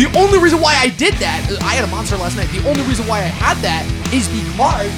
The 0.00 0.08
only 0.16 0.38
reason 0.40 0.64
why 0.64 0.72
I 0.80 0.88
did 0.88 1.12
that, 1.20 1.44
I 1.60 1.76
had 1.76 1.84
a 1.84 1.92
monster 1.92 2.16
last 2.16 2.32
night. 2.32 2.48
The 2.56 2.64
only 2.64 2.80
reason 2.88 3.04
why 3.04 3.20
I 3.20 3.28
had 3.28 3.60
that 3.60 3.84
is 4.16 4.32
because, 4.32 4.88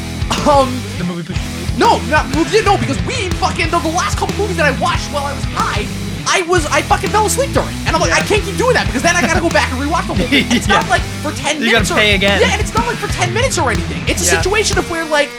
um, 0.47 0.71
The 0.95 1.03
movie 1.03 1.35
no, 1.75 1.99
not 2.07 2.31
yeah, 2.55 2.63
no, 2.63 2.79
because 2.79 3.01
we 3.03 3.27
fucking 3.43 3.75
the, 3.75 3.83
the 3.83 3.91
last 3.91 4.15
couple 4.15 4.37
movies 4.39 4.61
that 4.63 4.69
I 4.69 4.79
watched 4.79 5.11
while 5.11 5.27
I 5.27 5.35
was 5.35 5.43
high, 5.51 5.89
I 6.31 6.47
was 6.47 6.63
I 6.71 6.87
fucking 6.87 7.11
fell 7.11 7.27
asleep 7.27 7.51
during, 7.51 7.75
and 7.83 7.97
I'm 7.97 8.01
like 8.01 8.13
I 8.15 8.21
can't 8.23 8.45
keep 8.47 8.55
doing 8.55 8.79
that 8.79 8.87
because 8.87 9.03
then 9.03 9.17
I 9.19 9.27
gotta 9.27 9.41
go 9.43 9.51
back 9.51 9.73
and 9.75 9.81
rewatch 9.83 10.07
the 10.07 10.15
movie. 10.15 10.47
It's 10.55 10.69
not 10.69 10.87
like 10.87 11.03
for 11.25 11.33
ten 11.35 11.59
You 11.59 11.73
minutes. 11.75 11.91
gotta 11.91 11.99
or, 11.99 12.05
pay 12.05 12.15
again. 12.15 12.39
Yeah, 12.39 12.53
and 12.55 12.61
it's 12.63 12.71
not 12.77 12.87
like 12.87 13.01
for 13.03 13.11
ten 13.11 13.35
minutes 13.35 13.59
or 13.59 13.73
anything. 13.75 14.07
It's 14.07 14.23
a 14.23 14.31
Yeah. 14.31 14.39
situation 14.39 14.79
of 14.79 14.87
where 14.87 15.03
like. 15.09 15.33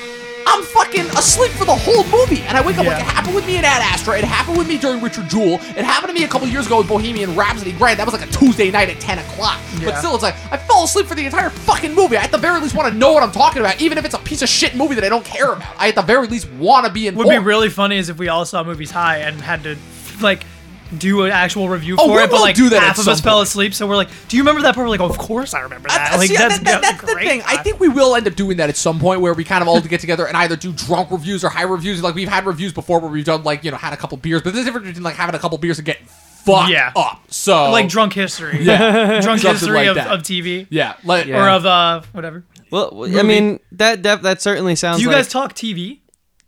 I'm 0.53 0.63
fucking 0.63 1.05
asleep 1.17 1.51
for 1.53 1.65
the 1.65 1.73
whole 1.73 2.03
movie, 2.05 2.43
and 2.43 2.55
I 2.55 2.63
wake 2.63 2.77
up 2.77 2.85
like 2.85 2.99
it 2.99 3.05
happened 3.05 3.33
with 3.33 3.47
me 3.47 3.57
in 3.57 3.65
Ad 3.65 3.81
Astra. 3.81 4.19
It 4.19 4.23
happened 4.23 4.55
with 4.55 4.67
me 4.67 4.77
during 4.77 5.01
Richard 5.01 5.27
Jewell. 5.27 5.55
It 5.55 5.83
happened 5.83 6.09
to 6.09 6.13
me 6.13 6.25
a 6.25 6.27
couple 6.27 6.47
years 6.47 6.67
ago 6.67 6.77
with 6.77 6.87
Bohemian 6.87 7.35
Rhapsody. 7.35 7.71
Granted, 7.71 7.97
that 7.97 8.05
was 8.05 8.13
like 8.13 8.29
a 8.29 8.31
Tuesday 8.31 8.69
night 8.69 8.89
at 8.89 8.99
10 8.99 9.17
o'clock, 9.17 9.59
but 9.83 9.97
still, 9.97 10.13
it's 10.13 10.21
like 10.21 10.35
I 10.51 10.57
fell 10.57 10.83
asleep 10.83 11.07
for 11.07 11.15
the 11.15 11.25
entire 11.25 11.49
fucking 11.49 11.95
movie. 11.95 12.17
I 12.17 12.23
at 12.23 12.31
the 12.31 12.37
very 12.37 12.61
least 12.61 12.75
want 12.75 12.91
to 12.93 12.97
know 12.97 13.13
what 13.13 13.23
I'm 13.23 13.31
talking 13.31 13.61
about, 13.61 13.81
even 13.81 13.97
if 13.97 14.05
it's 14.05 14.13
a 14.13 14.19
piece 14.19 14.43
of 14.43 14.49
shit 14.49 14.75
movie 14.75 14.93
that 14.93 15.03
I 15.03 15.09
don't 15.09 15.25
care 15.25 15.53
about. 15.53 15.73
I 15.79 15.87
at 15.87 15.95
the 15.95 16.03
very 16.03 16.27
least 16.27 16.47
want 16.51 16.85
to 16.85 16.91
be 16.91 17.07
in. 17.07 17.15
Would 17.15 17.29
be 17.29 17.39
really 17.39 17.69
funny 17.69 17.97
is 17.97 18.09
if 18.09 18.19
we 18.19 18.27
all 18.27 18.45
saw 18.45 18.63
movies 18.63 18.91
high 18.91 19.17
and 19.17 19.41
had 19.41 19.63
to 19.63 19.75
like 20.21 20.45
do 20.97 21.23
an 21.23 21.31
actual 21.31 21.69
review 21.69 21.95
Oh, 21.99 22.07
for 22.07 22.15
we 22.17 22.23
it, 22.23 22.29
but 22.31 22.41
like 22.41 22.55
do 22.55 22.69
that 22.69 22.81
half 22.81 22.97
of 22.97 23.03
some 23.05 23.13
us 23.13 23.21
fell 23.21 23.41
asleep. 23.41 23.73
So 23.73 23.87
we're 23.87 23.95
like, 23.95 24.09
"Do 24.27 24.37
you 24.37 24.43
remember 24.43 24.61
that 24.63 24.75
part?" 24.75 24.85
We're 24.85 24.89
like, 24.89 24.99
"Oh, 25.01 25.09
of 25.09 25.17
course 25.17 25.53
I 25.53 25.59
remember 25.61 25.89
that." 25.89 26.13
Uh, 26.13 26.17
like 26.17 26.27
see, 26.29 26.35
that's, 26.35 26.57
that- 26.59 26.63
that- 26.65 26.81
that's 26.81 27.01
that's 27.01 27.13
the 27.13 27.19
thing. 27.19 27.41
I 27.45 27.57
think 27.63 27.79
we 27.79 27.89
will 27.89 28.15
end 28.15 28.27
up 28.27 28.35
doing 28.35 28.57
that 28.57 28.69
at 28.69 28.77
some 28.77 28.99
point 28.99 29.21
where 29.21 29.33
we 29.33 29.43
kind 29.43 29.61
of 29.61 29.67
all 29.67 29.79
get 29.81 29.99
together 30.01 30.27
and 30.27 30.35
either 30.37 30.55
do 30.55 30.71
drunk 30.73 31.11
reviews 31.11 31.43
or 31.43 31.49
high 31.49 31.63
reviews. 31.63 32.01
Like 32.03 32.15
we've 32.15 32.27
had 32.29 32.45
reviews 32.45 32.73
before 32.73 32.99
where 32.99 33.09
we've 33.11 33.25
done 33.25 33.43
like 33.43 33.63
you 33.63 33.71
know 33.71 33.77
had 33.77 33.93
a 33.93 33.97
couple 33.97 34.17
beers, 34.17 34.41
but 34.41 34.53
there's 34.53 34.63
a 34.63 34.67
difference 34.67 34.87
between 34.87 35.03
like 35.03 35.15
having 35.15 35.35
a 35.35 35.39
couple 35.39 35.57
beers 35.57 35.79
and 35.79 35.85
getting 35.85 36.05
fucked 36.05 36.69
Yeah. 36.71 36.91
up. 36.95 37.21
So 37.29 37.71
like 37.71 37.87
drunk 37.89 38.13
history, 38.13 38.59
Yeah. 38.61 39.21
drunk 39.21 39.41
Something 39.41 39.51
history 39.51 39.87
like 39.89 40.05
of, 40.05 40.19
of 40.19 40.23
TV 40.23 40.67
yeah, 40.69 40.95
like 41.03 41.25
Yeah. 41.25 41.43
or 41.45 41.49
of 41.49 41.65
uh 41.65 42.01
whatever. 42.11 42.43
Well, 42.71 43.05
I 43.17 43.23
mean 43.23 43.59
that 43.73 44.03
that, 44.03 44.23
that 44.23 44.41
certainly 44.41 44.75
sounds. 44.75 44.97
Do 44.97 45.03
you 45.03 45.09
like, 45.09 45.17
guys 45.19 45.27
talk 45.29 45.53
TV? 45.53 45.99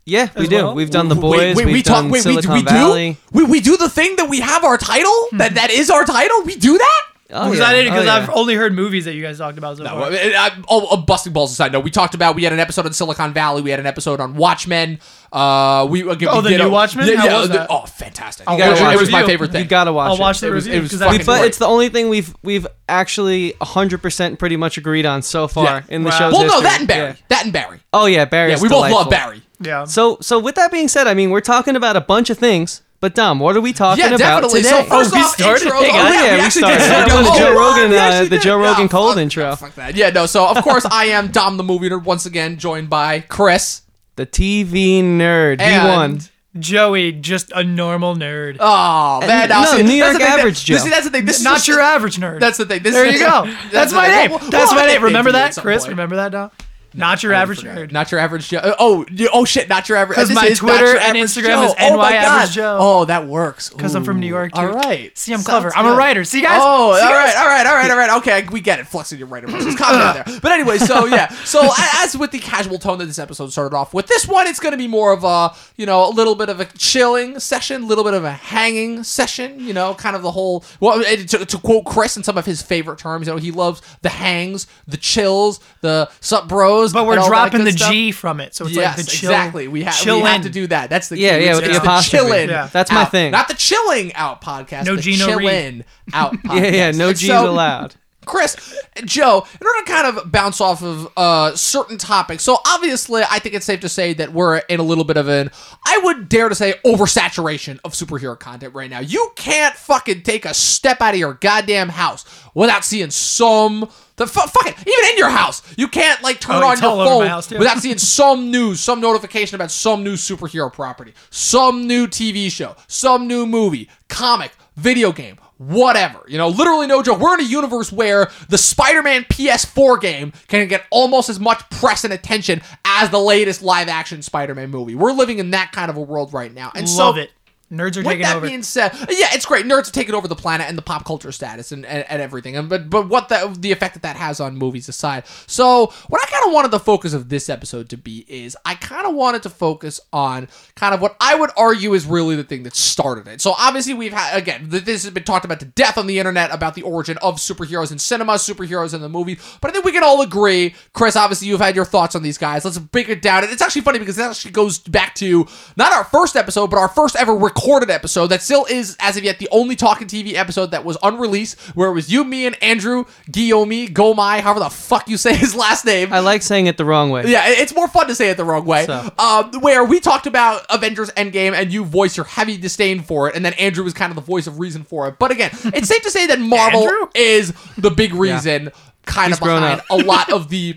Yeah, 0.06 0.28
we 0.36 0.46
do. 0.46 0.56
well? 0.56 0.74
We've 0.74 0.88
done 0.90 1.08
the 1.08 1.16
boys. 1.16 1.56
wait, 1.56 1.66
we've 1.66 1.74
we 1.74 1.82
talk. 1.82 1.96
done 1.96 2.10
Wait, 2.10 2.24
we, 2.24 2.32
Silicon 2.40 2.52
we 2.54 2.62
Valley. 2.62 3.12
do. 3.12 3.18
We, 3.32 3.44
we 3.44 3.60
do 3.60 3.76
the 3.76 3.88
thing 3.90 4.16
that 4.16 4.28
we 4.30 4.40
have 4.40 4.62
our 4.64 4.78
title. 4.78 5.10
Hmm. 5.30 5.38
That 5.38 5.54
that 5.56 5.70
is 5.70 5.90
our 5.90 6.04
title. 6.04 6.42
We 6.44 6.54
do 6.56 6.78
that. 6.78 7.02
Oh, 7.28 7.46
Because 7.46 7.58
yeah. 7.58 7.64
I 7.66 7.72
didn't. 7.72 7.92
Because 7.92 8.04
oh, 8.04 8.06
yeah. 8.06 8.14
I've 8.22 8.30
only 8.30 8.54
heard 8.54 8.72
movies 8.72 9.04
that 9.06 9.14
you 9.14 9.20
guys 9.22 9.36
talked 9.38 9.58
about 9.58 9.78
so 9.78 9.82
No, 9.82 9.90
far. 9.90 10.02
I 10.04 10.10
mean, 10.10 10.32
I, 10.36 10.62
oh, 10.68 10.86
uh, 10.92 10.96
busting 10.96 11.32
balls 11.32 11.50
aside. 11.50 11.72
No, 11.72 11.80
we 11.80 11.90
talked 11.90 12.14
about. 12.14 12.36
We 12.36 12.44
had 12.44 12.52
an 12.52 12.60
episode 12.60 12.86
on 12.86 12.92
Silicon 12.92 13.32
Valley. 13.32 13.62
We 13.62 13.70
had 13.70 13.80
an 13.80 13.86
episode 13.86 14.20
on 14.20 14.36
Watchmen. 14.36 15.00
Uh, 15.32 15.88
we 15.90 16.04
uh, 16.08 16.12
again. 16.12 16.28
Oh, 16.30 16.36
we 16.36 16.42
the 16.44 16.48
did 16.50 16.58
new 16.58 16.66
a- 16.66 16.70
Watchmen? 16.70 17.08
Yeah, 17.08 17.16
How 17.16 17.24
yeah. 17.26 17.38
was 17.40 17.48
the- 17.48 17.54
that? 17.58 17.66
oh, 17.68 17.84
fantastic! 17.84 18.48
You 18.48 18.54
It 18.54 18.58
gotta 18.58 18.70
was, 18.70 18.80
watch 18.80 18.94
it 18.94 19.00
was 19.00 19.10
my 19.10 19.18
Review. 19.22 19.32
favorite 19.32 19.50
thing. 19.50 19.62
You 19.64 19.68
gotta 19.68 19.92
watch 19.92 20.10
I'll 20.10 20.14
it. 20.16 20.20
watch 20.20 20.38
the 20.38 20.46
It 20.46 20.50
was- 20.50 20.66
review 20.66 20.78
it 20.78 20.82
was 20.82 20.90
because 20.92 21.00
fucking 21.04 21.18
that's 21.18 21.26
But 21.26 21.44
it's 21.46 21.58
the 21.58 21.66
only 21.66 21.88
thing 21.88 22.08
we've 22.10 22.32
we've 22.44 22.66
actually 22.88 23.54
100% 23.60 24.38
pretty 24.38 24.56
much 24.56 24.78
agreed 24.78 25.04
on 25.04 25.22
so 25.22 25.48
far 25.48 25.64
Yeah. 25.64 25.82
in 25.88 26.04
the 26.04 26.10
Wow. 26.10 26.18
show's 26.18 26.32
well, 26.32 26.42
no, 26.42 26.52
history. 26.52 26.62
that 26.62 26.78
and 26.78 26.88
Barry. 26.88 27.08
Yeah. 27.10 27.16
That 27.28 27.44
and 27.44 27.52
Barry. 27.52 27.80
Oh 27.92 28.06
yeah, 28.06 28.24
Barry. 28.24 28.52
Yeah, 28.52 28.60
we 28.60 28.68
both 28.68 28.88
love 28.90 29.10
Barry. 29.10 29.42
Yeah. 29.60 29.84
So 29.84 30.18
so 30.20 30.38
with 30.38 30.54
that 30.56 30.70
being 30.72 30.88
said, 30.88 31.06
I 31.06 31.14
mean 31.14 31.30
we're 31.30 31.40
talking 31.40 31.76
about 31.76 31.96
a 31.96 32.00
bunch 32.00 32.30
of 32.30 32.38
things. 32.38 32.82
But 32.98 33.14
Dom, 33.14 33.40
what 33.40 33.54
are 33.54 33.60
we 33.60 33.74
talking 33.74 34.02
Yeah, 34.02 34.14
about 34.14 34.40
definitely. 34.40 34.62
today? 34.62 34.70
So 34.70 34.82
first 34.84 35.12
we 35.12 35.20
off, 35.20 35.34
started? 35.34 35.68
intros. 35.68 35.82
Hey, 35.82 35.90
oh, 35.90 35.92
guys. 35.92 36.14
yeah, 36.14 36.24
Yeah, 36.24 36.34
we 36.34 36.40
actually 36.40 36.60
started. 36.62 36.78
did. 36.78 36.90
We're 36.90 37.04
doing 37.06 37.24
the 37.24 37.30
Oh, 37.30 37.38
Joe 37.38 37.54
Rogan, 37.54 37.92
uh, 37.98 38.24
the. 38.30 38.38
Joe 38.38 38.56
Rogan 38.58 38.82
Yeah, 38.84 38.88
cold 38.88 39.14
fuck- 39.14 39.22
intro. 39.22 39.56
Fuck 39.56 39.74
that. 39.74 39.94
Yeah, 39.96 40.08
no. 40.10 40.24
So 40.26 40.46
of 40.48 40.64
course 40.64 40.86
I 40.90 41.04
am 41.06 41.28
Dom 41.28 41.58
the 41.58 41.62
movie 41.62 41.90
nerd 41.90 42.04
once 42.04 42.24
again, 42.24 42.56
joined 42.56 42.88
by 42.88 43.20
Chris. 43.20 43.82
The 44.16 44.24
TV 44.24 45.02
nerd. 45.02 45.60
He 45.60 45.66
And- 45.66 45.88
won. 45.88 46.20
Joey, 46.58 47.12
just 47.12 47.52
a 47.54 47.62
normal 47.62 48.16
nerd. 48.16 48.56
Oh 48.60 49.20
man, 49.20 49.50
now, 49.50 49.60
no, 49.64 49.76
see, 49.76 49.82
New 49.82 49.88
that's 49.88 49.96
York 49.98 50.12
the 50.14 50.18
that- 50.20 50.38
average 50.38 50.64
Joe. 50.64 50.78
See, 50.78 50.88
that's 50.88 51.04
the 51.04 51.10
thing. 51.10 51.26
This 51.26 51.36
is 51.36 51.44
Not 51.44 51.68
your 51.68 51.80
average 51.80 52.16
nerd. 52.16 52.40
That's 52.40 52.56
the 52.56 52.64
thing. 52.64 52.82
This 52.82 52.94
there 52.94 53.04
is, 53.04 53.20
you 53.20 53.26
go. 53.26 53.44
That's, 53.70 53.90
the 53.92 53.96
my 53.98 54.08
name. 54.08 54.30
We'll- 54.30 54.38
we'll 54.40 54.50
That's 54.50 54.70
have 54.72 54.80
my 54.80 54.86
name. 54.86 55.02
Remember 55.02 55.30
for 55.32 55.36
you 55.36 55.42
at 55.42 55.54
that, 55.54 55.60
Chris? 55.60 55.86
Remember 55.86 56.16
that, 56.16 56.32
Dom? 56.32 56.50
Not 56.96 57.22
your 57.22 57.32
average 57.32 57.60
forgot. 57.60 57.76
nerd. 57.76 57.92
Not 57.92 58.10
your 58.10 58.20
average 58.20 58.48
Joe. 58.48 58.74
Oh, 58.78 59.04
oh 59.32 59.44
shit! 59.44 59.68
Not 59.68 59.88
your 59.88 59.98
average. 59.98 60.16
'Cause 60.16 60.28
this 60.28 60.34
my 60.34 60.46
is 60.46 60.62
not 60.62 60.68
Twitter 60.70 60.86
your 60.86 60.96
and 60.96 61.04
average 61.16 61.22
Instagram 61.30 61.46
Joe. 61.46 61.62
is 61.64 61.74
oh 61.80 61.96
my 61.96 62.10
NY 62.10 62.22
God. 62.22 62.24
average 62.24 62.54
Joe. 62.54 62.78
Oh, 62.80 63.04
that 63.04 63.26
works. 63.26 63.68
Because 63.70 63.94
I'm 63.94 64.04
from 64.04 64.20
New 64.20 64.26
York, 64.26 64.52
too. 64.52 64.60
All 64.60 64.66
right. 64.68 65.16
See, 65.16 65.32
I'm 65.32 65.38
Sounds 65.40 65.46
clever. 65.48 65.76
I'm 65.76 65.86
a 65.86 65.90
good. 65.90 65.98
writer. 65.98 66.24
See, 66.24 66.40
guys? 66.42 66.60
Oh, 66.62 66.94
See, 66.96 67.02
all 67.02 67.08
guys? 67.10 67.34
right, 67.34 67.36
all 67.36 67.46
right, 67.46 67.66
all 67.66 67.74
right, 67.74 67.90
all 67.90 67.96
right. 67.96 68.16
Okay, 68.18 68.48
we 68.50 68.60
get 68.60 68.78
it. 68.80 68.86
Flexing 68.86 69.18
your 69.18 69.28
writer 69.28 69.46
versus 69.46 69.74
down 69.74 70.14
there. 70.14 70.38
But 70.40 70.52
anyway, 70.52 70.78
so 70.78 71.06
yeah, 71.06 71.28
so 71.44 71.60
a- 71.62 71.74
as 71.98 72.16
with 72.16 72.30
the 72.30 72.38
casual 72.38 72.78
tone 72.78 72.98
that 72.98 73.06
this 73.06 73.18
episode 73.18 73.52
started 73.52 73.76
off 73.76 73.92
with, 73.94 74.06
this 74.06 74.26
one 74.26 74.46
it's 74.46 74.60
going 74.60 74.72
to 74.72 74.78
be 74.78 74.88
more 74.88 75.12
of 75.12 75.24
a 75.24 75.54
you 75.76 75.86
know 75.86 76.08
a 76.08 76.10
little 76.10 76.34
bit 76.34 76.48
of 76.48 76.60
a 76.60 76.64
chilling 76.64 77.38
session, 77.40 77.82
a 77.82 77.86
little 77.86 78.04
bit 78.04 78.14
of 78.14 78.24
a 78.24 78.32
hanging 78.32 79.02
session. 79.04 79.60
You 79.60 79.72
know, 79.74 79.94
kind 79.94 80.16
of 80.16 80.22
the 80.22 80.30
whole. 80.32 80.64
Well, 80.80 81.00
it- 81.00 81.28
to, 81.30 81.44
to 81.44 81.58
quote 81.58 81.84
Chris 81.84 82.16
in 82.16 82.22
some 82.22 82.38
of 82.38 82.46
his 82.46 82.62
favorite 82.62 82.98
terms, 82.98 83.26
you 83.26 83.32
know, 83.32 83.38
he 83.38 83.50
loves 83.50 83.82
the 84.02 84.08
hangs, 84.08 84.66
the 84.86 84.96
chills, 84.96 85.60
the 85.80 86.08
sup 86.20 86.48
bros. 86.48 86.85
But 86.92 87.06
we're 87.06 87.12
and 87.14 87.20
all 87.22 87.30
that 87.30 87.50
dropping 87.50 87.64
the 87.64 87.72
stuff. 87.72 87.90
G 87.92 88.12
from 88.12 88.40
it. 88.40 88.54
So 88.54 88.66
it's 88.66 88.74
yes, 88.76 88.96
like 88.96 89.06
the 89.06 89.10
chill. 89.12 89.30
exactly. 89.30 89.68
We, 89.68 89.82
ha- 89.84 90.00
we 90.04 90.20
have 90.20 90.42
to 90.42 90.50
do 90.50 90.66
that. 90.68 90.90
That's 90.90 91.08
the 91.08 91.18
Yeah, 91.18 91.38
key. 91.38 91.44
yeah, 91.44 91.50
It's- 91.50 91.56
with 91.56 91.64
the 91.64 91.70
it's 91.70 91.78
apostrophe. 91.78 92.24
chillin' 92.30 92.48
Yeah. 92.48 92.68
That's 92.72 92.90
my 92.90 93.02
out. 93.02 93.10
thing. 93.10 93.30
Not 93.32 93.48
the 93.48 93.54
chilling 93.54 94.12
out 94.14 94.40
podcast. 94.42 94.86
No 94.86 94.96
the 94.96 95.02
G, 95.02 95.16
no 95.18 95.26
chillin' 95.38 95.84
out 96.12 96.32
podcast. 96.34 96.60
Yeah, 96.62 96.70
yeah, 96.70 96.90
no 96.92 97.12
G's 97.12 97.26
so, 97.28 97.48
allowed. 97.50 97.94
Chris, 98.24 98.56
Joe, 99.04 99.46
in 99.60 99.64
order 99.64 99.84
to 99.84 99.92
kind 99.92 100.16
of 100.18 100.32
bounce 100.32 100.60
off 100.60 100.82
of 100.82 101.08
uh, 101.16 101.54
certain 101.54 101.96
topics, 101.96 102.42
so 102.42 102.58
obviously 102.66 103.22
I 103.30 103.38
think 103.38 103.54
it's 103.54 103.64
safe 103.64 103.78
to 103.82 103.88
say 103.88 104.14
that 104.14 104.32
we're 104.32 104.56
in 104.56 104.80
a 104.80 104.82
little 104.82 105.04
bit 105.04 105.16
of 105.16 105.28
an, 105.28 105.48
I 105.86 105.98
would 106.02 106.28
dare 106.28 106.48
to 106.48 106.54
say, 106.56 106.74
oversaturation 106.84 107.78
of 107.84 107.92
superhero 107.92 108.36
content 108.36 108.74
right 108.74 108.90
now. 108.90 108.98
You 108.98 109.30
can't 109.36 109.76
fucking 109.76 110.22
take 110.22 110.44
a 110.44 110.54
step 110.54 111.00
out 111.00 111.14
of 111.14 111.20
your 111.20 111.34
goddamn 111.34 111.88
house 111.90 112.24
without 112.52 112.84
seeing 112.84 113.10
some. 113.10 113.88
The 114.16 114.26
fu- 114.26 114.40
fuck 114.40 114.66
it, 114.66 114.74
even 114.80 115.10
in 115.12 115.18
your 115.18 115.28
house, 115.28 115.62
you 115.76 115.88
can't 115.88 116.22
like 116.22 116.40
turn 116.40 116.56
Oh, 116.56 116.66
on 116.66 116.72
it's 116.72 116.80
your 116.82 116.90
all 116.90 117.00
over 117.00 117.10
my 117.10 117.20
phone 117.20 117.26
house, 117.28 117.46
too. 117.48 117.58
without 117.58 117.78
seeing 117.78 117.98
some 117.98 118.50
news, 118.50 118.80
some 118.80 119.00
notification 119.00 119.54
about 119.56 119.70
some 119.70 120.02
new 120.02 120.14
superhero 120.14 120.72
property, 120.72 121.12
some 121.30 121.86
new 121.86 122.06
TV 122.06 122.50
show, 122.50 122.76
some 122.88 123.26
new 123.26 123.44
movie, 123.46 123.90
comic, 124.08 124.52
video 124.76 125.12
game, 125.12 125.36
whatever. 125.58 126.20
You 126.28 126.38
know, 126.38 126.48
literally 126.48 126.86
no 126.86 127.02
joke. 127.02 127.20
We're 127.20 127.34
in 127.34 127.40
a 127.40 127.48
universe 127.48 127.92
where 127.92 128.30
the 128.48 128.56
Spider-Man 128.58 129.24
PS4 129.24 130.00
game 130.00 130.32
can 130.48 130.66
get 130.68 130.84
almost 130.90 131.28
as 131.28 131.38
much 131.38 131.68
press 131.70 132.04
and 132.04 132.12
attention 132.12 132.62
as 132.86 133.10
the 133.10 133.20
latest 133.20 133.60
live-action 133.62 134.22
Spider-Man 134.22 134.70
movie. 134.70 134.94
We're 134.94 135.12
living 135.12 135.38
in 135.38 135.50
that 135.50 135.72
kind 135.72 135.90
of 135.90 135.96
a 135.96 136.02
world 136.02 136.32
right 136.32 136.52
now. 136.52 136.72
And 136.74 136.88
so 136.88 137.04
Love 137.06 137.18
it. 137.18 137.32
Nerds 137.70 137.96
are 137.96 138.00
with 138.00 138.06
taking 138.06 138.22
that 138.22 138.36
over. 138.36 138.46
being 138.46 138.62
said, 138.62 138.92
yeah, 139.10 139.28
it's 139.32 139.44
great. 139.44 139.66
Nerds 139.66 139.88
are 139.88 139.92
taking 139.92 140.14
over 140.14 140.28
the 140.28 140.36
planet 140.36 140.68
and 140.68 140.78
the 140.78 140.82
pop 140.82 141.04
culture 141.04 141.32
status 141.32 141.72
and, 141.72 141.84
and, 141.84 142.04
and 142.08 142.22
everything. 142.22 142.56
And 142.56 142.68
but 142.68 142.88
but 142.88 143.08
what 143.08 143.28
the 143.28 143.56
the 143.58 143.72
effect 143.72 143.94
that 143.94 144.02
that 144.04 144.14
has 144.14 144.38
on 144.38 144.56
movies 144.56 144.88
aside. 144.88 145.26
So 145.48 145.92
what 146.06 146.22
I 146.22 146.30
kind 146.30 146.46
of 146.46 146.52
wanted 146.52 146.70
the 146.70 146.78
focus 146.78 147.12
of 147.12 147.28
this 147.28 147.48
episode 147.48 147.88
to 147.88 147.96
be 147.96 148.24
is 148.28 148.56
I 148.64 148.76
kind 148.76 149.04
of 149.04 149.14
wanted 149.14 149.42
to 149.42 149.50
focus 149.50 150.00
on 150.12 150.46
kind 150.76 150.94
of 150.94 151.00
what 151.00 151.16
I 151.20 151.34
would 151.34 151.50
argue 151.56 151.94
is 151.94 152.06
really 152.06 152.36
the 152.36 152.44
thing 152.44 152.62
that 152.62 152.76
started 152.76 153.26
it. 153.26 153.40
So 153.40 153.52
obviously 153.58 153.94
we've 153.94 154.12
had 154.12 154.36
again 154.36 154.66
this 154.68 155.02
has 155.02 155.10
been 155.10 155.24
talked 155.24 155.44
about 155.44 155.58
to 155.58 155.66
death 155.66 155.98
on 155.98 156.06
the 156.06 156.20
internet 156.20 156.52
about 156.52 156.74
the 156.76 156.82
origin 156.82 157.18
of 157.18 157.38
superheroes 157.38 157.90
in 157.90 157.98
cinema, 157.98 158.34
superheroes 158.34 158.94
in 158.94 159.00
the 159.00 159.08
movie. 159.08 159.40
But 159.60 159.70
I 159.70 159.72
think 159.72 159.84
we 159.84 159.90
can 159.90 160.04
all 160.04 160.22
agree, 160.22 160.76
Chris. 160.92 161.16
Obviously 161.16 161.48
you've 161.48 161.60
had 161.60 161.74
your 161.74 161.84
thoughts 161.84 162.14
on 162.14 162.22
these 162.22 162.38
guys. 162.38 162.64
Let's 162.64 162.78
break 162.78 163.08
it 163.08 163.22
down. 163.22 163.42
And 163.42 163.52
it's 163.52 163.62
actually 163.62 163.82
funny 163.82 163.98
because 163.98 164.18
it 164.18 164.22
actually 164.22 164.52
goes 164.52 164.78
back 164.78 165.16
to 165.16 165.48
not 165.76 165.92
our 165.92 166.04
first 166.04 166.36
episode, 166.36 166.68
but 166.68 166.78
our 166.78 166.88
first 166.88 167.16
ever 167.16 167.34
recorded 167.56 167.90
episode 167.90 168.26
that 168.28 168.42
still 168.42 168.66
is, 168.66 168.96
as 169.00 169.16
of 169.16 169.24
yet, 169.24 169.38
the 169.38 169.48
only 169.50 169.76
talking 169.76 170.06
TV 170.06 170.34
episode 170.34 170.72
that 170.72 170.84
was 170.84 170.98
unreleased, 171.02 171.58
where 171.74 171.88
it 171.88 171.94
was 171.94 172.12
you, 172.12 172.22
me, 172.22 172.46
and 172.46 172.62
Andrew 172.62 173.04
Guillaume, 173.30 173.88
Gomai, 173.88 174.40
however 174.40 174.60
the 174.60 174.68
fuck 174.68 175.08
you 175.08 175.16
say 175.16 175.34
his 175.34 175.54
last 175.54 175.84
name. 175.84 176.12
I 176.12 176.18
like 176.18 176.42
saying 176.42 176.66
it 176.66 176.76
the 176.76 176.84
wrong 176.84 177.10
way. 177.10 177.24
Yeah, 177.26 177.44
it's 177.46 177.74
more 177.74 177.88
fun 177.88 178.08
to 178.08 178.14
say 178.14 178.28
it 178.30 178.36
the 178.36 178.44
wrong 178.44 178.66
way. 178.66 178.84
So. 178.84 179.10
Um, 179.18 179.60
where 179.60 179.84
we 179.84 180.00
talked 180.00 180.26
about 180.26 180.66
Avengers 180.68 181.10
Endgame 181.12 181.54
and 181.54 181.72
you 181.72 181.84
voiced 181.84 182.16
your 182.16 182.26
heavy 182.26 182.58
disdain 182.58 183.00
for 183.00 183.28
it, 183.28 183.36
and 183.36 183.44
then 183.44 183.54
Andrew 183.54 183.84
was 183.84 183.94
kind 183.94 184.10
of 184.10 184.16
the 184.16 184.22
voice 184.22 184.46
of 184.46 184.60
reason 184.60 184.84
for 184.84 185.08
it. 185.08 185.18
But 185.18 185.30
again, 185.30 185.50
it's 185.52 185.88
safe 185.88 186.02
to 186.02 186.10
say 186.10 186.26
that 186.26 186.38
Marvel 186.38 187.08
is 187.14 187.54
the 187.78 187.90
big 187.90 188.12
reason, 188.12 188.70
kind 189.06 189.28
He's 189.28 189.38
of 189.38 189.44
behind 189.44 189.80
up. 189.80 189.86
a 189.90 189.96
lot 189.96 190.30
of 190.30 190.50
the 190.50 190.76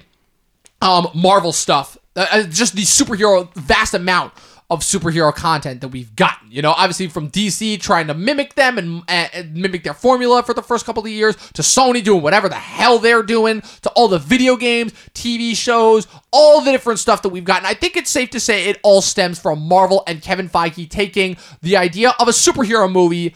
um, 0.82 1.10
Marvel 1.14 1.52
stuff. 1.52 1.98
Uh, 2.16 2.26
uh, 2.32 2.44
just 2.44 2.76
the 2.76 2.82
superhero, 2.82 3.54
vast 3.56 3.94
amount 3.94 4.34
of 4.70 4.82
superhero 4.82 5.34
content 5.34 5.82
that 5.82 5.88
we've 5.88 6.16
gotten. 6.16 6.52
You 6.52 6.62
know, 6.62 6.72
obviously 6.72 7.08
from 7.08 7.32
DC 7.32 7.82
trying 7.82 8.08
to 8.08 8.14
mimic 8.14 8.54
them 8.54 8.78
and, 8.78 9.04
and, 9.08 9.56
mimic 9.56 9.84
their 9.84 9.96
formula 9.96 10.44
for 10.44 10.54
the 10.54 10.62
first 10.62 10.86
couple 10.86 11.04
of 11.04 11.10
years, 11.10 11.36
to 11.54 11.64
Sony 11.64 12.04
doing 12.04 12.22
whatever 12.22 12.48
the 12.48 12.56
hell 12.56 13.00
they're 13.00 13.24
doing, 13.24 13.62
to 13.82 13.90
all 13.92 14.08
the 14.08 14.20
video 14.20 14.56
games, 14.56 14.94
TV 15.14 15.56
shows, 15.56 16.08
all 16.32 16.62
the 16.62 16.72
different 16.72 17.00
stuff 17.00 17.24
that 17.24 17.30
we've 17.30 17.44
gotten. 17.44 17.66
I 17.66 17.74
think 17.74 17.98
it's 17.98 18.12
safe 18.12 18.30
to 18.32 18.40
say 18.40 18.70
it 18.70 18.80
all 18.84 19.02
stems 19.02 19.40
from 19.40 19.60
Marvel 19.60 20.04
and 20.06 20.22
Kevin 20.22 20.48
Feige 20.48 20.88
taking 20.88 21.38
the 21.62 21.76
idea 21.76 22.14
of 22.20 22.28
a 22.28 22.32
superhero 22.32 22.92
movie 22.92 23.36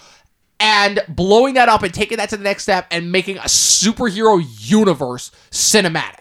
and 0.59 1.01
blowing 1.09 1.55
that 1.55 1.67
up 1.67 1.81
and 1.81 1.93
taking 1.93 2.17
that 2.17 2.29
to 2.29 2.37
the 2.37 2.43
next 2.43 2.63
step 2.63 2.85
and 2.91 3.11
making 3.11 3.37
a 3.37 3.41
superhero 3.41 4.43
universe 4.59 5.31
cinematic. 5.49 6.19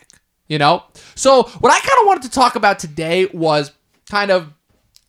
You 0.48 0.58
know? 0.58 0.84
So, 1.14 1.44
what 1.44 1.70
I 1.70 1.78
kind 1.78 2.00
of 2.00 2.06
wanted 2.06 2.22
to 2.24 2.30
talk 2.30 2.56
about 2.56 2.78
today 2.78 3.26
was 3.26 3.72
kind 4.10 4.30
of 4.30 4.52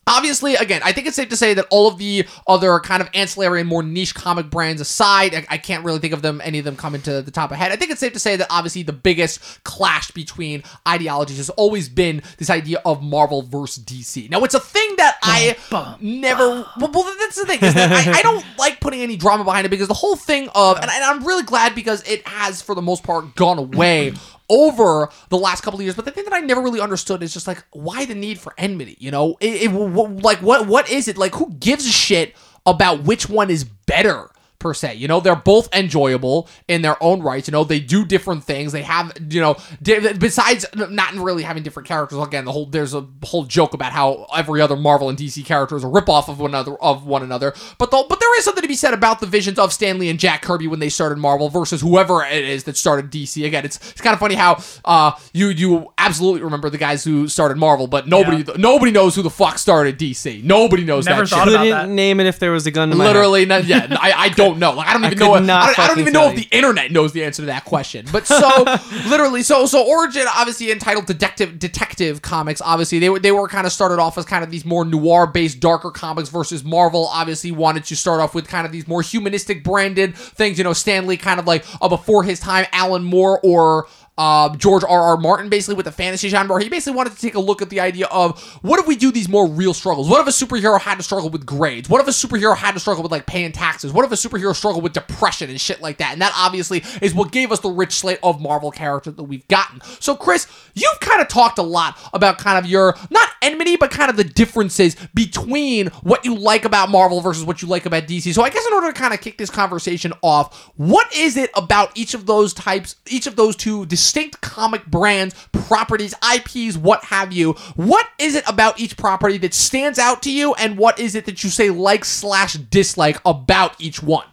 Obviously, 0.05 0.55
again, 0.55 0.81
I 0.83 0.91
think 0.91 1.07
it's 1.07 1.15
safe 1.15 1.29
to 1.29 1.37
say 1.37 1.53
that 1.53 1.65
all 1.69 1.87
of 1.87 1.97
the 1.97 2.25
other 2.45 2.79
kind 2.79 3.01
of 3.01 3.09
ancillary 3.13 3.61
and 3.61 3.69
more 3.69 3.83
niche 3.83 4.13
comic 4.13 4.49
brands 4.49 4.81
aside, 4.81 5.33
I, 5.33 5.45
I 5.49 5.57
can't 5.57 5.85
really 5.85 5.99
think 5.99 6.13
of 6.13 6.21
them, 6.21 6.41
any 6.43 6.59
of 6.59 6.65
them 6.65 6.75
coming 6.75 7.01
to 7.03 7.21
the 7.21 7.31
top 7.31 7.51
of 7.51 7.57
head. 7.57 7.71
I 7.71 7.77
think 7.77 7.91
it's 7.91 8.01
safe 8.01 8.13
to 8.13 8.19
say 8.19 8.35
that 8.35 8.47
obviously 8.49 8.83
the 8.83 8.93
biggest 8.93 9.63
clash 9.63 10.11
between 10.11 10.63
ideologies 10.87 11.37
has 11.37 11.49
always 11.51 11.87
been 11.87 12.21
this 12.37 12.49
idea 12.49 12.81
of 12.85 13.01
Marvel 13.01 13.43
versus 13.43 13.83
DC. 13.83 14.29
Now, 14.29 14.43
it's 14.43 14.55
a 14.55 14.59
thing 14.59 14.95
that 14.97 15.17
I 15.23 15.55
bum, 15.69 15.97
never. 16.01 16.65
Well, 16.79 16.91
well, 16.91 17.15
that's 17.19 17.35
the 17.35 17.45
thing 17.45 17.59
is 17.61 17.73
that 17.73 18.07
I, 18.07 18.19
I 18.19 18.21
don't 18.21 18.45
like 18.57 18.81
putting 18.81 19.01
any 19.01 19.15
drama 19.15 19.45
behind 19.45 19.65
it 19.65 19.69
because 19.69 19.87
the 19.87 19.93
whole 19.93 20.17
thing 20.17 20.49
of, 20.53 20.77
and, 20.77 20.91
and 20.91 21.03
I'm 21.03 21.25
really 21.25 21.43
glad 21.43 21.75
because 21.75 22.03
it 22.07 22.27
has 22.27 22.61
for 22.61 22.75
the 22.75 22.81
most 22.81 23.03
part 23.03 23.35
gone 23.35 23.57
away 23.57 24.13
over 24.53 25.09
the 25.29 25.37
last 25.37 25.61
couple 25.61 25.79
of 25.79 25.83
years. 25.83 25.95
But 25.95 26.05
the 26.05 26.11
thing 26.11 26.25
that 26.25 26.33
I 26.33 26.39
never 26.39 26.61
really 26.61 26.79
understood 26.79 27.23
is 27.23 27.33
just 27.33 27.47
like 27.47 27.63
why 27.71 28.05
the 28.05 28.15
need 28.15 28.39
for 28.39 28.53
enmity. 28.57 28.95
You 28.99 29.11
know, 29.11 29.37
it, 29.39 29.63
it 29.63 29.71
like 29.71 30.39
what 30.39 30.67
what 30.67 30.89
is 30.89 31.07
it 31.07 31.17
like? 31.17 31.33
Who 31.35 31.51
gives 31.53 31.85
a 31.87 31.91
shit 31.91 32.35
about 32.65 33.03
which 33.03 33.27
one 33.27 33.49
is 33.49 33.63
better? 33.63 34.29
Per 34.63 34.73
se, 34.73 34.95
you 34.95 35.07
know, 35.07 35.19
they're 35.19 35.35
both 35.35 35.67
enjoyable 35.75 36.47
in 36.67 36.81
their 36.81 36.95
own 37.03 37.21
rights. 37.21 37.47
You 37.47 37.51
know, 37.51 37.63
they 37.65 37.79
do 37.81 38.05
different 38.05 38.43
things. 38.45 38.71
They 38.71 38.81
have, 38.83 39.11
you 39.29 39.41
know, 39.41 39.57
di- 39.81 40.13
besides 40.13 40.65
not 40.75 41.13
really 41.15 41.43
having 41.43 41.63
different 41.63 41.87
characters. 41.87 42.17
Again, 42.17 42.45
the 42.45 42.51
whole 42.53 42.65
there's 42.65 42.93
a 42.93 43.05
whole 43.23 43.43
joke 43.43 43.73
about 43.73 43.91
how 43.91 44.25
every 44.35 44.61
other 44.61 44.75
Marvel 44.77 45.09
and 45.09 45.17
DC 45.17 45.45
character 45.45 45.75
is 45.75 45.83
a 45.83 45.87
ripoff 45.87 46.29
of 46.29 46.39
one 46.39 46.51
another 46.51 46.75
of 46.75 47.05
one 47.05 47.21
another. 47.23 47.53
But 47.77 47.91
the, 47.91 48.05
but 48.07 48.19
there 48.21 48.37
is 48.39 48.45
something 48.45 48.61
to 48.61 48.67
be 48.67 48.75
said 48.75 48.93
about 48.93 49.19
the 49.19 49.25
visions 49.27 49.59
of 49.59 49.73
Stan 49.73 49.99
Lee 49.99 50.09
and 50.09 50.19
Jack 50.19 50.41
Kirby 50.41 50.67
when 50.67 50.79
they 50.79 50.89
started 50.89 51.17
Marvel 51.17 51.49
versus 51.49 51.81
whoever 51.81 52.23
it 52.23 52.45
is 52.45 52.63
that 52.63 52.77
started 52.77 53.11
DC. 53.11 53.45
Again, 53.45 53.65
it's 53.65 53.75
it's 53.91 54.01
kind 54.01 54.13
of 54.13 54.19
funny 54.21 54.35
how 54.35 54.63
uh 54.85 55.11
you 55.33 55.49
you 55.49 55.91
absolutely 55.97 56.41
remember 56.41 56.69
the 56.69 56.77
guys 56.77 57.03
who 57.03 57.27
started 57.27 57.57
Marvel, 57.57 57.87
but 57.87 58.07
nobody 58.07 58.45
nobody 58.57 58.91
knows 58.91 59.13
who 59.15 59.21
the 59.21 59.29
fuck 59.29 59.57
started 59.57 59.99
DC. 59.99 60.41
Nobody 60.41 60.85
knows 60.85 61.05
Never 61.05 61.23
that 61.23 61.29
thought 61.29 61.45
shit. 61.45 61.53
about 61.55 61.63
Couldn't 61.65 61.89
that. 61.89 61.93
name 61.93 62.19
it 62.21 62.27
if 62.27 62.39
there 62.39 62.51
was 62.51 62.65
a 62.65 62.71
gun 62.71 62.91
in 62.91 62.97
my 62.97 63.03
head. 63.05 63.13
Literally, 63.13 63.45
not, 63.45 63.65
yeah. 63.65 63.87
I, 63.99 64.13
I 64.13 64.29
don't 64.35 64.52
know. 64.59 64.73
Like 64.73 64.87
I 64.87 64.93
don't 64.93 65.05
even 65.05 65.17
could 65.17 65.23
know. 65.23 65.35
If, 65.35 65.49
I, 65.49 65.65
don't, 65.65 65.79
I 65.79 65.87
don't 65.87 65.99
even 65.99 66.13
know 66.13 66.21
tell 66.21 66.29
if 66.29 66.35
the 66.35 66.55
internet 66.55 66.91
knows 66.91 67.13
the 67.13 67.23
answer 67.23 67.41
to 67.41 67.47
that 67.47 67.65
question. 67.65 68.05
But 68.11 68.27
so 68.27 68.65
literally, 69.07 69.43
so 69.43 69.65
so 69.65 69.85
Origin 69.85 70.25
obviously 70.35 70.71
entitled 70.71 71.05
Detective 71.05 71.59
Detective 71.59 72.21
Comics. 72.21 72.61
Obviously, 72.61 72.99
they 72.99 73.09
were 73.09 73.19
they 73.19 73.31
were 73.31 73.47
kind 73.47 73.67
of 73.67 73.73
started 73.73 73.99
off 73.99 74.17
as 74.17 74.25
kind 74.25 74.43
of 74.43 74.51
these 74.51 74.65
more 74.65 74.85
noir 74.85 75.27
based, 75.27 75.59
darker 75.59 75.91
comics 75.91 76.29
versus 76.29 76.63
Marvel. 76.63 77.07
Obviously, 77.07 77.51
wanted 77.51 77.83
to 77.85 77.95
start 77.95 78.21
off 78.21 78.35
with 78.35 78.47
kind 78.47 78.65
of 78.65 78.71
these 78.71 78.87
more 78.87 79.01
humanistic 79.01 79.63
branded 79.63 80.15
things. 80.15 80.57
You 80.57 80.63
know, 80.63 80.73
Stan 80.73 81.07
Lee 81.07 81.17
kind 81.17 81.39
of 81.39 81.47
like 81.47 81.65
uh, 81.81 81.89
before 81.89 82.23
his 82.23 82.39
time, 82.39 82.65
Alan 82.71 83.03
Moore 83.03 83.39
or 83.43 83.87
uh, 84.17 84.55
George 84.57 84.83
R. 84.83 85.01
R. 85.01 85.17
Martin, 85.17 85.49
basically 85.49 85.75
with 85.75 85.85
the 85.85 85.91
fantasy 85.91 86.29
genre, 86.29 86.61
he 86.61 86.69
basically 86.69 86.95
wanted 86.95 87.13
to 87.13 87.19
take 87.19 87.35
a 87.35 87.39
look 87.39 87.61
at 87.61 87.69
the 87.69 87.79
idea 87.79 88.05
of 88.07 88.41
what 88.61 88.79
if 88.79 88.87
we 88.87 88.95
do 88.95 89.11
these 89.11 89.27
more 89.27 89.47
real 89.47 89.73
struggles? 89.73 90.07
What 90.09 90.21
if 90.21 90.27
a 90.27 90.45
superhero 90.45 90.79
had 90.79 90.95
to 90.95 91.03
struggle 91.03 91.29
with 91.29 91.45
grades? 91.45 91.89
What 91.89 92.01
if 92.01 92.07
a 92.07 92.11
superhero 92.11 92.55
had 92.55 92.73
to 92.73 92.79
struggle 92.79 93.01
with 93.01 93.11
like 93.11 93.25
paying 93.25 93.51
taxes? 93.51 93.91
What 93.91 94.05
if 94.05 94.11
a 94.11 94.15
superhero 94.15 94.55
struggled 94.55 94.83
with 94.83 94.93
depression 94.93 95.49
and 95.49 95.59
shit 95.59 95.81
like 95.81 95.97
that? 95.97 96.13
And 96.13 96.21
that 96.21 96.33
obviously 96.37 96.83
is 97.01 97.13
what 97.13 97.31
gave 97.31 97.51
us 97.51 97.59
the 97.61 97.71
rich 97.71 97.93
slate 97.93 98.19
of 98.21 98.39
Marvel 98.39 98.71
characters 98.71 99.15
that 99.15 99.23
we've 99.23 99.47
gotten. 99.47 99.81
So, 99.99 100.15
Chris, 100.15 100.47
you've 100.75 100.99
kind 100.99 101.21
of 101.21 101.27
talked 101.27 101.57
a 101.57 101.63
lot 101.63 101.97
about 102.13 102.37
kind 102.37 102.57
of 102.57 102.69
your 102.69 102.95
not 103.09 103.29
enmity, 103.41 103.77
but 103.77 103.89
kind 103.89 104.11
of 104.11 104.17
the 104.17 104.23
differences 104.23 104.95
between 105.13 105.87
what 106.03 106.23
you 106.23 106.35
like 106.35 106.65
about 106.65 106.89
Marvel 106.89 107.19
versus 107.21 107.43
what 107.43 107.61
you 107.61 107.67
like 107.67 107.85
about 107.85 108.03
DC. 108.03 108.33
So, 108.33 108.43
I 108.43 108.49
guess 108.49 108.65
in 108.67 108.73
order 108.73 108.91
to 108.91 108.99
kind 108.99 109.13
of 109.13 109.21
kick 109.21 109.37
this 109.37 109.49
conversation 109.49 110.13
off, 110.21 110.71
what 110.75 111.13
is 111.15 111.35
it 111.35 111.49
about 111.55 111.91
each 111.95 112.13
of 112.13 112.27
those 112.27 112.53
types, 112.53 112.95
each 113.07 113.25
of 113.25 113.35
those 113.35 113.55
two 113.55 113.85
distinct 114.03 114.41
comic 114.41 114.85
brands, 114.85 115.33
properties, 115.53 116.13
IPs, 116.35 116.75
what 116.77 117.05
have 117.05 117.31
you? 117.31 117.53
What 117.75 118.05
is 118.19 118.35
it 118.35 118.43
about 118.49 118.77
each 118.77 118.97
property 118.97 119.37
that 119.37 119.53
stands 119.53 119.97
out 119.97 120.21
to 120.23 120.31
you, 120.31 120.53
and 120.55 120.77
what 120.77 120.99
is 120.99 121.15
it 121.15 121.25
that 121.25 121.41
you 121.41 121.49
say 121.49 121.69
like 121.69 122.03
slash 122.03 122.55
dislike 122.55 123.19
about 123.25 123.79
each 123.79 124.03
one? 124.03 124.27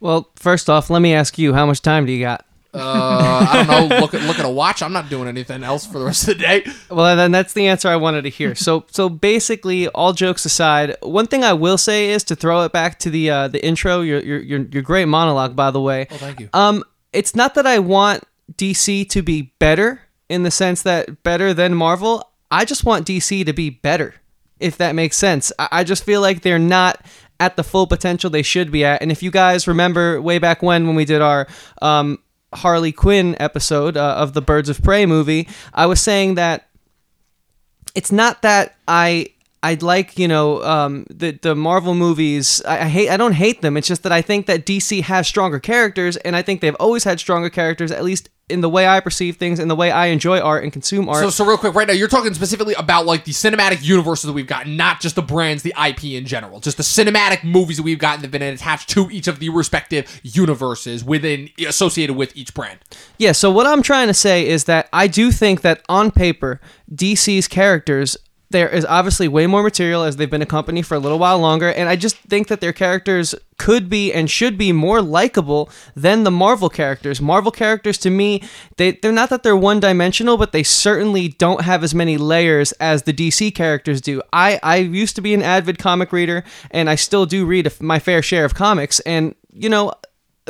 Well, 0.00 0.30
first 0.36 0.70
off, 0.70 0.88
let 0.88 1.02
me 1.02 1.12
ask 1.12 1.38
you, 1.38 1.52
how 1.52 1.66
much 1.66 1.82
time 1.82 2.06
do 2.06 2.12
you 2.12 2.24
got? 2.24 2.46
Uh, 2.72 3.46
I 3.50 3.64
don't 3.66 3.90
know. 3.90 3.96
Look 4.00 4.14
at 4.14 4.22
look 4.22 4.38
at 4.38 4.44
a 4.44 4.50
watch. 4.50 4.82
I'm 4.82 4.92
not 4.92 5.10
doing 5.10 5.28
anything 5.28 5.62
else 5.64 5.86
for 5.86 5.98
the 5.98 6.04
rest 6.04 6.28
of 6.28 6.38
the 6.38 6.42
day. 6.42 6.64
Well, 6.90 7.16
then 7.16 7.30
that's 7.30 7.52
the 7.52 7.66
answer 7.66 7.88
I 7.88 7.96
wanted 7.96 8.22
to 8.22 8.30
hear. 8.30 8.54
So, 8.54 8.84
so 8.90 9.08
basically, 9.08 9.88
all 9.88 10.12
jokes 10.12 10.44
aside, 10.44 10.96
one 11.02 11.26
thing 11.26 11.44
I 11.44 11.54
will 11.54 11.78
say 11.78 12.10
is 12.10 12.24
to 12.24 12.36
throw 12.36 12.62
it 12.64 12.72
back 12.72 12.98
to 13.00 13.10
the 13.10 13.30
uh, 13.30 13.48
the 13.48 13.64
intro. 13.64 14.00
Your 14.00 14.20
your 14.20 14.40
your 14.40 14.60
your 14.60 14.82
great 14.82 15.06
monologue, 15.06 15.56
by 15.56 15.70
the 15.70 15.80
way. 15.80 16.06
Oh, 16.10 16.16
thank 16.16 16.40
you. 16.40 16.48
Um, 16.52 16.84
it's 17.12 17.34
not 17.34 17.54
that 17.54 17.66
I 17.66 17.78
want 17.78 18.24
DC 18.54 19.08
to 19.10 19.22
be 19.22 19.52
better 19.58 20.02
in 20.28 20.42
the 20.42 20.50
sense 20.50 20.82
that 20.82 21.22
better 21.22 21.54
than 21.54 21.74
Marvel. 21.74 22.30
I 22.50 22.64
just 22.64 22.84
want 22.84 23.06
DC 23.06 23.44
to 23.44 23.52
be 23.52 23.70
better, 23.70 24.14
if 24.60 24.76
that 24.78 24.94
makes 24.94 25.16
sense. 25.16 25.52
I, 25.58 25.68
I 25.72 25.84
just 25.84 26.04
feel 26.04 26.20
like 26.20 26.42
they're 26.42 26.58
not 26.58 27.04
at 27.40 27.56
the 27.56 27.64
full 27.64 27.86
potential 27.86 28.30
they 28.30 28.42
should 28.42 28.70
be 28.70 28.84
at. 28.84 29.00
And 29.02 29.12
if 29.12 29.22
you 29.22 29.30
guys 29.30 29.68
remember 29.68 30.20
way 30.20 30.38
back 30.38 30.62
when 30.62 30.86
when 30.86 30.96
we 30.96 31.04
did 31.04 31.22
our 31.22 31.46
um, 31.82 32.18
Harley 32.54 32.92
Quinn 32.92 33.36
episode 33.40 33.96
uh, 33.96 34.14
of 34.16 34.32
the 34.32 34.42
Birds 34.42 34.68
of 34.68 34.82
Prey 34.82 35.06
movie, 35.06 35.48
I 35.72 35.86
was 35.86 36.00
saying 36.00 36.34
that 36.34 36.68
it's 37.94 38.12
not 38.12 38.42
that 38.42 38.76
I 38.86 39.28
I'd 39.62 39.82
like 39.82 40.18
you 40.18 40.28
know 40.28 40.62
um, 40.62 41.06
the 41.10 41.32
the 41.32 41.54
Marvel 41.54 41.94
movies. 41.94 42.62
I, 42.66 42.80
I 42.80 42.88
hate 42.88 43.10
I 43.10 43.16
don't 43.16 43.32
hate 43.32 43.62
them. 43.62 43.76
It's 43.76 43.88
just 43.88 44.02
that 44.02 44.12
I 44.12 44.22
think 44.22 44.46
that 44.46 44.66
DC 44.66 45.02
has 45.02 45.28
stronger 45.28 45.60
characters, 45.60 46.16
and 46.18 46.34
I 46.34 46.42
think 46.42 46.60
they've 46.60 46.76
always 46.76 47.04
had 47.04 47.20
stronger 47.20 47.50
characters. 47.50 47.90
At 47.90 48.04
least 48.04 48.28
in 48.48 48.60
the 48.60 48.68
way 48.68 48.86
I 48.86 49.00
perceive 49.00 49.36
things, 49.36 49.58
in 49.58 49.68
the 49.68 49.76
way 49.76 49.90
I 49.90 50.06
enjoy 50.06 50.40
art 50.40 50.62
and 50.62 50.72
consume 50.72 51.08
art. 51.08 51.22
So, 51.22 51.30
so 51.30 51.44
real 51.44 51.58
quick, 51.58 51.74
right 51.74 51.86
now, 51.86 51.92
you're 51.92 52.08
talking 52.08 52.32
specifically 52.34 52.74
about 52.74 53.06
like 53.06 53.24
the 53.24 53.32
cinematic 53.32 53.82
universes 53.82 54.26
that 54.26 54.32
we've 54.32 54.46
got, 54.46 54.66
not 54.66 55.00
just 55.00 55.14
the 55.14 55.22
brands, 55.22 55.62
the 55.62 55.74
IP 55.82 56.04
in 56.04 56.26
general, 56.26 56.60
just 56.60 56.76
the 56.76 56.82
cinematic 56.82 57.44
movies 57.44 57.76
that 57.76 57.82
we've 57.82 57.98
gotten 57.98 58.20
that 58.20 58.26
have 58.26 58.32
been 58.32 58.42
attached 58.42 58.88
to 58.90 59.08
each 59.10 59.28
of 59.28 59.38
the 59.38 59.48
respective 59.48 60.20
universes 60.22 61.04
within 61.04 61.50
associated 61.66 62.14
with 62.14 62.36
each 62.36 62.54
brand. 62.54 62.78
Yeah, 63.18 63.32
so 63.32 63.50
what 63.50 63.66
I'm 63.66 63.82
trying 63.82 64.08
to 64.08 64.14
say 64.14 64.46
is 64.46 64.64
that 64.64 64.88
I 64.92 65.06
do 65.06 65.30
think 65.30 65.62
that 65.62 65.82
on 65.88 66.10
paper, 66.10 66.60
DC's 66.94 67.48
characters 67.48 68.16
there 68.50 68.68
is 68.68 68.84
obviously 68.86 69.28
way 69.28 69.46
more 69.46 69.62
material 69.62 70.02
as 70.02 70.16
they've 70.16 70.30
been 70.30 70.42
a 70.42 70.46
company 70.46 70.82
for 70.82 70.94
a 70.94 70.98
little 70.98 71.18
while 71.18 71.38
longer, 71.38 71.70
and 71.70 71.88
I 71.88 71.96
just 71.96 72.16
think 72.16 72.48
that 72.48 72.60
their 72.60 72.72
characters 72.72 73.34
could 73.58 73.90
be 73.90 74.12
and 74.12 74.30
should 74.30 74.56
be 74.56 74.72
more 74.72 75.02
likable 75.02 75.68
than 75.94 76.24
the 76.24 76.30
Marvel 76.30 76.68
characters. 76.68 77.20
Marvel 77.20 77.50
characters 77.50 77.98
to 77.98 78.10
me, 78.10 78.42
they 78.76 78.92
they're 78.92 79.12
not 79.12 79.30
that 79.30 79.42
they're 79.42 79.56
one 79.56 79.80
dimensional, 79.80 80.36
but 80.36 80.52
they 80.52 80.62
certainly 80.62 81.28
don't 81.28 81.62
have 81.62 81.84
as 81.84 81.94
many 81.94 82.16
layers 82.16 82.72
as 82.72 83.02
the 83.02 83.12
DC 83.12 83.54
characters 83.54 84.00
do. 84.00 84.22
I 84.32 84.58
I 84.62 84.76
used 84.76 85.16
to 85.16 85.22
be 85.22 85.34
an 85.34 85.42
avid 85.42 85.78
comic 85.78 86.12
reader, 86.12 86.44
and 86.70 86.88
I 86.88 86.94
still 86.94 87.26
do 87.26 87.44
read 87.44 87.70
my 87.80 87.98
fair 87.98 88.22
share 88.22 88.44
of 88.44 88.54
comics, 88.54 89.00
and 89.00 89.34
you 89.52 89.68
know 89.68 89.92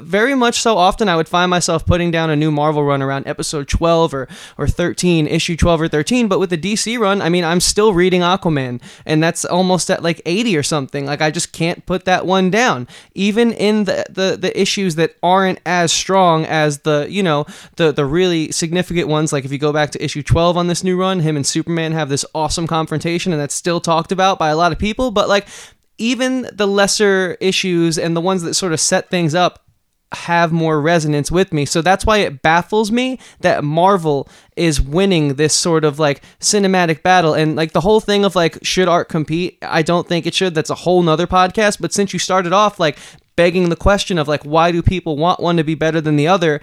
very 0.03 0.35
much 0.35 0.61
so 0.61 0.77
often 0.77 1.09
I 1.09 1.17
would 1.17 1.29
find 1.29 1.51
myself 1.51 1.87
putting 1.87 2.11
down 2.11 2.31
a 2.31 2.37
new 2.37 2.51
Marvel 2.51 2.85
run 2.85 3.03
around 3.03 3.27
episode 3.27 3.69
12 3.69 4.15
or, 4.15 4.29
or 4.57 4.67
13, 4.67 5.27
issue 5.27 5.57
12 5.57 5.83
or 5.83 5.89
13. 5.89 6.29
But 6.29 6.39
with 6.39 6.51
the 6.51 6.59
DC 6.59 6.99
run, 6.99 7.23
I 7.23 7.29
mean, 7.29 7.45
I'm 7.45 7.61
still 7.61 7.93
reading 7.93 8.21
Aquaman, 8.23 8.81
and 9.07 9.23
that's 9.23 9.45
almost 9.45 9.91
at 9.91 10.03
like 10.03 10.21
80 10.27 10.57
or 10.57 10.63
something. 10.63 11.07
Like, 11.07 11.21
I 11.21 11.31
just 11.31 11.53
can't 11.53 11.85
put 11.87 12.05
that 12.05 12.27
one 12.27 12.51
down. 12.51 12.89
Even 13.15 13.53
in 13.53 13.85
the, 13.85 14.05
the, 14.09 14.37
the 14.37 14.61
issues 14.61 14.95
that 14.97 15.17
aren't 15.23 15.61
as 15.67 15.93
strong 15.93 16.45
as 16.45 16.81
the, 16.81 17.07
you 17.09 17.23
know, 17.23 17.47
the, 17.77 17.93
the 17.93 18.07
really 18.07 18.51
significant 18.53 19.09
ones, 19.09 19.33
like 19.33 19.45
if 19.45 19.53
you 19.53 19.59
go 19.59 19.73
back 19.73 19.91
to 19.91 20.05
issue 20.05 20.23
12 20.23 20.57
on 20.57 20.67
this 20.67 20.85
new 20.85 20.99
run, 20.99 21.21
him 21.21 21.37
and 21.37 21.47
Superman 21.47 21.93
have 21.93 22.09
this 22.09 22.25
awesome 22.35 22.67
confrontation, 22.67 23.33
and 23.33 23.41
that's 23.41 23.55
still 23.55 23.81
talked 23.81 24.13
about 24.13 24.39
by 24.39 24.49
a 24.49 24.57
lot 24.57 24.73
of 24.73 24.79
people. 24.79 25.11
But 25.11 25.29
like, 25.29 25.47
even 25.99 26.49
the 26.53 26.67
lesser 26.67 27.37
issues 27.41 27.99
and 27.99 28.17
the 28.17 28.21
ones 28.21 28.43
that 28.43 28.55
sort 28.55 28.73
of 28.73 28.81
set 28.81 29.11
things 29.11 29.35
up 29.35 29.68
have 30.13 30.53
more 30.53 30.81
resonance 30.81 31.31
with 31.31 31.53
me. 31.53 31.65
So 31.65 31.83
that's 31.83 32.07
why 32.07 32.19
it 32.19 32.41
baffles 32.41 32.91
me 32.91 33.19
that 33.41 33.63
Marvel 33.63 34.29
is 34.57 34.81
winning 34.81 35.35
this 35.35 35.55
sort 35.55 35.85
of 35.85 35.99
like 35.99 36.23
cinematic 36.41 37.03
battle. 37.03 37.35
And 37.35 37.57
like 37.57 37.73
the 37.73 37.81
whole 37.81 38.01
thing 38.01 38.25
of 38.25 38.35
like, 38.35 38.59
should 38.63 38.89
art 38.89 39.09
compete? 39.09 39.59
I 39.63 39.83
don't 39.83 40.09
think 40.09 40.27
it 40.27 40.35
should. 40.35 40.55
That's 40.55 40.71
a 40.71 40.75
whole 40.75 41.03
nother 41.03 41.27
podcast. 41.27 41.81
But 41.81 41.93
since 41.93 42.13
you 42.13 42.19
started 42.19 42.53
off 42.53 42.81
like 42.81 42.99
begging 43.37 43.69
the 43.69 43.77
question 43.77 44.19
of 44.19 44.27
like, 44.27 44.43
why 44.45 44.73
do 44.73 44.83
people 44.83 45.17
want 45.17 45.41
one 45.41 45.57
to 45.59 45.65
be 45.65 45.75
better 45.75 46.01
than 46.01 46.17
the 46.17 46.27
other? 46.27 46.61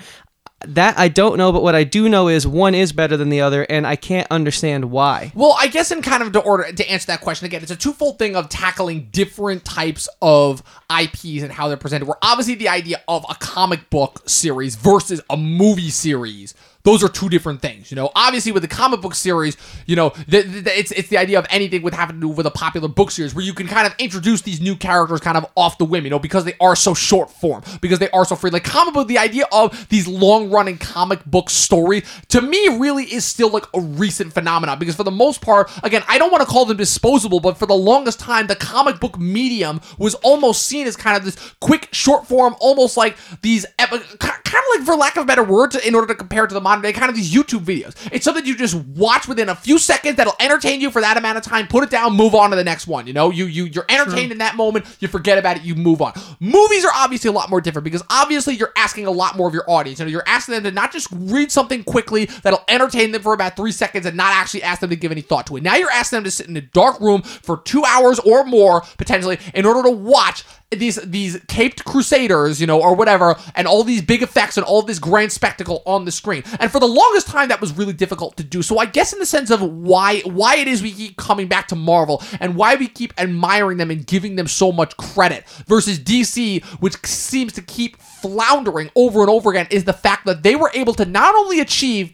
That 0.74 0.98
I 0.98 1.08
don't 1.08 1.38
know, 1.38 1.52
but 1.52 1.64
what 1.64 1.76
I 1.76 1.84
do 1.84 2.10
know 2.10 2.28
is 2.28 2.48
one 2.48 2.76
is 2.76 2.92
better 2.92 3.18
than 3.18 3.30
the 3.30 3.42
other, 3.42 3.64
and 3.64 3.86
I 3.86 3.96
can't 3.96 4.28
understand 4.32 4.92
why. 4.92 5.32
Well, 5.36 5.56
I 5.60 5.68
guess 5.68 5.92
in 5.92 6.02
kind 6.02 6.24
of 6.24 6.32
to 6.34 6.40
order 6.40 6.72
to 6.72 6.90
answer 6.90 7.08
that 7.08 7.22
question 7.22 7.46
again, 7.46 7.62
it's 7.62 7.72
a 7.72 7.76
twofold 7.76 8.20
thing 8.20 8.36
of 8.36 8.50
tackling 8.50 9.10
different 9.12 9.66
types 9.66 10.10
of 10.22 10.64
IPs 10.90 11.44
and 11.44 11.52
how 11.52 11.68
they're 11.68 11.78
presented. 11.78 12.08
Where 12.08 12.18
obviously 12.22 12.56
the 12.56 12.70
idea 12.70 13.02
of 13.08 13.26
a 13.30 13.36
comic 13.36 13.90
book 13.90 14.22
series 14.28 14.76
versus 14.76 15.22
a 15.30 15.38
movie 15.38 15.90
series 15.90 16.54
those 16.86 17.04
are 17.04 17.10
two 17.10 17.28
different 17.28 17.62
things. 17.62 17.92
You 17.92 17.96
know, 17.96 18.12
obviously 18.16 18.54
with 18.54 18.62
the 18.62 18.70
comic 18.70 19.02
book 19.02 19.16
series, 19.16 19.58
you 19.86 19.98
know, 19.98 20.12
the, 20.28 20.44
the, 20.44 20.80
it's 20.80 20.92
it's 20.92 21.10
the 21.10 21.18
idea 21.18 21.38
of 21.38 21.46
anything 21.50 21.82
with 21.82 21.94
having 21.94 22.16
to 22.16 22.22
do 22.22 22.30
with 22.30 22.46
a 22.46 22.52
popular 22.52 22.88
book 22.88 23.12
series 23.12 23.36
where 23.36 23.44
you 23.44 23.54
can 23.54 23.68
kind 23.68 23.86
of 23.86 23.94
introduce 24.00 24.42
these 24.42 24.62
new 24.62 24.78
characters 24.78 25.20
kind 25.20 25.36
of 25.36 25.46
off 25.58 25.78
the 25.78 25.86
whim, 25.86 26.06
you 26.06 26.10
know, 26.10 26.20
because 26.20 26.46
they 26.46 26.54
are 26.62 26.76
so 26.76 26.94
short 26.94 27.30
form, 27.30 27.62
because 27.82 28.00
they 28.00 28.10
are 28.12 28.24
so 28.24 28.36
free. 28.36 28.52
Like 28.52 28.64
comic 28.64 28.94
book, 28.94 29.08
the 29.08 29.18
idea 29.18 29.46
of 29.52 29.88
these 29.90 30.08
long 30.08 30.50
running 30.50 30.78
comic 30.78 31.26
book 31.26 31.50
story 31.50 32.04
to 32.30 32.42
me 32.42 32.78
really 32.78 33.04
is 33.04 33.26
still 33.26 33.50
like 33.50 33.66
a 33.74 33.82
recent 33.82 34.32
phenomenon 34.34 34.78
because 34.80 34.96
for 34.96 35.04
the 35.04 35.12
most 35.12 35.42
part, 35.42 35.72
again, 35.84 36.04
I 36.08 36.18
don't 36.18 36.32
want 36.32 36.42
to 36.42 36.48
call 36.48 36.66
them 36.66 36.78
disposable, 36.78 37.40
but 37.40 37.58
for 37.58 37.66
the 37.66 37.76
longest 37.76 38.20
time, 38.20 38.48
the 38.48 38.56
comic 38.56 39.00
book 39.00 39.18
medium 39.18 39.82
was 39.98 40.14
almost 40.16 40.64
seen 40.68 40.86
as 40.88 40.96
kind 40.96 41.18
of 41.18 41.26
this 41.26 41.36
quick, 41.60 41.90
short 41.92 42.28
form, 42.28 42.56
almost 42.60 42.96
like 42.96 43.18
these, 43.42 43.66
epi- 43.80 44.00
kind 44.20 44.36
of 44.46 44.64
like, 44.78 44.86
for 44.86 44.96
lack 44.96 45.18
of 45.18 45.24
a 45.24 45.26
better 45.26 45.44
word, 45.44 45.72
to, 45.72 45.88
in 45.88 45.96
order 45.96 46.08
to 46.08 46.16
compare 46.16 46.46
to 46.46 46.54
the 46.54 46.62
modern 46.62 46.75
day, 46.82 46.94
kind 46.94 47.10
of 47.10 47.16
these 47.16 47.34
YouTube 47.34 47.66
videos. 47.66 47.96
It's 48.12 48.26
something 48.26 48.46
you 48.46 48.56
just 48.56 48.76
watch 48.76 49.28
within 49.28 49.50
a 49.50 49.56
few 49.56 49.78
seconds 49.78 50.18
that'll 50.18 50.36
entertain 50.40 50.82
you 50.82 50.92
for 50.92 51.02
that 51.02 51.18
amount 51.18 51.38
of 51.38 51.44
time, 51.44 51.68
put 51.68 51.84
it 51.84 51.90
down, 51.90 52.16
move 52.16 52.36
on 52.36 52.50
to 52.52 52.56
the 52.56 52.64
next 52.64 52.88
one. 52.88 53.08
You 53.08 53.14
know, 53.14 53.32
you 53.32 53.46
you 53.46 53.66
you're 53.66 53.86
entertained 53.90 54.32
in 54.32 54.40
that 54.40 54.56
moment, 54.56 54.86
you 55.00 55.08
forget 55.08 55.38
about 55.38 55.58
it, 55.58 55.64
you 55.64 55.76
move 55.76 56.02
on. 56.02 56.14
Movies 56.40 56.86
are 56.86 56.92
obviously 56.96 57.30
a 57.30 57.34
lot 57.34 57.50
more 57.50 57.62
different 57.62 57.84
because 57.84 58.04
obviously 58.10 58.56
you're 58.56 58.74
asking 58.76 59.08
a 59.08 59.12
lot 59.12 59.36
more 59.38 59.48
of 59.48 59.54
your 59.54 59.70
audience. 59.70 60.00
You 60.00 60.06
know, 60.06 60.12
you're 60.12 60.24
asking 60.28 60.56
them 60.56 60.64
to 60.64 60.72
not 60.72 60.92
just 60.92 61.08
read 61.12 61.52
something 61.52 61.84
quickly 61.84 62.26
that'll 62.26 62.64
entertain 62.68 63.12
them 63.12 63.22
for 63.22 63.34
about 63.34 63.56
three 63.56 63.72
seconds 63.72 64.06
and 64.06 64.18
not 64.18 64.34
actually 64.34 64.64
ask 64.64 64.82
them 64.82 64.90
to 64.90 64.96
give 64.96 65.12
any 65.12 65.22
thought 65.22 65.48
to 65.48 65.58
it. 65.58 65.64
Now 65.64 65.76
you're 65.76 65.92
asking 65.92 66.18
them 66.18 66.24
to 66.26 66.32
sit 66.32 66.48
in 66.48 66.58
a 66.58 66.62
dark 66.62 67.00
room 67.00 67.22
for 67.22 67.58
two 67.58 67.84
hours 67.86 68.20
or 68.20 68.46
more 68.46 68.82
potentially 68.98 69.40
in 69.54 69.66
order 69.66 69.84
to 69.84 69.92
watch 69.92 70.44
these 70.72 70.96
these 70.98 71.40
caped 71.48 71.86
crusaders, 71.86 72.60
you 72.60 72.68
know, 72.68 72.82
or 72.82 72.96
whatever, 72.96 73.36
and 73.56 73.68
all 73.68 73.84
these 73.84 74.02
big 74.02 74.22
effects 74.22 74.58
and 74.58 74.66
all 74.66 74.82
this 74.82 75.00
grand 75.00 75.32
spectacle 75.32 75.84
on 75.86 76.06
the 76.06 76.12
screen. 76.12 76.44
And 76.60 76.72
for 76.72 76.80
the 76.80 76.88
longest 76.88 77.28
time, 77.28 77.50
that 77.50 77.62
was 77.62 77.76
really 77.78 77.94
difficult 77.94 78.38
to 78.38 78.44
do. 78.44 78.62
So 78.62 78.78
I 78.78 78.86
guess 78.86 79.14
in 79.14 79.20
the 79.20 79.26
sense 79.26 79.52
of 79.52 79.62
why 79.62 80.22
why 80.22 80.58
it 80.58 80.68
is 80.68 80.82
we 80.82 80.92
keep 80.92 81.18
coming 81.18 81.48
back 81.48 81.68
to 81.70 81.76
Marvel 81.76 82.22
and 82.40 82.56
why 82.56 82.76
we 82.76 82.88
keep 82.88 83.14
admiring 83.18 83.78
them 83.78 83.92
and 83.92 84.06
giving 84.06 84.36
them 84.36 84.48
so 84.48 84.72
much 84.72 84.96
credit 84.98 85.48
versus 85.68 86.00
DC, 86.00 86.64
which 86.82 86.96
seems 87.06 87.54
to 87.54 87.62
keep 87.62 87.98
floundering 87.98 88.90
over 88.96 89.22
and 89.22 89.30
over 89.30 89.52
again, 89.52 89.68
is 89.72 89.84
the 89.84 89.94
fact 89.94 90.26
that 90.26 90.44
they 90.44 90.56
were 90.56 90.72
able 90.74 90.94
to 90.96 91.06
not 91.06 91.36
only 91.36 91.60
achieve 91.60 92.14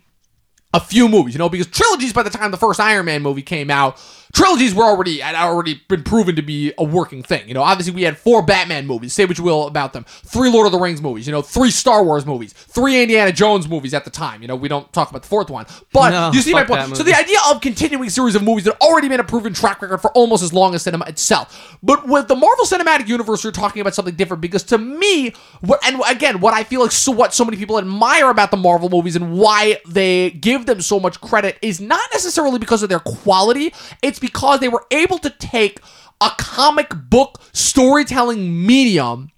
a 0.74 0.80
few 0.80 1.10
movies, 1.10 1.34
you 1.34 1.38
know, 1.38 1.50
because 1.50 1.68
trilogies 1.68 2.14
by 2.14 2.24
the 2.24 2.30
time 2.30 2.52
the 2.52 2.58
first 2.58 2.80
Iron 2.80 3.06
Man 3.06 3.22
movie 3.22 3.42
came 3.42 3.70
out, 3.70 4.00
trilogies 4.34 4.74
were 4.74 4.84
already 4.84 5.20
had 5.20 5.36
already 5.36 5.82
been 5.88 6.04
proven 6.04 6.36
to 6.36 6.42
be 6.42 6.74
a 6.78 6.84
working 6.84 7.24
thing. 7.24 7.48
You 7.48 7.54
know, 7.54 7.64
obviously 7.64 7.94
we 7.94 8.04
had 8.04 8.18
four 8.18 8.42
Batman 8.42 8.88
movies, 8.88 9.14
say 9.14 9.26
what 9.26 9.38
you 9.38 9.44
will 9.44 9.68
about 9.68 9.94
them, 9.94 10.06
three 10.08 10.50
Lord 10.52 10.66
of 10.66 10.72
the 10.72 10.80
Rings 10.80 11.02
movies, 11.02 11.28
you 11.28 11.32
know, 11.32 11.42
three 11.42 11.72
Star 11.72 12.04
Wars 12.04 12.26
movies, 12.26 12.54
three 12.54 13.02
Indiana 13.02 13.32
Jones 13.32 13.68
movies 13.68 13.94
at 13.94 14.06
the 14.06 14.10
time. 14.12 14.42
You 14.42 14.48
know, 14.48 14.56
we 14.56 14.68
don't 14.68 14.92
talk 14.94 15.10
about 15.10 15.24
the 15.24 15.28
fourth 15.28 15.50
one, 15.50 15.66
but 15.94 16.12
No, 16.12 16.32
you 16.32 16.42
see 16.42 16.54
my 16.54 16.64
point. 16.64 16.96
So 16.96 17.04
the 17.04 17.16
idea 17.16 17.38
of 17.50 17.62
continuing 17.62 18.10
series 18.10 18.36
of 18.36 18.44
movies 18.44 18.66
that 18.66 18.80
already 18.82 19.08
been 19.08 19.20
a 19.20 19.24
proven 19.24 19.54
track 19.54 19.82
record 19.82 20.00
for 20.00 20.12
almost 20.12 20.44
as 20.44 20.54
long 20.54 20.76
as 20.76 20.84
cinema 20.84 21.06
itself. 21.06 21.78
But 21.84 22.08
with 22.08 22.28
the 22.28 22.36
Marvel 22.36 22.66
Cinematic 22.66 23.08
Universe, 23.08 23.44
you're 23.44 23.52
talking 23.52 23.82
about 23.82 23.96
something 23.96 24.16
different 24.16 24.42
because 24.42 24.64
to 24.64 24.78
me, 24.78 25.34
what 25.62 25.86
and 25.86 26.02
again, 26.10 26.40
what 26.40 26.54
I 26.54 26.64
feel 26.64 26.82
like 26.82 26.92
so 26.92 27.12
what 27.12 27.34
so 27.34 27.44
many 27.46 27.58
people 27.58 27.78
admire 27.78 28.30
about 28.30 28.52
the 28.52 28.58
Marvel 28.58 28.90
movies 28.90 29.16
and 29.16 29.34
why 29.34 29.80
they 29.88 30.32
give 30.32 30.66
them 30.66 30.82
so 30.82 31.00
much 31.00 31.20
credit 31.22 31.58
is 31.62 31.82
not 31.82 32.02
necessarily 32.14 32.60
because 32.60 32.84
of 32.84 32.90
their 32.90 33.00
quality. 33.00 33.74
It's 34.02 34.20
because 34.22 34.62
they 34.62 34.70
were 34.70 34.86
able 34.92 35.18
to 35.18 35.30
take 35.30 35.82
a 36.22 36.32
comic 36.38 36.94
book 37.10 37.42
storytelling 37.52 38.66
medium 38.66 39.32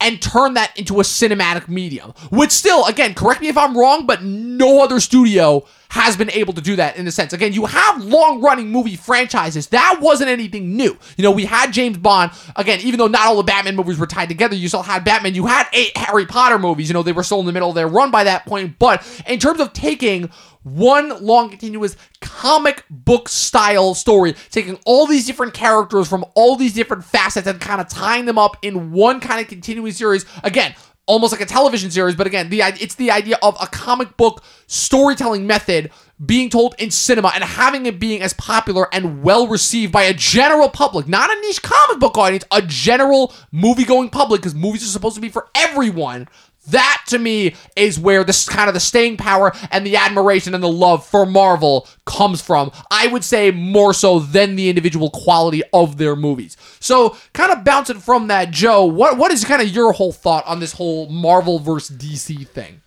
and 0.00 0.20
turn 0.20 0.54
that 0.54 0.76
into 0.78 1.00
a 1.00 1.02
cinematic 1.02 1.68
medium. 1.68 2.10
Which 2.30 2.50
still, 2.50 2.84
again, 2.86 3.14
correct 3.14 3.40
me 3.40 3.48
if 3.48 3.56
I'm 3.56 3.76
wrong, 3.76 4.04
but 4.04 4.22
no 4.22 4.82
other 4.82 5.00
studio 5.00 5.64
has 5.88 6.16
been 6.16 6.30
able 6.32 6.52
to 6.52 6.60
do 6.60 6.76
that 6.76 6.96
in 6.96 7.06
a 7.06 7.12
sense. 7.12 7.32
Again, 7.32 7.52
you 7.52 7.66
have 7.66 8.04
long 8.04 8.42
running 8.42 8.68
movie 8.68 8.96
franchises. 8.96 9.68
That 9.68 10.00
wasn't 10.00 10.28
anything 10.28 10.76
new. 10.76 10.98
You 11.16 11.22
know, 11.22 11.30
we 11.30 11.44
had 11.44 11.72
James 11.72 11.96
Bond. 11.96 12.32
Again, 12.56 12.80
even 12.80 12.98
though 12.98 13.06
not 13.06 13.28
all 13.28 13.36
the 13.36 13.44
Batman 13.44 13.76
movies 13.76 13.98
were 13.98 14.06
tied 14.06 14.28
together, 14.28 14.56
you 14.56 14.68
still 14.68 14.82
had 14.82 15.04
Batman. 15.04 15.34
You 15.34 15.46
had 15.46 15.68
eight 15.72 15.96
Harry 15.96 16.26
Potter 16.26 16.58
movies. 16.58 16.88
You 16.88 16.94
know, 16.94 17.02
they 17.02 17.12
were 17.12 17.22
still 17.22 17.40
in 17.40 17.46
the 17.46 17.52
middle 17.52 17.68
of 17.68 17.76
their 17.76 17.88
run 17.88 18.10
by 18.10 18.24
that 18.24 18.44
point. 18.44 18.78
But 18.78 19.06
in 19.28 19.38
terms 19.38 19.60
of 19.60 19.72
taking 19.72 20.30
one 20.64 21.24
long 21.24 21.50
continuous 21.50 21.96
comic 22.20 22.84
book 22.90 23.28
style 23.28 23.94
story, 23.94 24.34
taking 24.50 24.78
all 24.84 25.06
these 25.06 25.26
different 25.26 25.54
characters 25.54 26.08
from 26.08 26.24
all 26.34 26.56
these 26.56 26.74
different 26.74 27.04
facets 27.04 27.46
and 27.46 27.60
kind 27.60 27.80
of 27.80 27.88
tying 27.88 28.24
them 28.24 28.38
up 28.38 28.56
in 28.62 28.90
one 28.90 29.20
kind 29.20 29.40
of 29.40 29.46
continuing 29.46 29.92
series. 29.92 30.26
Again, 30.42 30.74
almost 31.06 31.32
like 31.32 31.40
a 31.40 31.46
television 31.46 31.90
series, 31.90 32.16
but 32.16 32.26
again, 32.26 32.48
the 32.48 32.60
it's 32.60 32.94
the 32.94 33.10
idea 33.10 33.38
of 33.42 33.56
a 33.60 33.66
comic 33.66 34.16
book 34.16 34.42
storytelling 34.66 35.46
method 35.46 35.90
being 36.24 36.48
told 36.48 36.74
in 36.78 36.90
cinema 36.90 37.32
and 37.34 37.42
having 37.44 37.86
it 37.86 37.98
being 37.98 38.22
as 38.22 38.32
popular 38.34 38.92
and 38.94 39.22
well 39.22 39.46
received 39.46 39.92
by 39.92 40.04
a 40.04 40.14
general 40.14 40.68
public, 40.68 41.08
not 41.08 41.30
a 41.30 41.40
niche 41.40 41.60
comic 41.60 42.00
book 42.00 42.16
audience, 42.16 42.44
a 42.50 42.62
general 42.62 43.34
movie 43.52 43.84
going 43.84 44.08
public, 44.08 44.40
because 44.40 44.54
movies 44.54 44.82
are 44.82 44.86
supposed 44.86 45.16
to 45.16 45.20
be 45.20 45.28
for 45.28 45.48
everyone. 45.54 46.28
That 46.68 47.02
to 47.08 47.18
me 47.18 47.54
is 47.76 47.98
where 47.98 48.24
this 48.24 48.48
kind 48.48 48.68
of 48.68 48.74
the 48.74 48.80
staying 48.80 49.16
power 49.16 49.52
and 49.70 49.86
the 49.86 49.96
admiration 49.96 50.54
and 50.54 50.62
the 50.62 50.68
love 50.68 51.06
for 51.06 51.26
Marvel 51.26 51.86
comes 52.06 52.40
from. 52.40 52.72
I 52.90 53.06
would 53.08 53.24
say 53.24 53.50
more 53.50 53.92
so 53.92 54.18
than 54.18 54.56
the 54.56 54.68
individual 54.68 55.10
quality 55.10 55.62
of 55.72 55.98
their 55.98 56.16
movies. 56.16 56.56
So, 56.80 57.16
kind 57.32 57.52
of 57.52 57.64
bouncing 57.64 58.00
from 58.00 58.28
that, 58.28 58.50
Joe, 58.50 58.84
what 58.84 59.18
what 59.18 59.32
is 59.32 59.44
kind 59.44 59.62
of 59.62 59.68
your 59.68 59.92
whole 59.92 60.12
thought 60.12 60.46
on 60.46 60.60
this 60.60 60.72
whole 60.72 61.08
Marvel 61.08 61.58
versus 61.58 61.96
DC 61.96 62.48
thing? 62.48 62.80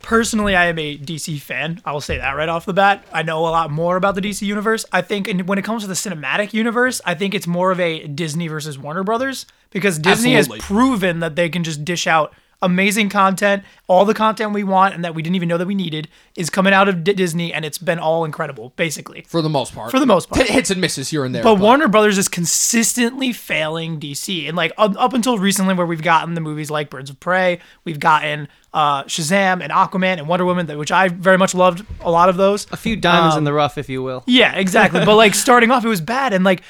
Personally, 0.00 0.56
I 0.56 0.66
am 0.66 0.78
a 0.78 0.96
DC 0.96 1.38
fan. 1.40 1.82
I 1.84 1.92
will 1.92 2.00
say 2.00 2.16
that 2.16 2.32
right 2.32 2.48
off 2.48 2.64
the 2.64 2.72
bat. 2.72 3.04
I 3.12 3.22
know 3.22 3.40
a 3.40 3.50
lot 3.50 3.70
more 3.70 3.96
about 3.96 4.14
the 4.14 4.22
DC 4.22 4.40
universe. 4.40 4.86
I 4.90 5.02
think 5.02 5.28
in, 5.28 5.44
when 5.44 5.58
it 5.58 5.66
comes 5.66 5.82
to 5.82 5.88
the 5.88 5.94
cinematic 5.94 6.54
universe, 6.54 7.02
I 7.04 7.14
think 7.14 7.34
it's 7.34 7.46
more 7.46 7.70
of 7.70 7.78
a 7.78 8.06
Disney 8.06 8.48
versus 8.48 8.78
Warner 8.78 9.04
Brothers 9.04 9.44
because 9.70 9.98
Disney 9.98 10.34
Absolutely. 10.34 10.60
has 10.60 10.66
proven 10.66 11.20
that 11.20 11.36
they 11.36 11.50
can 11.50 11.62
just 11.62 11.84
dish 11.84 12.06
out 12.06 12.32
amazing 12.60 13.08
content, 13.08 13.62
all 13.86 14.04
the 14.04 14.14
content 14.14 14.52
we 14.52 14.64
want 14.64 14.94
and 14.94 15.04
that 15.04 15.14
we 15.14 15.22
didn't 15.22 15.36
even 15.36 15.48
know 15.48 15.58
that 15.58 15.66
we 15.66 15.74
needed 15.76 16.08
is 16.36 16.50
coming 16.50 16.72
out 16.72 16.88
of 16.88 17.04
D- 17.04 17.12
Disney 17.12 17.52
and 17.54 17.64
it's 17.64 17.78
been 17.78 17.98
all 18.00 18.24
incredible, 18.24 18.72
basically. 18.76 19.24
For 19.28 19.40
the 19.42 19.48
most 19.48 19.74
part. 19.74 19.90
For 19.92 20.00
the 20.00 20.06
most 20.06 20.28
part. 20.28 20.42
Hit- 20.46 20.50
Hits 20.50 20.70
and 20.70 20.80
misses 20.80 21.08
here 21.10 21.24
and 21.24 21.32
there. 21.34 21.42
But 21.44 21.56
Warner 21.60 21.86
Brothers 21.88 22.18
is 22.18 22.28
consistently 22.28 23.32
failing 23.32 24.00
DC, 24.00 24.46
and 24.48 24.56
like 24.56 24.72
up, 24.76 24.94
up 24.98 25.12
until 25.14 25.38
recently, 25.38 25.74
where 25.74 25.86
we've 25.86 26.02
gotten 26.02 26.34
the 26.34 26.40
movies 26.40 26.70
like 26.70 26.90
Birds 26.90 27.10
of 27.10 27.20
Prey, 27.20 27.60
we've 27.84 28.00
gotten 28.00 28.48
uh, 28.74 29.04
Shazam 29.04 29.62
and 29.62 29.72
Aquaman 29.72 30.18
and 30.18 30.26
Wonder 30.28 30.44
Woman, 30.44 30.66
which 30.78 30.92
I 30.92 31.08
very 31.08 31.38
much 31.38 31.54
loved 31.54 31.86
a 32.00 32.10
lot 32.10 32.28
of 32.28 32.36
those. 32.36 32.66
A 32.72 32.76
few 32.76 32.96
diamonds 32.96 33.34
Um, 33.34 33.38
in 33.38 33.44
the 33.44 33.52
rough, 33.52 33.78
if 33.78 33.88
you 33.88 34.02
will. 34.02 34.24
Yeah, 34.26 34.54
exactly. 34.56 35.04
but 35.04 35.14
like 35.16 35.34
starting 35.34 35.70
off, 35.70 35.84
it 35.84 35.88
was 35.88 36.00
bad, 36.00 36.32
and 36.32 36.44
like 36.44 36.62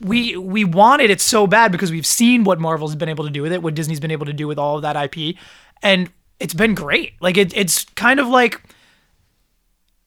we 0.00 0.36
we 0.36 0.64
wanted 0.64 1.10
it 1.10 1.20
so 1.20 1.46
bad 1.46 1.72
because 1.72 1.90
we've 1.90 2.06
seen 2.06 2.44
what 2.44 2.60
Marvel's 2.60 2.94
been 2.94 3.08
able 3.08 3.24
to 3.24 3.30
do 3.30 3.42
with 3.42 3.52
it, 3.52 3.62
what 3.62 3.74
Disney's 3.74 4.00
been 4.00 4.10
able 4.10 4.26
to 4.26 4.32
do 4.32 4.46
with 4.46 4.58
all 4.58 4.76
of 4.76 4.82
that 4.82 4.96
IP, 4.96 5.36
and 5.82 6.10
it's 6.40 6.54
been 6.54 6.74
great. 6.74 7.14
Like 7.20 7.36
it, 7.36 7.56
it's 7.56 7.84
kind 7.84 8.20
of 8.20 8.28
like. 8.28 8.62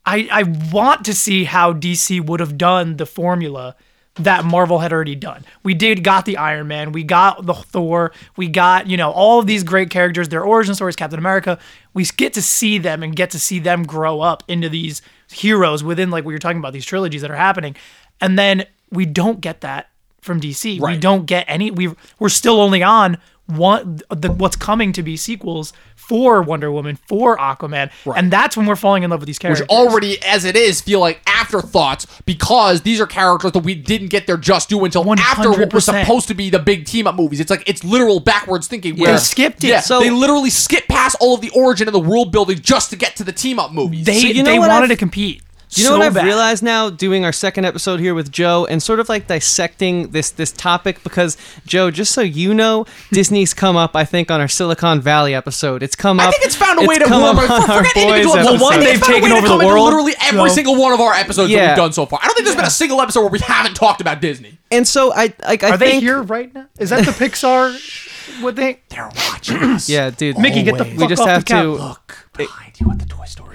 I, 0.06 0.28
I 0.32 0.44
want 0.72 1.06
to 1.06 1.14
see 1.14 1.44
how 1.44 1.72
DC 1.72 2.26
would 2.26 2.40
have 2.40 2.58
done 2.58 2.98
the 2.98 3.06
formula 3.06 3.76
that 4.16 4.44
Marvel 4.44 4.80
had 4.80 4.92
already 4.92 5.16
done. 5.16 5.46
We 5.64 5.74
did 5.74 6.04
got 6.04 6.26
the 6.26 6.38
Iron 6.38 6.68
Man, 6.68 6.92
we 6.92 7.04
got 7.04 7.46
the 7.46 7.54
Thor, 7.54 8.12
we 8.36 8.48
got, 8.48 8.88
you 8.88 8.98
know, 8.98 9.12
all 9.12 9.40
of 9.40 9.48
these 9.48 9.64
great 9.64 9.90
characters, 9.90 10.30
their 10.30 10.44
origin 10.44 10.76
stories, 10.76 10.96
Captain 10.96 11.20
America. 11.20 11.58
We 11.94 12.06
get 12.06 12.34
to 12.34 12.42
see 12.42 12.78
them 12.78 13.02
and 13.02 13.16
get 13.16 13.30
to 13.32 13.40
see 13.40 13.60
them 13.60 13.84
grow 13.84 14.22
up 14.22 14.44
into 14.48 14.68
these 14.68 15.02
heroes 15.32 15.84
within 15.84 16.10
like 16.10 16.26
what 16.26 16.32
you're 16.32 16.40
talking 16.40 16.60
about, 16.60 16.74
these 16.74 16.86
trilogies 16.86 17.22
that 17.22 17.32
are 17.32 17.36
happening. 17.36 17.76
And 18.20 18.38
then 18.38 18.66
we 18.92 19.06
don't 19.06 19.42
get 19.42 19.62
that 19.62 19.90
from 20.22 20.42
DC. 20.42 20.80
We 20.80 20.98
don't 20.98 21.26
get 21.26 21.46
any 21.48 21.72
we 21.72 21.94
we're 22.20 22.30
still 22.30 22.60
only 22.60 22.84
on 22.84 23.18
one 23.48 24.02
the 24.10 24.32
what's 24.32 24.56
coming 24.56 24.94
to 24.94 25.02
be 25.02 25.18
sequels 25.18 25.74
for 25.96 26.42
Wonder 26.42 26.72
Woman, 26.72 26.98
for 27.08 27.38
Aquaman. 27.38 27.90
And 28.16 28.32
that's 28.32 28.58
when 28.58 28.66
we're 28.66 28.76
falling 28.76 29.04
in 29.04 29.10
love 29.12 29.20
with 29.22 29.28
these 29.28 29.38
characters. 29.40 29.62
which 29.64 29.70
already, 29.70 30.22
as 30.24 30.44
it 30.44 30.56
is, 30.56 30.82
feel 30.82 31.00
like 31.00 31.22
afterthoughts 31.28 32.06
because 32.26 32.82
these 32.82 33.00
are 33.00 33.06
characters 33.08 33.52
that 33.54 33.60
we 33.64 33.76
didn't 33.76 34.08
get 34.08 34.26
their 34.28 34.38
just 34.38 34.70
due 34.70 34.84
until 34.86 35.02
after 35.14 35.52
what 35.52 35.74
was 35.74 35.86
supposed 35.86 36.28
to 36.28 36.34
be 36.34 36.50
the 36.50 36.60
big 36.60 36.86
team 36.86 37.08
up 37.08 37.16
movies. 37.16 37.40
It's 37.40 37.50
like 37.50 37.64
it's 37.68 37.84
literal 37.84 38.20
backwards 38.20 38.68
thinking. 38.68 38.98
Yeah. 38.98 39.04
Where, 39.04 39.12
They 39.14 39.18
skipped 39.20 39.64
it. 39.64 39.68
Yeah, 39.68 39.80
So- 39.82 40.00
they 40.00 40.10
literally 40.10 40.50
skip 40.50 40.88
past 40.88 41.16
all 41.20 41.36
of 41.36 41.42
the 41.42 41.50
origin 41.52 41.88
and 41.88 41.96
the 41.96 42.00
world 42.00 42.32
building 42.32 42.60
just 42.60 42.90
to 42.92 42.96
get 42.96 43.16
to 43.18 43.24
the 43.24 43.32
team 43.34 43.58
up 43.60 43.72
movies. 43.72 44.06
they 44.06 44.20
So 44.20 44.28
you 44.28 44.44
know 44.44 44.52
they 44.52 44.60
what 44.60 44.70
wanted 44.70 44.86
I've- 44.86 44.94
to 44.96 44.98
compete. 44.98 45.42
Do 45.70 45.82
you 45.82 45.88
know 45.88 45.94
so 45.94 45.98
what 46.00 46.08
I've 46.08 46.14
bad. 46.16 46.26
realized 46.26 46.64
now 46.64 46.90
doing 46.90 47.24
our 47.26 47.32
second 47.32 47.64
episode 47.66 48.00
here 48.00 48.16
with 48.16 48.32
Joe 48.32 48.66
and 48.66 48.82
sort 48.82 49.00
of 49.00 49.08
like 49.08 49.28
dissecting 49.28 50.10
this 50.10 50.32
this 50.32 50.52
topic 50.52 51.04
because 51.04 51.38
Joe, 51.66 51.92
just 51.92 52.12
so 52.12 52.22
you 52.22 52.56
know, 52.56 52.86
Disney's 53.12 53.54
come 53.54 53.76
up 53.78 53.96
I 53.96 54.04
think 54.04 54.32
on 54.32 54.42
our 54.42 54.48
Silicon 54.48 55.00
Valley 55.00 55.36
episode. 55.36 55.84
It's 55.84 55.96
come 55.96 56.20
up. 56.20 56.30
I 56.30 56.32
think 56.32 56.46
it's 56.46 56.56
found 56.56 56.80
a 56.84 56.88
way 56.88 56.98
to 56.98 57.06
come 57.06 57.22
warm. 57.22 57.38
up 57.38 57.46
For, 57.46 57.54
on 57.54 57.62
our 57.70 57.78
forget 57.78 57.94
boys 57.94 58.04
individual 58.04 58.36
episode. 58.38 58.50
episodes. 58.54 58.62
one 58.64 58.80
they've 58.80 58.90
it's 58.90 59.00
found 59.00 59.14
a 59.18 59.22
taken 59.22 59.32
over 59.38 59.48
the 59.48 59.66
world, 59.68 59.86
Literally 59.86 60.14
every 60.22 60.50
so- 60.50 60.56
single 60.56 60.76
one 60.76 60.92
of 60.94 61.00
our 61.02 61.14
episodes 61.14 61.50
that 61.50 61.56
Yeah. 61.56 61.68
we've 61.70 61.78
done 61.78 61.94
so 61.94 62.06
far. 62.08 62.20
I 62.22 62.26
don't 62.26 62.34
think 62.36 62.46
there's 62.46 62.56
been 62.58 62.66
a 62.66 62.70
single 62.72 63.00
episode 63.02 63.22
where 63.22 63.30
we 63.30 63.40
haven't 63.40 63.76
talked 63.76 64.02
about 64.02 64.22
Disney. 64.22 64.58
And 64.72 64.88
so 64.88 65.14
I 65.14 65.34
like 65.48 65.64
I 65.64 65.70
Are 65.72 65.78
they 65.78 66.00
here 66.00 66.22
right 66.24 66.52
now? 66.54 66.66
Is 66.80 66.90
that 66.90 67.06
the 67.06 67.12
Pixar? 67.26 68.42
What 68.42 68.56
they? 68.56 68.80
They're 68.90 69.10
watching 69.30 69.58
us. 69.58 69.90
Yeah, 69.90 70.10
dude. 70.12 70.38
Mickey, 70.40 70.64
get 70.64 70.76
oh, 70.76 70.78
the 70.78 70.84
Always. 70.84 70.94
fuck 71.00 71.02
we 71.02 71.08
just 71.08 71.22
off 71.22 71.28
have 71.28 71.46
the 71.46 71.54
couch. 71.54 71.78
to 71.78 71.84
Look 71.84 72.28
behind 72.38 72.80
you 72.80 72.90
at 72.92 73.00
the 73.00 73.06
Toy 73.06 73.26
Story. 73.26 73.49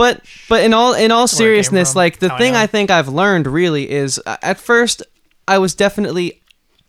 But 0.00 0.24
but 0.48 0.64
in 0.64 0.72
all 0.72 0.94
in 0.94 1.12
all 1.12 1.28
seriousness, 1.28 1.94
like 1.94 2.20
the 2.20 2.30
How 2.30 2.36
I 2.36 2.38
thing 2.38 2.52
know. 2.54 2.60
I 2.60 2.66
think 2.66 2.90
I've 2.90 3.08
learned 3.08 3.46
really 3.46 3.90
is 3.90 4.18
uh, 4.24 4.38
at 4.40 4.58
first 4.58 5.02
I 5.46 5.58
was 5.58 5.74
definitely 5.74 6.40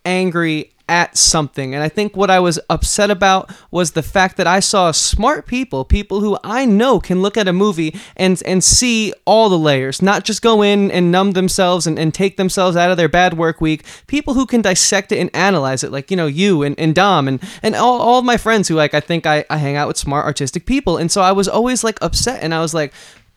angry 0.06 0.72
at 0.92 1.16
something 1.16 1.74
and 1.74 1.82
I 1.82 1.88
think 1.88 2.18
what 2.18 2.30
I 2.30 2.42
was 2.42 2.60
upset 2.70 3.10
about 3.10 3.50
was 3.72 3.92
the 3.92 4.04
fact 4.04 4.36
that 4.36 4.46
I 4.46 4.60
saw 4.60 4.92
smart 4.92 5.48
people, 5.48 5.86
people 5.86 6.20
who 6.20 6.38
I 6.44 6.66
know 6.66 7.00
can 7.00 7.22
look 7.22 7.38
at 7.38 7.48
a 7.48 7.54
movie 7.54 7.96
and 8.18 8.42
and 8.46 8.62
see 8.62 9.14
all 9.26 9.48
the 9.48 9.58
layers, 9.58 10.02
not 10.02 10.26
just 10.26 10.42
go 10.42 10.62
in 10.62 10.92
and 10.92 11.10
numb 11.10 11.32
themselves 11.32 11.88
and, 11.88 11.98
and 11.98 12.14
take 12.14 12.36
themselves 12.36 12.76
out 12.76 12.92
of 12.92 12.98
their 12.98 13.08
bad 13.08 13.38
work 13.38 13.62
week. 13.62 13.86
People 14.08 14.34
who 14.34 14.46
can 14.46 14.62
dissect 14.62 15.14
it 15.14 15.20
and 15.20 15.34
analyze 15.34 15.82
it, 15.82 15.94
like 15.94 16.12
you 16.12 16.18
know 16.18 16.28
you 16.28 16.62
and, 16.62 16.78
and 16.78 16.94
Dom 16.94 17.30
and 17.30 17.42
and 17.64 17.74
all, 17.74 18.02
all 18.02 18.20
of 18.20 18.26
my 18.26 18.36
friends 18.36 18.68
who 18.68 18.76
like 18.76 18.94
I 18.94 19.00
think 19.00 19.26
I, 19.26 19.46
I 19.50 19.58
hang 19.58 19.78
out 19.78 19.88
with 19.88 19.98
smart 19.98 20.26
artistic 20.26 20.66
people, 20.66 20.98
and 20.98 21.10
so 21.10 21.22
I 21.22 21.32
was 21.32 21.48
always 21.48 21.86
like 21.86 21.98
upset 22.02 22.44
and 22.44 22.54
I 22.54 22.60
was 22.60 22.74
like 22.74 22.94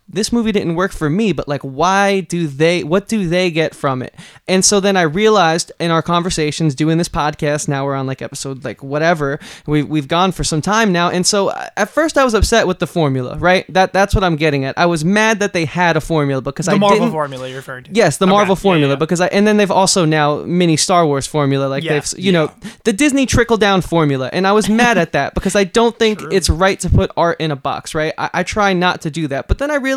this 0.09 0.33
movie 0.33 0.53
didn't 0.53 0.75
work 0.75 0.93
for 0.93 1.09
me, 1.09 1.33
but 1.33 1.49
like, 1.49 1.63
why 1.63 2.21
do 2.21 2.47
they, 2.47 2.85
what 2.85 3.09
do 3.09 3.27
they 3.29 3.51
get 3.51 3.75
from 3.75 4.03
it? 4.03 4.15
And 4.47 4.65
so 4.65 4.79
then 4.79 4.97
I 4.97 5.03
realized 5.03 5.73
in 5.81 5.91
our 5.91 6.03
conversations 6.03 6.75
doing 6.75 6.99
this 6.99 7.09
podcast, 7.09 7.69
now 7.69 7.85
we're 7.87 7.95
on 7.95 8.07
like 8.07 8.21
episode 8.21 8.65
like 8.65 8.83
whatever, 8.83 9.41
we've, 9.67 9.89
we've 9.89 10.07
gone 10.09 10.31
for 10.33 10.45
some 10.45 10.61
time 10.61 10.93
now. 10.93 11.09
And 11.09 11.27
so 11.27 11.49
uh, 11.49 11.69
at 11.77 11.89
first 11.89 12.19
I 12.19 12.25
was 12.25 12.35
upset 12.35 12.67
with 12.67 12.81
the 12.81 12.87
formula, 12.87 13.39
right? 13.39 13.65
That 13.73 13.93
That's 13.95 14.15
what 14.15 14.23
I'm 14.23 14.37
getting 14.37 14.65
at. 14.67 14.77
I 14.79 14.87
was 14.87 15.05
mad 15.05 15.41
that 15.41 15.55
they 15.55 15.65
had 15.65 15.97
a 15.97 16.01
formula 16.03 16.43
because 16.43 16.67
The 16.67 16.73
I 16.73 16.79
Marvel 16.79 16.99
didn't. 16.99 17.13
formula 17.13 17.49
you're 17.49 17.57
referring 17.57 17.85
to. 17.85 17.91
Yes, 17.93 18.19
the 18.19 18.27
Okay, 18.27 18.33
Marvel 18.33 18.57
formula 18.57 18.93
yeah. 18.93 18.99
because 18.99 19.21
I 19.23 19.29
and 19.29 19.47
then 19.47 19.57
they've 19.57 19.71
also 19.71 20.05
now 20.05 20.43
mini 20.43 20.77
Star 20.77 21.07
Wars 21.07 21.27
formula 21.27 21.67
like 21.67 21.83
Yeah, 21.83 21.95
they've 21.95 22.13
you 22.19 22.31
know 22.31 22.53
the 22.85 22.93
Disney 22.93 23.25
trickle 23.25 23.57
down 23.57 23.81
formula 23.81 24.29
and 24.33 24.47
I 24.47 24.53
was 24.53 24.69
mad 24.69 24.99
at 24.99 25.13
that 25.13 25.35
because 25.35 25.57
I 25.57 25.65
don't 25.65 25.99
think 25.99 26.21
it's 26.31 26.51
right 26.51 26.79
to 26.81 26.91
put 26.91 27.11
art 27.17 27.41
in 27.41 27.51
a 27.51 27.57
box 27.57 27.95
right 27.95 28.13
I, 28.19 28.31
I 28.35 28.43
try 28.43 28.75
not 28.75 29.01
to 29.03 29.11
do 29.11 29.27
that 29.29 29.49
but 29.49 29.57
then 29.59 29.71
I 29.71 29.77
realized 29.77 29.94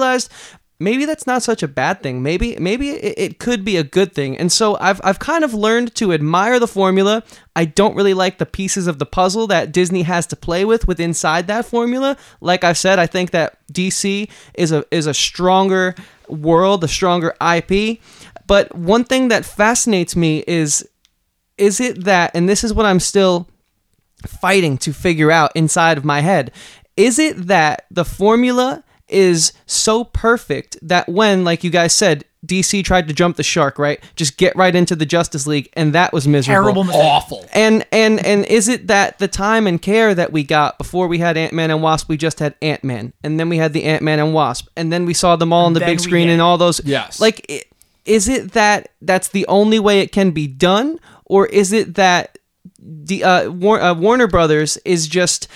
maybe 0.79 1.05
that's 1.05 1.25
not 1.25 1.43
such 1.43 1.63
a 1.63 1.67
bad 1.67 2.03
thing. 2.03 2.21
Maybe 2.21 2.55
maybe 2.59 2.91
it, 2.91 3.17
it 3.17 3.39
could 3.39 3.65
be 3.65 3.77
a 3.77 3.83
good 3.83 4.13
thing. 4.13 4.37
And 4.37 4.51
so 4.51 4.77
I've 4.79 5.01
I've 5.03 5.19
kind 5.19 5.43
of 5.43 5.53
learned 5.53 5.95
to 5.95 6.13
admire 6.13 6.59
the 6.59 6.67
formula. 6.67 7.23
I 7.55 7.65
don't 7.65 7.95
really 7.95 8.13
like 8.13 8.37
the 8.37 8.45
pieces 8.45 8.87
of 8.87 8.99
the 8.99 9.05
puzzle 9.05 9.47
that 9.47 9.71
Disney 9.71 10.03
has 10.03 10.27
to 10.27 10.35
play 10.35 10.65
with 10.65 10.87
with 10.87 10.99
inside 10.99 11.47
that 11.47 11.65
formula. 11.65 12.17
Like 12.41 12.63
I 12.63 12.73
said 12.73 12.99
I 12.99 13.07
think 13.07 13.31
that 13.31 13.57
DC 13.73 14.29
is 14.53 14.71
a 14.71 14.85
is 14.91 15.07
a 15.07 15.13
stronger 15.13 15.95
world 16.29 16.83
a 16.83 16.87
stronger 16.87 17.33
IP 17.41 17.99
but 18.47 18.75
one 18.75 19.05
thing 19.05 19.29
that 19.29 19.45
fascinates 19.45 20.15
me 20.15 20.43
is 20.45 20.87
is 21.57 21.79
it 21.79 22.03
that 22.03 22.31
and 22.33 22.49
this 22.49 22.63
is 22.63 22.73
what 22.73 22.85
I'm 22.85 22.99
still 22.99 23.47
fighting 24.25 24.77
to 24.79 24.91
figure 24.91 25.31
out 25.31 25.51
inside 25.55 25.97
of 25.97 26.03
my 26.03 26.19
head 26.19 26.51
is 26.97 27.17
it 27.17 27.47
that 27.47 27.85
the 27.91 28.03
formula 28.03 28.83
is 29.09 29.53
so 29.65 30.03
perfect 30.03 30.77
that 30.81 31.07
when 31.07 31.43
like 31.43 31.63
you 31.63 31.69
guys 31.69 31.93
said 31.93 32.23
DC 32.45 32.83
tried 32.85 33.07
to 33.07 33.13
jump 33.13 33.35
the 33.35 33.43
shark 33.43 33.79
right 33.79 33.99
just 34.15 34.37
get 34.37 34.55
right 34.55 34.75
into 34.75 34.95
the 34.95 35.05
Justice 35.05 35.47
League 35.47 35.69
and 35.73 35.93
that 35.93 36.13
was 36.13 36.27
miserable 36.27 36.63
Terrible 36.63 36.83
mistake. 36.85 37.03
Awful. 37.03 37.45
and 37.53 37.85
and 37.91 38.23
and 38.25 38.45
is 38.45 38.67
it 38.67 38.87
that 38.87 39.17
the 39.19 39.27
time 39.27 39.65
and 39.67 39.81
care 39.81 40.13
that 40.13 40.31
we 40.31 40.43
got 40.43 40.77
before 40.77 41.07
we 41.07 41.17
had 41.19 41.35
Ant 41.37 41.53
Man 41.53 41.71
and 41.71 41.81
Wasp, 41.81 42.07
we 42.09 42.17
just 42.17 42.39
had 42.39 42.53
Ant 42.61 42.83
Man, 42.83 43.11
and 43.23 43.39
then 43.39 43.49
we 43.49 43.57
had 43.57 43.73
the 43.73 43.83
Ant 43.85 44.03
Man 44.03 44.19
and 44.19 44.33
Wasp, 44.33 44.67
and 44.77 44.91
then 44.93 45.05
we 45.05 45.13
saw 45.13 45.35
them 45.35 45.51
all 45.51 45.65
on 45.65 45.73
the 45.73 45.79
then 45.79 45.89
big 45.89 45.99
screen 45.99 46.29
and 46.29 46.41
all 46.41 46.57
those. 46.57 46.79
Yes. 46.85 47.19
Like, 47.19 47.45
i- 47.49 47.63
is 48.05 48.29
it 48.29 48.53
that 48.53 48.89
that's 49.01 49.29
the 49.29 49.45
only 49.47 49.79
way 49.79 49.99
it 50.01 50.11
can 50.13 50.31
be 50.31 50.47
done, 50.47 50.99
or 51.25 51.45
is 51.47 51.73
it 51.73 51.95
that 51.95 52.37
the 52.79 53.23
uh, 53.23 53.49
War- 53.49 53.81
uh, 53.81 53.93
Warner 53.93 54.27
Brothers 54.27 54.77
is 54.85 55.07
just 55.07 55.47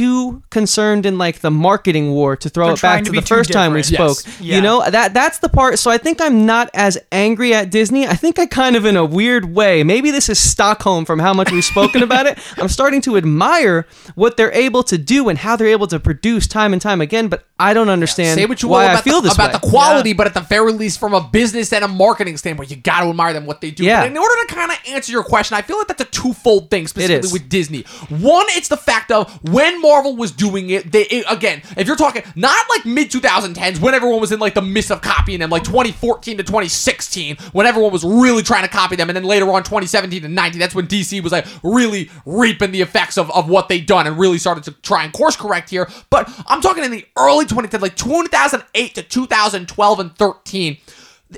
too 0.00 0.42
concerned 0.48 1.04
in 1.04 1.18
like 1.18 1.40
the 1.40 1.50
marketing 1.50 2.10
war 2.10 2.34
to 2.34 2.48
throw 2.48 2.68
They're 2.68 2.74
it 2.74 2.80
back 2.80 3.04
to 3.04 3.10
to 3.10 3.20
the 3.20 3.26
first 3.26 3.52
time 3.52 3.74
we 3.74 3.82
spoke. 3.82 4.16
Yes. 4.24 4.40
You 4.40 4.62
know 4.62 4.82
that 4.88 5.12
that's 5.12 5.40
the 5.40 5.48
part. 5.50 5.78
So 5.78 5.90
I 5.90 5.98
think 5.98 6.22
I'm 6.22 6.46
not 6.46 6.70
as 6.72 6.96
angry 7.12 7.52
at 7.52 7.70
Disney. 7.70 8.06
I 8.06 8.14
think 8.14 8.38
I 8.38 8.46
kind 8.46 8.76
of 8.76 8.86
in 8.86 8.96
a 8.96 9.04
weird 9.04 9.54
way. 9.54 9.84
Maybe 9.84 10.10
this 10.10 10.30
is 10.30 10.38
Stockholm 10.38 11.04
from 11.04 11.18
how 11.18 11.34
much 11.34 11.52
we've 11.52 11.62
spoken 11.62 12.02
about 12.02 12.24
it. 12.24 12.38
I'm 12.56 12.68
starting 12.68 13.02
to 13.02 13.18
admire 13.18 13.86
what 14.14 14.38
they're 14.38 14.52
able 14.54 14.82
to 14.84 14.96
do 14.96 15.28
and 15.28 15.36
how 15.36 15.54
they're 15.54 15.66
able 15.66 15.86
to 15.88 16.00
produce 16.00 16.46
time 16.46 16.72
and 16.72 16.80
time 16.80 17.02
again. 17.02 17.28
But 17.28 17.44
I 17.60 17.74
don't 17.74 17.88
understand 17.88 18.38
Say 18.38 18.46
what 18.46 18.62
you 18.62 18.68
why 18.68 18.84
will 18.84 18.88
I 18.88 18.92
about, 18.94 19.04
feel 19.04 19.20
the, 19.20 19.28
this 19.28 19.34
about 19.34 19.52
way. 19.52 19.58
the 19.60 19.68
quality, 19.68 20.12
but 20.14 20.26
at 20.26 20.34
the 20.34 20.40
very 20.40 20.72
least, 20.72 20.98
from 20.98 21.14
a 21.14 21.20
business 21.20 21.72
and 21.72 21.84
a 21.84 21.88
marketing 21.88 22.36
standpoint, 22.36 22.70
you 22.70 22.76
got 22.76 23.00
to 23.02 23.08
admire 23.10 23.32
them 23.32 23.46
what 23.46 23.60
they 23.60 23.70
do. 23.70 23.84
Yeah. 23.84 24.00
But 24.02 24.10
in 24.10 24.16
order 24.18 24.34
to 24.46 24.54
kind 24.54 24.70
of 24.72 24.78
answer 24.88 25.12
your 25.12 25.22
question, 25.24 25.56
I 25.56 25.62
feel 25.62 25.78
like 25.78 25.88
that's 25.88 26.00
a 26.00 26.06
twofold 26.06 26.70
thing, 26.70 26.86
specifically 26.86 27.30
with 27.32 27.48
Disney. 27.48 27.82
One, 28.08 28.46
it's 28.50 28.68
the 28.68 28.76
fact 28.76 29.10
of 29.12 29.30
when 29.48 29.80
Marvel 29.80 30.16
was 30.16 30.32
doing 30.32 30.70
it. 30.70 30.90
They 30.90 31.02
it- 31.02 31.26
again, 31.28 31.62
if 31.76 31.86
you're 31.86 31.96
talking 31.96 32.22
not 32.34 32.66
like 32.70 32.86
mid 32.86 33.10
2010s 33.10 33.80
when 33.80 33.94
everyone 33.94 34.20
was 34.20 34.32
in 34.32 34.40
like 34.40 34.54
the 34.54 34.62
midst 34.62 34.90
of 34.90 35.02
copying 35.02 35.40
them, 35.40 35.50
like 35.50 35.64
2014 35.64 36.38
to 36.38 36.42
2016, 36.42 37.36
when 37.52 37.66
everyone 37.66 37.92
was 37.92 38.04
really 38.04 38.42
trying 38.42 38.62
to 38.62 38.68
copy 38.68 38.96
them, 38.96 39.08
and 39.10 39.16
then 39.16 39.24
later 39.24 39.50
on 39.50 39.62
2017 39.62 40.22
to 40.22 40.28
19, 40.28 40.58
that's 40.58 40.74
when 40.74 40.86
DC 40.86 41.22
was 41.22 41.32
like 41.32 41.46
really 41.62 42.10
reaping 42.24 42.70
the 42.72 42.80
effects 42.80 43.18
of, 43.18 43.30
of 43.32 43.48
what 43.48 43.68
they'd 43.68 43.86
done 43.86 44.06
and 44.06 44.18
really 44.18 44.38
started 44.38 44.64
to 44.64 44.72
try 44.82 45.04
and 45.04 45.12
course 45.12 45.36
correct 45.36 45.68
here. 45.70 45.88
But 46.08 46.30
I'm 46.46 46.60
talking 46.60 46.84
in 46.84 46.90
the 46.90 47.04
early 47.18 47.44
2010s, 47.54 47.80
like 47.80 47.96
2008 47.96 48.94
to 48.94 49.02
2012 49.02 50.00
and 50.00 50.16
13. 50.16 50.76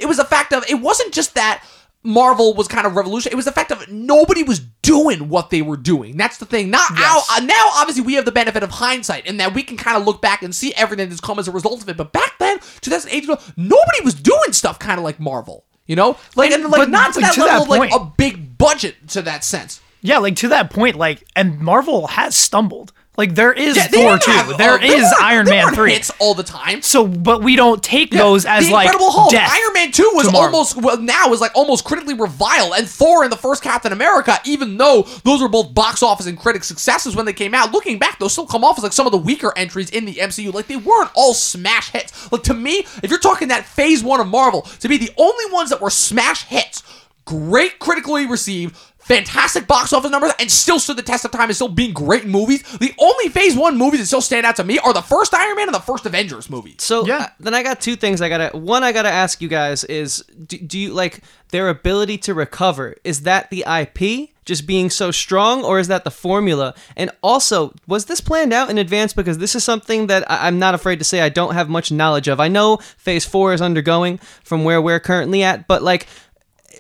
It 0.01 0.07
was 0.07 0.19
a 0.19 0.25
fact 0.25 0.53
of 0.53 0.65
it 0.69 0.81
wasn't 0.81 1.13
just 1.13 1.35
that 1.35 1.65
Marvel 2.05 2.55
was 2.55 2.67
kind 2.67 2.87
of 2.87 2.97
revolutionary. 2.97 3.35
It 3.35 3.37
was 3.37 3.45
the 3.45 3.53
fact 3.53 3.71
of 3.71 3.89
nobody 3.89 4.43
was 4.43 4.59
doing 4.59 5.29
what 5.29 5.51
they 5.51 5.63
were 5.63 5.77
doing. 5.77 6.17
That's 6.17 6.39
the 6.39 6.47
thing. 6.47 6.71
Not 6.71 6.93
now, 6.95 7.21
uh, 7.31 7.41
now, 7.41 7.71
obviously, 7.75 8.03
we 8.03 8.15
have 8.15 8.25
the 8.25 8.33
benefit 8.33 8.63
of 8.63 8.71
hindsight 8.71 9.29
and 9.29 9.39
that 9.39 9.55
we 9.55 9.63
can 9.63 9.77
kind 9.77 9.97
of 9.97 10.05
look 10.05 10.21
back 10.21 10.43
and 10.43 10.55
see 10.55 10.75
everything 10.75 11.09
that's 11.09 11.21
come 11.21 11.39
as 11.39 11.47
a 11.47 11.53
result 11.53 11.83
of 11.83 11.89
it. 11.89 11.97
But 11.97 12.13
back 12.13 12.39
then, 12.39 12.59
2008, 12.81 13.29
nobody 13.57 14.01
was 14.03 14.15
doing 14.15 14.53
stuff 14.53 14.79
kind 14.79 14.99
of 14.99 15.05
like 15.05 15.21
Marvel. 15.21 15.65
You 15.87 15.97
know, 15.97 16.17
like 16.37 16.53
and, 16.53 16.65
like 16.65 16.83
but, 16.83 16.91
not 16.91 17.13
to 17.15 17.21
that 17.21 17.35
to 17.35 17.45
level 17.45 17.67
that 17.67 17.75
of 17.75 17.79
like 17.79 17.93
a 17.93 18.13
big 18.17 18.57
budget 18.57 19.09
to 19.09 19.23
that 19.23 19.45
sense. 19.45 19.81
Yeah, 20.01 20.19
like 20.19 20.37
to 20.37 20.49
that 20.49 20.71
point, 20.71 20.97
like, 20.97 21.25
and 21.37 21.61
Marvel 21.61 22.07
has 22.09 22.35
stumbled. 22.35 22.93
Like 23.19 23.35
there 23.35 23.53
is 23.53 23.77
Yeah, 23.77 23.89
Thor 23.89 24.19
two, 24.19 24.31
have- 24.31 24.57
there 24.57 24.73
uh, 24.73 24.79
is 24.83 25.03
weren't- 25.03 25.23
Iron 25.23 25.47
Man 25.47 25.75
three. 25.75 25.93
hits 25.93 26.11
all 26.19 26.33
the 26.35 26.43
time. 26.43 26.81
So, 26.81 27.07
but 27.07 27.43
we 27.43 27.57
don't 27.57 27.83
take 27.83 28.11
Yeah, 28.11 28.21
those 28.21 28.47
as 28.47 28.67
the 28.67 28.73
like 28.73 28.87
Incredible 28.87 29.11
Hulk. 29.13 29.31
death 29.31 29.51
Iron 29.53 29.73
Man 29.75 29.93
Two 29.93 30.11
was 30.15 30.27
to 30.29 30.33
Marvel. 30.33 30.57
almost 30.61 30.77
well 30.81 30.97
now 30.97 31.31
is 31.35 31.41
like 31.41 31.51
almost 31.55 31.85
critically 31.85 32.15
reviled, 32.15 32.73
and 32.75 32.89
Thor 32.89 33.23
and 33.23 33.31
the 33.31 33.37
first 33.37 33.63
Captain 33.63 33.93
America, 33.93 34.39
even 34.47 34.79
though 34.79 35.03
those 35.25 35.43
were 35.43 35.49
both 35.49 35.75
box 35.75 36.03
office 36.03 36.27
and 36.27 36.39
critic 36.39 36.65
successes 36.65 37.15
when 37.15 37.27
they 37.27 37.35
came 37.35 37.53
out, 37.55 37.71
looking 37.73 37.99
back, 37.99 38.19
those 38.19 38.33
still 38.33 38.47
come 38.47 38.65
off 38.65 38.79
as 38.79 38.83
like 38.83 38.95
some 38.95 39.05
of 39.07 39.13
the 39.13 39.19
weaker 39.19 39.53
entries 39.59 39.91
in 39.91 40.07
the 40.07 40.15
MCU. 40.15 40.51
Like 40.55 40.67
they 40.69 40.77
weren't 40.77 41.11
all 41.15 41.35
smash 41.35 41.91
hits. 41.91 42.33
Like 42.33 42.45
to 42.45 42.55
me, 42.55 42.87
if 43.03 43.11
you're 43.11 43.19
talking 43.19 43.49
that 43.49 43.67
Phase 43.67 44.03
One 44.03 44.21
of 44.21 44.27
Marvel, 44.27 44.63
to 44.63 44.89
be 44.89 44.97
the 44.97 45.11
only 45.19 45.53
ones 45.53 45.69
that 45.69 45.83
were 45.83 45.91
smash 45.91 46.45
hits, 46.45 46.83
great 47.27 47.79
critically 47.79 48.27
received. 48.27 48.75
Fantastic 49.05 49.67
box 49.67 49.93
office 49.93 50.11
numbers 50.11 50.33
and 50.39 50.51
still 50.51 50.79
stood 50.79 50.97
the 50.97 51.03
test 51.03 51.25
of 51.25 51.33
time 51.33 51.49
and 51.49 51.55
still 51.55 51.69
being 51.69 51.93
great 51.93 52.25
movies. 52.25 52.63
The 52.79 52.95
only 52.99 53.29
Phase 53.29 53.57
One 53.57 53.77
movies 53.77 54.01
that 54.01 54.07
still 54.07 54.21
stand 54.21 54.47
out 54.47 54.57
to 54.57 54.65
me 54.65 54.79
are 54.79 54.93
the 54.93 55.03
first 55.03 55.35
Iron 55.35 55.57
Man 55.57 55.69
and 55.69 55.75
the 55.75 55.81
first 55.81 56.07
Avengers 56.07 56.49
movie. 56.49 56.77
So 56.79 57.05
Yeah. 57.07 57.17
uh, 57.19 57.27
then 57.41 57.53
I 57.55 57.63
got 57.63 57.81
two 57.81 57.97
things 57.97 58.21
I 58.23 58.29
gotta. 58.29 58.57
One 58.57 58.85
I 58.85 58.93
gotta 58.93 59.11
ask 59.11 59.43
you 59.43 59.49
guys 59.49 59.83
is, 59.85 60.19
do, 60.47 60.57
do 60.59 60.79
you 60.79 60.93
like 60.93 61.21
their 61.51 61.69
ability 61.69 62.17
to 62.19 62.35
recover? 62.35 62.95
Is 63.05 63.23
that 63.23 63.51
the 63.51 63.65
IP 63.69 64.31
just 64.45 64.67
being 64.67 64.89
so 64.91 65.11
strong, 65.11 65.63
or 65.65 65.79
is 65.79 65.89
that 65.89 66.05
the 66.05 66.11
formula? 66.11 66.75
And 66.97 67.11
also, 67.23 67.75
was 67.87 68.07
this 68.07 68.21
planned 68.21 68.53
out 68.53 68.71
in 68.71 68.79
advance? 68.79 69.13
Because 69.13 69.39
this 69.39 69.55
is 69.55 69.63
something 69.65 70.07
that 70.09 70.29
I, 70.31 70.47
I'm 70.47 70.59
not 70.59 70.75
afraid 70.75 70.99
to 71.01 71.05
say 71.05 71.21
I 71.21 71.29
don't 71.29 71.55
have 71.55 71.69
much 71.69 71.91
knowledge 71.93 72.29
of. 72.29 72.41
I 72.41 72.49
know 72.49 72.77
Phase 72.99 73.25
Four 73.25 73.53
is 73.53 73.61
undergoing 73.61 74.19
from 74.45 74.65
where 74.65 74.81
we're 74.81 75.01
currently 75.01 75.43
at, 75.43 75.67
but 75.67 75.83
like. 75.83 76.07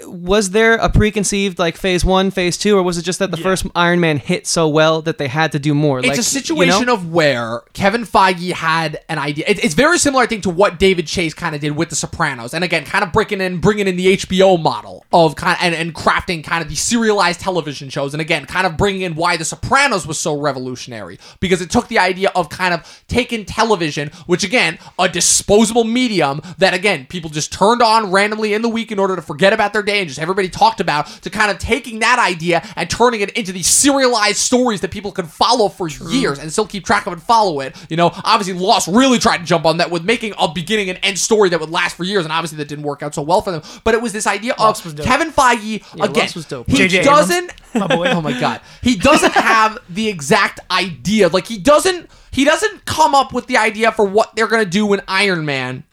Was 0.06 0.50
there 0.50 0.74
a 0.74 0.88
preconceived 0.88 1.58
like 1.58 1.76
phase 1.76 2.04
one, 2.04 2.30
phase 2.30 2.56
two, 2.56 2.76
or 2.76 2.82
was 2.82 2.98
it 2.98 3.02
just 3.02 3.18
that 3.18 3.30
the 3.30 3.36
first 3.36 3.66
Iron 3.74 4.00
Man 4.00 4.18
hit 4.18 4.46
so 4.46 4.68
well 4.68 5.02
that 5.02 5.18
they 5.18 5.28
had 5.28 5.52
to 5.52 5.58
do 5.58 5.74
more? 5.74 5.98
It's 5.98 6.08
like, 6.08 6.18
a 6.18 6.22
situation 6.22 6.80
you 6.80 6.86
know? 6.86 6.94
of 6.94 7.12
where 7.12 7.60
Kevin 7.72 8.04
Feige 8.04 8.52
had 8.52 9.00
an 9.08 9.18
idea. 9.18 9.44
It- 9.46 9.62
it's 9.64 9.74
very 9.74 9.98
similar, 9.98 10.22
I 10.22 10.26
think, 10.26 10.42
to 10.44 10.50
what 10.50 10.78
David 10.78 11.06
Chase 11.06 11.34
kind 11.34 11.54
of 11.54 11.60
did 11.60 11.76
with 11.76 11.90
The 11.90 11.96
Sopranos, 11.96 12.54
and 12.54 12.64
again, 12.64 12.84
kind 12.84 13.04
of 13.04 13.12
breaking 13.12 13.40
in, 13.40 13.58
bringing 13.58 13.86
in 13.86 13.96
the 13.96 14.06
HBO 14.16 14.56
model 14.60 15.04
of 15.12 15.36
kind 15.36 15.58
and, 15.60 15.74
and 15.74 15.94
crafting 15.94 16.42
kind 16.42 16.62
of 16.62 16.68
the 16.68 16.74
serialized 16.74 17.40
television 17.40 17.88
shows, 17.90 18.14
and 18.14 18.20
again, 18.20 18.46
kind 18.46 18.66
of 18.66 18.76
bringing 18.76 19.02
in 19.02 19.14
why 19.14 19.36
The 19.36 19.44
Sopranos 19.44 20.06
was 20.06 20.18
so 20.18 20.38
revolutionary 20.38 21.18
because 21.40 21.60
it 21.60 21.70
took 21.70 21.88
the 21.88 21.98
idea 21.98 22.30
of 22.34 22.48
kind 22.48 22.72
of 22.74 23.02
taking 23.08 23.44
television, 23.44 24.08
which 24.26 24.42
again, 24.44 24.78
a 24.98 25.08
disposable 25.08 25.84
medium 25.84 26.40
that 26.58 26.74
again 26.74 27.06
people 27.06 27.30
just 27.30 27.52
turned 27.52 27.82
on 27.82 28.10
randomly 28.10 28.54
in 28.54 28.62
the 28.62 28.68
week 28.68 28.90
in 28.92 28.98
order 28.98 29.16
to 29.16 29.22
forget 29.22 29.52
about 29.52 29.72
their 29.72 29.81
entire 29.82 29.94
day 29.94 30.00
and 30.00 30.08
just 30.08 30.20
everybody 30.20 30.48
talked 30.48 30.80
about 30.80 31.06
to 31.22 31.30
kind 31.30 31.50
of 31.50 31.58
taking 31.58 32.00
that 32.00 32.18
idea 32.18 32.66
and 32.76 32.88
turning 32.88 33.20
it 33.20 33.30
into 33.32 33.52
these 33.52 33.66
serialized 33.66 34.36
stories 34.36 34.80
that 34.80 34.90
people 34.90 35.12
can 35.12 35.26
follow 35.26 35.68
for 35.68 35.88
years 35.88 36.38
and 36.38 36.50
still 36.52 36.66
keep 36.66 36.84
track 36.84 37.06
of 37.06 37.12
and 37.12 37.22
follow 37.22 37.60
it. 37.60 37.76
You 37.90 37.96
know, 37.96 38.10
obviously 38.24 38.54
Lost 38.54 38.88
really 38.88 39.18
tried 39.18 39.38
to 39.38 39.44
jump 39.44 39.66
on 39.66 39.78
that 39.78 39.90
with 39.90 40.04
making 40.04 40.34
a 40.38 40.48
beginning 40.52 40.90
and 40.90 40.98
end 41.02 41.18
story 41.18 41.48
that 41.50 41.60
would 41.60 41.70
last 41.70 41.96
for 41.96 42.04
years, 42.04 42.24
and 42.24 42.32
obviously 42.32 42.58
that 42.58 42.68
didn't 42.68 42.84
work 42.84 43.02
out 43.02 43.14
so 43.14 43.22
well 43.22 43.42
for 43.42 43.50
them. 43.50 43.62
But 43.84 43.94
it 43.94 44.02
was 44.02 44.12
this 44.12 44.26
idea 44.26 44.54
Lost 44.58 44.86
of. 44.86 44.96
Kevin 44.96 45.30
Feige 45.30 45.82
again. 45.94 46.28
Was 46.34 46.46
dope. 46.46 46.68
He 46.68 46.76
J.J. 46.76 47.02
Doesn't. 47.02 47.52
my 47.74 47.86
boy. 47.86 48.08
oh 48.10 48.20
my 48.20 48.38
god, 48.38 48.60
he 48.82 48.96
doesn't 48.96 49.32
have 49.32 49.78
the 49.88 50.08
exact 50.08 50.60
idea. 50.70 51.28
Like 51.28 51.46
he 51.46 51.58
doesn't. 51.58 52.10
He 52.30 52.44
doesn't 52.44 52.86
come 52.86 53.14
up 53.14 53.34
with 53.34 53.46
the 53.46 53.58
idea 53.58 53.92
for 53.92 54.06
what 54.06 54.34
they're 54.34 54.46
gonna 54.46 54.64
do 54.64 54.92
in 54.94 55.02
Iron 55.06 55.44
Man. 55.44 55.84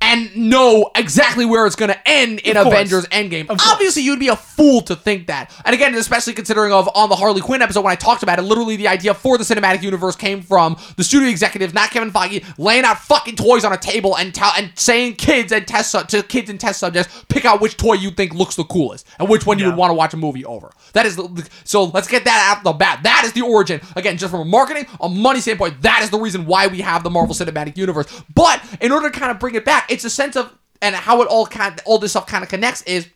And 0.00 0.34
know 0.36 0.90
exactly 0.94 1.44
where 1.44 1.66
it's 1.66 1.74
going 1.76 1.90
to 1.90 2.08
end 2.08 2.38
in 2.40 2.56
Avengers 2.56 3.04
Endgame. 3.06 3.46
Obviously, 3.50 4.02
you'd 4.02 4.20
be 4.20 4.28
a 4.28 4.36
fool 4.36 4.80
to 4.82 4.94
think 4.94 5.26
that. 5.26 5.52
And 5.64 5.74
again, 5.74 5.92
especially 5.96 6.34
considering 6.34 6.72
of 6.72 6.88
on 6.94 7.08
the 7.08 7.16
Harley 7.16 7.40
Quinn 7.40 7.60
episode 7.62 7.82
when 7.82 7.92
I 7.92 7.96
talked 7.96 8.22
about 8.22 8.38
it, 8.38 8.42
literally 8.42 8.76
the 8.76 8.86
idea 8.88 9.12
for 9.12 9.36
the 9.36 9.44
cinematic 9.44 9.82
universe 9.82 10.14
came 10.14 10.40
from 10.40 10.76
the 10.96 11.04
studio 11.04 11.28
executives, 11.28 11.74
not 11.74 11.90
Kevin 11.90 12.12
Feige, 12.12 12.44
laying 12.58 12.84
out 12.84 13.00
fucking 13.00 13.36
toys 13.36 13.64
on 13.64 13.72
a 13.72 13.76
table 13.76 14.16
and 14.16 14.32
tell 14.32 14.52
and 14.56 14.70
saying 14.76 15.16
kids 15.16 15.50
and 15.52 15.66
test 15.66 15.90
su- 15.90 16.04
to 16.04 16.22
kids 16.22 16.48
and 16.48 16.60
test 16.60 16.78
subjects, 16.78 17.24
pick 17.28 17.44
out 17.44 17.60
which 17.60 17.76
toy 17.76 17.94
you 17.94 18.10
think 18.12 18.32
looks 18.32 18.54
the 18.54 18.64
coolest 18.64 19.06
and 19.18 19.28
which 19.28 19.46
one 19.46 19.58
you 19.58 19.66
would 19.66 19.76
want 19.76 19.90
to 19.90 19.94
watch 19.94 20.14
a 20.14 20.16
movie 20.16 20.44
over. 20.44 20.70
That 20.92 21.06
is 21.06 21.16
the, 21.16 21.48
so. 21.64 21.84
Let's 21.84 22.08
get 22.08 22.24
that 22.24 22.54
out 22.56 22.64
the 22.64 22.72
bat. 22.72 23.00
That 23.02 23.22
is 23.24 23.32
the 23.32 23.42
origin. 23.42 23.80
Again, 23.96 24.16
just 24.16 24.30
from 24.30 24.40
a 24.40 24.44
marketing, 24.44 24.86
a 25.00 25.08
money 25.08 25.40
standpoint, 25.40 25.82
that 25.82 26.02
is 26.02 26.10
the 26.10 26.18
reason 26.18 26.46
why 26.46 26.68
we 26.68 26.80
have 26.82 27.02
the 27.02 27.10
Marvel 27.10 27.34
Cinematic 27.34 27.76
Universe. 27.76 28.22
But 28.34 28.62
in 28.80 28.92
order 28.92 29.10
to 29.10 29.18
kind 29.18 29.32
of 29.32 29.38
bring 29.38 29.54
it 29.54 29.64
back, 29.64 29.87
it's 29.88 30.04
a 30.04 30.10
sense 30.10 30.36
of 30.36 30.56
and 30.80 30.94
how 30.94 31.22
it 31.22 31.28
all 31.28 31.46
kind 31.46 31.80
all 31.84 31.98
this 31.98 32.12
stuff 32.12 32.26
kind 32.26 32.42
of 32.42 32.50
connects 32.50 32.82
is 32.82 33.08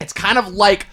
it's 0.00 0.12
kind 0.12 0.38
of 0.38 0.48
like 0.48 0.86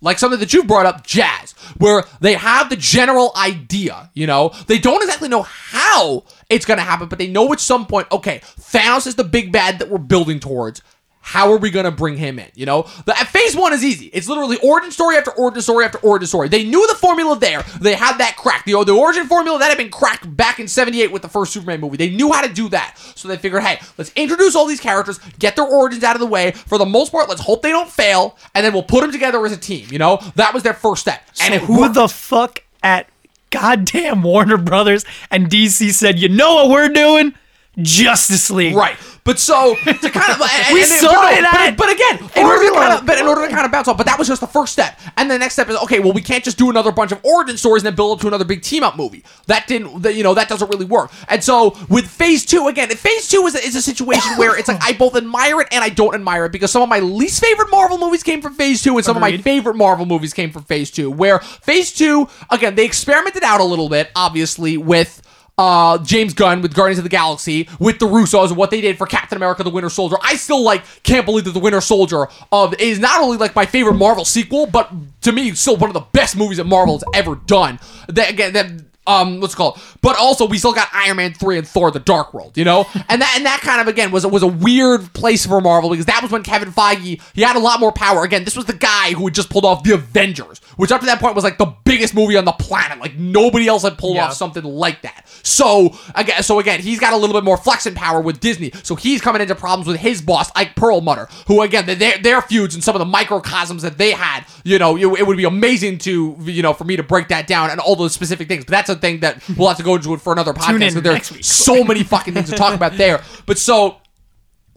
like 0.00 0.18
something 0.18 0.40
that 0.40 0.52
you 0.52 0.64
brought 0.64 0.86
up 0.86 1.06
jazz 1.06 1.52
where 1.78 2.04
they 2.20 2.34
have 2.34 2.68
the 2.70 2.76
general 2.76 3.32
idea 3.36 4.10
you 4.14 4.26
know? 4.26 4.52
They 4.66 4.78
don't 4.78 5.02
exactly 5.02 5.28
know 5.28 5.42
how 5.42 6.24
it's 6.50 6.66
to 6.66 6.82
happen 6.82 7.08
but 7.08 7.18
they 7.18 7.28
know 7.28 7.52
at 7.52 7.60
some 7.60 7.86
point 7.86 8.06
okay 8.12 8.40
thanos 8.42 9.06
is 9.06 9.14
the 9.14 9.24
big 9.24 9.52
bad 9.52 9.78
that 9.78 9.90
we're 9.90 9.98
building 9.98 10.40
towards 10.40 10.82
how 11.26 11.50
are 11.50 11.56
we 11.56 11.70
going 11.70 11.86
to 11.86 11.90
bring 11.90 12.18
him 12.18 12.38
in 12.38 12.50
you 12.54 12.66
know? 12.66 12.82
The 13.06 13.14
phase 13.14 13.56
one 13.56 13.72
is 13.72 13.82
easy. 13.82 14.06
It's 14.12 14.28
literally 14.28 14.58
origin 14.62 14.90
story 14.90 15.16
after 15.16 15.30
origin 15.32 15.62
story 15.62 15.84
after 15.86 15.98
origin 15.98 16.26
story. 16.26 16.48
They 16.50 16.64
knew 16.64 16.86
the 16.86 16.94
formula 16.94 17.38
there. 17.38 17.62
They 17.80 17.94
had 17.94 18.18
that 18.18 18.36
crack. 18.36 18.64
the, 18.66 18.72
the 18.84 18.92
origin 18.94 19.26
formula 19.26 19.58
that 19.58 19.68
had 19.68 19.78
been 19.78 19.90
cracked 19.90 20.36
back 20.36 20.60
in 20.60 20.68
78 20.68 21.10
with 21.10 21.22
the 21.22 21.28
first 21.28 21.52
superman 21.54 21.80
movie. 21.80 21.96
They 21.96 22.10
knew 22.10 22.30
how 22.30 22.42
to 22.42 22.52
do 22.52 22.68
that. 22.68 22.98
So 23.14 23.26
they 23.26 23.38
figured 23.38 23.62
hey 23.62 23.80
let's 23.96 24.12
introduce 24.14 24.54
all 24.54 24.66
these 24.66 24.80
characters 24.80 25.18
get 25.38 25.56
their 25.56 25.64
origins 25.66 26.04
out 26.04 26.14
of 26.14 26.20
the 26.20 26.26
way. 26.26 26.50
For 26.50 26.76
the 26.76 26.86
most 26.86 27.10
part 27.10 27.28
let's 27.28 27.40
hope 27.40 27.62
they 27.62 27.70
don't 27.72 27.90
fail 27.90 28.36
and 28.54 28.64
then 28.64 28.72
we'll 28.74 28.82
put 28.82 29.00
them 29.00 29.10
together 29.10 29.44
as 29.46 29.52
a 29.52 29.56
team 29.56 29.88
you 29.90 29.98
know? 29.98 30.18
That 30.36 30.52
was 30.52 30.62
their 30.62 30.74
first 30.74 31.00
step. 31.02 31.22
And 31.40 31.54
And 31.54 31.62
who 31.64 31.80
worked. 31.80 31.94
the 31.94 32.08
fuck 32.08 32.62
at 32.82 33.08
goddamn 33.50 34.22
Warner 34.24 34.58
Brothers 34.58 35.04
and 35.30 35.48
DC 35.48 35.92
said, 35.92 36.18
you 36.18 36.28
know 36.28 36.54
what 36.56 36.68
we're 36.70 36.88
doing? 36.90 37.34
Justice 37.78 38.50
League. 38.50 38.76
Right. 38.76 38.96
But 39.24 39.38
so 39.38 39.74
to 39.74 39.82
kind 39.82 39.96
of 40.32 40.40
and, 40.42 40.74
We 40.74 40.82
and- 40.82 40.90
saw 40.90 41.12
but, 41.12 41.34
it 41.34 41.44
but, 41.50 41.76
but 41.78 41.92
again, 41.92 42.30
in 42.36 42.44
order 42.44 42.68
to 42.68 42.74
kind 42.74 43.00
of 43.00 43.06
but 43.06 43.18
in 43.18 43.26
order 43.26 43.46
to 43.46 43.52
kind 43.52 43.64
of 43.64 43.72
bounce 43.72 43.88
off, 43.88 43.96
but 43.96 44.04
that 44.06 44.18
was 44.18 44.28
just 44.28 44.42
the 44.42 44.46
first 44.46 44.74
step. 44.74 45.00
And 45.16 45.30
the 45.30 45.38
next 45.38 45.54
step 45.54 45.68
is 45.70 45.76
okay, 45.76 45.98
well 45.98 46.12
we 46.12 46.20
can't 46.20 46.44
just 46.44 46.58
do 46.58 46.68
another 46.68 46.92
bunch 46.92 47.10
of 47.10 47.24
origin 47.24 47.56
stories 47.56 47.82
and 47.82 47.86
then 47.86 47.96
build 47.96 48.18
up 48.18 48.20
to 48.20 48.28
another 48.28 48.44
big 48.44 48.60
team 48.60 48.82
up 48.82 48.96
movie. 48.96 49.24
That 49.46 49.66
didn't 49.66 50.02
that, 50.02 50.14
you 50.14 50.22
know, 50.22 50.34
that 50.34 50.48
doesn't 50.48 50.68
really 50.68 50.84
work. 50.84 51.10
And 51.28 51.42
so 51.42 51.74
with 51.88 52.06
phase 52.06 52.44
2 52.44 52.68
again, 52.68 52.90
phase 52.90 53.28
2 53.28 53.46
is 53.46 53.54
a, 53.54 53.66
is 53.66 53.76
a 53.76 53.82
situation 53.82 54.32
where 54.36 54.58
it's 54.58 54.68
like 54.68 54.82
I 54.82 54.92
both 54.92 55.16
admire 55.16 55.60
it 55.62 55.68
and 55.72 55.82
I 55.82 55.88
don't 55.88 56.14
admire 56.14 56.44
it 56.44 56.52
because 56.52 56.70
some 56.70 56.82
of 56.82 56.90
my 56.90 56.98
least 56.98 57.42
favorite 57.42 57.70
Marvel 57.70 57.96
movies 57.96 58.22
came 58.22 58.42
from 58.42 58.54
phase 58.54 58.82
2 58.82 58.94
and 58.96 59.04
some 59.06 59.16
of 59.16 59.22
my 59.22 59.38
favorite 59.38 59.76
Marvel 59.76 60.04
movies 60.04 60.34
came 60.34 60.50
from 60.50 60.64
phase 60.64 60.90
2 60.90 61.10
where 61.10 61.38
phase 61.38 61.92
2 61.94 62.28
again, 62.50 62.74
they 62.74 62.84
experimented 62.84 63.42
out 63.42 63.60
a 63.60 63.64
little 63.64 63.88
bit 63.88 64.10
obviously 64.14 64.76
with 64.76 65.22
uh, 65.56 65.98
James 65.98 66.34
Gunn 66.34 66.62
with 66.62 66.74
Guardians 66.74 66.98
of 66.98 67.04
the 67.04 67.10
Galaxy, 67.10 67.68
with 67.78 67.98
the 67.98 68.06
Russos 68.06 68.48
and 68.48 68.56
what 68.56 68.70
they 68.70 68.80
did 68.80 68.98
for 68.98 69.06
Captain 69.06 69.36
America: 69.36 69.62
The 69.62 69.70
Winter 69.70 69.90
Soldier. 69.90 70.16
I 70.22 70.36
still 70.36 70.62
like 70.62 70.84
can't 71.02 71.24
believe 71.24 71.44
that 71.44 71.52
the 71.52 71.60
Winter 71.60 71.80
Soldier 71.80 72.28
of 72.50 72.74
is 72.80 72.98
not 72.98 73.22
only 73.22 73.36
like 73.36 73.54
my 73.54 73.66
favorite 73.66 73.94
Marvel 73.94 74.24
sequel, 74.24 74.66
but 74.66 74.90
to 75.22 75.32
me 75.32 75.52
still 75.54 75.76
one 75.76 75.90
of 75.90 75.94
the 75.94 76.06
best 76.12 76.36
movies 76.36 76.58
that 76.58 76.64
Marvel 76.64 76.94
has 76.98 77.04
ever 77.14 77.36
done. 77.36 77.78
That 78.08 78.30
again, 78.30 78.52
that 78.54 78.70
um, 79.06 79.40
what's 79.40 79.54
it 79.54 79.56
called? 79.56 79.78
But 80.00 80.16
also 80.18 80.46
we 80.46 80.58
still 80.58 80.72
got 80.72 80.88
Iron 80.92 81.16
Man 81.18 81.34
three 81.34 81.58
and 81.58 81.66
Thor: 81.66 81.90
The 81.90 81.98
Dark 82.00 82.32
World, 82.34 82.56
you 82.56 82.64
know, 82.64 82.86
and 83.08 83.20
that 83.20 83.34
and 83.36 83.46
that 83.46 83.60
kind 83.60 83.80
of 83.80 83.88
again 83.88 84.10
was 84.10 84.26
was 84.26 84.42
a 84.42 84.46
weird 84.48 85.12
place 85.12 85.44
for 85.46 85.60
Marvel 85.60 85.90
because 85.90 86.06
that 86.06 86.22
was 86.22 86.30
when 86.30 86.42
Kevin 86.42 86.72
Feige 86.72 87.20
he 87.34 87.42
had 87.42 87.56
a 87.56 87.60
lot 87.60 87.80
more 87.80 87.92
power. 87.92 88.24
Again, 88.24 88.44
this 88.44 88.56
was 88.56 88.64
the 88.64 88.72
guy 88.72 89.12
who 89.12 89.24
had 89.26 89.34
just 89.34 89.50
pulled 89.50 89.64
off 89.64 89.82
the 89.82 89.92
Avengers, 89.94 90.58
which 90.76 90.90
up 90.92 91.00
to 91.00 91.06
that 91.06 91.20
point 91.20 91.34
was 91.34 91.44
like 91.44 91.58
the 91.58 91.72
biggest 91.84 92.14
movie 92.14 92.36
on 92.36 92.44
the 92.44 92.52
planet. 92.52 92.98
Like 92.98 93.16
nobody 93.16 93.68
else 93.68 93.82
had 93.82 93.98
pulled 93.98 94.16
Yeah. 94.16 94.26
off 94.26 94.34
something 94.34 94.64
like 94.64 95.02
that. 95.02 95.26
So 95.42 95.94
again, 96.14 96.42
so 96.42 96.58
again, 96.58 96.80
he's 96.80 96.98
got 96.98 97.12
a 97.12 97.16
little 97.16 97.34
bit 97.34 97.44
more 97.44 97.56
flexing 97.56 97.94
power 97.94 98.20
with 98.20 98.40
Disney. 98.40 98.72
So 98.82 98.94
he's 98.96 99.20
coming 99.20 99.42
into 99.42 99.54
problems 99.54 99.86
with 99.86 99.98
his 99.98 100.22
boss, 100.22 100.50
Ike 100.56 100.74
Perlmutter, 100.76 101.28
who 101.46 101.60
again, 101.62 101.86
their 101.86 102.18
their 102.18 102.40
feuds 102.42 102.74
and 102.74 102.82
some 102.82 102.94
of 102.94 103.00
the 103.00 103.04
microcosms 103.04 103.82
that 103.82 103.98
they 103.98 104.12
had. 104.12 104.44
You 104.64 104.78
know, 104.78 104.96
it, 104.96 105.06
it 105.20 105.26
would 105.26 105.36
be 105.36 105.44
amazing 105.44 105.98
to 105.98 106.36
you 106.42 106.62
know 106.62 106.72
for 106.72 106.84
me 106.84 106.96
to 106.96 107.02
break 107.02 107.28
that 107.28 107.46
down 107.46 107.70
and 107.70 107.80
all 107.80 107.96
those 107.96 108.12
specific 108.14 108.48
things. 108.48 108.64
But 108.64 108.70
that's 108.72 108.88
a 108.88 108.93
thing 108.96 109.20
that 109.20 109.42
we'll 109.56 109.68
have 109.68 109.76
to 109.78 109.82
go 109.82 109.94
into 109.96 110.14
it 110.14 110.20
for 110.20 110.32
another 110.32 110.52
podcast. 110.52 110.66
Tune 110.66 110.82
in 110.82 110.94
'cause 110.94 111.28
There's 111.30 111.46
so 111.46 111.84
many 111.84 112.02
fucking 112.02 112.34
things 112.34 112.50
to 112.50 112.56
talk 112.56 112.74
about 112.74 112.96
there. 112.96 113.22
But 113.46 113.58
so 113.58 113.96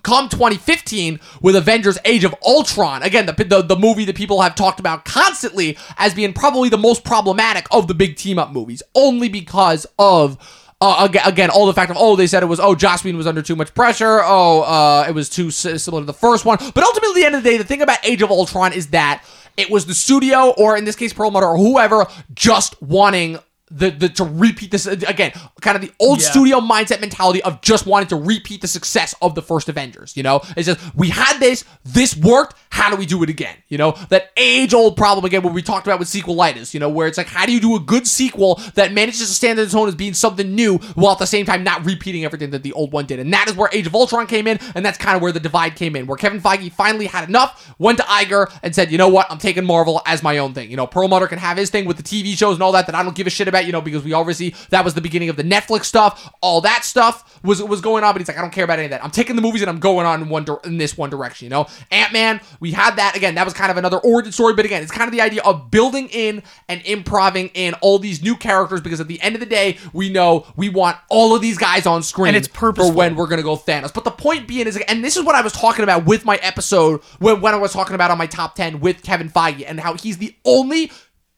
come 0.03 0.29
2015 0.29 1.19
with 1.41 1.55
Avengers 1.55 1.97
Age 2.05 2.23
of 2.23 2.33
Ultron. 2.45 3.03
Again, 3.03 3.25
the, 3.25 3.33
the, 3.33 3.61
the 3.61 3.75
movie 3.75 4.05
that 4.05 4.15
people 4.15 4.41
have 4.41 4.55
talked 4.55 4.79
about 4.79 5.03
constantly 5.05 5.77
as 5.97 6.13
being 6.13 6.31
probably 6.33 6.69
the 6.69 6.77
most 6.77 7.03
problematic 7.03 7.67
of 7.71 7.87
the 7.87 7.93
big 7.93 8.15
team 8.15 8.39
up 8.39 8.51
movies, 8.51 8.81
only 8.95 9.29
because 9.29 9.85
of. 9.99 10.37
Uh, 10.79 11.05
aga- 11.05 11.27
again, 11.27 11.49
all 11.49 11.65
the 11.65 11.73
fact 11.73 11.89
of 11.89 11.97
oh, 11.99 12.15
they 12.15 12.27
said 12.27 12.43
it 12.43 12.45
was 12.45 12.59
oh, 12.59 12.75
Joss 12.75 13.03
Whedon 13.03 13.17
was 13.17 13.25
under 13.25 13.41
too 13.41 13.55
much 13.55 13.73
pressure. 13.73 14.19
Oh, 14.23 14.61
uh, 14.61 15.05
it 15.09 15.11
was 15.11 15.27
too 15.27 15.49
similar 15.49 16.03
to 16.03 16.05
the 16.05 16.13
first 16.13 16.45
one. 16.45 16.59
But 16.75 16.83
ultimately, 16.83 17.09
at 17.09 17.15
the 17.15 17.25
end 17.25 17.35
of 17.35 17.43
the 17.43 17.49
day, 17.49 17.57
the 17.57 17.63
thing 17.63 17.81
about 17.81 17.97
Age 18.03 18.21
of 18.21 18.29
Ultron 18.29 18.73
is 18.73 18.85
that 18.91 19.23
it 19.57 19.71
was 19.71 19.87
the 19.87 19.95
studio, 19.95 20.53
or 20.55 20.77
in 20.77 20.85
this 20.85 20.95
case, 20.95 21.13
Perlmutter 21.13 21.47
or 21.47 21.57
whoever, 21.57 22.05
just 22.35 22.79
wanting 22.79 23.39
the, 23.69 23.89
the 23.89 24.09
to 24.09 24.23
repeat 24.23 24.71
this 24.71 24.85
again, 24.85 25.31
kind 25.61 25.75
of 25.75 25.81
the 25.81 25.91
old 25.99 26.21
Yeah. 26.21 26.29
studio 26.29 26.59
mindset 26.59 27.01
mentality 27.01 27.43
of 27.43 27.61
just 27.61 27.85
wanting 27.85 28.07
to 28.09 28.15
repeat 28.15 28.61
the 28.61 28.67
success 28.67 29.13
of 29.21 29.35
the 29.35 29.41
first 29.41 29.67
Avengers. 29.67 30.15
You 30.15 30.23
know, 30.23 30.41
it's 30.55 30.67
just 30.67 30.95
we 30.95 31.09
had 31.09 31.39
this, 31.39 31.65
this 31.83 32.15
worked. 32.15 32.55
How 32.69 32.89
do 32.89 32.95
we 32.95 33.05
do 33.05 33.23
it 33.23 33.29
again? 33.29 33.55
You 33.69 33.77
know, 33.77 33.91
that 34.09 34.31
age 34.37 34.73
old 34.73 34.95
problem 34.95 35.25
again, 35.25 35.41
what 35.41 35.53
we 35.53 35.61
talked 35.61 35.87
about 35.87 35.99
with 35.99 36.07
sequelitis. 36.07 36.73
You 36.73 36.79
know, 36.79 36.89
where 36.89 37.07
it's 37.07 37.17
like, 37.17 37.27
how 37.27 37.45
do 37.45 37.51
you 37.51 37.59
do 37.59 37.75
a 37.75 37.79
good 37.79 38.07
sequel 38.07 38.55
that 38.75 38.93
manages 38.93 39.19
to 39.27 39.33
stand 39.33 39.59
on 39.59 39.65
its 39.65 39.75
own 39.75 39.87
as 39.87 39.95
being 39.95 40.13
something 40.13 40.53
new 40.55 40.77
while 40.95 41.13
at 41.13 41.19
the 41.19 41.25
same 41.27 41.45
time 41.45 41.63
not 41.63 41.85
repeating 41.85 42.23
everything 42.23 42.51
that 42.51 42.63
the 42.63 42.71
old 42.73 42.93
one 42.93 43.05
did? 43.05 43.19
And 43.19 43.33
that 43.33 43.49
is 43.49 43.55
where 43.55 43.69
Age 43.73 43.87
of 43.87 43.95
Ultron 43.95 44.27
came 44.27 44.47
in, 44.47 44.59
and 44.75 44.85
that's 44.85 44.97
kind 44.97 45.15
of 45.15 45.21
where 45.21 45.31
the 45.31 45.39
divide 45.39 45.75
came 45.75 45.95
in, 45.95 46.07
where 46.07 46.17
Kevin 46.17 46.39
Feige 46.39 46.71
finally 46.71 47.07
had 47.07 47.27
enough, 47.27 47.73
went 47.79 47.97
to 47.97 48.03
Iger 48.05 48.51
and 48.63 48.73
said, 48.73 48.91
you 48.91 48.97
know 48.97 49.09
what, 49.09 49.29
I'm 49.29 49.39
taking 49.39 49.65
Marvel 49.65 50.01
as 50.05 50.23
my 50.23 50.37
own 50.37 50.53
thing. 50.53 50.69
You 50.71 50.77
know, 50.77 50.87
Perlmutter 50.87 51.27
can 51.27 51.39
have 51.39 51.57
his 51.57 51.69
thing 51.69 51.85
with 51.85 51.97
the 51.97 52.03
TV 52.03 52.37
shows 52.37 52.55
and 52.55 52.63
all 52.63 52.71
that 52.73 52.85
that 52.85 52.95
I 52.95 53.03
don't 53.03 53.15
give 53.15 53.27
a 53.27 53.31
shit 53.31 53.47
about. 53.47 53.56
You 53.65 53.71
know, 53.71 53.81
because 53.81 54.03
we 54.03 54.13
obviously 54.13 54.55
that 54.69 54.83
was 54.85 54.93
the 54.93 55.01
beginning 55.01 55.29
of 55.29 55.35
the 55.35 55.43
Netflix 55.43 55.85
stuff, 55.85 56.33
all 56.41 56.61
that 56.61 56.83
stuff 56.83 57.39
was 57.43 57.61
was 57.61 57.81
going 57.81 58.03
on. 58.03 58.13
But 58.13 58.21
he's 58.21 58.27
like, 58.27 58.37
I 58.37 58.41
don't 58.41 58.53
care 58.53 58.63
about 58.63 58.79
any 58.79 58.85
of 58.85 58.91
that. 58.91 59.03
I'm 59.03 59.11
taking 59.11 59.35
the 59.35 59.41
movies 59.41 59.61
and 59.61 59.69
I'm 59.69 59.79
going 59.79 60.05
on 60.05 60.21
in 60.23 60.29
one 60.29 60.43
dir- 60.45 60.59
in 60.65 60.77
this 60.77 60.97
one 60.97 61.09
direction. 61.09 61.45
You 61.45 61.49
know, 61.49 61.67
Ant 61.91 62.13
Man, 62.13 62.41
we 62.59 62.71
had 62.71 62.95
that 62.97 63.15
again. 63.15 63.35
That 63.35 63.45
was 63.45 63.53
kind 63.53 63.71
of 63.71 63.77
another 63.77 63.97
origin 63.99 64.31
story, 64.31 64.53
but 64.53 64.65
again, 64.65 64.81
it's 64.83 64.91
kind 64.91 65.07
of 65.07 65.11
the 65.11 65.21
idea 65.21 65.41
of 65.43 65.71
building 65.71 66.09
in 66.09 66.43
and 66.67 66.81
improving 66.85 67.49
in 67.53 67.73
all 67.75 67.99
these 67.99 68.21
new 68.21 68.35
characters 68.35 68.81
because 68.81 68.99
at 68.99 69.07
the 69.07 69.21
end 69.21 69.35
of 69.35 69.39
the 69.39 69.45
day, 69.45 69.77
we 69.93 70.09
know 70.09 70.45
we 70.55 70.69
want 70.69 70.97
all 71.09 71.35
of 71.35 71.41
these 71.41 71.57
guys 71.57 71.85
on 71.85 72.03
screen 72.03 72.29
And 72.29 72.37
it's 72.37 72.47
for 72.47 72.71
purposeful. 72.73 72.93
when 72.93 73.15
we're 73.15 73.27
gonna 73.27 73.43
go 73.43 73.55
Thanos. 73.55 73.93
But 73.93 74.03
the 74.03 74.11
point 74.11 74.47
being 74.47 74.67
is, 74.67 74.77
and 74.87 75.03
this 75.03 75.17
is 75.17 75.23
what 75.23 75.35
I 75.35 75.41
was 75.41 75.53
talking 75.53 75.83
about 75.83 76.05
with 76.05 76.25
my 76.25 76.37
episode 76.37 77.01
when, 77.19 77.41
when 77.41 77.53
I 77.53 77.57
was 77.57 77.73
talking 77.73 77.95
about 77.95 78.11
on 78.11 78.17
my 78.17 78.27
top 78.27 78.55
ten 78.55 78.79
with 78.79 79.03
Kevin 79.03 79.29
Feige 79.29 79.63
and 79.67 79.79
how 79.79 79.95
he's 79.95 80.17
the 80.17 80.35
only 80.45 80.91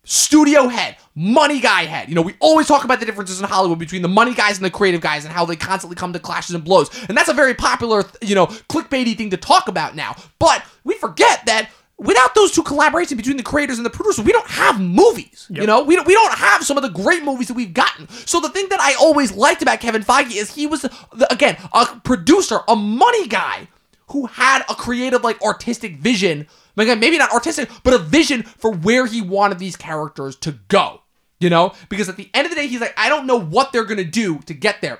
studio 0.04 0.68
head, 0.68 0.98
money 1.16 1.60
guy 1.60 1.84
head. 1.84 2.10
You 2.10 2.16
know, 2.16 2.22
we 2.22 2.36
always 2.40 2.68
talk 2.68 2.84
about 2.84 3.00
the 3.00 3.06
differences 3.06 3.40
in 3.40 3.48
Hollywood 3.48 3.80
between 3.80 4.02
the 4.02 4.08
money 4.08 4.34
guys 4.34 4.58
and 4.58 4.66
the 4.66 4.72
creative 4.72 5.02
guys 5.02 5.26
and 5.26 5.34
how 5.34 5.46
they 5.46 5.56
constantly 5.56 5.96
come 5.96 6.14
to 6.14 6.20
clashes 6.20 6.56
and 6.56 6.64
blows. 6.64 6.90
And 7.08 7.18
that's 7.18 7.30
a 7.30 7.34
very 7.34 7.54
popular, 7.54 8.04
you 8.22 8.36
know, 8.36 8.48
clickbaity 8.48 9.16
thing 9.18 9.30
to 9.32 9.38
talk 9.38 9.68
about 9.68 9.96
now. 9.96 10.16
But 10.40 10.64
we 10.84 10.96
forget 10.96 11.46
that 11.46 11.70
without 11.98 12.34
those 12.34 12.52
two 12.52 12.64
collaborations 12.64 13.18
between 13.18 13.38
the 13.38 13.44
creators 13.44 13.78
and 13.78 13.86
the 13.86 13.90
producers, 13.90 14.24
we 14.24 14.32
don't 14.32 14.50
have 14.50 14.80
movies. 14.80 15.48
You 15.50 15.68
know, 15.68 15.84
we 15.84 15.96
don't, 15.96 16.08
we 16.08 16.14
don't 16.14 16.34
have 16.34 16.64
some 16.64 16.78
of 16.78 16.84
the 16.84 16.90
great 16.90 17.24
movies 17.24 17.50
that 17.50 17.56
we've 17.56 17.74
gotten. 17.74 18.08
So 18.10 18.40
the 18.40 18.50
thing 18.50 18.70
that 18.70 18.80
I 18.80 18.96
always 18.96 19.34
liked 19.34 19.62
about 19.62 19.82
Kevin 19.82 20.04
Feige 20.04 20.36
is 20.36 20.56
he 20.56 20.66
was, 20.66 20.82
the, 20.82 21.28
again, 21.30 21.58
a 21.74 21.86
producer, 22.04 22.60
a 22.68 22.76
money 22.76 23.28
guy 23.28 23.68
who 24.08 24.28
had 24.28 24.64
a 24.70 24.76
creative, 24.76 25.24
like 25.24 25.42
artistic 25.42 25.98
vision. 25.98 26.48
Again, 26.80 27.00
maybe 27.00 27.18
not 27.18 27.32
artistic, 27.32 27.70
but 27.84 27.94
a 27.94 27.98
vision 27.98 28.44
for 28.44 28.72
where 28.72 29.06
he 29.06 29.22
wanted 29.22 29.60
these 29.60 29.76
characters 29.76 30.36
to 30.38 30.54
go. 30.68 31.02
You 31.40 31.50
know, 31.50 31.74
because 31.88 32.10
at 32.10 32.18
the 32.18 32.30
end 32.34 32.46
of 32.46 32.52
the 32.52 32.56
day, 32.56 32.68
he's 32.68 32.82
like, 32.82 32.94
I 32.98 33.08
don't 33.08 33.26
know 33.26 33.40
what 33.40 33.72
they're 33.72 33.86
gonna 33.86 34.04
do 34.04 34.40
to 34.40 34.54
get 34.54 34.82
there. 34.82 35.00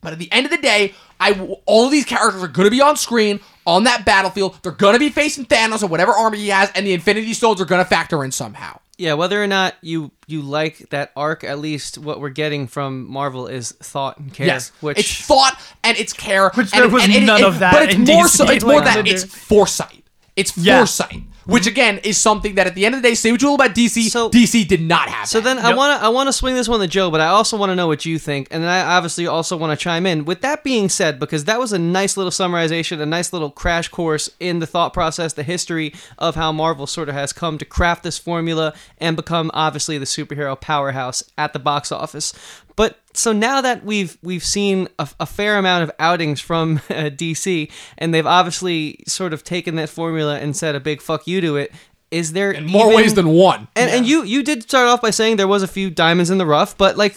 But 0.00 0.12
at 0.12 0.18
the 0.18 0.30
end 0.32 0.46
of 0.46 0.50
the 0.52 0.58
day, 0.58 0.94
I 1.20 1.32
w- 1.32 1.56
all 1.66 1.86
of 1.86 1.92
these 1.92 2.04
characters 2.04 2.42
are 2.42 2.48
going 2.48 2.66
to 2.66 2.70
be 2.72 2.80
on 2.80 2.96
screen 2.96 3.38
on 3.64 3.84
that 3.84 4.04
battlefield. 4.04 4.58
They're 4.62 4.72
going 4.72 4.94
to 4.94 4.98
be 4.98 5.10
facing 5.10 5.44
Thanos 5.46 5.80
or 5.80 5.86
whatever 5.86 6.10
army 6.10 6.38
he 6.38 6.48
has, 6.48 6.72
and 6.74 6.84
the 6.84 6.92
Infinity 6.92 7.32
Stones 7.34 7.60
are 7.60 7.64
going 7.64 7.80
to 7.80 7.88
factor 7.88 8.24
in 8.24 8.32
somehow. 8.32 8.80
Yeah, 8.98 9.14
whether 9.14 9.40
or 9.40 9.46
not 9.46 9.74
you 9.80 10.10
you 10.26 10.42
like 10.42 10.88
that 10.90 11.12
arc, 11.16 11.44
at 11.44 11.60
least 11.60 11.98
what 11.98 12.20
we're 12.20 12.30
getting 12.30 12.66
from 12.66 13.08
Marvel 13.08 13.46
is 13.46 13.70
thought 13.70 14.18
and 14.18 14.34
care. 14.34 14.46
Yes, 14.48 14.70
which 14.80 14.98
it's 14.98 15.24
thought 15.26 15.56
and 15.84 15.96
it's 15.96 16.12
care. 16.12 16.50
Which 16.50 16.72
and, 16.74 16.82
there 16.82 16.88
was 16.88 17.04
and 17.04 17.12
it- 17.12 17.22
none 17.22 17.40
it- 17.40 17.46
of 17.46 17.60
that 17.60 17.72
But 17.72 17.82
it's 17.84 17.94
in 17.94 18.04
more 18.04 18.24
DC, 18.24 18.28
so. 18.28 18.50
It's 18.50 18.64
more 18.64 18.74
like, 18.80 18.84
that 18.84 19.06
it's 19.06 19.22
foresight. 19.24 20.01
It's 20.34 20.56
Yeah. 20.56 20.78
foresight, 20.78 21.22
which 21.44 21.64
mm-hmm. 21.64 21.70
again 21.70 21.98
is 22.04 22.16
something 22.16 22.54
that 22.54 22.66
at 22.66 22.74
the 22.74 22.86
end 22.86 22.94
of 22.94 23.02
the 23.02 23.08
day, 23.08 23.14
say 23.14 23.30
what 23.32 23.42
you 23.42 23.48
will 23.48 23.56
about 23.56 23.74
DC, 23.74 24.08
So- 24.08 24.30
DC 24.30 24.64
did 24.64 24.80
not 24.80 25.10
have. 25.10 25.28
So 25.28 25.40
that. 25.40 25.56
then 25.56 25.64
I 25.64 25.74
want 25.74 26.00
to 26.00 26.06
I 26.06 26.08
want 26.08 26.28
to 26.28 26.32
swing 26.32 26.54
this 26.54 26.68
one 26.68 26.80
to 26.80 26.86
Joe, 26.86 27.10
but 27.10 27.20
I 27.20 27.26
also 27.26 27.56
want 27.58 27.70
to 27.70 27.76
know 27.76 27.86
what 27.86 28.06
you 28.06 28.18
think, 28.18 28.48
and 28.50 28.62
then 28.62 28.70
I 28.70 28.96
obviously 28.96 29.26
also 29.26 29.56
want 29.58 29.78
to 29.78 29.82
chime 29.82 30.06
in. 30.06 30.24
With 30.24 30.40
that 30.40 30.64
being 30.64 30.88
said, 30.88 31.20
because 31.20 31.44
that 31.44 31.60
was 31.60 31.72
a 31.72 31.78
nice 31.78 32.16
little 32.16 32.30
summarization, 32.32 33.00
a 33.00 33.06
nice 33.06 33.32
little 33.32 33.50
crash 33.50 33.88
course 33.88 34.30
in 34.40 34.60
the 34.60 34.66
thought 34.66 34.94
process, 34.94 35.34
the 35.34 35.42
history 35.42 35.92
of 36.18 36.34
how 36.34 36.50
Marvel 36.50 36.86
sort 36.86 37.10
of 37.10 37.14
has 37.14 37.32
come 37.34 37.58
to 37.58 37.64
craft 37.66 38.02
this 38.02 38.16
formula 38.16 38.72
and 38.98 39.16
become 39.16 39.50
obviously 39.52 39.98
the 39.98 40.06
superhero 40.06 40.58
powerhouse 40.58 41.22
at 41.36 41.52
the 41.52 41.58
box 41.58 41.92
office. 41.92 42.32
But 42.76 42.98
so 43.12 43.32
now 43.32 43.60
that 43.60 43.84
we've 43.84 44.16
we've 44.22 44.44
seen 44.44 44.88
a, 44.98 45.08
a 45.20 45.26
fair 45.26 45.58
amount 45.58 45.84
of 45.84 45.90
outings 45.98 46.40
from 46.40 46.76
uh, 46.90 47.10
DC, 47.10 47.70
and 47.98 48.14
they've 48.14 48.26
obviously 48.26 49.02
sort 49.06 49.32
of 49.32 49.44
taken 49.44 49.74
that 49.76 49.88
formula 49.88 50.38
and 50.38 50.56
said 50.56 50.74
a 50.74 50.80
big 50.80 51.00
fuck 51.02 51.26
you 51.26 51.40
to 51.40 51.56
it. 51.56 51.72
Is 52.10 52.32
there 52.32 52.50
in 52.50 52.66
more 52.66 52.86
even- 52.86 52.96
ways 52.96 53.14
than 53.14 53.28
one. 53.28 53.68
and 53.76 53.90
and 53.90 54.06
you 54.06 54.22
you 54.22 54.42
did 54.42 54.62
start 54.62 54.88
off 54.88 55.00
by 55.02 55.10
saying 55.10 55.36
there 55.36 55.48
was 55.48 55.62
a 55.62 55.68
few 55.68 55.90
diamonds 55.90 56.30
in 56.30 56.38
the 56.38 56.46
rough, 56.46 56.76
but 56.76 56.96
like 56.96 57.16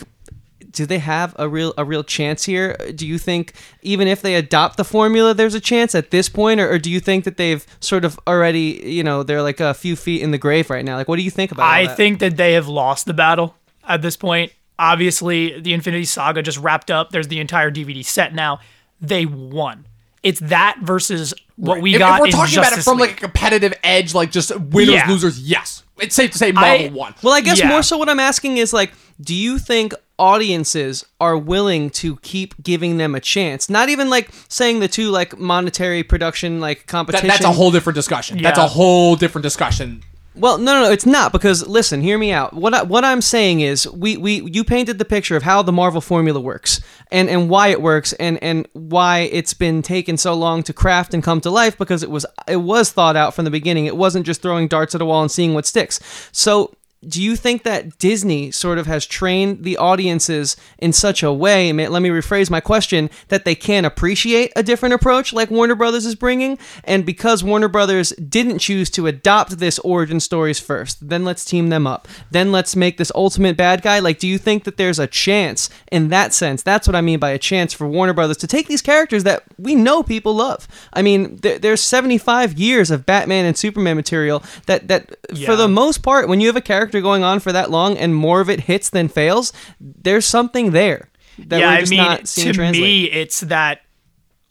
do 0.72 0.86
they 0.86 1.00
have 1.00 1.34
a 1.40 1.48
real 1.48 1.74
a 1.78 1.86
real 1.86 2.04
chance 2.04 2.44
here? 2.44 2.76
Do 2.94 3.08
you 3.08 3.18
think 3.18 3.54
even 3.82 4.08
if 4.10 4.22
they 4.22 4.36
adopt 4.36 4.76
the 4.78 4.84
formula 4.84 5.34
there's 5.34 5.54
a 5.54 5.60
chance 5.62 5.96
at 5.96 6.12
this 6.12 6.28
point 6.28 6.60
or, 6.60 6.70
or 6.70 6.78
do 6.80 6.90
you 6.92 7.00
think 7.00 7.24
that 7.24 7.38
they've 7.38 7.66
sort 7.80 8.04
of 8.04 8.20
already, 8.28 8.82
you 8.86 9.02
know, 9.04 9.24
they're 9.24 9.42
like 9.42 9.62
a 9.62 9.74
few 9.74 9.96
feet 9.96 10.22
in 10.22 10.32
the 10.32 10.38
grave 10.38 10.70
right 10.70 10.84
now? 10.84 10.96
Like 10.98 11.08
what 11.08 11.16
do 11.16 11.24
you 11.24 11.32
think 11.32 11.52
about 11.54 11.64
all 11.64 11.72
I 11.72 11.88
that? 11.88 11.96
think 11.98 12.20
that 12.20 12.36
they 12.36 12.54
have 12.54 12.68
lost 12.68 13.06
the 13.06 13.14
battle 13.14 13.56
at 13.88 14.02
this 14.02 14.18
point. 14.18 14.52
Obviously, 14.78 15.60
the 15.60 15.74
Infinity 15.74 16.06
Saga 16.06 16.42
just 16.42 16.58
wrapped 16.58 16.92
up. 16.92 17.12
There's 17.12 17.28
the 17.28 17.40
entire 17.40 17.72
DVD 17.72 18.04
set 18.06 18.34
now. 18.34 18.60
They 19.02 19.26
won. 19.26 19.88
It's 20.24 20.40
that 20.42 20.78
versus 20.82 21.34
what 21.56 21.82
we 21.82 21.94
if, 21.94 22.00
got 22.00 22.16
if 22.16 22.20
we're 22.22 22.26
in 22.28 22.32
talking 22.32 22.58
about 22.58 22.74
it 22.78 22.84
from 22.84 22.98
League. 22.98 23.10
like 23.12 23.18
a 23.18 23.22
competitive 23.22 23.74
edge, 23.84 24.14
like 24.14 24.32
just 24.32 24.58
winners 24.60 24.96
Yeah. 24.96 25.08
losers, 25.10 25.40
yes, 25.40 25.84
it's 26.00 26.16
safe 26.16 26.32
to 26.32 26.38
say 26.38 26.52
Marvel 26.52 26.88
I- 26.88 26.90
won. 26.90 27.16
Well, 27.22 27.34
I 27.34 27.42
guess 27.42 27.60
Yeah. 27.60 27.70
more 27.70 27.84
so 27.84 27.98
what 27.98 28.10
I'm 28.10 28.20
asking 28.20 28.58
is 28.58 28.74
like, 28.74 28.92
do 29.22 29.36
you 29.36 29.60
think 29.60 29.94
audiences 30.18 31.06
are 31.22 31.38
willing 31.38 31.90
to 31.92 32.18
keep 32.18 32.56
giving 32.64 32.98
them 32.98 33.14
a 33.16 33.20
chance? 33.20 33.70
Not 33.70 33.90
even 33.90 34.10
like 34.10 34.30
saying 34.50 34.80
the 34.80 34.88
two 34.88 35.10
like 35.12 35.38
monetary 35.38 36.04
production 36.04 36.60
like 36.60 36.80
That, 36.80 36.88
competition. 36.88 37.28
that's 37.28 37.46
a 37.46 37.52
whole 37.52 37.72
different 37.72 37.96
discussion. 37.96 38.42
That's 38.42 38.60
a 38.60 38.68
whole 38.68 39.16
different 39.16 39.44
discussion. 39.44 40.02
Well, 40.38 40.58
no, 40.58 40.74
no, 40.74 40.84
no, 40.86 40.92
it's 40.92 41.06
not 41.06 41.32
because 41.32 41.66
listen, 41.66 42.02
hear 42.02 42.18
me 42.18 42.32
out. 42.34 42.54
What 42.54 42.74
I, 42.74 42.84
what 42.84 43.06
I'm 43.06 43.22
saying 43.22 43.62
is, 43.62 43.90
we, 43.90 44.18
we 44.18 44.42
you 44.52 44.66
painted 44.66 44.98
the 44.98 45.06
picture 45.06 45.38
of 45.38 45.44
how 45.44 45.62
the 45.62 45.72
Marvel 45.72 46.02
formula 46.02 46.42
works 46.42 46.82
and 47.10 47.30
and 47.30 47.50
why 47.50 47.70
it 47.70 47.82
works 47.82 48.12
and 48.14 48.42
and 48.44 48.68
why 48.74 49.30
it's 49.32 49.54
been 49.54 49.82
taken 49.82 50.18
so 50.18 50.34
long 50.34 50.62
to 50.64 50.74
craft 50.74 51.14
and 51.14 51.24
come 51.24 51.40
to 51.42 51.50
life 51.50 51.78
because 51.78 52.04
it 52.04 52.12
was 52.12 52.26
it 52.50 52.58
was 52.58 52.92
thought 52.92 53.16
out 53.16 53.34
from 53.34 53.46
the 53.46 53.52
beginning. 53.52 53.86
It 53.86 53.96
wasn't 53.96 54.26
just 54.26 54.42
throwing 54.42 54.68
darts 54.68 54.94
at 54.94 55.02
a 55.02 55.06
wall 55.06 55.22
and 55.22 55.32
seeing 55.32 55.54
what 55.54 55.66
sticks. 55.66 56.00
So. 56.32 56.76
Do 57.08 57.22
you 57.22 57.36
think 57.36 57.64
that 57.64 57.98
Disney 57.98 58.52
sort 58.52 58.78
of 58.78 58.88
has 58.88 59.06
trained 59.06 59.64
the 59.64 59.78
audiences 59.78 60.56
in 60.78 60.94
such 60.94 61.24
a 61.24 61.32
way? 61.32 61.72
Let 61.72 62.02
me 62.02 62.10
rephrase 62.10 62.50
my 62.50 62.60
question: 62.60 63.10
that 63.30 63.46
they 63.46 63.56
can't 63.56 63.86
appreciate 63.86 64.52
a 64.56 64.64
different 64.64 64.94
approach 64.94 65.34
like 65.34 65.50
Warner 65.50 65.76
Brothers 65.76 66.06
is 66.06 66.16
bringing, 66.16 66.58
and 66.84 67.06
because 67.06 67.44
Warner 67.44 67.68
Brothers 67.68 68.12
didn't 68.12 68.60
choose 68.60 68.90
to 68.92 69.08
adopt 69.08 69.60
this 69.60 69.80
origin 69.80 70.20
stories 70.20 70.60
first, 70.60 71.08
then 71.08 71.24
let's 71.24 71.46
team 71.46 71.70
them 71.70 71.86
up. 71.88 72.08
Then 72.32 72.52
let's 72.52 72.76
make 72.76 72.98
this 72.98 73.12
ultimate 73.16 73.58
bad 73.58 73.82
guy. 73.82 74.00
Like, 74.00 74.20
do 74.20 74.28
you 74.28 74.38
think 74.38 74.64
that 74.64 74.78
there's 74.78 75.00
a 75.00 75.08
chance 75.08 75.70
in 75.92 76.10
that 76.10 76.34
sense? 76.34 76.64
That's 76.64 76.88
what 76.88 76.96
I 76.96 77.02
mean 77.02 77.20
by 77.20 77.32
a 77.32 77.40
chance 77.40 77.74
for 77.74 77.88
Warner 77.88 78.14
Brothers 78.14 78.38
to 78.38 78.48
take 78.48 78.68
these 78.68 78.82
characters 78.82 79.24
that 79.24 79.44
we 79.58 79.76
know 79.76 80.04
people 80.04 80.34
love. 80.36 80.68
I 80.94 81.02
mean, 81.02 81.38
there, 81.38 81.60
there's 81.60 81.82
75 81.82 82.54
years 82.54 82.92
of 82.92 83.06
Batman 83.06 83.46
and 83.46 83.58
Superman 83.58 83.96
material 83.96 84.44
that 84.66 84.88
that 84.88 85.16
for 85.46 85.56
the 85.56 85.68
most 85.68 86.04
part, 86.04 86.28
when 86.28 86.42
you 86.42 86.48
have 86.48 86.56
a 86.56 86.62
character 86.62 86.95
going 87.02 87.24
on 87.24 87.40
for 87.40 87.52
that 87.52 87.72
long 87.72 87.98
and 87.98 88.16
more 88.16 88.42
of 88.42 88.50
it 88.50 88.62
hits 88.62 88.90
than 88.90 89.08
fails, 89.08 89.54
there's 89.80 90.26
something 90.26 90.72
there 90.72 91.10
that 91.40 91.60
yeah, 91.60 91.68
we're 91.68 91.78
I 91.78 91.80
just 91.82 91.90
mean, 91.90 91.98
not 91.98 92.28
seeing 92.28 92.48
to 92.48 92.54
translate. 92.54 92.82
me, 92.82 93.12
it's 93.12 93.42
that 93.42 93.82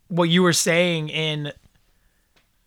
what 0.09 0.29
you 0.29 0.43
were 0.43 0.53
saying 0.53 1.09
in 1.09 1.53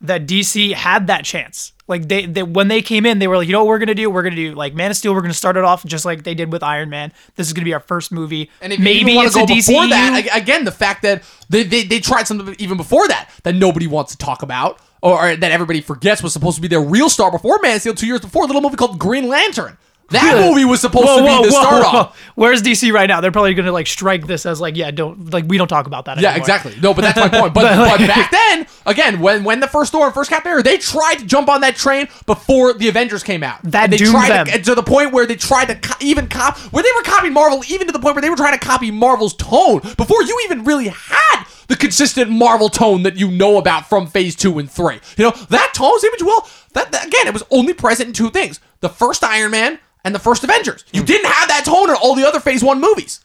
that 0.02 0.28
DC 0.28 0.74
had 0.74 1.08
that 1.08 1.26
chance. 1.26 1.74
Like 1.88 2.08
they, 2.10 2.26
they 2.26 2.44
when 2.44 2.68
they 2.68 2.82
came 2.82 3.06
in, 3.06 3.20
they 3.20 3.28
were 3.28 3.38
like, 3.38 3.48
you 3.48 3.54
know 3.54 3.60
what 3.64 3.70
we're 3.70 3.80
gonna 3.80 3.96
do? 3.96 4.10
We're 4.10 4.24
gonna 4.24 4.36
do 4.36 4.54
like 4.54 4.74
Man 4.76 4.92
of 4.92 4.98
Steel. 4.98 5.14
We're 5.14 5.22
gonna 5.22 5.34
start 5.34 5.56
it 5.56 5.64
off 5.64 5.86
just 5.86 6.04
like 6.04 6.24
they 6.24 6.34
did 6.34 6.52
with 6.52 6.62
Iron 6.62 6.90
Man. 6.90 7.14
This 7.36 7.48
is 7.48 7.54
gonna 7.54 7.66
be 7.66 7.74
our 7.74 7.80
first 7.80 8.12
movie. 8.12 8.52
And 8.62 8.74
if 8.74 8.80
maybe 8.80 9.12
even 9.12 9.16
want 9.16 9.28
it's 9.28 9.36
to 9.36 9.44
a 9.44 9.48
go 9.48 9.54
DCU. 9.54 9.68
before 9.68 9.88
that, 9.88 10.28
again, 10.34 10.66
the 10.66 10.72
fact 10.72 11.02
that 11.04 11.24
they, 11.50 11.64
they, 11.64 11.84
they 11.84 12.00
tried 12.00 12.28
something 12.28 12.56
even 12.60 12.76
before 12.76 13.08
that 13.08 13.30
that 13.44 13.56
nobody 13.56 13.88
wants 13.88 14.12
to 14.12 14.18
talk 14.18 14.44
about 14.44 14.82
or, 15.02 15.32
or 15.32 15.36
that 15.36 15.52
everybody 15.52 15.82
forgets 15.82 16.24
was 16.24 16.34
supposed 16.34 16.56
to 16.56 16.62
be 16.62 16.68
their 16.68 16.82
real 16.82 17.10
star 17.10 17.32
before 17.32 17.60
Man 17.62 17.76
of 17.76 17.82
Steel 17.82 17.94
two 17.94 18.08
years 18.08 18.22
before, 18.22 18.44
a 18.44 18.48
little 18.48 18.62
movie 18.62 18.76
called 18.76 19.00
Green 19.00 19.28
Lantern. 19.28 19.78
That 20.10 20.50
movie 20.50 20.64
was 20.64 20.80
supposed 20.80 21.06
Whoa, 21.06 21.18
to 21.18 21.24
be 21.24 21.28
whoa, 21.28 21.44
the 21.44 21.52
whoa, 21.52 21.62
start 21.62 21.86
off. 21.86 22.20
Where's 22.36 22.62
DC 22.62 22.94
right 22.94 23.08
now? 23.08 23.20
They're 23.20 23.32
probably 23.32 23.54
gonna 23.54 23.72
like 23.74 23.88
strike 23.88 24.26
this 24.26 24.46
as 24.46 24.62
like, 24.62 24.78
yeah, 24.78 24.90
don't 24.92 25.34
like 25.34 25.46
we 25.48 25.58
don't 25.58 25.68
talk 25.68 25.86
about 25.86 26.06
that. 26.06 26.20
Yeah, 26.20 26.30
anymore. 26.30 26.44
exactly. 26.44 26.76
No, 26.82 26.94
but 26.94 27.02
that's 27.02 27.18
my 27.18 27.30
point. 27.30 27.54
But, 27.58 27.98
but 27.98 28.08
back 28.08 28.30
then, 28.30 28.68
again, 28.86 29.20
when 29.20 29.44
when 29.44 29.60
the 29.60 29.68
first 29.68 29.92
Thor 29.92 30.06
and 30.06 30.14
first 30.14 30.30
Captain 30.30 30.52
America, 30.52 30.70
they 30.70 30.78
tried 30.78 31.16
to 31.16 31.26
jump 31.26 31.50
on 31.50 31.62
that 31.62 31.76
train 31.76 32.08
before 32.26 32.74
the 32.74 32.88
Avengers 32.88 33.24
came 33.24 33.42
out. 33.42 33.62
That 33.64 33.90
they 33.90 33.98
tried 33.98 34.30
them. 34.30 34.46
To, 34.46 34.62
to 34.62 34.76
the 34.76 34.84
point 34.84 35.12
where 35.12 35.26
they 35.26 35.36
tried 35.36 35.66
to 35.66 35.76
co- 35.76 35.96
even 36.00 36.28
cop 36.28 36.58
where 36.72 36.84
they 36.84 36.90
were 36.96 37.02
copying 37.04 37.34
Marvel, 37.34 37.64
even 37.68 37.88
to 37.88 37.94
the 37.94 38.00
point 38.00 38.16
where 38.16 38.22
they 38.22 38.30
were 38.30 38.36
trying 38.36 38.58
to 38.58 38.64
copy 38.64 38.92
Marvel's 38.92 39.34
tone 39.34 39.80
before 39.98 40.22
you 40.24 40.40
even 40.46 40.64
really 40.64 40.90
had 40.90 41.46
the 41.68 41.76
consistent 41.76 42.30
Marvel 42.30 42.70
tone 42.70 43.04
that 43.04 43.18
you 43.18 43.32
know 43.32 43.58
about 43.58 43.90
from 43.90 44.08
Phase 44.08 44.36
Two 44.36 44.60
and 44.60 44.70
Three. 44.70 45.00
You 45.18 45.26
know 45.26 45.32
that 45.50 45.72
tone, 45.74 45.90
what 45.90 46.20
you. 46.20 46.42
That, 46.74 46.92
that 46.92 47.08
again, 47.08 47.28
it 47.28 47.34
was 47.34 47.44
only 47.50 47.74
present 47.74 48.08
in 48.08 48.14
two 48.14 48.30
things: 48.30 48.60
the 48.82 48.90
first 48.90 49.24
Iron 49.24 49.52
Man 49.52 49.80
and 50.08 50.16
the 50.16 50.20
first 50.20 50.44
Avengers. 50.44 50.86
You 50.94 51.02
hmm. 51.02 51.06
didn't 51.06 51.30
have 51.30 51.50
that 51.50 51.66
tone 51.66 51.90
in 51.90 51.96
all 51.96 52.16
the 52.16 52.26
other 52.26 52.40
Phase 52.40 52.64
One 52.64 52.80
movies 52.82 53.20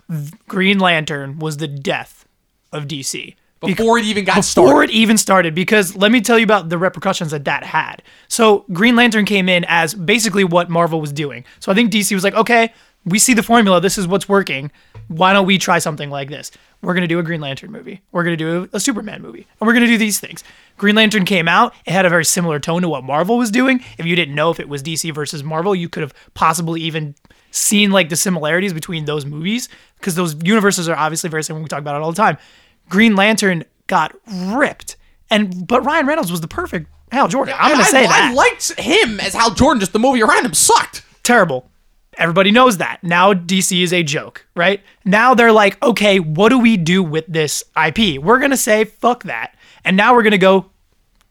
Green 0.49 0.79
Lantern 0.79 1.39
was 1.39 1.57
the 1.57 1.69
death 1.69 2.27
of 2.73 2.85
DC. 2.85 3.37
before 3.61 3.99
it 3.99 4.05
even 4.05 4.25
got 4.25 4.35
before 4.35 4.43
started. 4.43 4.91
it 4.91 4.95
even 4.95 5.17
started 5.17 5.55
because 5.55 5.95
let 5.95 6.11
me 6.11 6.21
tell 6.21 6.37
you 6.37 6.45
about 6.45 6.69
the 6.69 6.77
repercussions 6.77 7.31
that 7.31 7.45
that 7.45 7.63
had. 7.63 8.03
So 8.27 8.65
Green 8.73 8.97
Lantern 8.97 9.25
came 9.25 9.49
in 9.49 9.65
as 9.69 9.95
basically 9.95 10.43
what 10.43 10.69
Marvel 10.69 11.01
was 11.01 11.13
doing. 11.13 11.45
So 11.61 11.71
I 11.71 11.75
think 11.77 11.93
DC 11.93 12.13
was 12.13 12.25
like, 12.25 12.35
okay, 12.35 12.73
we 13.05 13.19
see 13.19 13.35
the 13.35 13.43
formula. 13.43 13.81
This 13.81 13.99
is 13.99 14.07
what's 14.07 14.29
working. 14.29 14.71
Why 15.09 15.33
don't 15.33 15.47
we 15.47 15.59
try 15.59 15.79
something 15.79 16.11
like 16.11 16.29
this? 16.29 16.51
We're 16.83 16.95
gonna 16.95 17.09
do 17.09 17.19
a 17.19 17.23
Green 17.23 17.41
Lantern 17.41 17.71
movie. 17.71 18.03
We're 18.13 18.25
gonna 18.25 18.37
do 18.37 18.69
a, 18.73 18.81
Superman 18.81 19.23
movie, 19.23 19.47
and 19.61 19.67
we're 19.67 19.73
gonna 19.73 19.87
do 19.87 19.99
these 19.99 20.21
things. 20.21 20.43
Green 20.77 20.95
Lantern 20.95 21.25
came 21.25 21.49
out. 21.49 21.75
It 21.85 21.93
had 21.93 22.07
a 22.07 22.11
very 22.11 22.25
similar 22.25 22.59
tone 22.59 22.83
to 22.83 22.89
what 22.89 23.05
Marvel 23.05 23.39
was 23.39 23.51
doing. 23.51 23.85
If 23.99 24.07
you 24.07 24.17
didn't 24.17 24.35
know 24.35 24.51
if 24.51 24.59
it 24.59 24.69
was 24.69 24.83
DC 24.83 25.13
versus 25.15 25.43
Marvel, 25.45 25.75
you 25.75 25.89
could 25.89 26.03
have 26.03 26.15
possibly 26.35 26.81
even 26.83 27.15
seen 27.51 27.91
like 27.91 28.09
the 28.09 28.17
similarities 28.17 28.73
between 28.73 29.05
those 29.05 29.27
movies 29.27 29.69
because 29.99 30.15
those 30.15 30.35
universes 30.43 30.89
are 30.89 30.97
obviously 30.97 31.31
very 31.31 31.45
similar. 31.45 31.63
We 31.63 31.69
talk 31.69 31.81
about 31.81 31.97
it 31.97 32.03
all 32.03 32.13
the 32.13 32.17
time. 32.17 32.39
Green 32.89 33.15
Lantern 33.15 33.65
got 33.87 34.15
ripped, 34.47 34.97
and 35.31 35.67
but 35.67 35.85
Ryan 35.85 36.07
Reynolds 36.07 36.31
was 36.31 36.41
the 36.41 36.49
perfect 36.49 36.89
Hal 37.11 37.29
Jordan. 37.29 37.55
I'm 37.59 37.73
gonna 37.73 37.85
say 37.85 38.05
I, 38.05 38.07
that 38.07 38.31
I 38.31 38.35
liked 38.35 38.79
him 38.79 39.21
as 39.21 39.35
Hal 39.35 39.55
Jordan. 39.55 39.81
Just 39.81 39.93
the 39.93 39.99
movie 39.99 40.23
around 40.23 40.45
him 40.45 40.55
sucked. 40.55 41.05
terrible. 41.23 41.69
Everybody 42.19 42.51
knows 42.51 42.77
that. 42.79 43.03
Now 43.03 43.33
DC 43.33 43.83
is 43.83 43.93
a 43.93 44.03
joke, 44.03 44.47
right? 44.55 44.83
Now 45.05 45.35
they're 45.35 45.53
like, 45.53 45.83
okay, 45.83 46.21
what 46.21 46.51
do 46.51 46.59
we 46.59 46.77
do 46.77 47.03
with 47.03 47.25
this 47.27 47.65
IP? 47.77 48.23
We're 48.23 48.39
gonna 48.39 48.57
say 48.57 48.85
fuck 48.85 49.25
that, 49.25 49.57
and 49.85 49.97
now 49.97 50.15
we're 50.15 50.23
gonna 50.23 50.39
go 50.39 50.71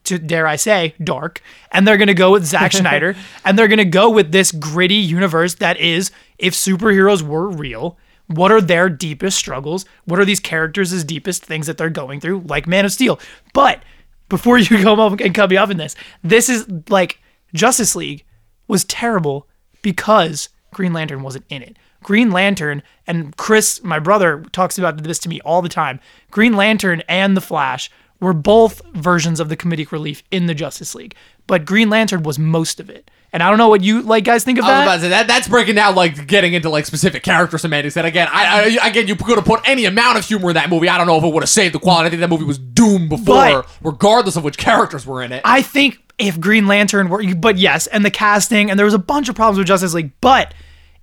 to 0.04 0.18
dare 0.18 0.46
I 0.46 0.56
say 0.56 0.94
dark, 1.02 1.40
and 1.70 1.86
they're 1.86 1.96
gonna 1.96 2.14
go 2.14 2.32
with 2.32 2.44
Zack 2.44 2.72
Snyder, 2.72 3.14
and 3.44 3.56
they're 3.58 3.68
gonna 3.68 3.84
go 3.84 4.10
with 4.10 4.32
this 4.32 4.50
gritty 4.50 4.96
universe 4.96 5.54
that 5.56 5.78
is 5.78 6.10
if 6.38 6.54
superheroes 6.54 7.22
were 7.22 7.48
real. 7.48 7.96
What 8.26 8.50
are 8.50 8.60
their 8.60 8.88
deepest 8.88 9.36
struggles? 9.36 9.84
What 10.04 10.18
are 10.18 10.24
these 10.24 10.40
characters' 10.40 11.04
deepest 11.04 11.44
things 11.44 11.66
that 11.66 11.76
they're 11.76 11.90
going 11.90 12.20
through, 12.20 12.40
like 12.46 12.66
Man 12.66 12.84
of 12.84 12.92
Steel? 12.92 13.20
But 13.52 13.82
before 14.28 14.58
you 14.58 14.78
come 14.82 14.98
up 14.98 15.20
and 15.20 15.34
cut 15.34 15.50
me 15.50 15.56
off 15.56 15.70
in 15.70 15.76
this, 15.76 15.94
this 16.24 16.48
is 16.48 16.66
like 16.88 17.20
Justice 17.54 17.94
League 17.94 18.24
was 18.66 18.84
terrible 18.84 19.48
because 19.82 20.48
Green 20.72 20.92
Lantern 20.92 21.22
wasn't 21.22 21.44
in 21.48 21.62
it. 21.62 21.76
Green 22.02 22.30
Lantern 22.32 22.82
and 23.06 23.36
Chris, 23.36 23.82
my 23.84 23.98
brother, 23.98 24.44
talks 24.52 24.78
about 24.78 25.02
this 25.04 25.18
to 25.20 25.28
me 25.28 25.40
all 25.42 25.62
the 25.62 25.68
time. 25.68 26.00
Green 26.30 26.54
Lantern 26.54 27.02
and 27.08 27.36
the 27.36 27.40
Flash 27.40 27.90
were 28.20 28.32
both 28.32 28.82
versions 28.94 29.38
of 29.40 29.48
the 29.48 29.56
comedic 29.56 29.92
relief 29.92 30.22
in 30.30 30.46
the 30.46 30.54
Justice 30.54 30.94
League, 30.94 31.14
but 31.46 31.64
Green 31.64 31.90
Lantern 31.90 32.22
was 32.22 32.38
most 32.38 32.80
of 32.80 32.88
it. 32.90 33.10
And 33.34 33.42
I 33.42 33.48
don't 33.48 33.56
know 33.56 33.68
what 33.68 33.82
you 33.82 34.02
like 34.02 34.24
guys 34.24 34.44
think 34.44 34.58
of 34.58 34.64
I 34.66 34.68
was 34.68 34.76
that. 34.76 34.82
about 34.82 34.94
to 34.96 35.00
say 35.02 35.08
that 35.08 35.26
that's 35.26 35.48
breaking 35.48 35.74
down 35.76 35.94
like 35.94 36.26
getting 36.26 36.52
into 36.52 36.68
like 36.68 36.84
specific 36.84 37.22
character 37.22 37.56
semantics. 37.56 37.94
That 37.94 38.04
again, 38.04 38.28
I, 38.30 38.78
I 38.82 38.88
again 38.88 39.08
you 39.08 39.16
could 39.16 39.36
have 39.38 39.46
put 39.46 39.60
any 39.64 39.86
amount 39.86 40.18
of 40.18 40.24
humor 40.26 40.50
in 40.50 40.54
that 40.54 40.68
movie. 40.68 40.88
I 40.90 40.98
don't 40.98 41.06
know 41.06 41.16
if 41.16 41.24
it 41.24 41.32
would 41.32 41.42
have 41.42 41.48
saved 41.48 41.74
the 41.74 41.78
quality. 41.78 42.08
I 42.08 42.10
think 42.10 42.20
that 42.20 42.28
movie 42.28 42.44
was 42.44 42.58
doomed 42.58 43.08
before, 43.08 43.24
But- 43.62 43.66
regardless 43.82 44.36
of 44.36 44.44
which 44.44 44.58
characters 44.58 45.06
were 45.06 45.22
in 45.22 45.32
it. 45.32 45.40
I 45.46 45.62
think 45.62 45.98
if 46.22 46.38
Green 46.38 46.68
Lantern 46.68 47.08
were, 47.08 47.34
but 47.34 47.58
yes, 47.58 47.88
and 47.88 48.04
the 48.04 48.10
casting, 48.10 48.70
and 48.70 48.78
there 48.78 48.86
was 48.86 48.94
a 48.94 48.98
bunch 48.98 49.28
of 49.28 49.34
problems 49.34 49.58
with 49.58 49.66
Justice 49.66 49.92
League, 49.92 50.12
but 50.20 50.54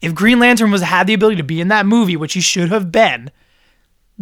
if 0.01 0.15
Green 0.15 0.39
Lantern 0.39 0.71
was 0.71 0.81
had 0.81 1.07
the 1.07 1.13
ability 1.13 1.35
to 1.35 1.43
be 1.43 1.59
in 1.59 1.67
that 1.67 1.85
movie, 1.85 2.15
which 2.15 2.33
he 2.33 2.41
should 2.41 2.69
have 2.69 2.89
been, 2.89 3.29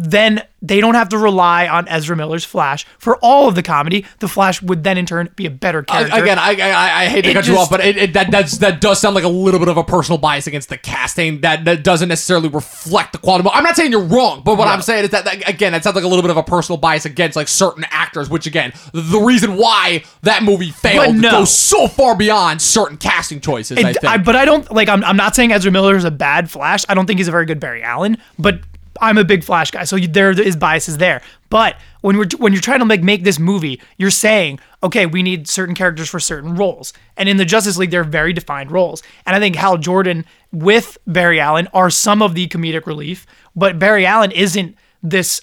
then 0.00 0.42
they 0.62 0.80
don't 0.80 0.94
have 0.94 1.08
to 1.08 1.18
rely 1.18 1.66
on 1.66 1.88
Ezra 1.88 2.16
Miller's 2.16 2.44
Flash 2.44 2.86
for 2.98 3.16
all 3.16 3.48
of 3.48 3.56
the 3.56 3.64
comedy. 3.64 4.06
The 4.20 4.28
Flash 4.28 4.62
would 4.62 4.84
then 4.84 4.96
in 4.96 5.06
turn 5.06 5.28
be 5.34 5.44
a 5.44 5.50
better 5.50 5.82
character. 5.82 6.22
Again, 6.22 6.38
I, 6.38 6.54
I 6.54 7.02
I 7.02 7.06
hate 7.06 7.22
to 7.22 7.30
It 7.30 7.34
cut 7.34 7.48
you 7.48 7.58
off, 7.58 7.68
but 7.68 7.80
it, 7.80 7.96
it, 7.96 8.12
that 8.12 8.30
that's, 8.30 8.58
that 8.58 8.80
does 8.80 9.00
sound 9.00 9.16
like 9.16 9.24
a 9.24 9.28
little 9.28 9.58
bit 9.58 9.68
of 9.68 9.76
a 9.76 9.82
personal 9.82 10.16
bias 10.18 10.46
against 10.46 10.68
the 10.68 10.78
casting. 10.78 11.40
That 11.40 11.64
that 11.64 11.82
doesn't 11.82 12.08
necessarily 12.08 12.48
reflect 12.48 13.10
the 13.12 13.18
quality. 13.18 13.48
I'm 13.52 13.64
not 13.64 13.74
saying 13.74 13.90
you're 13.90 14.00
wrong, 14.04 14.42
but 14.44 14.56
what 14.56 14.68
I'm 14.68 14.82
saying 14.82 15.04
is 15.04 15.10
that, 15.10 15.24
that 15.24 15.48
again, 15.48 15.72
that 15.72 15.82
sounds 15.82 15.96
like 15.96 16.04
a 16.04 16.08
little 16.08 16.22
bit 16.22 16.30
of 16.30 16.36
a 16.36 16.44
personal 16.44 16.78
bias 16.78 17.04
against 17.04 17.34
like 17.34 17.48
certain 17.48 17.84
actors. 17.90 18.30
Which 18.30 18.46
again, 18.46 18.72
the 18.92 19.18
reason 19.18 19.56
why 19.56 20.04
that 20.22 20.44
movie 20.44 20.70
failed 20.70 21.16
no. 21.16 21.30
goes 21.32 21.52
so 21.52 21.88
far 21.88 22.16
beyond 22.16 22.62
certain 22.62 22.98
casting 22.98 23.40
choices. 23.40 23.78
I 23.78 23.90
It- 23.90 24.00
think. 24.00 24.04
I- 24.04 24.18
but 24.18 24.36
I 24.36 24.44
don't 24.44 24.70
like. 24.72 24.88
I'm, 24.88 25.02
I'm 25.02 25.16
not 25.16 25.34
saying 25.34 25.52
Ezra 25.52 25.72
Miller 25.72 25.96
is 25.96 26.04
a 26.04 26.10
bad 26.10 26.50
Flash. 26.50 26.84
I 26.88 26.94
don't 26.94 27.06
think 27.06 27.18
he's 27.18 27.28
a 27.28 27.32
very 27.32 27.46
good 27.46 27.58
Barry 27.58 27.82
Allen. 27.82 28.18
But 28.38 28.60
I'm 29.00 29.18
a 29.18 29.24
big 29.24 29.44
Flash 29.44 29.70
guy, 29.70 29.84
so 29.84 29.96
there 29.98 30.30
is 30.30 30.56
biases 30.56 30.98
there. 30.98 31.22
But 31.50 31.76
when 32.00 32.16
we're 32.16 32.28
when 32.38 32.52
you're 32.52 32.62
trying 32.62 32.80
to 32.80 32.84
like 32.84 33.02
make 33.02 33.24
this 33.24 33.38
movie, 33.38 33.80
you're 33.96 34.10
saying, 34.10 34.60
okay, 34.82 35.06
we 35.06 35.22
need 35.22 35.48
certain 35.48 35.74
characters 35.74 36.08
for 36.08 36.20
certain 36.20 36.54
roles, 36.54 36.92
and 37.16 37.28
in 37.28 37.36
the 37.36 37.44
Justice 37.44 37.76
League, 37.76 37.90
they're 37.90 38.04
very 38.04 38.32
defined 38.32 38.70
roles. 38.70 39.02
And 39.26 39.34
I 39.34 39.40
think 39.40 39.56
Hal 39.56 39.78
Jordan 39.78 40.24
with 40.52 40.98
Barry 41.06 41.40
Allen 41.40 41.68
are 41.72 41.90
some 41.90 42.22
of 42.22 42.34
the 42.34 42.48
comedic 42.48 42.86
relief, 42.86 43.26
but 43.56 43.78
Barry 43.78 44.06
Allen 44.06 44.30
isn't 44.32 44.76
this 45.02 45.40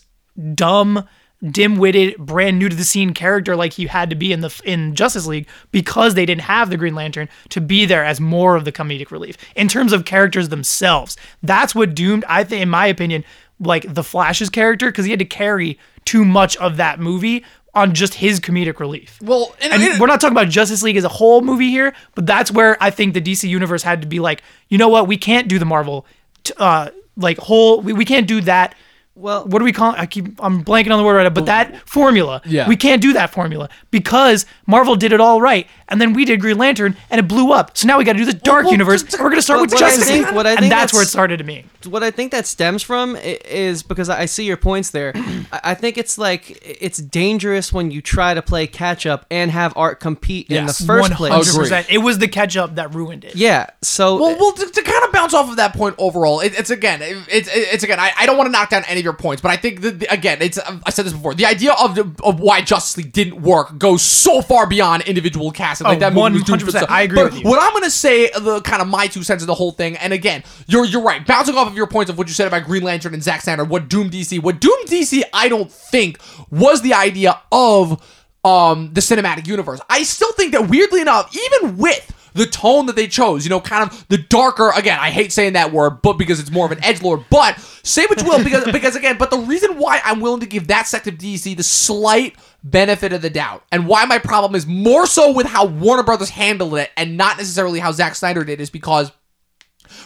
dumb 0.54 1.08
dim-witted, 1.52 2.18
brand 2.18 2.58
new 2.58 2.70
to 2.70 2.76
the 2.76 2.84
scene 2.84 3.13
character 3.13 3.56
like 3.56 3.74
he 3.74 3.86
had 3.86 4.10
to 4.10 4.15
be 4.15 4.32
in 4.32 4.41
the 4.41 4.62
in 4.63 4.96
Justice 4.96 5.28
League 5.28 5.48
because 5.72 6.13
they 6.13 6.26
didn't 6.26 6.41
have 6.41 6.70
the 6.70 6.78
Green 6.78 6.96
Lantern 6.96 7.30
to 7.50 7.62
be 7.62 7.86
there 7.86 8.04
as 8.04 8.20
more 8.20 8.56
of 8.56 8.65
the 8.65 8.72
comedic 8.72 9.12
relief 9.12 9.38
in 9.56 9.68
terms 9.68 9.94
of 9.94 10.06
characters 10.06 10.50
themselves. 10.50 11.18
That's 11.44 11.76
what 11.76 11.94
doomed, 11.94 12.26
I 12.28 12.44
think, 12.44 12.63
in 12.63 12.70
my 12.70 12.88
opinion, 12.88 13.24
like 13.60 13.94
the 13.94 14.04
Flash's 14.04 14.50
character 14.50 14.88
because 14.88 15.06
he 15.06 15.12
had 15.12 15.20
to 15.20 15.26
carry 15.26 15.80
too 16.04 16.26
much 16.26 16.58
of 16.58 16.78
that 16.78 17.00
movie 17.00 17.44
on 17.74 17.94
just 17.94 18.15
his 18.15 18.39
comedic 18.39 18.80
relief. 18.80 19.20
well, 19.22 19.54
and, 19.62 19.74
And 19.74 20.00
we're 20.00 20.08
not 20.08 20.22
talking 20.22 20.36
about 20.36 20.48
Justice 20.48 20.82
League 20.82 20.96
as 20.96 21.04
a 21.04 21.10
whole 21.10 21.41
movie 21.41 21.70
here, 21.70 21.94
but 22.15 22.26
that's 22.26 22.52
where 22.52 22.82
I 22.82 22.89
think 22.89 23.13
the 23.13 23.22
DC 23.22 23.48
universe 23.50 23.84
had 23.84 24.02
to 24.02 24.08
be 24.08 24.20
like, 24.20 24.41
you 24.70 24.78
know 24.78 24.88
what, 24.88 25.08
we 25.08 25.18
can't 25.18 25.50
do 25.50 25.60
the 25.60 25.65
Marvel, 25.65 26.06
t- 26.44 26.54
uh, 26.58 26.89
like 27.18 27.38
whole, 27.38 27.82
we, 27.82 27.91
we 27.91 28.06
can't 28.06 28.28
do 28.28 28.39
that. 28.41 28.76
Well- 29.15 29.45
what 29.45 29.60
do 29.60 29.65
we 29.65 29.71
call? 29.71 29.93
it? 29.93 29.99
I 29.99 30.06
keep, 30.06 30.25
I'm 30.43 30.63
blanking 30.63 30.91
on 30.91 30.97
the 30.97 31.04
word 31.06 31.15
right 31.15 31.23
now, 31.23 31.30
but 31.30 31.43
oh. 31.43 31.45
that 31.45 31.88
formula, 31.88 32.41
Yeah. 32.45 32.67
we 32.67 32.75
can't 32.75 33.01
do 33.01 33.13
that 33.13 33.32
formula 33.32 33.69
because 33.91 34.45
Marvel 34.67 34.95
did 34.95 35.13
it 35.13 35.21
all 35.21 35.39
right, 35.41 35.67
and 35.88 36.01
then 36.01 36.13
we 36.13 36.25
did 36.25 36.41
Green 36.41 36.58
Lantern, 36.58 36.97
and 37.10 37.19
it 37.19 37.28
blew 37.28 37.54
up. 37.54 37.78
So 37.78 37.88
now 37.88 37.97
we 37.97 38.04
got 38.04 38.13
to 38.13 38.19
do 38.19 38.25
the 38.25 38.34
Dark 38.34 38.63
well, 38.65 38.73
Universe, 38.73 39.04
t- 39.04 39.10
t- 39.10 39.15
and 39.15 39.23
we're 39.23 39.30
gonna 39.30 39.41
start 39.41 39.60
But 39.60 39.62
with 39.62 39.73
what 39.73 39.84
I 39.84 39.88
Justice 39.88 40.08
think- 40.08 40.25
League, 40.28 40.36
what 40.36 40.45
I 40.45 40.51
and 40.51 40.60
think 40.60 40.71
that's 40.71 40.91
where 40.93 41.01
it 41.04 41.08
started 41.08 41.38
to 41.38 41.43
me. 41.45 41.63
what 41.86 42.04
I 42.04 42.12
think 42.12 42.32
that 42.34 42.45
stems 42.45 42.84
from 42.84 43.15
is 43.15 43.84
because 43.84 44.10
I 44.10 44.25
see 44.25 44.43
your 44.45 44.58
points 44.58 44.89
there. 44.89 45.13
I 45.51 45.60
I 45.63 45.73
think 45.75 45.97
it's 45.97 46.17
like 46.17 46.60
it's 46.63 46.97
dangerous 46.97 47.71
when 47.71 47.91
you 47.91 48.01
try 48.01 48.34
to 48.34 48.41
play 48.41 48.65
catch 48.67 49.06
up 49.06 49.25
and 49.32 49.49
have 49.51 49.71
art 49.78 49.99
compete 49.99 50.47
in 50.49 50.65
the 50.65 50.71
Yes. 50.71 50.86
first 50.86 51.10
One 51.10 51.17
place. 51.17 51.32
hundred 51.32 51.56
percent. 51.58 51.88
It 51.89 51.99
was 51.99 52.17
the 52.19 52.28
catch 52.28 52.58
up 52.58 52.75
that 52.75 52.93
ruined 52.93 53.23
it. 53.23 53.36
Yeah. 53.36 53.67
So 53.82 54.17
Well, 54.19 54.36
well, 54.39 54.51
to, 54.54 54.65
to 54.65 54.82
kind 54.82 55.04
of 55.06 55.12
bounce 55.15 55.34
off 55.34 55.49
of 55.49 55.56
that 55.56 55.73
point 55.73 55.95
overall, 55.97 56.41
it, 56.41 56.58
it's 56.58 56.69
again, 56.69 57.01
it, 57.01 57.17
it's 57.30 57.49
it's 57.51 57.84
again. 57.84 57.99
I, 57.99 58.12
I 58.17 58.25
don't 58.25 58.38
want 58.38 58.47
to 58.47 58.51
knock 58.51 58.69
down 58.69 58.84
any 58.88 58.99
of 58.99 59.04
your 59.04 59.13
points, 59.13 59.41
but 59.41 59.49
I 59.49 59.58
think 59.58 59.82
that 59.82 59.99
the, 59.99 60.13
again, 60.13 60.39
it's 60.41 60.60
I 60.60 60.89
said 60.89 61.06
this 61.06 61.13
before. 61.13 61.34
The 61.34 61.45
idea 61.45 61.73
of 61.73 61.95
the, 61.95 62.13
of 62.23 62.39
why 62.39 62.62
Justice 62.62 62.97
League 62.97 63.12
didn't 63.12 63.41
work 63.41 63.78
goes 63.78 64.01
so 64.01 64.41
far 64.41 64.67
beyond 64.67 65.04
individual 65.04 65.51
casting. 65.51 65.88
Like 65.88 65.97
Oh, 65.97 65.99
that 65.99 66.13
doomed 66.13 66.45
for 66.45 66.58
100%. 66.58 66.89
I 66.89 67.04
agree 67.04 67.15
But 67.15 67.32
with 67.34 67.41
you. 67.43 67.49
What 67.49 67.62
I'm 67.62 67.73
gonna 67.73 67.89
say, 67.89 68.30
the 68.30 68.62
kind 68.62 68.82
of 68.82 68.88
my 68.88 69.08
two 69.08 69.23
cents 69.23 69.41
of 69.41 69.47
the 69.47 69.56
whole 69.56 69.71
thing, 69.71 69.95
and 69.97 70.13
again, 70.13 70.43
you're 70.67 70.86
you're 70.86 71.01
right. 71.04 71.25
Bouncing 71.25 71.56
off 71.56 71.67
of 71.67 71.75
your 71.75 71.88
points 71.88 72.10
of 72.10 72.17
what 72.17 72.28
you 72.28 72.34
said 72.34 72.47
about 72.47 72.65
Green 72.65 72.84
Lantern 72.84 73.13
and 73.13 73.23
Zack 73.23 73.41
Snyder, 73.41 73.63
what 73.63 73.88
Doom 73.89 74.10
DC, 74.10 74.41
what 74.41 74.60
Doom 74.60 74.78
DC, 74.86 75.23
I 75.34 75.47
don't 75.47 75.71
think 75.71 76.19
was 76.51 76.82
the 76.82 76.93
idea 76.93 77.41
of 77.51 78.04
um 78.43 78.93
the 78.93 79.01
cinematic 79.01 79.47
universe. 79.47 79.80
I 79.89 80.04
still 80.04 80.32
think 80.34 80.51
that 80.51 80.69
weirdly 80.69 81.01
enough, 81.01 81.36
even 81.36 81.78
with 81.78 82.12
the 82.36 82.45
tone 82.45 82.86
that 82.86 82.95
they 82.95 83.08
chose, 83.08 83.43
you 83.43 83.50
know, 83.50 83.60
kind 83.60 83.89
of 83.89 84.08
the 84.10 84.17
darker. 84.17 84.71
Again, 84.76 85.00
I 85.02 85.10
hate 85.10 85.32
saying 85.32 85.54
that 85.54 85.71
word, 85.71 86.02
but 86.04 86.13
because 86.13 86.39
it's 86.39 86.52
more 86.52 86.65
of 86.65 86.71
an 86.71 86.84
edge 86.84 87.02
lord. 87.02 87.26
But 87.32 87.58
say 87.82 88.06
what 88.06 88.21
you 88.21 88.28
will, 88.28 88.43
because 88.43 88.65
because 88.71 88.95
again, 88.95 89.17
but 89.17 89.32
the 89.32 89.39
reason 89.39 89.78
why 89.80 90.02
I'm 90.06 90.19
willing 90.19 90.41
to 90.41 90.45
give 90.45 90.67
that 90.67 90.86
sect 90.88 91.08
of 91.08 91.15
DC 91.15 91.56
the 91.58 91.63
slight 91.63 92.36
benefit 92.63 93.13
of 93.13 93.21
the 93.21 93.30
doubt, 93.30 93.63
and 93.71 93.88
why 93.88 94.06
my 94.06 94.19
problem 94.19 94.54
is 94.56 94.67
more 94.67 95.08
so 95.08 95.32
with 95.32 95.48
how 95.48 95.65
Warner 95.65 96.04
Brothers 96.04 96.30
handled 96.30 96.76
it, 96.76 96.91
and 96.95 97.17
not 97.17 97.38
necessarily 97.38 97.80
how 97.80 97.91
Zack 97.91 98.15
Snyder 98.15 98.43
did, 98.43 98.60
is 98.62 98.69
because 98.69 99.12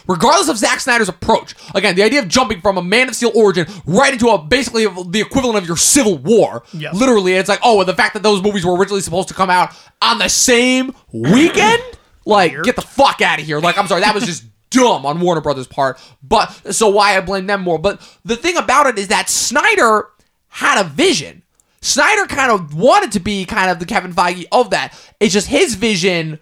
regardless 0.06 0.48
of 0.48 0.56
Zack 0.56 0.80
Snyder's 0.80 1.08
approach, 1.08 1.54
again, 1.74 1.94
the 1.96 2.02
idea 2.02 2.20
of 2.20 2.28
jumping 2.28 2.60
from 2.60 2.78
a 2.78 2.82
Man 2.82 3.08
of 3.08 3.14
Steel 3.16 3.32
origin 3.34 3.66
right 3.86 4.12
into 4.12 4.28
a 4.28 4.38
basically 4.38 4.86
the 4.86 5.20
equivalent 5.20 5.58
of 5.58 5.66
your 5.66 5.76
Civil 5.76 6.18
War, 6.18 6.62
Yeah. 6.72 6.92
literally, 6.92 7.34
it's 7.34 7.48
like, 7.48 7.60
oh, 7.62 7.80
and 7.80 7.88
the 7.88 7.94
fact 7.94 8.14
that 8.14 8.22
those 8.22 8.42
movies 8.42 8.64
were 8.64 8.76
originally 8.76 9.00
supposed 9.02 9.28
to 9.28 9.34
come 9.34 9.50
out 9.50 9.70
on 10.02 10.18
the 10.18 10.28
same 10.28 10.94
weekend, 11.12 11.82
like, 12.24 12.62
get 12.62 12.76
the 12.76 12.82
fuck 12.82 13.20
out 13.20 13.40
of 13.40 13.46
here. 13.46 13.60
Like, 13.60 13.78
I'm 13.78 13.86
sorry, 13.86 14.02
that 14.02 14.14
was 14.14 14.24
just 14.24 14.44
dumb 14.70 15.04
on 15.04 15.20
Warner 15.20 15.40
Brothers' 15.40 15.66
part. 15.66 16.00
But 16.22 16.48
so 16.74 16.88
why 16.88 17.16
I 17.16 17.20
blame 17.20 17.46
them 17.46 17.62
more. 17.62 17.78
But 17.78 18.00
the 18.24 18.36
thing 18.36 18.56
about 18.56 18.86
it 18.86 18.98
is 18.98 19.08
that 19.08 19.28
Snyder 19.28 20.08
had 20.48 20.80
a 20.80 20.88
vision. 20.88 21.42
Snyder 21.82 22.26
kind 22.26 22.52
of 22.52 22.74
wanted 22.74 23.12
to 23.12 23.20
be 23.20 23.44
kind 23.44 23.70
of 23.70 23.78
the 23.78 23.86
Kevin 23.86 24.12
Feige 24.12 24.46
of 24.52 24.70
that. 24.70 24.94
It's 25.18 25.32
just 25.32 25.48
his 25.48 25.74
vision 25.74 26.38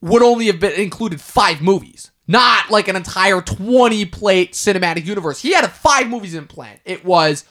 would 0.00 0.22
only 0.22 0.46
have 0.46 0.60
been 0.60 0.72
included 0.80 1.20
five 1.20 1.60
movies, 1.60 2.10
not 2.26 2.70
like 2.70 2.88
an 2.88 2.96
entire 2.96 3.42
20 3.42 4.04
plate 4.06 4.52
cinematic 4.52 5.04
universe. 5.04 5.42
He 5.42 5.52
had 5.52 5.64
a 5.64 5.68
five 5.68 6.08
movies 6.08 6.34
in 6.34 6.46
plan. 6.46 6.78
It 6.84 7.04
was 7.04 7.44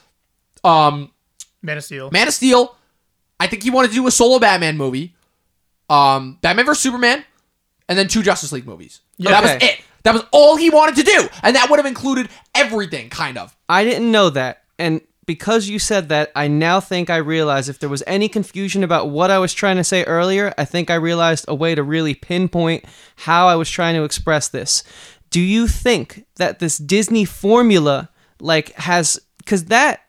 um 0.64 1.12
Man 1.62 1.78
of 1.78 1.84
Steel. 1.84 2.10
Man 2.12 2.28
of 2.28 2.34
Steel. 2.34 2.76
I 3.40 3.48
think 3.48 3.64
he 3.64 3.70
wanted 3.70 3.90
to 3.90 3.94
do 3.96 4.08
a 4.08 4.12
solo 4.12 4.40
Batman 4.40 4.78
movie. 4.78 5.16
Um 5.90 6.40
Batman 6.42 6.66
vs 6.66 6.82
Superman 6.82 7.24
and 7.90 7.98
then 7.98 8.08
two 8.08 8.22
Justice 8.24 8.52
League 8.52 8.66
movies. 8.66 9.02
Yeah. 9.18 9.32
that 9.32 9.44
was 9.44 9.52
Okay. 9.54 9.66
it. 9.68 9.82
That 10.04 10.14
was 10.14 10.24
all 10.32 10.56
he 10.56 10.70
wanted 10.70 10.96
to 10.96 11.04
do. 11.04 11.28
And 11.44 11.56
that 11.56 11.70
would 11.70 11.80
have 11.80 11.86
included 11.86 12.30
everything 12.56 13.10
kind 13.10 13.38
of. 13.38 13.56
I 13.68 13.84
didn't 13.84 14.12
know 14.12 14.30
that. 14.30 14.64
And 14.80 15.02
because 15.26 15.68
you 15.68 15.80
said 15.80 16.08
that, 16.10 16.32
I 16.36 16.48
now 16.48 16.80
think 16.80 17.10
I 17.10 17.18
realize 17.18 17.68
if 17.68 17.80
there 17.80 17.90
was 17.90 18.04
any 18.08 18.30
confusion 18.30 18.84
about 18.84 19.10
what 19.10 19.30
I 19.32 19.40
was 19.40 19.54
trying 19.54 19.76
to 19.76 19.84
say 19.84 20.06
earlier, 20.06 20.54
I 20.58 20.64
think 20.64 20.90
I 20.90 20.96
realized 20.96 21.44
a 21.50 21.56
way 21.56 21.76
to 21.76 21.84
really 21.84 22.14
pinpoint 22.14 22.86
how 23.18 23.48
I 23.48 23.56
was 23.56 23.70
trying 23.70 23.96
to 23.96 24.04
express 24.04 24.48
this. 24.48 24.84
Do 25.30 25.42
you 25.42 25.68
think 25.68 26.24
that 26.38 26.60
this 26.60 26.78
Disney 26.78 27.26
formula 27.26 28.10
like 28.40 28.72
has 28.76 29.20
cuz 29.46 29.66
that 29.66 30.02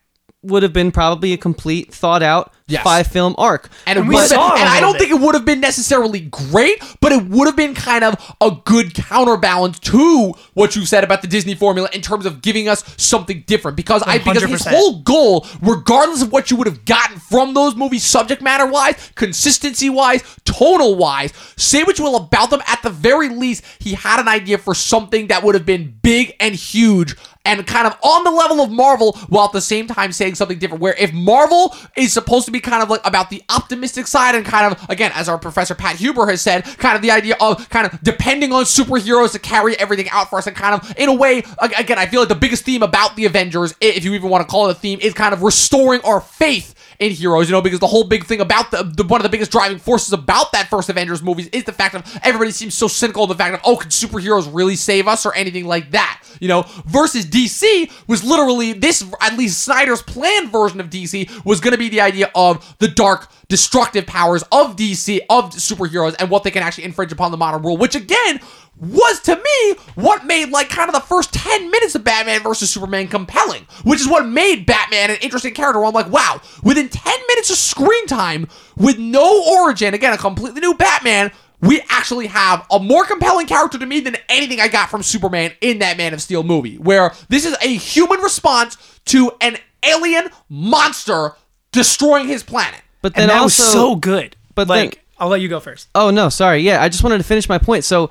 would 0.42 0.62
have 0.62 0.72
been 0.72 0.92
probably 0.92 1.32
a 1.32 1.36
complete 1.36 1.92
thought 1.92 2.22
out 2.22 2.52
Yes. 2.68 2.82
five 2.84 3.06
film 3.06 3.34
arc. 3.38 3.70
And, 3.86 3.98
it 3.98 4.02
we 4.02 4.08
would 4.08 4.20
have 4.20 4.30
been- 4.30 4.38
saw 4.38 4.54
it 4.54 4.60
and 4.60 4.68
I 4.68 4.80
don't 4.80 4.98
think 4.98 5.10
it 5.10 5.18
would 5.18 5.34
have 5.34 5.44
been 5.44 5.60
necessarily 5.60 6.20
great, 6.20 6.82
but 7.00 7.12
it 7.12 7.24
would 7.26 7.46
have 7.46 7.56
been 7.56 7.74
kind 7.74 8.04
of 8.04 8.14
a 8.40 8.50
good 8.64 8.94
counterbalance 8.94 9.78
to 9.80 10.34
what 10.54 10.76
you 10.76 10.84
said 10.84 11.02
about 11.04 11.22
the 11.22 11.28
Disney 11.28 11.54
formula 11.54 11.88
in 11.92 12.02
terms 12.02 12.26
of 12.26 12.42
giving 12.42 12.68
us 12.68 12.84
something 12.96 13.42
different. 13.46 13.76
Because 13.76 14.02
I 14.06 14.18
because 14.18 14.42
his 14.42 14.62
100%. 14.62 14.70
whole 14.70 15.00
goal, 15.02 15.46
regardless 15.62 16.22
of 16.22 16.30
what 16.32 16.50
you 16.50 16.56
would 16.58 16.66
have 16.66 16.84
gotten 16.84 17.18
from 17.18 17.54
those 17.54 17.74
movies, 17.74 18.04
subject 18.04 18.42
matter 18.42 18.66
wise, 18.66 18.96
consistency 19.14 19.88
wise, 19.88 20.22
tonal 20.44 20.94
wise, 20.96 21.32
say 21.56 21.82
what 21.84 21.98
you 21.98 22.04
will 22.04 22.16
about 22.16 22.50
them, 22.50 22.60
at 22.66 22.82
the 22.82 22.90
very 22.90 23.28
least, 23.28 23.64
he 23.78 23.94
had 23.94 24.20
an 24.20 24.28
idea 24.28 24.58
for 24.58 24.74
something 24.74 25.28
that 25.28 25.42
would 25.42 25.54
have 25.54 25.66
been 25.66 25.98
big 26.02 26.34
and 26.40 26.54
huge 26.54 27.14
and 27.44 27.66
kind 27.66 27.86
of 27.86 27.96
on 28.02 28.24
the 28.24 28.30
level 28.30 28.60
of 28.60 28.70
Marvel 28.70 29.12
while 29.28 29.46
at 29.46 29.52
the 29.52 29.60
same 29.60 29.86
time 29.86 30.12
saying 30.12 30.34
something 30.34 30.58
different. 30.58 30.82
Where 30.82 30.94
if 30.94 31.12
Marvel 31.14 31.74
is 31.96 32.12
supposed 32.12 32.44
to 32.46 32.52
be 32.52 32.57
kind 32.60 32.82
of 32.82 32.90
like 32.90 33.00
about 33.04 33.30
the 33.30 33.42
optimistic 33.48 34.06
side 34.06 34.34
and 34.34 34.44
kind 34.44 34.72
of, 34.72 34.90
again, 34.90 35.12
as 35.14 35.28
our 35.28 35.38
professor 35.38 35.74
Pat 35.74 35.96
Huber 35.96 36.26
has 36.26 36.40
said, 36.40 36.64
kind 36.64 36.96
of 36.96 37.02
the 37.02 37.10
idea 37.10 37.36
of 37.40 37.68
kind 37.68 37.86
of 37.86 38.00
depending 38.02 38.52
on 38.52 38.64
superheroes 38.64 39.32
to 39.32 39.38
carry 39.38 39.78
everything 39.78 40.08
out 40.10 40.30
for 40.30 40.38
us 40.38 40.46
and 40.46 40.56
kind 40.56 40.74
of, 40.74 40.94
in 40.98 41.08
a 41.08 41.14
way, 41.14 41.42
again, 41.60 41.98
I 41.98 42.06
feel 42.06 42.20
like 42.20 42.28
the 42.28 42.34
biggest 42.34 42.64
theme 42.64 42.82
about 42.82 43.16
the 43.16 43.24
Avengers, 43.24 43.74
if 43.80 44.04
you 44.04 44.14
even 44.14 44.30
want 44.30 44.46
to 44.46 44.50
call 44.50 44.68
it 44.68 44.72
a 44.72 44.74
theme, 44.78 44.98
is 45.00 45.14
kind 45.14 45.32
of 45.32 45.42
restoring 45.42 46.00
our 46.02 46.20
faith 46.20 46.74
in 46.98 47.12
heroes, 47.12 47.48
you 47.48 47.52
know, 47.52 47.62
because 47.62 47.78
the 47.78 47.86
whole 47.86 48.04
big 48.04 48.24
thing 48.24 48.40
about 48.40 48.70
the, 48.70 48.82
the 48.82 49.04
one 49.04 49.20
of 49.20 49.22
the 49.22 49.28
biggest 49.28 49.52
driving 49.52 49.78
forces 49.78 50.12
about 50.12 50.52
that 50.52 50.68
first 50.68 50.88
Avengers 50.88 51.22
movies 51.22 51.48
is 51.48 51.64
the 51.64 51.72
fact 51.72 51.94
of 51.94 52.18
everybody 52.22 52.50
seems 52.50 52.74
so 52.74 52.88
cynical 52.88 53.22
of 53.22 53.28
the 53.28 53.34
fact 53.34 53.54
of 53.54 53.60
oh, 53.64 53.76
can 53.76 53.90
superheroes 53.90 54.48
really 54.52 54.76
save 54.76 55.06
us 55.06 55.24
or 55.24 55.34
anything 55.34 55.66
like 55.66 55.92
that, 55.92 56.22
you 56.40 56.48
know? 56.48 56.64
Versus 56.86 57.24
DC 57.24 57.90
was 58.08 58.24
literally 58.24 58.72
this 58.72 59.04
at 59.20 59.38
least 59.38 59.62
Snyder's 59.62 60.02
planned 60.02 60.50
version 60.50 60.80
of 60.80 60.90
DC 60.90 61.44
was 61.44 61.60
going 61.60 61.72
to 61.72 61.78
be 61.78 61.88
the 61.88 62.00
idea 62.00 62.30
of 62.34 62.76
the 62.78 62.88
dark 62.88 63.30
destructive 63.48 64.06
powers 64.06 64.42
of 64.52 64.76
DC 64.76 65.20
of 65.30 65.50
superheroes 65.52 66.14
and 66.18 66.30
what 66.30 66.42
they 66.42 66.50
can 66.50 66.62
actually 66.62 66.84
infringe 66.84 67.12
upon 67.12 67.30
the 67.30 67.36
modern 67.36 67.62
world, 67.62 67.80
which 67.80 67.94
again 67.94 68.40
was 68.80 69.20
to 69.20 69.36
me 69.36 69.74
what 69.94 70.24
made 70.24 70.50
like 70.50 70.68
kind 70.68 70.88
of 70.88 70.94
the 70.94 71.00
first 71.00 71.32
10 71.34 71.70
minutes 71.70 71.94
of 71.94 72.04
Batman 72.04 72.42
versus 72.42 72.70
Superman 72.70 73.08
compelling, 73.08 73.66
which 73.84 74.00
is 74.00 74.08
what 74.08 74.26
made 74.26 74.66
Batman 74.66 75.10
an 75.10 75.16
interesting 75.20 75.54
character. 75.54 75.78
Where 75.78 75.88
I'm 75.88 75.94
like, 75.94 76.10
wow, 76.10 76.40
within 76.62 76.88
10 76.88 77.14
minutes 77.28 77.50
of 77.50 77.56
screen 77.56 78.06
time 78.06 78.46
with 78.76 78.98
no 78.98 79.44
origin, 79.58 79.94
again, 79.94 80.12
a 80.12 80.18
completely 80.18 80.60
new 80.60 80.74
Batman, 80.74 81.32
we 81.60 81.80
actually 81.88 82.28
have 82.28 82.64
a 82.70 82.78
more 82.78 83.04
compelling 83.04 83.46
character 83.46 83.78
to 83.78 83.86
me 83.86 84.00
than 84.00 84.16
anything 84.28 84.60
I 84.60 84.68
got 84.68 84.90
from 84.90 85.02
Superman 85.02 85.52
in 85.60 85.80
that 85.80 85.96
Man 85.96 86.14
of 86.14 86.22
Steel 86.22 86.44
movie, 86.44 86.78
where 86.78 87.12
this 87.28 87.44
is 87.44 87.56
a 87.60 87.74
human 87.74 88.20
response 88.20 88.76
to 89.06 89.32
an 89.40 89.56
alien 89.82 90.28
monster 90.48 91.32
destroying 91.72 92.28
his 92.28 92.42
planet. 92.44 92.80
But 93.02 93.14
then 93.14 93.22
and 93.24 93.30
that 93.30 93.40
also, 93.40 93.62
was 93.62 93.72
so 93.72 93.96
good. 93.96 94.36
but 94.54 94.68
like, 94.68 94.94
then- 94.94 95.02
I'll 95.20 95.28
let 95.28 95.40
you 95.40 95.48
go 95.48 95.58
first. 95.58 95.88
Oh 95.96 96.10
no, 96.10 96.28
sorry. 96.28 96.60
Yeah, 96.60 96.80
I 96.80 96.88
just 96.88 97.02
wanted 97.02 97.18
to 97.18 97.24
finish 97.24 97.48
my 97.48 97.58
point. 97.58 97.84
So 97.84 98.10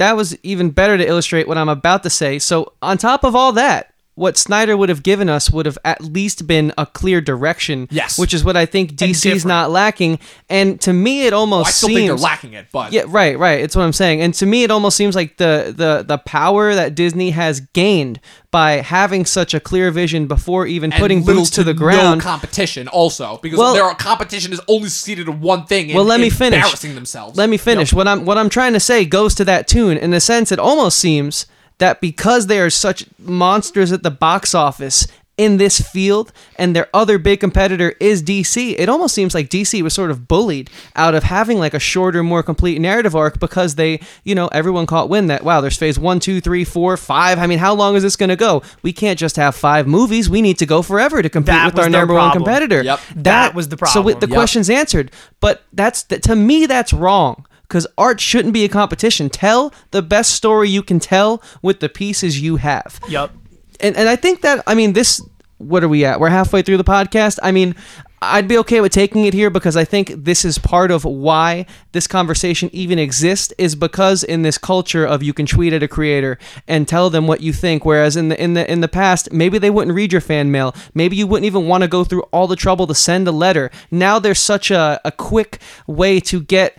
that 0.00 0.16
was 0.16 0.34
even 0.42 0.70
better 0.70 0.96
to 0.96 1.06
illustrate 1.06 1.46
what 1.46 1.58
I'm 1.58 1.68
about 1.68 2.04
to 2.04 2.10
say. 2.10 2.38
So 2.38 2.72
on 2.80 2.96
top 2.96 3.22
of 3.22 3.36
all 3.36 3.52
that, 3.52 3.89
what 4.20 4.36
Snyder 4.36 4.76
would 4.76 4.90
have 4.90 5.02
given 5.02 5.30
us 5.30 5.50
would 5.50 5.64
have 5.64 5.78
at 5.82 6.02
least 6.02 6.46
been 6.46 6.74
a 6.76 6.84
clear 6.84 7.22
direction. 7.22 7.88
Yes. 7.90 8.18
Which 8.18 8.34
is 8.34 8.44
what 8.44 8.54
I 8.54 8.66
think 8.66 8.92
DC's 8.92 9.46
not 9.46 9.70
lacking. 9.70 10.18
And 10.50 10.78
to 10.82 10.92
me 10.92 11.26
it 11.26 11.32
almost 11.32 11.68
I 11.68 11.70
still 11.70 11.88
seems 11.88 11.98
think 11.98 12.08
they're 12.08 12.16
lacking 12.16 12.52
it, 12.52 12.66
but 12.70 12.92
Yeah, 12.92 13.04
right, 13.08 13.38
right. 13.38 13.60
It's 13.60 13.74
what 13.74 13.82
I'm 13.82 13.94
saying. 13.94 14.20
And 14.20 14.34
to 14.34 14.44
me 14.44 14.62
it 14.62 14.70
almost 14.70 14.98
seems 14.98 15.16
like 15.16 15.38
the 15.38 15.72
the 15.74 16.04
the 16.06 16.18
power 16.18 16.74
that 16.74 16.94
Disney 16.94 17.30
has 17.30 17.60
gained 17.60 18.20
by 18.50 18.72
having 18.72 19.24
such 19.24 19.54
a 19.54 19.60
clear 19.60 19.90
vision 19.90 20.26
before 20.26 20.66
even 20.66 20.92
and 20.92 21.00
putting 21.00 21.24
boots 21.24 21.48
to 21.50 21.64
the 21.64 21.72
ground. 21.72 22.18
No 22.18 22.22
competition, 22.22 22.88
also 22.88 23.38
because 23.42 23.58
Well- 23.58 23.72
their 23.72 23.94
competition 23.94 24.52
is 24.52 24.60
only 24.68 24.90
succeeded 24.90 25.28
in 25.28 25.40
one 25.40 25.64
thing. 25.64 25.88
In, 25.88 25.96
Well, 25.96 26.04
let 26.04 26.20
me 26.20 26.28
finish. 26.28 26.58
Embarrassing 26.58 26.94
themselves. 26.94 27.38
Let 27.38 27.48
me 27.48 27.56
finish. 27.56 27.94
What 27.94 28.06
I'm 28.06 28.26
what 28.26 28.36
I'm 28.36 28.50
trying 28.50 28.74
to 28.74 28.80
say 28.80 29.06
goes 29.06 29.34
to 29.36 29.46
that 29.46 29.66
tune. 29.66 29.96
In 29.96 30.12
a 30.12 30.20
sense, 30.20 30.52
it 30.52 30.58
almost 30.58 30.98
seems 30.98 31.46
that 31.80 32.00
because 32.00 32.46
they 32.46 32.60
are 32.60 32.70
such 32.70 33.04
monsters 33.18 33.92
at 33.92 34.02
the 34.02 34.10
box 34.10 34.54
office 34.54 35.06
in 35.40 35.56
this 35.56 35.80
field 35.80 36.32
and 36.56 36.76
their 36.76 36.86
other 36.92 37.16
big 37.16 37.40
competitor 37.40 37.94
is 37.98 38.22
DC, 38.22 38.74
it 38.78 38.90
almost 38.90 39.14
seems 39.14 39.34
like 39.34 39.48
DC 39.48 39.80
was 39.80 39.94
sort 39.94 40.10
of 40.10 40.28
bullied 40.28 40.68
out 40.96 41.14
of 41.14 41.22
having 41.22 41.58
like 41.58 41.72
a 41.72 41.78
shorter, 41.78 42.22
more 42.22 42.42
complete 42.42 42.78
narrative 42.78 43.16
arc 43.16 43.40
because 43.40 43.76
they, 43.76 44.00
you 44.22 44.34
know, 44.34 44.48
everyone 44.48 44.84
caught 44.84 45.08
wind 45.08 45.30
that 45.30 45.42
wow, 45.42 45.62
there's 45.62 45.78
phase 45.78 45.98
one, 45.98 46.20
two, 46.20 46.42
three, 46.42 46.62
four, 46.62 46.94
five. 46.98 47.38
I 47.38 47.46
mean, 47.46 47.58
how 47.58 47.74
long 47.74 47.96
is 47.96 48.02
this 48.02 48.16
gonna 48.16 48.36
go? 48.36 48.62
We 48.82 48.92
can't 48.92 49.18
just 49.18 49.36
have 49.36 49.56
five 49.56 49.86
movies. 49.86 50.28
We 50.28 50.42
need 50.42 50.58
to 50.58 50.66
go 50.66 50.82
forever 50.82 51.22
to 51.22 51.30
compete 51.30 51.46
That 51.46 51.72
with 51.72 51.82
our 51.82 51.88
number 51.88 52.12
one 52.12 52.32
competitor. 52.32 52.82
Yep. 52.82 53.00
That 53.16 53.54
was 53.54 53.70
the 53.70 53.78
problem. 53.78 53.94
So 53.94 54.02
with 54.02 54.20
the. 54.20 54.28
Yep. 54.28 54.34
question's 54.34 54.68
answered. 54.68 55.10
But 55.40 55.62
that's 55.72 56.02
that 56.04 56.22
to 56.24 56.36
me 56.36 56.66
that's 56.66 56.92
wrong 56.92 57.46
because 57.70 57.86
art 57.96 58.20
shouldn't 58.20 58.52
be 58.52 58.64
a 58.64 58.68
competition. 58.68 59.30
Tell 59.30 59.72
the 59.92 60.02
best 60.02 60.32
story 60.32 60.68
you 60.68 60.82
can 60.82 60.98
tell 60.98 61.40
with 61.62 61.78
the 61.78 61.88
pieces 61.88 62.40
you 62.40 62.56
have. 62.56 63.00
Yep. 63.08 63.30
And 63.78 63.96
and 63.96 64.08
I 64.08 64.16
think 64.16 64.42
that 64.42 64.62
I 64.66 64.74
mean 64.74 64.92
this. 64.92 65.22
What 65.58 65.84
are 65.84 65.88
we 65.88 66.04
at? 66.04 66.20
We're 66.20 66.30
halfway 66.30 66.62
through 66.62 66.78
the 66.78 66.84
podcast. 66.84 67.38
I 67.42 67.52
mean. 67.52 67.74
I'd 68.22 68.48
be 68.48 68.58
okay 68.58 68.82
with 68.82 68.92
taking 68.92 69.24
it 69.24 69.32
here 69.32 69.48
because 69.48 69.78
I 69.78 69.84
think 69.84 70.12
this 70.14 70.44
is 70.44 70.58
part 70.58 70.90
of 70.90 71.06
why 71.06 71.64
this 71.92 72.06
conversation 72.06 72.68
even 72.70 72.98
exists 72.98 73.54
is 73.56 73.74
because 73.74 74.22
in 74.22 74.42
this 74.42 74.58
culture 74.58 75.06
of 75.06 75.22
you 75.22 75.32
can 75.32 75.46
tweet 75.46 75.72
at 75.72 75.82
a 75.82 75.88
creator 75.88 76.38
and 76.68 76.86
tell 76.86 77.08
them 77.08 77.26
what 77.26 77.40
you 77.40 77.54
think 77.54 77.86
whereas 77.86 78.16
in 78.16 78.28
the 78.28 78.42
in 78.42 78.52
the 78.52 78.70
in 78.70 78.82
the 78.82 78.88
past 78.88 79.32
maybe 79.32 79.56
they 79.56 79.70
wouldn't 79.70 79.96
read 79.96 80.12
your 80.12 80.20
fan 80.20 80.50
mail 80.50 80.74
maybe 80.92 81.16
you 81.16 81.26
wouldn't 81.26 81.46
even 81.46 81.66
want 81.66 81.82
to 81.82 81.88
go 81.88 82.04
through 82.04 82.20
all 82.24 82.46
the 82.46 82.56
trouble 82.56 82.86
to 82.86 82.94
send 82.94 83.26
a 83.26 83.32
letter 83.32 83.70
now 83.90 84.18
there's 84.18 84.38
such 84.38 84.70
a, 84.70 85.00
a 85.02 85.10
quick 85.10 85.58
way 85.86 86.20
to 86.20 86.42
get 86.42 86.76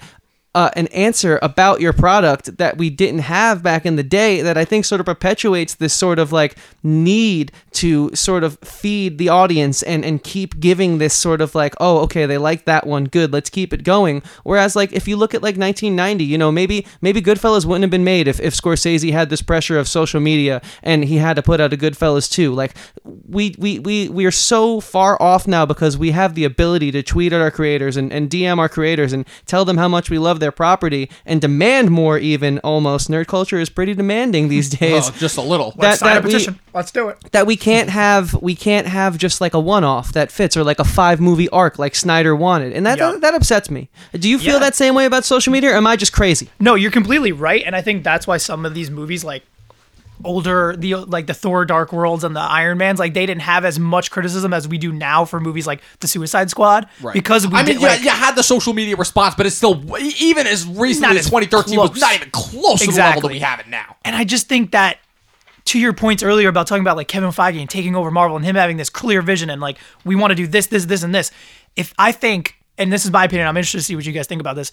uh, 0.54 0.70
an 0.76 0.88
answer 0.88 1.40
about 1.42 1.80
your 1.80 1.94
product 1.94 2.58
that 2.58 2.78
we 2.78 2.90
didn't 2.90 3.22
have 3.22 3.64
back 3.64 3.86
in 3.86 3.96
the 3.96 4.04
day 4.04 4.42
that 4.42 4.58
I 4.58 4.66
think 4.66 4.84
sort 4.84 5.00
of 5.00 5.06
perpetuates 5.06 5.76
this 5.76 5.94
sort 5.94 6.20
of 6.20 6.34
like 6.34 6.58
need 6.84 7.54
to 7.72 8.14
sort 8.14 8.44
of 8.44 8.60
feed 8.60 9.18
the 9.18 9.30
audience 9.30 9.82
and, 9.82 10.04
and 10.04 10.22
keep 10.22 10.60
giving 10.60 10.98
this 10.98 11.14
sort 11.14 11.40
of 11.40 11.56
like, 11.56 11.74
oh, 11.80 12.00
okay, 12.00 12.26
they 12.26 12.38
like 12.38 12.66
that 12.66 12.86
one, 12.86 13.06
good, 13.06 13.32
let's 13.32 13.50
keep 13.50 13.72
it 13.72 13.86
going. 13.86 14.22
Whereas 14.44 14.76
like 14.76 14.92
if 14.92 15.08
you 15.08 15.16
look 15.16 15.34
at 15.34 15.42
like 15.42 15.56
1990, 15.56 16.26
you 16.26 16.38
know, 16.38 16.52
maybe 16.52 16.86
maybe 17.00 17.22
Goodfellas 17.22 17.66
wouldn't 17.66 17.84
have 17.84 17.92
been 17.92 18.04
made 18.04 18.28
if, 18.28 18.42
if 18.42 18.54
Scorsese 18.54 19.14
had 19.14 19.30
this 19.30 19.42
pressure 19.42 19.80
of 19.80 19.88
social 19.88 20.20
media 20.20 20.62
and 20.84 21.06
he 21.06 21.16
had 21.16 21.38
to 21.38 21.42
put 21.42 21.62
out 21.62 21.72
a 21.72 21.78
Goodfellas 21.78 22.30
too. 22.30 22.54
Like 22.54 22.76
we 23.06 23.56
we 23.58 23.80
we 23.80 24.10
we 24.10 24.26
are 24.26 24.32
so 24.32 24.82
far 24.82 25.22
off 25.22 25.48
now 25.48 25.66
because 25.66 25.98
we 25.98 26.12
have 26.12 26.36
the 26.36 26.44
ability 26.44 26.92
to 26.92 27.02
tweet 27.02 27.32
at 27.32 27.40
our 27.40 27.52
creators 27.52 27.96
and, 27.96 28.12
and 28.12 28.30
DM 28.30 28.58
our 28.58 28.68
creators 28.68 29.14
and 29.14 29.26
tell 29.46 29.64
them 29.64 29.78
how 29.78 29.88
much 29.88 30.10
we 30.10 30.20
love 30.20 30.41
their 30.42 30.52
property 30.52 31.10
and 31.26 31.40
demand 31.40 31.90
more 31.92 32.18
even 32.18 32.60
almost. 32.60 33.10
Nerd 33.10 33.28
culture 33.28 33.58
is 33.60 33.70
pretty 33.70 33.94
demanding 33.94 34.50
these 34.50 34.74
oh, 34.76 34.78
days. 34.78 35.10
Oh, 35.10 35.16
just 35.18 35.38
a 35.38 35.42
little. 35.42 35.72
That- 35.72 35.80
Let's 35.82 36.00
Sign 36.02 36.12
a 36.12 36.14
that 36.16 36.24
we- 36.26 36.32
petition. 36.34 36.60
Let's 36.74 36.92
do 36.92 37.08
it. 37.10 37.18
that 37.32 37.46
we 37.48 37.56
can't 37.58 37.90
have 37.90 38.34
we 38.42 38.56
can't 38.56 38.88
have 38.88 39.18
just 39.18 39.40
like 39.42 39.54
a 39.54 39.60
one-off 39.60 40.14
that 40.14 40.32
fits 40.32 40.56
or 40.58 40.64
like 40.64 40.80
a 40.80 40.84
five 40.86 41.20
movie 41.22 41.50
arc 41.50 41.78
like 41.80 41.96
Snyder 41.96 42.36
wanted. 42.36 42.74
And 42.74 42.86
that 42.86 42.98
Yeah. 42.98 43.12
that, 43.12 43.22
that 43.22 43.34
upsets 43.34 43.70
me. 43.70 43.90
Do 44.14 44.30
you 44.30 44.38
feel 44.40 44.54
Yeah. 44.54 44.60
that 44.60 44.76
same 44.76 44.96
way 44.96 45.06
about 45.06 45.24
social 45.26 45.52
media 45.54 45.72
or 45.72 45.76
am 45.76 45.86
I 45.88 45.96
just 45.96 46.14
crazy? 46.14 46.50
No, 46.60 46.76
you're 46.76 46.92
completely 46.92 47.32
right, 47.32 47.64
and 47.66 47.76
I 47.76 47.82
think 47.82 48.04
that's 48.04 48.26
why 48.28 48.38
some 48.38 48.66
of 48.66 48.74
these 48.74 48.90
movies, 48.90 49.24
like 49.24 49.44
older, 50.24 50.76
the 50.78 50.96
like 50.96 51.28
the 51.28 51.34
Thor: 51.34 51.66
Dark 51.66 51.92
Worlds 51.94 52.24
and 52.24 52.36
the 52.36 52.40
Iron 52.42 52.78
Man's, 52.78 53.00
like 53.00 53.14
they 53.14 53.26
didn't 53.26 53.42
have 53.42 53.66
as 53.66 53.78
much 53.80 54.12
criticism 54.12 54.54
as 54.54 54.68
we 54.68 54.78
do 54.78 54.92
now 54.92 55.26
for 55.26 55.40
movies 55.40 55.68
like 55.68 55.82
the 56.00 56.08
Suicide 56.08 56.50
Squad, 56.50 56.88
Right. 57.02 57.14
because 57.14 57.48
we 57.48 57.54
I 57.54 57.58
mean, 57.64 57.74
did, 57.76 57.82
yeah, 57.82 57.88
like, 57.90 58.04
you 58.04 58.10
had 58.10 58.36
the 58.36 58.44
social 58.44 58.74
media 58.74 58.96
response, 58.96 59.36
but 59.36 59.46
it's 59.46 59.56
still 59.56 59.84
even 60.20 60.48
as 60.48 60.66
recently 60.68 61.18
as 61.18 61.26
as 61.26 61.32
2013 61.32 61.78
was 61.78 62.00
not 62.00 62.16
even 62.16 62.30
close 62.32 62.80
to 62.82 62.88
the 62.92 62.98
level 62.98 63.22
that 63.22 63.32
we 63.32 63.40
have 63.40 63.60
it 63.60 63.68
now. 63.68 63.96
And 64.06 64.16
I 64.16 64.24
just 64.24 64.48
think 64.48 64.72
that 64.72 65.00
to 65.66 65.80
your 65.80 65.94
points 65.94 66.24
earlier 66.24 66.50
about 66.50 66.68
talking 66.68 66.82
about 66.82 66.98
like 66.98 67.08
Kevin 67.08 67.30
Feige 67.30 67.60
and 67.60 67.70
taking 67.70 67.96
over 67.96 68.10
Marvel 68.12 68.36
and 68.36 68.46
him 68.46 68.56
having 68.56 68.78
this 68.78 68.90
clear 68.90 69.22
vision 69.22 69.50
and 69.50 69.62
like 69.62 69.78
we 70.04 70.16
want 70.16 70.32
to 70.32 70.36
do 70.36 70.48
this, 70.48 70.68
this, 70.68 70.86
this, 70.86 71.04
and 71.04 71.14
this. 71.14 71.32
If 71.76 71.94
I 72.00 72.12
think, 72.12 72.56
and 72.78 72.92
this 72.92 73.06
is 73.06 73.12
my 73.12 73.26
opinion, 73.26 73.48
I'm 73.48 73.56
interested 73.56 73.78
to 73.78 73.84
see 73.84 73.96
what 73.96 74.06
you 74.06 74.12
guys 74.12 74.26
think 74.28 74.42
about 74.42 74.56
this. 74.56 74.72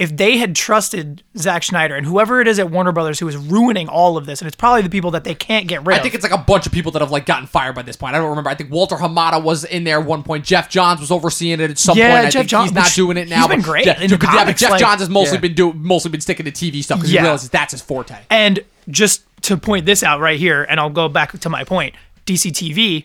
If 0.00 0.16
they 0.16 0.38
had 0.38 0.56
trusted 0.56 1.22
Zack 1.36 1.62
Schneider 1.62 1.94
and 1.94 2.06
whoever 2.06 2.40
it 2.40 2.48
is 2.48 2.58
at 2.58 2.70
Warner 2.70 2.90
Brothers 2.90 3.18
who 3.20 3.28
is 3.28 3.36
ruining 3.36 3.86
all 3.86 4.16
of 4.16 4.24
this, 4.24 4.40
and 4.40 4.46
it's 4.46 4.56
probably 4.56 4.80
the 4.80 4.88
people 4.88 5.10
that 5.10 5.24
they 5.24 5.34
can't 5.34 5.68
get 5.68 5.84
rid 5.84 5.94
of. 5.94 6.00
I 6.00 6.02
think 6.02 6.14
it's 6.14 6.22
like 6.24 6.32
a 6.32 6.42
bunch 6.42 6.64
of 6.64 6.72
people 6.72 6.90
that 6.92 7.02
have 7.02 7.10
like 7.10 7.26
gotten 7.26 7.46
fired 7.46 7.74
by 7.74 7.82
this 7.82 7.96
point. 7.96 8.14
I 8.14 8.18
don't 8.18 8.30
remember. 8.30 8.48
I 8.48 8.54
think 8.54 8.70
Walter 8.70 8.96
Hamada 8.96 9.42
was 9.42 9.64
in 9.64 9.84
there 9.84 10.00
at 10.00 10.06
one 10.06 10.22
point. 10.22 10.46
Geoff 10.46 10.70
Johns 10.70 11.00
was 11.00 11.10
overseeing 11.10 11.60
it 11.60 11.70
at 11.70 11.78
some 11.78 11.98
Yeah, 11.98 12.14
point. 12.14 12.26
I 12.28 12.30
Jeff 12.30 12.40
think 12.40 12.48
Johns- 12.48 12.70
he's 12.70 12.74
not 12.74 12.92
doing 12.94 13.18
it 13.18 13.28
he's 13.28 13.30
now. 13.30 13.46
been 13.46 13.60
but 13.60 13.64
great 13.66 13.84
Jeff, 13.84 14.00
in 14.00 14.08
the 14.10 14.16
but 14.16 14.32
yeah, 14.32 14.44
but 14.46 14.56
Jeff 14.56 14.70
like- 14.70 14.80
Johns 14.80 15.00
has 15.00 15.10
mostly 15.10 15.36
Yeah. 15.36 15.40
been 15.42 15.54
doing 15.54 15.74
mostly 15.82 16.10
been 16.10 16.22
sticking 16.22 16.46
to 16.46 16.50
TV 16.52 16.82
stuff 16.82 16.98
because 16.98 17.10
he 17.10 17.18
realizes 17.20 17.50
that's 17.50 17.72
his 17.72 17.82
forte. 17.82 18.16
And 18.30 18.60
just 18.88 19.24
to 19.42 19.58
point 19.58 19.84
this 19.84 20.02
out 20.02 20.18
right 20.20 20.38
here, 20.38 20.62
and 20.62 20.80
I'll 20.80 20.88
go 20.88 21.10
back 21.10 21.38
to 21.38 21.48
my 21.50 21.62
point 21.62 21.94
DC 22.24 22.50
TV, 22.52 23.04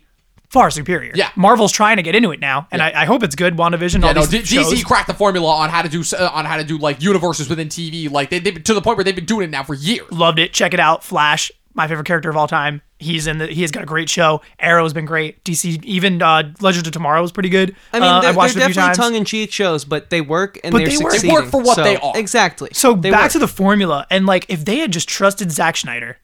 far 0.50 0.70
superior. 0.72 1.12
Yeah. 1.16 1.30
Marvel's 1.36 1.72
trying 1.72 1.98
to 1.98 2.04
get 2.04 2.16
into 2.16 2.32
it 2.32 2.40
now, 2.40 2.68
and 2.72 2.82
I, 2.82 3.02
I 3.02 3.06
hope 3.06 3.24
it's 3.24 3.36
good. 3.36 3.56
WandaVision, 3.56 4.02
Yeah, 4.02 4.08
all 4.10 4.14
no, 4.14 4.26
these 4.26 4.50
D- 4.50 4.56
shows. 4.58 4.74
DC 4.74 4.86
cracked 4.86 5.08
the 5.08 5.14
formula 5.14 5.48
on 5.54 5.70
how 5.70 5.82
to 5.82 5.90
do 5.90 6.04
uh, 6.18 6.30
on 6.34 6.46
how 6.46 6.58
to 6.58 6.64
do 6.64 6.78
like 6.78 7.02
universes 7.02 7.50
within 7.50 7.68
TV. 7.70 8.10
Like 8.12 8.30
they, 8.30 8.40
they've 8.40 8.54
been 8.54 8.64
to 8.64 8.74
the 8.74 8.82
point 8.82 8.98
where 8.98 9.04
they've 9.04 9.16
been 9.16 9.26
doing 9.26 9.46
it 9.46 9.52
now 9.52 9.64
for 9.64 9.74
years. 9.74 10.10
Loved 10.12 10.40
it. 10.40 10.54
Check 10.54 10.74
it 10.74 10.80
out. 10.80 11.04
Flash, 11.04 11.52
my 11.74 11.88
favorite 11.88 12.06
character 12.08 12.30
of 12.30 12.38
all 12.38 12.48
time. 12.48 12.82
He's 12.98 13.28
in 13.28 13.40
the. 13.40 13.48
He 13.48 13.62
has 13.64 13.72
got 13.72 13.84
a 13.84 13.86
great 13.86 14.10
show. 14.10 14.42
Arrow's 14.58 14.94
been 14.94 15.04
great. 15.06 15.44
DC, 15.44 15.84
even 15.84 16.22
uh, 16.22 16.54
Legends 16.62 16.88
of 16.88 16.94
Tomorrow 16.94 17.22
was 17.22 17.34
pretty 17.34 17.50
good. 17.50 17.76
I 17.92 18.00
mean, 18.00 18.08
uh, 18.10 18.22
they're, 18.22 18.30
I've 18.30 18.38
watched 18.38 18.54
they're 18.56 18.64
it 18.64 18.72
a 18.72 18.74
few 18.74 18.82
definitely 18.82 19.04
tongue-in-cheek 19.04 19.52
shows, 19.52 19.84
but 19.84 20.10
they 20.10 20.22
work 20.22 20.58
and 20.64 20.72
But 20.72 20.78
they're 20.80 20.88
they 20.88 20.98
work. 20.98 21.12
They 21.12 21.18
succeeding. 21.18 21.34
work 21.36 21.46
for 21.52 21.62
what 21.62 21.76
So- 21.76 21.84
they 21.84 21.98
are. 21.98 22.14
Exactly. 22.18 22.70
So 22.72 22.94
They 22.94 23.12
back 23.12 23.24
work. 23.24 23.32
to 23.34 23.40
the 23.40 23.50
formula, 23.50 24.08
and 24.10 24.26
like 24.26 24.46
if 24.48 24.64
they 24.64 24.78
had 24.78 24.94
just 24.94 25.10
trusted 25.10 25.52
Zack 25.52 25.76
Schneider 25.76 26.18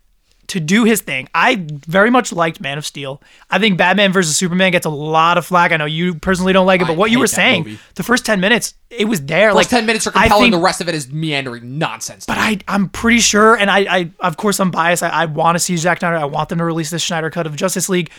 to 0.52 0.60
do 0.60 0.84
his 0.84 1.00
thing, 1.02 1.28
I 1.34 1.66
very 1.88 2.10
much 2.10 2.34
liked 2.34 2.60
Man 2.60 2.78
of 2.78 2.86
Steel. 2.86 3.22
I 3.50 3.58
think 3.58 3.78
Batman 3.78 4.12
versus 4.12 4.36
Superman 4.36 4.72
gets 4.72 4.86
a 4.86 4.90
lot 4.90 5.38
of 5.38 5.46
flack. 5.46 5.72
I 5.72 5.78
know 5.78 5.86
you 5.86 6.16
personally 6.16 6.52
don't 6.54 6.66
like 6.66 6.82
it, 6.82 6.84
I 6.86 6.88
but 6.88 6.98
what 6.98 7.10
you 7.10 7.20
were 7.20 7.28
saying, 7.28 7.64
movie. 7.64 7.80
the 7.96 8.04
first 8.04 8.26
ten 8.26 8.40
minutes, 8.42 8.74
it 8.90 9.06
was 9.06 9.22
there. 9.26 9.50
First 9.50 9.56
like 9.56 9.70
ten 9.70 9.86
minutes 9.86 10.08
are 10.08 10.12
I 10.14 10.24
compelling. 10.24 10.44
think- 10.52 10.56
the 10.56 10.66
rest 10.66 10.82
of 10.82 10.90
it 10.90 10.96
is 10.96 11.10
meandering 11.12 11.78
nonsense. 11.80 12.26
But 12.26 12.38
I, 12.38 12.60
I'm 12.68 12.90
pretty 12.90 13.20
sure, 13.20 13.56
and 13.56 13.72
I, 13.72 13.80
I 13.80 14.12
of 14.20 14.36
course, 14.36 14.60
I'm 14.60 14.72
biased. 14.72 15.04
I, 15.04 15.10
I 15.10 15.26
want 15.26 15.56
to 15.56 15.60
see 15.60 15.78
Zack 15.78 16.00
Snyder. 16.00 16.18
I 16.18 16.26
want 16.26 16.50
them 16.50 16.58
to 16.60 16.66
release 16.66 16.90
this 16.90 17.02
Schneider 17.02 17.30
cut 17.30 17.48
of 17.48 17.56
Justice 17.56 17.88
League. 17.88 18.12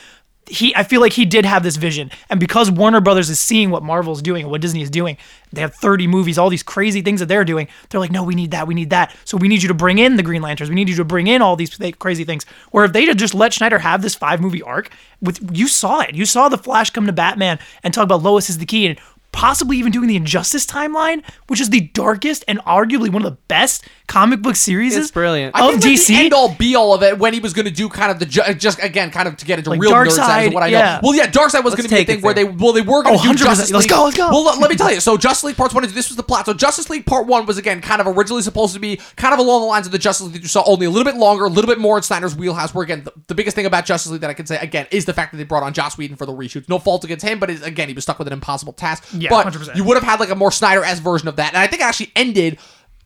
He 0.46 0.74
I 0.74 0.82
feel 0.82 1.00
like 1.00 1.12
he 1.12 1.24
did 1.24 1.44
have 1.44 1.62
this 1.62 1.76
vision. 1.76 2.10
And 2.28 2.40
because 2.40 2.70
Warner 2.70 3.00
Brothers 3.00 3.30
is 3.30 3.38
seeing 3.38 3.70
what 3.70 3.82
Marvel's 3.82 4.22
doing 4.22 4.42
and 4.42 4.50
what 4.50 4.60
Disney 4.60 4.82
is 4.82 4.90
doing, 4.90 5.16
they 5.52 5.60
have 5.60 5.74
30 5.74 6.06
movies, 6.06 6.38
all 6.38 6.50
these 6.50 6.62
crazy 6.62 7.00
things 7.00 7.20
that 7.20 7.26
they're 7.26 7.44
doing. 7.44 7.68
They're 7.88 8.00
like, 8.00 8.10
"No, 8.10 8.24
we 8.24 8.34
need 8.34 8.50
that. 8.50 8.66
We 8.66 8.74
need 8.74 8.90
that. 8.90 9.14
So 9.24 9.36
we 9.36 9.48
need 9.48 9.62
you 9.62 9.68
to 9.68 9.74
bring 9.74 9.98
in 9.98 10.16
the 10.16 10.22
Green 10.22 10.42
Lanterns. 10.42 10.68
We 10.68 10.74
need 10.74 10.88
you 10.88 10.96
to 10.96 11.04
bring 11.04 11.26
in 11.26 11.42
all 11.42 11.56
these 11.56 11.76
th- 11.76 11.98
crazy 11.98 12.24
things." 12.24 12.44
Where 12.70 12.84
if 12.84 12.92
they 12.92 13.04
had 13.04 13.18
just 13.18 13.34
let 13.34 13.52
Schneider 13.52 13.78
have 13.78 14.02
this 14.02 14.14
five 14.14 14.40
movie 14.40 14.62
arc 14.62 14.90
with 15.20 15.56
you 15.56 15.68
saw 15.68 16.00
it. 16.00 16.14
You 16.14 16.26
saw 16.26 16.48
the 16.48 16.58
Flash 16.58 16.90
come 16.90 17.06
to 17.06 17.12
Batman 17.12 17.58
and 17.82 17.94
talk 17.94 18.04
about 18.04 18.22
Lois 18.22 18.50
is 18.50 18.58
the 18.58 18.66
key 18.66 18.86
and 18.86 18.98
possibly 19.32 19.76
even 19.78 19.90
doing 19.92 20.08
the 20.08 20.16
Injustice 20.16 20.66
timeline, 20.66 21.24
which 21.48 21.60
is 21.60 21.70
the 21.70 21.80
darkest 21.80 22.44
and 22.46 22.58
arguably 22.60 23.10
one 23.12 23.24
of 23.24 23.30
the 23.32 23.38
best 23.48 23.84
comic 24.06 24.42
book 24.42 24.56
series 24.56 24.94
It's 24.94 25.10
brilliant. 25.10 25.56
I 25.56 25.64
of 25.64 25.70
think 25.72 25.84
like 25.84 25.92
DC. 25.94 26.06
the 26.08 26.14
end 26.16 26.34
all 26.34 26.54
be 26.54 26.74
all 26.74 26.92
of 26.92 27.02
it 27.02 27.18
when 27.18 27.32
he 27.32 27.40
was 27.40 27.54
going 27.54 27.64
to 27.64 27.70
do 27.70 27.88
kind 27.88 28.10
of 28.10 28.18
the 28.18 28.26
ju- 28.26 28.42
uh, 28.42 28.52
just 28.52 28.82
again 28.82 29.10
kind 29.10 29.26
of 29.26 29.36
to 29.38 29.46
get 29.46 29.58
into 29.58 29.70
Like 29.70 29.80
real 29.80 29.90
nerd 29.92 30.10
side 30.10 30.44
Darkseid, 30.44 30.46
of 30.48 30.54
what 30.54 30.62
I 30.62 30.70
know. 30.70 30.78
yeah. 30.78 31.00
Well, 31.02 31.14
yeah, 31.14 31.26
Darkseid 31.28 31.64
was 31.64 31.74
going 31.74 31.88
to 31.88 31.94
be 31.94 32.02
a 32.02 32.04
thing 32.04 32.20
where 32.20 32.34
they 32.34 32.44
well 32.44 32.72
they 32.74 32.82
were 32.82 33.02
going 33.02 33.16
Oh, 33.18 33.22
to 33.22 33.28
do 33.28 33.34
100%. 33.34 33.46
Justice 33.46 33.70
League. 33.70 33.74
Let's 33.76 33.86
go, 33.86 34.04
let's 34.04 34.16
go. 34.16 34.28
Well, 34.30 34.44
let, 34.44 34.58
let 34.58 34.70
me 34.70 34.76
tell 34.76 34.92
you. 34.92 35.00
So 35.00 35.16
Justice 35.16 35.44
League 35.44 35.56
Part 35.56 35.72
One 35.74 35.84
and 35.84 35.92
This 35.94 36.08
was 36.10 36.16
the 36.16 36.22
plot. 36.22 36.44
So 36.46 36.52
Justice 36.52 36.90
League 36.90 37.06
Part 37.06 37.26
One 37.26 37.46
was 37.46 37.56
again 37.56 37.80
kind 37.80 38.00
of 38.02 38.06
originally 38.06 38.42
supposed 38.42 38.74
to 38.74 38.80
be 38.80 39.00
kind 39.16 39.32
of 39.32 39.40
along 39.40 39.62
the 39.62 39.66
lines 39.66 39.86
of 39.86 39.92
the 39.92 39.98
Justice 39.98 40.26
League 40.26 40.34
that 40.34 40.42
you 40.42 40.48
saw, 40.48 40.62
only 40.66 40.84
a 40.86 40.90
little 40.90 41.10
bit 41.10 41.18
longer, 41.18 41.44
a 41.44 41.48
little 41.48 41.68
bit 41.70 41.78
more 41.78 41.96
in 41.96 42.02
Snyder's 42.02 42.36
wheelhouse. 42.36 42.74
Where 42.74 42.84
again, 42.84 43.04
the, 43.04 43.12
the 43.28 43.34
biggest 43.34 43.54
thing 43.56 43.64
about 43.66 43.86
Justice 43.86 44.12
League 44.12 44.20
that 44.20 44.30
I 44.30 44.34
can 44.34 44.44
say 44.46 44.58
again 44.58 44.86
is 44.90 45.06
the 45.06 45.14
fact 45.14 45.32
that 45.32 45.38
they 45.38 45.44
brought 45.44 45.62
on 45.62 45.72
Joss 45.72 45.96
Whedon 45.96 46.16
for 46.16 46.26
the 46.26 46.32
reshoots. 46.34 46.68
No 46.68 46.78
fault 46.78 47.02
against 47.04 47.24
him, 47.24 47.38
but 47.38 47.48
again 47.48 47.88
he 47.88 47.94
was 47.94 48.04
stuck 48.04 48.18
with 48.18 48.26
an 48.28 48.34
impossible 48.34 48.74
task. 48.74 49.04
Yeah, 49.22 49.30
but 49.30 49.46
100%. 49.46 49.76
you 49.76 49.84
would 49.84 49.96
have 49.96 50.04
had 50.04 50.20
like 50.20 50.30
a 50.30 50.34
more 50.34 50.52
Snyder 50.52 50.84
s 50.84 50.98
version 50.98 51.28
of 51.28 51.36
that, 51.36 51.48
and 51.54 51.58
I 51.58 51.66
think 51.66 51.80
it 51.82 51.84
actually 51.84 52.12
ended 52.16 52.58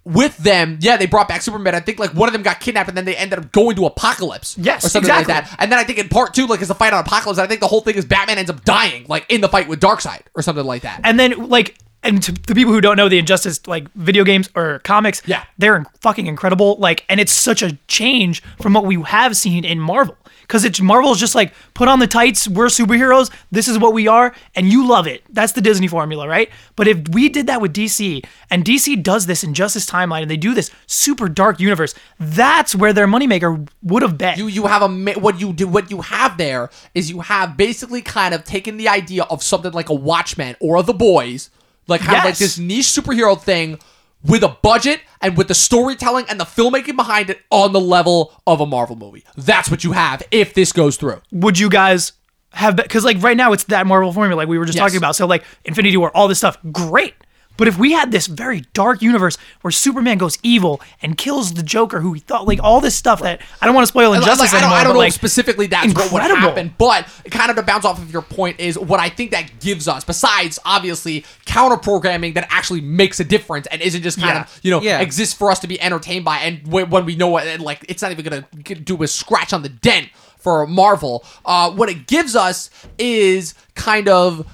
with 0.05 0.37
them. 0.39 0.79
Yeah, 0.81 0.97
they 0.97 1.07
brought 1.07 1.29
back 1.29 1.43
Superman. 1.43 1.75
I 1.75 1.81
think 1.81 1.99
like 1.99 2.11
one 2.14 2.29
of 2.29 2.33
them 2.33 2.43
got 2.43 2.61
kidnapped, 2.61 2.89
and 2.89 2.97
then 2.97 3.05
they 3.05 3.17
ended 3.17 3.39
up 3.39 3.53
going 3.53 3.77
to 3.77 3.83
Apokolips. 3.83 4.57
Yes, 4.59 4.85
or 4.85 4.89
something 4.89 5.11
exactly. 5.11 5.35
like 5.35 5.49
that. 5.51 5.57
And 5.59 5.71
then 5.73 5.79
I 5.79 5.85
think 5.85 5.99
in 5.99 6.09
part 6.09 6.33
two, 6.35 6.47
like 6.47 6.62
is 6.62 6.69
the 6.69 6.75
fight 6.75 6.93
on 6.93 7.05
Apokolips. 7.05 7.39
I 7.39 7.47
think 7.47 7.61
the 7.61 7.67
whole 7.69 7.81
thing 7.81 7.97
is 7.97 8.05
Batman 8.05 8.39
ends 8.39 8.51
up 8.51 8.64
dying, 8.64 9.05
like 9.09 9.27
in 9.29 9.41
the 9.41 9.49
fight 9.49 9.69
with 9.69 9.81
Darkseid 9.81 10.23
or 10.35 10.43
something 10.43 10.64
like 10.64 10.83
that. 10.83 11.01
And 11.05 11.19
then 11.19 11.49
like 11.49 11.77
and 12.03 12.23
to 12.23 12.33
the 12.33 12.55
people 12.55 12.73
who 12.73 12.81
don't 12.81 12.97
know 12.97 13.09
the 13.09 13.19
Injustice 13.19 13.67
like 13.67 13.91
video 13.95 14.23
games 14.23 14.49
or 14.55 14.79
comics, 14.81 15.23
Yeah. 15.27 15.43
they're 15.59 15.85
fucking 16.01 16.27
incredible. 16.27 16.77
Like, 16.77 17.05
and 17.09 17.19
it's 17.19 17.33
such 17.33 17.62
a 17.62 17.73
change 17.89 18.43
from 18.62 18.75
what 18.75 18.85
we 18.85 19.03
have 19.03 19.37
seen 19.37 19.64
in 19.64 19.81
Marvel. 19.81 20.17
Because 20.47 20.64
it's 20.64 20.80
Marvel's 20.80 21.18
just 21.18 21.34
like 21.34 21.53
put 21.74 21.88
on 21.88 21.99
the 21.99 22.07
tights, 22.07 22.47
we're 22.47 22.66
superheroes, 22.66 23.32
this 23.51 23.66
is 23.68 23.78
what 23.78 23.92
we 23.92 24.07
are, 24.07 24.34
and 24.55 24.68
you 24.68 24.86
love 24.86 25.07
it. 25.07 25.22
That's 25.28 25.53
the 25.53 25.61
Disney 25.61 25.88
formula, 25.88 26.28
right? 26.28 26.51
But 26.76 26.86
if 26.88 27.09
we 27.09 27.28
did 27.28 27.47
that 27.49 27.61
with 27.61 27.72
DC, 27.74 28.24
and 28.51 28.64
DC 28.64 29.03
does 29.03 29.26
this 29.26 29.42
in 29.42 29.55
Justice 29.55 29.88
Timeline, 29.88 30.22
and 30.22 30.30
they 30.30 30.36
do 30.36 30.55
this 30.55 30.70
super 30.86 31.28
dark 31.28 31.59
universe, 31.59 31.94
that's 32.18 32.74
where 32.74 32.92
their 32.92 33.07
moneymaker 33.07 33.68
would 33.82 34.03
have 34.03 34.16
been. 34.16 34.38
you 34.38 34.47
you 34.47 34.66
have 34.66 34.82
a 34.82 35.12
what 35.20 35.40
you 35.40 35.53
do 35.53 35.66
what 35.68 35.90
you 35.90 36.01
have 36.01 36.38
there 36.38 36.70
is 36.94 37.11
you 37.11 37.20
have 37.20 37.57
basically 37.57 38.03
kind 38.03 38.34
of 38.34 38.44
taken 38.44 38.76
the 38.76 38.88
idea 38.88 39.24
of 39.24 39.42
something 39.42 39.72
like 39.72 39.88
a 39.88 39.94
Watchmen 39.94 40.57
or 40.61 40.82
The 40.82 40.94
Boys, 40.94 41.51
like 41.86 42.01
kind 42.01 42.18
of 42.18 42.24
like 42.24 42.38
this 42.38 42.59
niche 42.59 42.86
superhero 42.86 43.40
thing 43.40 43.78
with 44.27 44.43
a 44.43 44.57
budget 44.62 45.01
and 45.20 45.37
with 45.37 45.49
the 45.49 45.55
storytelling 45.55 46.27
and 46.29 46.39
the 46.41 46.45
filmmaking 46.45 46.97
behind 46.97 47.31
it 47.31 47.41
on 47.51 47.72
the 47.72 47.81
level 47.81 48.33
of 48.47 48.61
a 48.61 48.66
Marvel 48.66 48.97
movie. 48.97 49.24
That's 49.37 49.70
what 49.70 49.85
you 49.85 49.93
have 49.93 50.22
if 50.31 50.55
this 50.55 50.72
goes 50.72 50.97
through. 50.97 51.20
would 51.33 51.59
you 51.59 51.68
guys 51.68 52.12
have 52.53 52.74
because 52.77 53.05
like 53.05 53.22
right 53.22 53.37
now 53.37 53.53
it's 53.53 53.64
that 53.64 53.87
Marvel 53.87 54.12
formula 54.12 54.39
like 54.39 54.49
we 54.49 54.57
were 54.59 54.64
just 54.64 54.77
Yes. 54.77 54.83
talking 54.85 54.97
about. 54.97 55.14
So 55.16 55.27
like 55.27 55.45
Infinity 55.64 55.97
War, 55.97 56.11
all 56.16 56.27
this 56.29 56.39
stuff, 56.39 56.57
great. 56.72 57.14
But 57.57 57.68
if 57.68 57.78
we 57.78 57.92
had 57.92 58.12
this 58.12 58.26
very 58.26 58.62
dark 58.74 59.00
universe 59.02 59.38
where 59.62 59.70
Superman 59.70 60.18
goes 60.18 60.38
evil 60.42 60.80
and 61.02 61.16
kills 61.16 61.54
the 61.54 61.62
Joker, 61.62 62.00
who 62.00 62.12
he 62.12 62.20
thought 62.20 62.46
like 62.46 62.61
all 62.62 62.80
this 62.80 62.94
stuff 62.94 63.22
that 63.22 63.40
I 63.61 63.66
don't 63.66 63.74
want 63.74 63.84
to 63.84 63.88
spoil 63.88 64.11
Like, 64.11 64.20
Injustice 64.20 64.50
I 64.50 64.61
don't, 64.61 64.62
anymore, 64.62 64.78
I 64.78 64.84
don't 64.84 64.90
but 64.90 64.94
know 64.94 64.98
like 65.00 65.09
if 65.09 65.14
specifically 65.14 65.66
that's 65.66 65.94
what 65.94 66.12
would 66.12 66.22
happen, 66.22 66.74
but 66.78 67.07
kind 67.30 67.50
of 67.50 67.57
to 67.57 67.62
bounce 67.62 67.84
off 67.84 67.98
of 67.98 68.12
your 68.12 68.22
point 68.22 68.61
is 68.61 68.78
what 68.78 69.00
I 69.00 69.09
think 69.09 69.30
that 69.30 69.61
gives 69.61 69.88
us, 69.88 70.04
besides 70.04 70.59
obviously 70.64 71.24
counter 71.46 71.76
programming 71.76 72.34
that 72.34 72.46
actually 72.50 72.80
makes 72.82 73.20
a 73.20 73.24
difference 73.24 73.66
and 73.68 73.80
isn't 73.80 74.02
just 74.02 74.18
kind 74.20 74.34
Yeah. 74.34 74.40
of 74.42 74.61
you 74.62 74.70
know 74.70 74.80
Yeah. 74.82 75.00
exists 75.00 75.34
for 75.34 75.50
us 75.50 75.59
to 75.61 75.66
be 75.66 75.80
entertained 75.80 76.24
by, 76.24 76.38
and 76.38 76.66
when, 76.66 76.90
when 76.90 77.04
we 77.07 77.16
know 77.16 77.28
what 77.28 77.46
and, 77.46 77.62
like 77.62 77.84
it's 77.88 78.02
not 78.02 78.11
even 78.12 78.24
gonna 78.24 78.44
do 78.82 79.02
a 79.02 79.07
scratch 79.07 79.52
on 79.52 79.62
the 79.62 79.68
dent 79.68 80.09
for 80.38 80.66
Marvel. 80.66 81.24
Uh, 81.44 81.70
what 81.70 81.88
it 81.88 82.07
gives 82.07 82.36
us 82.36 82.70
is 82.98 83.54
kind 83.74 84.09
of 84.09 84.46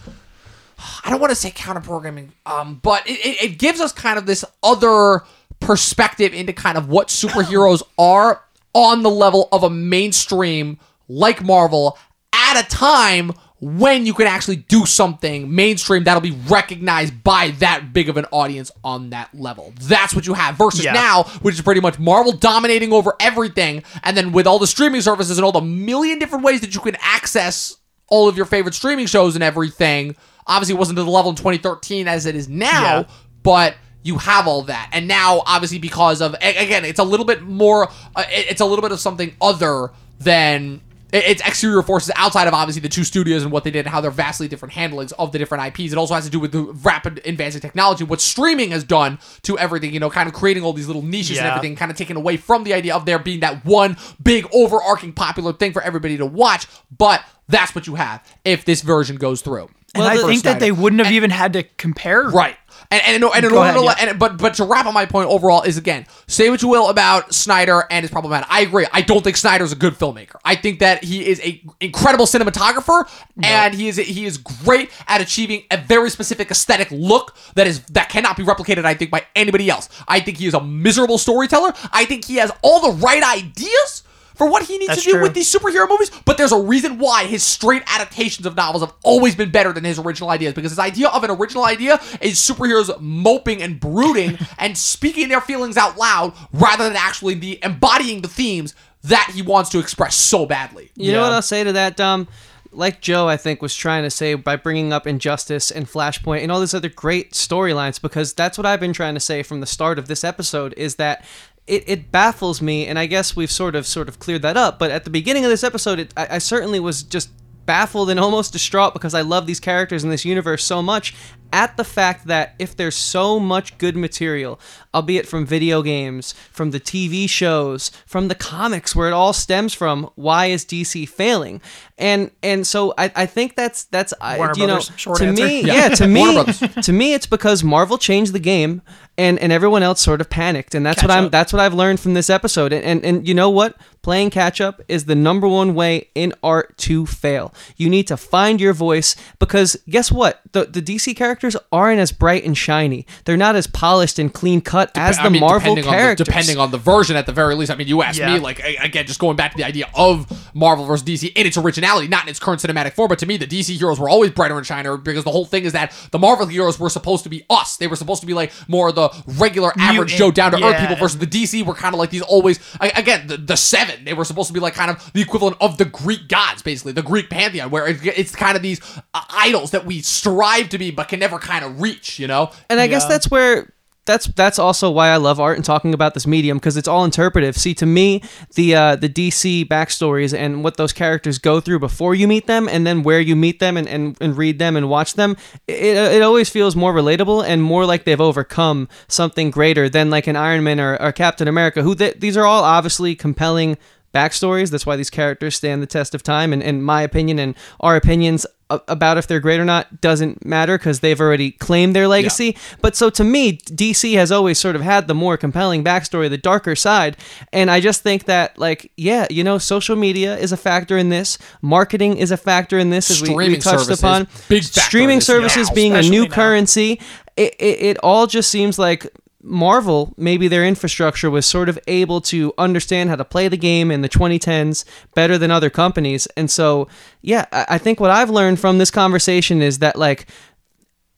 I 1.04 1.10
don't 1.10 1.20
want 1.20 1.30
to 1.30 1.36
say 1.36 1.50
counter 1.54 1.80
programming, 1.80 2.32
um, 2.46 2.80
but 2.82 3.06
it, 3.08 3.24
it, 3.24 3.42
it 3.42 3.58
gives 3.58 3.80
us 3.80 3.92
kind 3.92 4.18
of 4.18 4.26
this 4.26 4.44
other 4.62 5.22
perspective 5.60 6.34
into 6.34 6.52
kind 6.52 6.76
of 6.76 6.88
what 6.88 7.08
superheroes 7.08 7.82
are 7.98 8.42
on 8.74 9.02
the 9.02 9.10
level 9.10 9.48
of 9.52 9.62
a 9.62 9.70
mainstream 9.70 10.78
like 11.08 11.42
Marvel 11.42 11.98
at 12.32 12.60
a 12.64 12.68
time 12.68 13.32
when 13.60 14.04
you 14.06 14.12
can 14.12 14.26
actually 14.26 14.56
do 14.56 14.84
something 14.84 15.54
mainstream 15.54 16.02
that'll 16.02 16.20
be 16.20 16.36
recognized 16.48 17.22
by 17.22 17.50
that 17.60 17.92
big 17.92 18.08
of 18.08 18.16
an 18.16 18.24
audience 18.32 18.72
on 18.82 19.10
that 19.10 19.32
level. 19.32 19.72
That's 19.82 20.16
what 20.16 20.26
you 20.26 20.34
have 20.34 20.56
versus 20.56 20.84
Yeah. 20.84 20.94
now, 20.94 21.22
which 21.42 21.54
is 21.54 21.60
pretty 21.60 21.80
much 21.80 21.96
Marvel 21.96 22.32
dominating 22.32 22.92
over 22.92 23.14
everything, 23.20 23.84
and 24.02 24.16
then 24.16 24.32
with 24.32 24.48
all 24.48 24.58
the 24.58 24.66
streaming 24.66 25.00
services 25.00 25.38
and 25.38 25.44
all 25.44 25.52
the 25.52 25.60
million 25.60 26.18
different 26.18 26.44
ways 26.44 26.60
that 26.62 26.74
you 26.74 26.80
can 26.80 26.96
access 27.00 27.76
all 28.08 28.28
of 28.28 28.36
your 28.36 28.46
favorite 28.46 28.74
streaming 28.74 29.06
shows 29.06 29.36
and 29.36 29.44
everything. 29.44 30.16
Obviously, 30.46 30.74
it 30.74 30.78
wasn't 30.78 30.96
to 30.98 31.04
the 31.04 31.10
level 31.10 31.30
in 31.30 31.36
2013 31.36 32.08
as 32.08 32.26
it 32.26 32.34
is 32.34 32.48
now, 32.48 32.82
Yeah. 32.98 33.04
but 33.42 33.76
you 34.02 34.18
have 34.18 34.48
all 34.48 34.62
that. 34.62 34.90
And 34.92 35.06
now, 35.06 35.42
obviously, 35.46 35.78
because 35.78 36.20
of 36.20 36.34
again, 36.34 36.84
it's 36.84 36.98
a 36.98 37.04
little 37.04 37.26
bit 37.26 37.42
more. 37.42 37.88
Uh, 38.16 38.24
it's 38.28 38.60
a 38.60 38.66
little 38.66 38.82
bit 38.82 38.92
of 38.92 39.00
something 39.00 39.34
other 39.40 39.90
than. 40.18 40.80
It's 41.14 41.42
exterior 41.42 41.82
forces 41.82 42.10
outside 42.16 42.48
of 42.48 42.54
obviously 42.54 42.80
the 42.80 42.88
two 42.88 43.04
studios 43.04 43.42
and 43.42 43.52
what 43.52 43.64
they 43.64 43.70
did 43.70 43.80
and 43.80 43.88
how 43.88 44.00
they're 44.00 44.10
vastly 44.10 44.48
different 44.48 44.72
handlings 44.72 45.12
of 45.12 45.30
the 45.30 45.38
different 45.38 45.62
IPs. 45.66 45.92
It 45.92 45.98
also 45.98 46.14
has 46.14 46.24
to 46.24 46.30
do 46.30 46.40
with 46.40 46.52
the 46.52 46.62
rapid 46.62 47.20
advancing 47.26 47.60
technology, 47.60 48.02
what 48.02 48.18
streaming 48.22 48.70
has 48.70 48.82
done 48.82 49.18
to 49.42 49.58
everything, 49.58 49.92
you 49.92 50.00
know, 50.00 50.08
kind 50.08 50.26
of 50.26 50.34
creating 50.34 50.64
all 50.64 50.72
these 50.72 50.86
little 50.86 51.02
niches 51.02 51.36
and 51.36 51.46
everything, 51.48 51.76
kind 51.76 51.90
of 51.90 51.98
taken 51.98 52.16
away 52.16 52.38
from 52.38 52.64
the 52.64 52.72
idea 52.72 52.96
of 52.96 53.04
there 53.04 53.18
being 53.18 53.40
that 53.40 53.62
one 53.62 53.98
big 54.22 54.46
overarching 54.54 55.12
popular 55.12 55.52
thing 55.52 55.74
for 55.74 55.82
everybody 55.82 56.16
to 56.16 56.24
watch. 56.24 56.66
But 56.96 57.22
that's 57.46 57.74
what 57.74 57.86
you 57.86 57.96
have 57.96 58.26
if 58.46 58.64
this 58.64 58.80
version 58.80 59.16
goes 59.16 59.42
through. 59.42 59.68
And 59.94 60.04
I 60.04 60.16
think 60.16 60.42
that 60.44 60.60
they 60.60 60.72
wouldn't 60.72 61.02
have 61.02 61.12
even 61.12 61.30
had 61.30 61.52
to 61.54 61.62
compare. 61.62 62.28
Right. 62.28 62.56
And 62.90 63.02
and, 63.06 63.24
and 63.24 63.44
in 63.44 63.50
Go 63.50 63.58
order 63.58 63.70
ahead, 63.70 63.74
to 63.74 63.80
let, 63.80 63.98
yeah. 63.98 64.10
and, 64.10 64.18
but 64.18 64.38
but 64.38 64.54
to 64.54 64.64
wrap 64.64 64.86
up 64.86 64.94
my 64.94 65.06
point 65.06 65.28
overall 65.28 65.62
is 65.62 65.78
again 65.78 66.06
say 66.26 66.50
what 66.50 66.62
you 66.62 66.68
will 66.68 66.88
about 66.88 67.32
Snyder 67.32 67.84
and 67.90 68.02
his 68.02 68.10
problematic. 68.10 68.48
I 68.50 68.60
agree. 68.62 68.86
I 68.92 69.02
don't 69.02 69.22
think 69.22 69.36
Snyder's 69.36 69.72
a 69.72 69.76
good 69.76 69.94
filmmaker. 69.94 70.36
I 70.44 70.56
think 70.56 70.80
that 70.80 71.04
he 71.04 71.26
is 71.26 71.40
a 71.40 71.62
incredible 71.80 72.26
cinematographer 72.26 73.08
and 73.42 73.74
he 73.74 73.88
is 73.88 73.96
he 73.96 74.24
is 74.24 74.38
great 74.38 74.90
at 75.06 75.20
achieving 75.20 75.64
a 75.70 75.76
very 75.76 76.10
specific 76.10 76.50
aesthetic 76.50 76.88
look 76.90 77.36
that 77.54 77.66
is 77.66 77.82
that 77.86 78.08
cannot 78.08 78.36
be 78.36 78.42
replicated. 78.42 78.84
I 78.84 78.94
think 78.94 79.10
by 79.10 79.24
anybody 79.34 79.70
else. 79.70 79.88
I 80.08 80.20
think 80.20 80.38
he 80.38 80.46
is 80.46 80.54
a 80.54 80.62
miserable 80.62 81.18
storyteller. 81.18 81.72
I 81.92 82.04
think 82.04 82.24
he 82.24 82.36
has 82.36 82.50
all 82.62 82.92
the 82.92 82.98
right 82.98 83.22
ideas. 83.22 84.02
For 84.42 84.50
what 84.50 84.64
he 84.64 84.76
needs 84.76 84.88
That's 84.88 85.04
to 85.04 85.06
do 85.06 85.12
true. 85.12 85.22
with 85.22 85.34
these 85.34 85.54
superhero 85.54 85.88
movies, 85.88 86.10
but 86.24 86.36
there's 86.36 86.50
a 86.50 86.58
reason 86.58 86.98
why 86.98 87.26
his 87.26 87.44
straight 87.44 87.84
adaptations 87.86 88.44
of 88.44 88.56
novels 88.56 88.82
have 88.82 88.92
always 89.04 89.36
been 89.36 89.52
better 89.52 89.72
than 89.72 89.84
his 89.84 90.00
original 90.00 90.30
ideas 90.30 90.52
because 90.52 90.72
his 90.72 90.80
idea 90.80 91.10
of 91.10 91.22
an 91.22 91.30
original 91.30 91.64
idea 91.64 92.00
is 92.20 92.40
superheroes 92.40 92.90
moping 93.00 93.62
and 93.62 93.78
brooding 93.78 94.36
and 94.58 94.76
speaking 94.76 95.28
their 95.28 95.40
feelings 95.40 95.76
out 95.76 95.96
loud 95.96 96.34
rather 96.52 96.82
than 96.82 96.96
actually 96.96 97.34
the 97.34 97.60
embodying 97.62 98.22
the 98.22 98.26
themes 98.26 98.74
that 99.04 99.30
he 99.32 99.42
wants 99.42 99.70
to 99.70 99.78
express 99.78 100.16
so 100.16 100.44
badly. 100.44 100.90
You 100.96 101.12
know 101.12 101.22
what 101.22 101.32
I'll 101.32 101.40
say 101.40 101.62
to 101.62 101.72
that, 101.74 101.96
Dom? 101.96 102.26
Like 102.72 103.00
Joe, 103.00 103.28
I 103.28 103.36
think, 103.36 103.62
was 103.62 103.76
trying 103.76 104.02
to 104.02 104.10
say 104.10 104.34
by 104.34 104.56
bringing 104.56 104.92
up 104.92 105.06
Injustice 105.06 105.70
and 105.70 105.86
Flashpoint 105.86 106.42
and 106.42 106.50
all 106.50 106.58
these 106.58 106.74
other 106.74 106.88
great 106.88 107.30
storylines, 107.32 108.02
because 108.02 108.32
that's 108.32 108.58
what 108.58 108.66
I've 108.66 108.80
been 108.80 108.94
trying 108.94 109.14
to 109.14 109.20
say 109.20 109.44
from 109.44 109.60
the 109.60 109.66
start 109.66 110.00
of 110.00 110.08
this 110.08 110.24
episode, 110.24 110.74
is 110.76 110.96
that 110.96 111.24
it, 111.66 111.84
it 111.86 112.12
baffles 112.12 112.60
me, 112.60 112.86
and 112.86 112.98
I 112.98 113.06
guess 113.06 113.36
we've 113.36 113.50
sort 113.50 113.74
of 113.74 113.86
sort 113.86 114.08
of 114.08 114.18
cleared 114.18 114.42
that 114.42 114.56
up. 114.56 114.78
But 114.78 114.90
at 114.90 115.04
the 115.04 115.10
beginning 115.10 115.44
of 115.44 115.50
this 115.50 115.64
episode, 115.64 115.98
it, 115.98 116.12
I, 116.16 116.26
I 116.32 116.38
certainly 116.38 116.80
was 116.80 117.02
just 117.02 117.30
baffled 117.66 118.10
and 118.10 118.18
almost 118.20 118.52
distraught 118.52 118.92
because 118.92 119.14
I 119.14 119.20
love 119.20 119.46
these 119.46 119.60
characters 119.60 120.02
in 120.04 120.10
this 120.10 120.24
universe 120.24 120.64
so 120.64 120.82
much 120.82 121.14
at 121.52 121.76
the 121.76 121.84
fact 121.84 122.26
that 122.28 122.54
if 122.58 122.74
there's 122.74 122.96
so 122.96 123.38
much 123.38 123.76
good 123.76 123.94
material, 123.96 124.58
albeit 124.94 125.28
from 125.28 125.44
video 125.44 125.82
games, 125.82 126.32
from 126.50 126.70
the 126.70 126.80
TV 126.80 127.28
shows, 127.28 127.90
from 128.06 128.28
the 128.28 128.34
comics 128.34 128.96
where 128.96 129.06
it 129.08 129.12
all 129.12 129.34
stems 129.34 129.74
from, 129.74 130.08
why 130.14 130.46
is 130.46 130.64
DC 130.64 131.06
failing? 131.08 131.60
And 131.98 132.30
and 132.42 132.66
so 132.66 132.94
I, 132.96 133.12
I 133.14 133.26
think 133.26 133.54
that's 133.54 133.84
that's 133.84 134.14
Warner 134.20 134.54
you 134.56 134.66
know 134.66 134.76
Brothers, 134.76 134.92
short 134.96 135.18
to 135.18 135.26
answer. 135.26 135.44
me 135.44 135.60
Yeah. 135.66 135.74
yeah, 135.74 135.88
to 135.90 136.08
me 136.08 136.42
to 136.82 136.92
me 136.92 137.12
it's 137.14 137.26
because 137.26 137.62
Marvel 137.62 137.98
changed 137.98 138.32
the 138.32 138.40
game 138.40 138.80
and 139.18 139.38
and 139.38 139.52
everyone 139.52 139.82
else 139.82 140.00
sort 140.00 140.20
of 140.20 140.30
panicked, 140.30 140.74
and 140.74 140.84
that's 140.86 141.00
Catch 141.00 141.08
what 141.08 141.16
I'm 141.16 141.24
up. 141.26 141.32
that's 141.32 141.52
what 141.52 141.60
I've 141.60 141.74
learned 141.74 142.00
from 142.00 142.14
this 142.14 142.30
episode. 142.30 142.72
And, 142.72 142.84
and 142.84 143.04
and 143.04 143.28
you 143.28 143.34
know 143.34 143.50
what? 143.50 143.76
Playing 144.02 144.30
catch 144.30 144.60
up 144.60 144.80
is 144.88 145.04
the 145.04 145.14
number 145.14 145.46
one 145.46 145.74
way 145.76 146.08
in 146.16 146.34
art 146.42 146.76
to 146.78 147.06
fail. 147.06 147.54
You 147.76 147.88
need 147.88 148.08
to 148.08 148.16
find 148.16 148.60
your 148.60 148.72
voice 148.72 149.14
because 149.38 149.76
guess 149.88 150.10
what? 150.10 150.40
The 150.52 150.64
the 150.64 150.82
DC 150.82 151.14
characters 151.16 151.56
aren't 151.70 152.00
as 152.00 152.10
bright 152.10 152.42
and 152.44 152.58
shiny. 152.58 153.06
They're 153.26 153.36
not 153.36 153.54
as 153.54 153.68
polished 153.68 154.18
and 154.18 154.32
clean 154.34 154.60
cut 154.60 154.90
as 154.96 155.18
the 155.18 155.22
I 155.24 155.28
mean, 155.28 155.40
Marvel 155.40 155.76
depending 155.76 155.84
characters. 155.92 156.26
On 156.28 156.32
the, 156.32 156.40
depending 156.40 156.58
on 156.58 156.70
the 156.72 156.78
version, 156.78 157.14
at 157.14 157.26
the 157.26 157.32
very 157.32 157.54
least. 157.54 157.70
I 157.70 157.76
mean, 157.76 157.86
you 157.86 158.02
asked 158.02 158.18
Yeah. 158.18 158.34
me, 158.34 158.40
like, 158.40 158.60
again, 158.80 159.06
just 159.06 159.20
going 159.20 159.36
back 159.36 159.52
to 159.52 159.56
the 159.56 159.64
idea 159.64 159.88
of 159.94 160.26
Marvel 160.52 160.84
versus 160.84 161.06
DC 161.06 161.30
in 161.36 161.46
its 161.46 161.56
originality, 161.56 162.08
not 162.08 162.24
in 162.24 162.28
its 162.30 162.40
current 162.40 162.60
cinematic 162.60 162.94
form, 162.94 163.08
but 163.08 163.20
to 163.20 163.26
me, 163.26 163.36
the 163.36 163.46
DC 163.46 163.76
heroes 163.78 164.00
were 164.00 164.08
always 164.08 164.32
brighter 164.32 164.56
and 164.58 164.66
shinier 164.66 164.96
because 164.96 165.22
the 165.22 165.30
whole 165.30 165.44
thing 165.44 165.62
is 165.64 165.72
that 165.74 165.92
the 166.10 166.18
Marvel 166.18 166.46
heroes 166.46 166.76
were 166.80 166.90
supposed 166.90 167.22
to 167.22 167.30
be 167.30 167.44
us. 167.48 167.76
They 167.76 167.86
were 167.86 167.94
supposed 167.96 168.20
to 168.22 168.26
be 168.26 168.34
like 168.34 168.50
more 168.66 168.88
of 168.88 168.96
the 169.08 169.22
regular, 169.38 169.72
average 169.78 170.14
Joe, 170.16 170.30
down 170.30 170.52
to 170.52 170.56
earth 170.58 170.62
yeah. 170.74 170.80
people 170.80 170.96
versus 170.96 171.18
the 171.18 171.26
DC 171.26 171.64
were 171.64 171.74
kind 171.74 171.94
of 171.94 171.98
like 171.98 172.10
these 172.10 172.22
always, 172.22 172.58
I- 172.80 172.92
again, 172.96 173.26
the, 173.26 173.36
the 173.36 173.56
seven. 173.56 174.04
They 174.04 174.14
were 174.14 174.24
supposed 174.24 174.48
to 174.48 174.54
be 174.54 174.60
like 174.60 174.74
kind 174.74 174.90
of 174.90 175.12
the 175.12 175.20
equivalent 175.22 175.56
of 175.60 175.78
the 175.78 175.84
Greek 175.84 176.28
gods, 176.28 176.62
basically, 176.62 176.92
the 176.92 177.02
Greek 177.02 177.30
pantheon, 177.30 177.70
where 177.70 177.86
it- 177.88 178.04
it's 178.04 178.34
kind 178.34 178.56
of 178.56 178.62
these 178.62 178.80
uh, 179.14 179.22
idols 179.30 179.70
that 179.72 179.84
we 179.86 180.00
strive 180.00 180.68
to 180.70 180.78
be 180.78 180.90
but 180.90 181.08
can 181.08 181.20
never 181.20 181.38
kind 181.38 181.64
of 181.64 181.80
reach, 181.80 182.18
you 182.18 182.26
know? 182.26 182.50
And 182.70 182.80
I 182.80 182.86
guess 182.86 183.06
that's 183.06 183.30
where 183.30 183.72
that's 184.04 184.26
that's 184.26 184.58
also 184.58 184.90
why 184.90 185.08
I 185.08 185.16
love 185.16 185.38
art 185.38 185.56
and 185.56 185.64
talking 185.64 185.94
about 185.94 186.14
this 186.14 186.26
medium 186.26 186.58
because 186.58 186.76
it's 186.76 186.88
all 186.88 187.04
interpretive. 187.04 187.56
See, 187.56 187.74
to 187.74 187.86
me, 187.86 188.22
the 188.54 188.74
uh, 188.74 188.96
the 188.96 189.08
DC 189.08 189.66
backstories 189.68 190.36
and 190.36 190.64
what 190.64 190.76
those 190.76 190.92
characters 190.92 191.38
go 191.38 191.60
through 191.60 191.78
before 191.78 192.14
you 192.14 192.26
meet 192.26 192.46
them, 192.46 192.68
and 192.68 192.86
then 192.86 193.02
where 193.02 193.20
you 193.20 193.36
meet 193.36 193.60
them 193.60 193.76
and, 193.76 193.88
and, 193.88 194.16
and 194.20 194.36
read 194.36 194.58
them 194.58 194.76
and 194.76 194.88
watch 194.88 195.14
them, 195.14 195.36
it, 195.68 195.96
it 195.96 196.22
always 196.22 196.50
feels 196.50 196.74
more 196.74 196.92
relatable 196.92 197.44
and 197.46 197.62
more 197.62 197.86
like 197.86 198.04
they've 198.04 198.20
overcome 198.20 198.88
something 199.06 199.50
greater 199.50 199.88
than 199.88 200.10
like 200.10 200.26
an 200.26 200.36
Iron 200.36 200.64
Man 200.64 200.80
or, 200.80 201.00
or 201.00 201.12
Captain 201.12 201.46
America. 201.46 201.82
Who 201.82 201.94
th- 201.94 202.18
these 202.18 202.36
are 202.36 202.46
all 202.46 202.64
obviously 202.64 203.14
compelling 203.14 203.78
backstories. 204.12 204.70
That's 204.70 204.86
why 204.86 204.96
these 204.96 205.10
characters 205.10 205.56
stand 205.56 205.82
the 205.82 205.86
test 205.86 206.14
of 206.14 206.22
time. 206.22 206.52
And, 206.52 206.62
and 206.62 206.84
my 206.84 207.02
opinion 207.02 207.38
and 207.38 207.54
our 207.80 207.96
opinions 207.96 208.46
about 208.88 209.18
if 209.18 209.26
they're 209.26 209.40
great 209.40 209.60
or 209.60 209.64
not 209.64 210.00
doesn't 210.00 210.44
matter 210.44 210.78
because 210.78 211.00
they've 211.00 211.20
already 211.20 211.50
claimed 211.50 211.94
their 211.94 212.08
legacy. 212.08 212.56
But 212.80 212.96
so 212.96 213.10
to 213.10 213.24
me, 213.24 213.58
DC 213.58 214.14
has 214.14 214.32
always 214.32 214.58
sort 214.58 214.76
of 214.76 214.82
had 214.82 215.08
the 215.08 215.14
more 215.14 215.36
compelling 215.36 215.84
backstory, 215.84 216.30
the 216.30 216.38
darker 216.38 216.74
side. 216.74 217.16
And 217.52 217.70
I 217.70 217.80
just 217.80 218.02
think 218.02 218.24
that, 218.24 218.58
like, 218.58 218.90
yeah, 218.96 219.26
you 219.30 219.44
know, 219.44 219.58
social 219.58 219.96
media 219.96 220.36
is 220.36 220.52
a 220.52 220.56
factor 220.56 220.96
in 220.96 221.08
this. 221.08 221.38
Marketing 221.60 222.16
is 222.16 222.30
a 222.30 222.36
factor 222.36 222.78
in 222.78 222.90
this, 222.90 223.10
as 223.10 223.22
we, 223.22 223.28
we 223.28 223.34
Streaming 223.34 223.60
touched 223.60 223.78
services, 223.80 223.98
upon. 224.00 224.28
big 224.48 224.62
Streaming 224.64 225.20
services 225.20 225.68
now, 225.68 225.74
being 225.74 225.94
a 225.94 226.02
new 226.02 226.26
now. 226.26 226.34
currency. 226.34 227.00
It, 227.36 227.54
it, 227.58 227.82
it 227.82 227.98
all 228.02 228.26
just 228.26 228.50
seems 228.50 228.78
like 228.78 229.06
Marvel, 229.42 230.14
maybe 230.16 230.46
their 230.48 230.64
infrastructure 230.64 231.30
was 231.30 231.44
sort 231.46 231.68
of 231.68 231.78
able 231.88 232.20
to 232.22 232.52
understand 232.58 233.10
how 233.10 233.16
to 233.16 233.24
play 233.24 233.48
the 233.48 233.56
game 233.56 233.90
in 233.90 234.00
the 234.02 234.08
2010s 234.08 234.84
better 235.14 235.36
than 235.36 235.50
other 235.50 235.68
companies. 235.70 236.26
And 236.36 236.50
so, 236.50 236.88
yeah, 237.22 237.46
I 237.52 237.78
think 237.78 237.98
what 238.00 238.10
I've 238.10 238.30
learned 238.30 238.60
from 238.60 238.78
this 238.78 238.90
conversation 238.90 239.60
is 239.60 239.80
that, 239.80 239.96
like, 239.96 240.26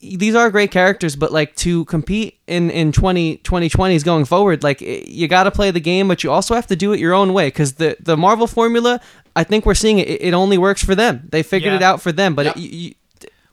these 0.00 0.34
are 0.34 0.50
great 0.50 0.70
characters, 0.70 1.16
but 1.16 1.32
like 1.32 1.54
to 1.56 1.84
compete 1.86 2.38
in 2.46 2.70
in 2.70 2.92
20, 2.92 3.38
2020s 3.38 4.04
going 4.04 4.26
forward, 4.26 4.62
like 4.62 4.80
you 4.82 5.26
got 5.28 5.44
to 5.44 5.50
play 5.50 5.70
the 5.70 5.80
game, 5.80 6.08
but 6.08 6.22
you 6.22 6.30
also 6.30 6.54
have 6.54 6.66
to 6.66 6.76
do 6.76 6.92
it 6.92 7.00
your 7.00 7.14
own 7.14 7.32
way 7.32 7.46
because 7.46 7.74
the 7.74 7.96
the 8.00 8.14
Marvel 8.16 8.46
formula, 8.46 9.00
I 9.34 9.44
think 9.44 9.64
we're 9.64 9.74
seeing 9.74 9.98
it. 9.98 10.08
It 10.08 10.34
only 10.34 10.58
works 10.58 10.84
for 10.84 10.94
them. 10.94 11.26
They 11.30 11.42
figured 11.42 11.72
Yeah. 11.72 11.76
it 11.78 11.82
out 11.82 12.02
for 12.02 12.12
them, 12.12 12.34
but 12.34 12.46
Yep. 12.46 12.56
it, 12.56 12.60
you- 12.60 12.94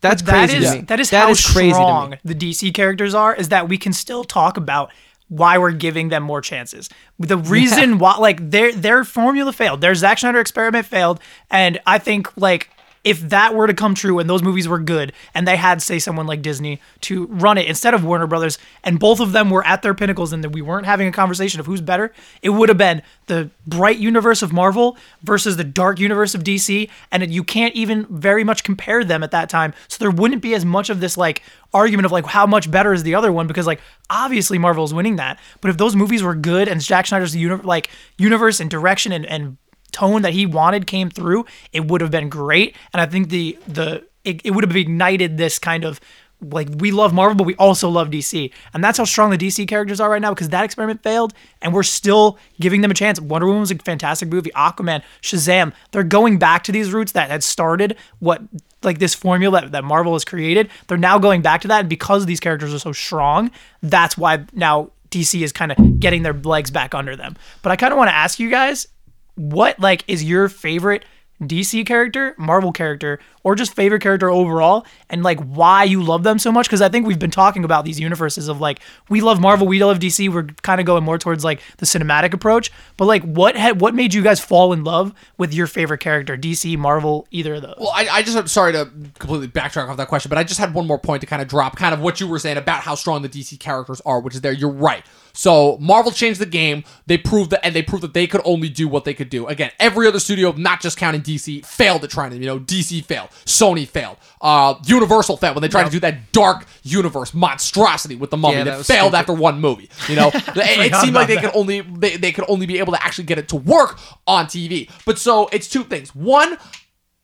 that's 0.01 0.21
That 0.23 0.49
crazy 0.49 0.57
is 0.65 0.71
to 0.71 0.77
me. 0.77 0.81
that 0.83 0.99
is 0.99 1.09
how 1.09 1.27
crazy 1.27 1.43
to 1.53 1.65
me. 1.65 1.71
strong 1.73 2.15
the 2.23 2.35
DC 2.35 2.73
characters 2.73 3.13
are. 3.13 3.33
Is 3.35 3.49
that 3.49 3.69
we 3.69 3.77
can 3.77 3.93
still 3.93 4.23
talk 4.23 4.57
about 4.57 4.91
why 5.29 5.57
we're 5.57 5.71
giving 5.71 6.09
them 6.09 6.23
more 6.23 6.41
chances. 6.41 6.89
The 7.17 7.37
reason 7.37 7.97
why, 7.99 8.17
like 8.17 8.51
their 8.51 8.73
their 8.73 9.03
formula 9.05 9.53
failed, 9.53 9.79
their 9.81 9.95
Zack 9.95 10.19
Snyder 10.19 10.39
experiment 10.39 10.85
failed, 10.85 11.19
and 11.49 11.79
I 11.85 11.99
think 11.99 12.35
like 12.35 12.69
if 13.03 13.19
that 13.29 13.55
were 13.55 13.67
to 13.67 13.73
come 13.73 13.95
true 13.95 14.19
and 14.19 14.29
those 14.29 14.43
movies 14.43 14.67
were 14.67 14.77
good 14.79 15.11
and 15.33 15.47
they 15.47 15.55
had 15.55 15.81
say 15.81 15.97
someone 15.97 16.27
like 16.27 16.41
Disney 16.41 16.79
to 17.01 17.25
run 17.27 17.57
it 17.57 17.65
instead 17.65 17.93
of 17.93 18.03
Warner 18.03 18.27
Brothers 18.27 18.59
and 18.83 18.99
both 18.99 19.19
of 19.19 19.31
them 19.31 19.49
were 19.49 19.65
at 19.65 19.81
their 19.81 19.93
pinnacles 19.93 20.31
and 20.33 20.43
that 20.43 20.51
we 20.51 20.61
weren't 20.61 20.85
having 20.85 21.07
a 21.07 21.11
conversation 21.11 21.59
of 21.59 21.65
who's 21.65 21.81
better, 21.81 22.13
it 22.41 22.49
would 22.49 22.69
have 22.69 22.77
been 22.77 23.01
the 23.25 23.49
bright 23.65 23.97
universe 23.97 24.41
of 24.41 24.53
Marvel 24.53 24.97
versus 25.23 25.57
the 25.57 25.63
dark 25.63 25.99
universe 25.99 26.35
of 26.35 26.43
DC 26.43 26.89
and 27.11 27.33
you 27.33 27.43
can't 27.43 27.73
even 27.75 28.05
very 28.05 28.43
much 28.43 28.63
compare 28.63 29.03
them 29.03 29.23
at 29.23 29.31
that 29.31 29.49
time. 29.49 29.73
So 29.87 29.97
there 29.99 30.11
wouldn't 30.11 30.41
be 30.41 30.53
as 30.53 30.63
much 30.63 30.89
of 30.89 30.99
this 30.99 31.17
like 31.17 31.41
argument 31.73 32.05
of 32.05 32.11
like 32.11 32.25
how 32.25 32.45
much 32.45 32.69
better 32.69 32.93
is 32.93 33.03
the 33.03 33.15
other 33.15 33.31
one 33.31 33.47
because 33.47 33.65
like 33.65 33.81
obviously 34.09 34.57
Marvel's 34.57 34.93
winning 34.93 35.15
that. 35.15 35.39
But 35.61 35.69
if 35.71 35.77
those 35.77 35.95
movies 35.95 36.21
were 36.21 36.35
good 36.35 36.67
and 36.67 36.81
Zack 36.81 37.07
Snyder's 37.07 37.35
uni- 37.35 37.63
like 37.63 37.89
universe 38.17 38.59
and 38.59 38.69
direction 38.69 39.11
and, 39.11 39.25
and 39.25 39.57
tone 39.91 40.21
that 40.21 40.33
he 40.33 40.45
wanted 40.45 40.87
came 40.87 41.09
through, 41.09 41.45
it 41.71 41.87
would 41.87 42.01
have 42.01 42.11
been 42.11 42.29
great. 42.29 42.75
And 42.93 43.01
I 43.01 43.05
think 43.05 43.29
the 43.29 43.57
the 43.67 44.05
it, 44.23 44.41
it 44.43 44.51
would 44.51 44.63
have 44.63 44.75
ignited 44.75 45.37
this 45.37 45.57
kind 45.59 45.83
of 45.83 45.99
like 46.41 46.67
we 46.77 46.91
love 46.91 47.13
Marvel, 47.13 47.35
but 47.35 47.45
we 47.45 47.55
also 47.55 47.87
love 47.87 48.09
DC, 48.09 48.51
and 48.73 48.83
that's 48.83 48.97
how 48.97 49.05
strong 49.05 49.29
the 49.29 49.37
DC 49.37 49.67
characters 49.67 49.99
are 49.99 50.09
right 50.09 50.21
now 50.21 50.33
because 50.33 50.49
that 50.49 50.65
experiment 50.65 51.03
failed, 51.03 51.33
and 51.61 51.73
we're 51.73 51.83
still 51.83 52.39
giving 52.59 52.81
them 52.81 52.89
a 52.89 52.95
chance. 52.95 53.21
Wonder 53.21 53.45
Woman 53.45 53.61
was 53.61 53.71
a 53.71 53.75
fantastic 53.75 54.29
movie. 54.29 54.49
Aquaman, 54.55 55.03
Shazam, 55.21 55.71
they're 55.91 56.03
going 56.03 56.39
back 56.39 56.63
to 56.63 56.71
these 56.71 56.91
roots 56.91 57.11
that 57.11 57.29
had 57.29 57.43
started 57.43 57.95
what 58.19 58.41
like 58.81 58.97
this 58.97 59.13
formula 59.13 59.61
that, 59.61 59.71
that 59.71 59.83
Marvel 59.83 60.13
has 60.13 60.25
created. 60.25 60.69
They're 60.87 60.97
now 60.97 61.19
going 61.19 61.43
back 61.43 61.61
to 61.61 61.67
that, 61.67 61.81
and 61.81 61.89
because 61.89 62.25
these 62.25 62.39
characters 62.39 62.73
are 62.73 62.79
so 62.79 62.91
strong, 62.91 63.51
that's 63.83 64.17
why 64.17 64.45
now 64.53 64.91
DC 65.11 65.41
is 65.41 65.51
kind 65.51 65.71
of 65.71 65.99
getting 65.99 66.23
their 66.23 66.33
legs 66.33 66.71
back 66.71 66.95
under 66.95 67.15
them. 67.15 67.35
But 67.61 67.71
I 67.71 67.75
kind 67.75 67.93
of 67.93 67.97
want 67.97 68.09
to 68.09 68.15
ask 68.15 68.39
you 68.39 68.49
guys 68.49 68.87
what 69.35 69.79
like 69.79 70.03
is 70.07 70.23
your 70.23 70.49
favorite 70.49 71.05
DC 71.41 71.85
character, 71.85 72.35
Marvel 72.37 72.71
character, 72.71 73.19
or 73.43 73.55
just 73.55 73.73
favorite 73.73 74.01
character 74.01 74.29
overall, 74.29 74.85
and 75.09 75.23
like 75.23 75.39
why 75.39 75.83
you 75.83 76.03
love 76.03 76.23
them 76.23 76.37
so 76.37 76.51
much? 76.51 76.67
Because 76.67 76.81
I 76.81 76.89
think 76.89 77.07
we've 77.07 77.17
been 77.17 77.31
talking 77.31 77.63
about 77.63 77.83
these 77.83 77.99
universes 77.99 78.47
of 78.47 78.61
like 78.61 78.79
we 79.09 79.21
love 79.21 79.41
Marvel, 79.41 79.65
we 79.65 79.83
love 79.83 79.97
DC. 79.97 80.31
We're 80.31 80.43
kind 80.61 80.79
of 80.79 80.85
going 80.85 81.03
more 81.03 81.17
towards 81.17 81.43
like 81.43 81.61
the 81.77 81.85
cinematic 81.85 82.33
approach. 82.33 82.71
But 82.95 83.05
like, 83.05 83.23
what 83.23 83.55
had 83.55 83.81
what 83.81 83.95
made 83.95 84.13
you 84.13 84.21
guys 84.21 84.39
fall 84.39 84.71
in 84.71 84.83
love 84.83 85.13
with 85.37 85.53
your 85.53 85.65
favorite 85.65 85.99
character, 85.99 86.37
DC, 86.37 86.77
Marvel, 86.77 87.27
either 87.31 87.55
of 87.55 87.63
those? 87.63 87.75
Well, 87.79 87.91
I, 87.93 88.07
I 88.09 88.21
just 88.21 88.37
I'm 88.37 88.47
sorry 88.47 88.73
to 88.73 88.85
completely 89.17 89.47
backtrack 89.47 89.89
off 89.89 89.97
that 89.97 90.07
question, 90.07 90.29
but 90.29 90.37
I 90.37 90.43
just 90.43 90.59
had 90.59 90.75
one 90.75 90.85
more 90.85 90.99
point 90.99 91.21
to 91.21 91.27
kind 91.27 91.41
of 91.41 91.47
drop, 91.47 91.75
kind 91.75 91.93
of 91.93 92.01
what 92.01 92.19
you 92.19 92.27
were 92.27 92.39
saying 92.39 92.57
about 92.57 92.81
how 92.81 92.93
strong 92.93 93.23
the 93.23 93.29
DC 93.29 93.59
characters 93.59 93.99
are, 94.05 94.19
which 94.19 94.35
is 94.35 94.41
there. 94.41 94.53
You're 94.53 94.69
right. 94.69 95.03
So 95.33 95.77
Marvel 95.79 96.11
changed 96.11 96.39
the 96.39 96.45
game. 96.45 96.83
They 97.07 97.17
proved 97.17 97.51
that, 97.51 97.65
and 97.65 97.75
they 97.75 97.81
proved 97.81 98.03
that 98.03 98.13
they 98.13 98.27
could 98.27 98.41
only 98.45 98.69
do 98.69 98.87
what 98.87 99.05
they 99.05 99.13
could 99.13 99.29
do. 99.29 99.47
Again, 99.47 99.71
every 99.79 100.07
other 100.07 100.19
studio, 100.19 100.51
not 100.53 100.81
just 100.81 100.97
counting 100.97 101.21
DC, 101.21 101.65
failed 101.65 102.03
at 102.03 102.09
trying 102.09 102.31
to. 102.31 102.37
You 102.37 102.45
know, 102.45 102.59
DC 102.59 103.03
failed, 103.05 103.29
Sony 103.45 103.87
failed, 103.87 104.17
uh, 104.41 104.75
Universal 104.85 105.37
failed 105.37 105.55
when 105.55 105.61
they 105.61 105.67
tried 105.67 105.85
to 105.85 105.91
do 105.91 105.99
that 106.01 106.31
dark 106.31 106.65
universe 106.83 107.33
monstrosity 107.33 108.15
with 108.15 108.29
the 108.29 108.37
Mummy. 108.37 108.57
Yeah, 108.57 108.63
that 108.65 108.77
that 108.77 108.85
failed 108.85 109.11
stupid. 109.11 109.17
after 109.17 109.33
one 109.33 109.59
movie. 109.59 109.89
You 110.07 110.15
know, 110.15 110.27
it, 110.33 110.33
it 110.55 110.95
seemed 110.95 111.13
like 111.13 111.27
they 111.27 111.35
that. 111.35 111.45
could 111.45 111.55
only 111.55 111.81
they, 111.81 112.17
they 112.17 112.31
could 112.31 112.45
only 112.47 112.65
be 112.65 112.79
able 112.79 112.93
to 112.93 113.03
actually 113.03 113.25
get 113.25 113.37
it 113.37 113.47
to 113.49 113.55
work 113.55 113.99
on 114.27 114.45
TV. 114.45 114.89
But 115.05 115.17
so 115.17 115.47
it's 115.51 115.67
two 115.67 115.83
things. 115.83 116.13
One, 116.15 116.57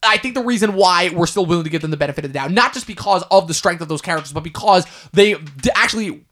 I 0.03 0.17
think 0.17 0.35
the 0.35 0.43
reason 0.43 0.73
why 0.73 1.09
we're 1.09 1.25
still 1.25 1.45
willing 1.45 1.63
to 1.63 1.69
give 1.69 1.81
them 1.81 1.91
the 1.91 1.97
benefit 1.97 2.23
of 2.23 2.31
the 2.31 2.39
doubt, 2.39 2.51
not 2.51 2.73
just 2.73 2.87
because 2.87 3.23
of 3.31 3.47
the 3.47 3.53
strength 3.53 3.81
of 3.81 3.87
those 3.87 4.01
characters, 4.01 4.31
but 4.31 4.43
because 4.43 4.85
they 5.11 5.35
actually 5.73 6.25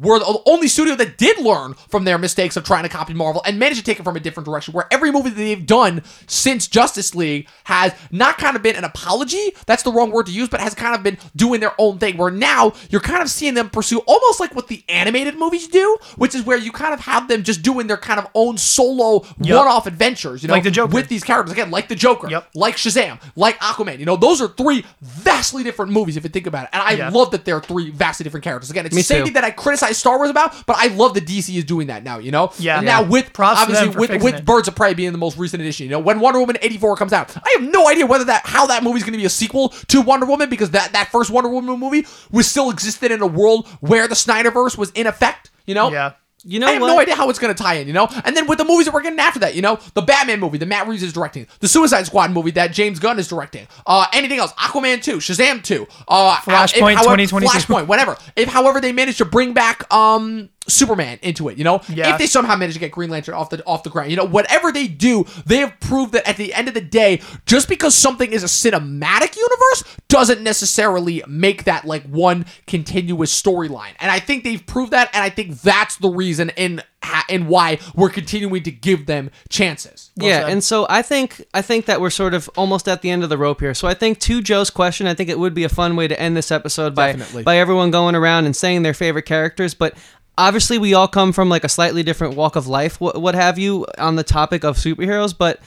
were 0.00 0.18
the 0.18 0.42
only 0.46 0.68
studio 0.68 0.94
that 0.96 1.16
did 1.18 1.38
learn 1.38 1.74
from 1.88 2.04
their 2.04 2.18
mistakes 2.18 2.56
of 2.56 2.64
trying 2.64 2.82
to 2.82 2.88
copy 2.88 3.14
Marvel 3.14 3.42
and 3.46 3.58
managed 3.58 3.78
to 3.80 3.84
take 3.84 3.98
it 3.98 4.02
from 4.02 4.16
a 4.16 4.20
different 4.20 4.44
direction. 4.46 4.74
Where 4.74 4.86
every 4.90 5.10
movie 5.10 5.30
that 5.30 5.36
they've 5.36 5.64
done 5.66 6.02
since 6.26 6.66
Justice 6.68 7.14
League 7.14 7.48
has 7.64 7.92
not 8.10 8.38
kind 8.38 8.56
of 8.56 8.62
been 8.62 8.76
an 8.76 8.84
apology, 8.84 9.52
that's 9.66 9.82
the 9.82 9.90
wrong 9.92 10.10
word 10.10 10.26
to 10.26 10.32
use, 10.32 10.48
but 10.48 10.60
has 10.60 10.74
kind 10.74 10.94
of 10.94 11.02
been 11.02 11.16
doing 11.36 11.60
their 11.60 11.72
own 11.78 11.98
thing. 11.98 12.16
Where 12.16 12.30
now 12.30 12.72
you're 12.90 13.00
kind 13.00 13.22
of 13.22 13.30
seeing 13.30 13.54
them 13.54 13.70
pursue 13.70 13.98
almost 14.06 14.40
like 14.40 14.54
what 14.54 14.68
the 14.68 14.82
animated 14.88 15.38
movies 15.38 15.68
do, 15.68 15.96
which 16.16 16.34
is 16.34 16.44
where 16.44 16.58
you 16.58 16.70
kind 16.72 16.92
of 16.92 17.00
have 17.00 17.28
them 17.28 17.42
just 17.42 17.62
doing 17.62 17.86
their 17.86 17.96
kind 17.96 18.18
of 18.20 18.26
own 18.34 18.58
solo 18.58 19.24
Yep. 19.40 19.56
one 19.56 19.68
off 19.68 19.86
adventures, 19.86 20.42
you 20.42 20.48
know, 20.48 20.54
Like 20.54 20.64
the 20.64 20.70
Joker. 20.70 20.92
with 20.94 21.08
these 21.08 21.24
characters. 21.24 21.52
Again, 21.52 21.70
like 21.70 21.88
the 21.88 21.94
Joker, 21.94 22.28
Yep. 22.30 22.48
like 22.54 22.76
Shazam, 22.76 23.20
like 23.36 23.58
Aquaman. 23.60 23.98
You 23.98 24.04
know, 24.04 24.16
those 24.16 24.42
are 24.42 24.48
three 24.48 24.84
vastly 25.00 25.62
different 25.62 25.92
movies 25.92 26.16
if 26.16 26.24
you 26.24 26.28
think 26.30 26.46
about 26.46 26.64
it. 26.64 26.70
And 26.72 26.82
I 26.82 26.92
Yeah. 26.92 27.08
love 27.10 27.30
that 27.30 27.44
they're 27.44 27.60
three 27.60 27.90
vastly 27.90 28.24
different 28.24 28.44
characters. 28.44 28.70
Again, 28.70 28.84
it's 28.86 28.94
Me 28.94 29.00
the 29.00 29.06
same 29.06 29.18
too. 29.20 29.24
thing 29.26 29.32
that 29.34 29.44
I 29.44 29.50
criticize 29.50 29.77
Star 29.78 30.18
Wars 30.18 30.30
about, 30.30 30.54
but 30.66 30.76
I 30.78 30.88
love 30.88 31.14
that 31.14 31.26
DC 31.26 31.56
is 31.56 31.64
doing 31.64 31.88
that 31.88 32.04
now, 32.04 32.18
you 32.18 32.30
know? 32.30 32.52
Yeah. 32.58 32.78
And 32.78 32.86
now 32.86 33.02
with 33.02 33.32
Props 33.32 33.60
obviously 33.60 33.88
with, 33.88 34.22
with 34.22 34.34
it. 34.36 34.44
Birds 34.44 34.68
of 34.68 34.76
Prey 34.76 34.94
being 34.94 35.12
the 35.12 35.18
most 35.18 35.38
recent 35.38 35.60
edition, 35.60 35.84
you 35.84 35.90
know, 35.90 35.98
when 35.98 36.20
Wonder 36.20 36.40
Woman 36.40 36.56
84 36.60 36.96
comes 36.96 37.12
out, 37.12 37.36
I 37.36 37.56
have 37.58 37.70
no 37.70 37.88
idea 37.88 38.06
whether 38.06 38.24
that 38.24 38.42
how 38.44 38.66
that 38.66 38.82
movie's 38.82 39.04
gonna 39.04 39.16
be 39.16 39.24
a 39.24 39.30
sequel 39.30 39.70
to 39.70 40.00
Wonder 40.00 40.26
Woman 40.26 40.50
because 40.50 40.70
that, 40.72 40.92
that 40.92 41.08
first 41.10 41.30
Wonder 41.30 41.50
Woman 41.50 41.78
movie 41.78 42.06
was 42.30 42.48
still 42.48 42.70
existed 42.70 43.10
in 43.10 43.22
a 43.22 43.26
world 43.26 43.66
where 43.80 44.08
the 44.08 44.14
Snyderverse 44.14 44.76
was 44.76 44.90
in 44.92 45.06
effect, 45.06 45.50
you 45.66 45.74
know? 45.74 45.90
Yeah. 45.90 46.12
You 46.48 46.60
know 46.60 46.66
I 46.66 46.72
have 46.72 46.80
what? 46.82 46.88
no 46.88 46.98
idea 46.98 47.14
how 47.14 47.28
it's 47.28 47.38
going 47.38 47.54
to 47.54 47.62
tie 47.62 47.74
in, 47.74 47.86
you 47.86 47.92
know? 47.92 48.08
And 48.24 48.34
then 48.34 48.46
with 48.46 48.56
the 48.56 48.64
movies 48.64 48.86
that 48.86 48.94
we're 48.94 49.02
getting 49.02 49.18
after 49.18 49.38
that, 49.40 49.54
you 49.54 49.60
know? 49.60 49.78
The 49.92 50.00
Batman 50.00 50.40
movie 50.40 50.56
that 50.56 50.64
Matt 50.66 50.88
Reeves 50.88 51.02
is 51.02 51.12
directing, 51.12 51.46
the 51.60 51.68
Suicide 51.68 52.06
Squad 52.06 52.30
movie 52.30 52.52
that 52.52 52.72
James 52.72 52.98
Gunn 52.98 53.18
is 53.18 53.28
directing, 53.28 53.68
uh, 53.86 54.06
anything 54.14 54.38
else, 54.38 54.52
Aquaman 54.54 55.02
2, 55.02 55.18
Shazam 55.18 55.62
2, 55.62 55.86
uh, 56.08 56.36
Flashpoint 56.36 56.92
if, 56.92 56.98
however- 56.98 57.16
2022. 57.18 57.52
Flashpoint, 57.58 57.86
whatever. 57.86 58.16
If, 58.34 58.48
however, 58.48 58.80
they 58.80 58.92
manage 58.92 59.18
to 59.18 59.26
bring 59.26 59.52
back, 59.52 59.92
um, 59.92 60.48
Superman 60.68 61.18
into 61.22 61.48
it, 61.48 61.58
you 61.58 61.64
know? 61.64 61.80
Yeah. 61.88 62.12
If 62.12 62.18
they 62.18 62.26
somehow 62.26 62.56
manage 62.56 62.74
to 62.74 62.80
get 62.80 62.92
Green 62.92 63.10
Lantern 63.10 63.34
off 63.34 63.50
the 63.50 63.64
off 63.64 63.82
the 63.82 63.90
ground, 63.90 64.10
you 64.10 64.16
know, 64.16 64.24
whatever 64.24 64.72
they 64.72 64.86
do, 64.86 65.24
they 65.46 65.58
have 65.58 65.78
proved 65.80 66.12
that 66.12 66.28
at 66.28 66.36
the 66.36 66.54
end 66.54 66.68
of 66.68 66.74
the 66.74 66.80
day, 66.80 67.20
just 67.46 67.68
because 67.68 67.94
something 67.94 68.32
is 68.32 68.42
a 68.42 68.46
cinematic 68.46 69.36
universe 69.36 69.84
doesn't 70.08 70.42
necessarily 70.42 71.22
make 71.26 71.64
that 71.64 71.84
like 71.84 72.04
one 72.04 72.46
continuous 72.66 73.40
storyline. 73.40 73.92
And 74.00 74.10
I 74.10 74.20
think 74.20 74.44
they've 74.44 74.64
proved 74.64 74.92
that, 74.92 75.10
and 75.12 75.22
I 75.22 75.30
think 75.30 75.60
that's 75.60 75.96
the 75.96 76.08
reason 76.08 76.50
in 76.50 76.82
ha- 77.02 77.24
in 77.28 77.46
why 77.46 77.78
we're 77.94 78.10
continuing 78.10 78.62
to 78.62 78.70
give 78.70 79.06
them 79.06 79.30
chances. 79.48 80.10
yeah, 80.16 80.40
said. 80.40 80.50
and 80.50 80.64
so 80.64 80.86
I 80.88 81.02
think 81.02 81.44
I 81.54 81.62
think 81.62 81.86
that 81.86 82.00
we're 82.00 82.10
sort 82.10 82.34
of 82.34 82.48
almost 82.56 82.88
at 82.88 83.02
the 83.02 83.10
end 83.10 83.22
of 83.22 83.28
the 83.28 83.38
rope 83.38 83.60
here. 83.60 83.74
So 83.74 83.88
I 83.88 83.94
think 83.94 84.18
to 84.20 84.42
Joe's 84.42 84.70
question, 84.70 85.06
I 85.06 85.14
think 85.14 85.28
it 85.28 85.38
would 85.38 85.54
be 85.54 85.64
a 85.64 85.68
fun 85.68 85.96
way 85.96 86.08
to 86.08 86.18
end 86.18 86.36
this 86.36 86.50
episode 86.50 86.94
by 86.94 87.12
Definitely. 87.12 87.42
by 87.44 87.58
everyone 87.58 87.90
going 87.90 88.14
around 88.14 88.46
and 88.46 88.54
saying 88.54 88.82
their 88.82 88.94
favorite 88.94 89.26
characters, 89.26 89.74
but 89.74 89.94
obviously 90.38 90.78
we 90.78 90.94
all 90.94 91.08
come 91.08 91.32
from 91.32 91.50
like 91.50 91.64
a 91.64 91.68
slightly 91.68 92.02
different 92.02 92.36
walk 92.36 92.56
of 92.56 92.66
life, 92.66 93.00
what, 93.00 93.20
what 93.20 93.34
have 93.34 93.58
you, 93.58 93.84
on 93.98 94.16
the 94.16 94.24
topic 94.24 94.64
of 94.64 94.76
superheroes, 94.76 95.36
but 95.36 95.60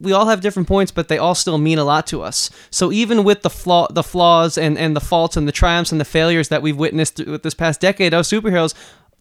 we 0.00 0.12
all 0.12 0.26
have 0.26 0.40
different 0.40 0.68
points, 0.68 0.92
but 0.92 1.08
they 1.08 1.18
all 1.18 1.34
still 1.34 1.58
mean 1.58 1.78
a 1.78 1.84
lot 1.84 2.06
to 2.08 2.22
us. 2.22 2.50
So 2.70 2.92
even 2.92 3.24
with 3.24 3.42
the 3.42 3.50
flaw, 3.50 3.88
the 3.90 4.02
flaws 4.02 4.58
and, 4.58 4.76
and 4.76 4.94
the 4.94 5.00
faults 5.00 5.36
and 5.36 5.48
the 5.48 5.52
triumphs 5.52 5.92
and 5.92 6.00
the 6.00 6.04
failures 6.04 6.48
that 6.48 6.62
we've 6.62 6.76
witnessed 6.76 7.18
with 7.24 7.42
this 7.42 7.54
past 7.54 7.80
decade 7.80 8.12
of 8.12 8.24
superheroes, 8.24 8.74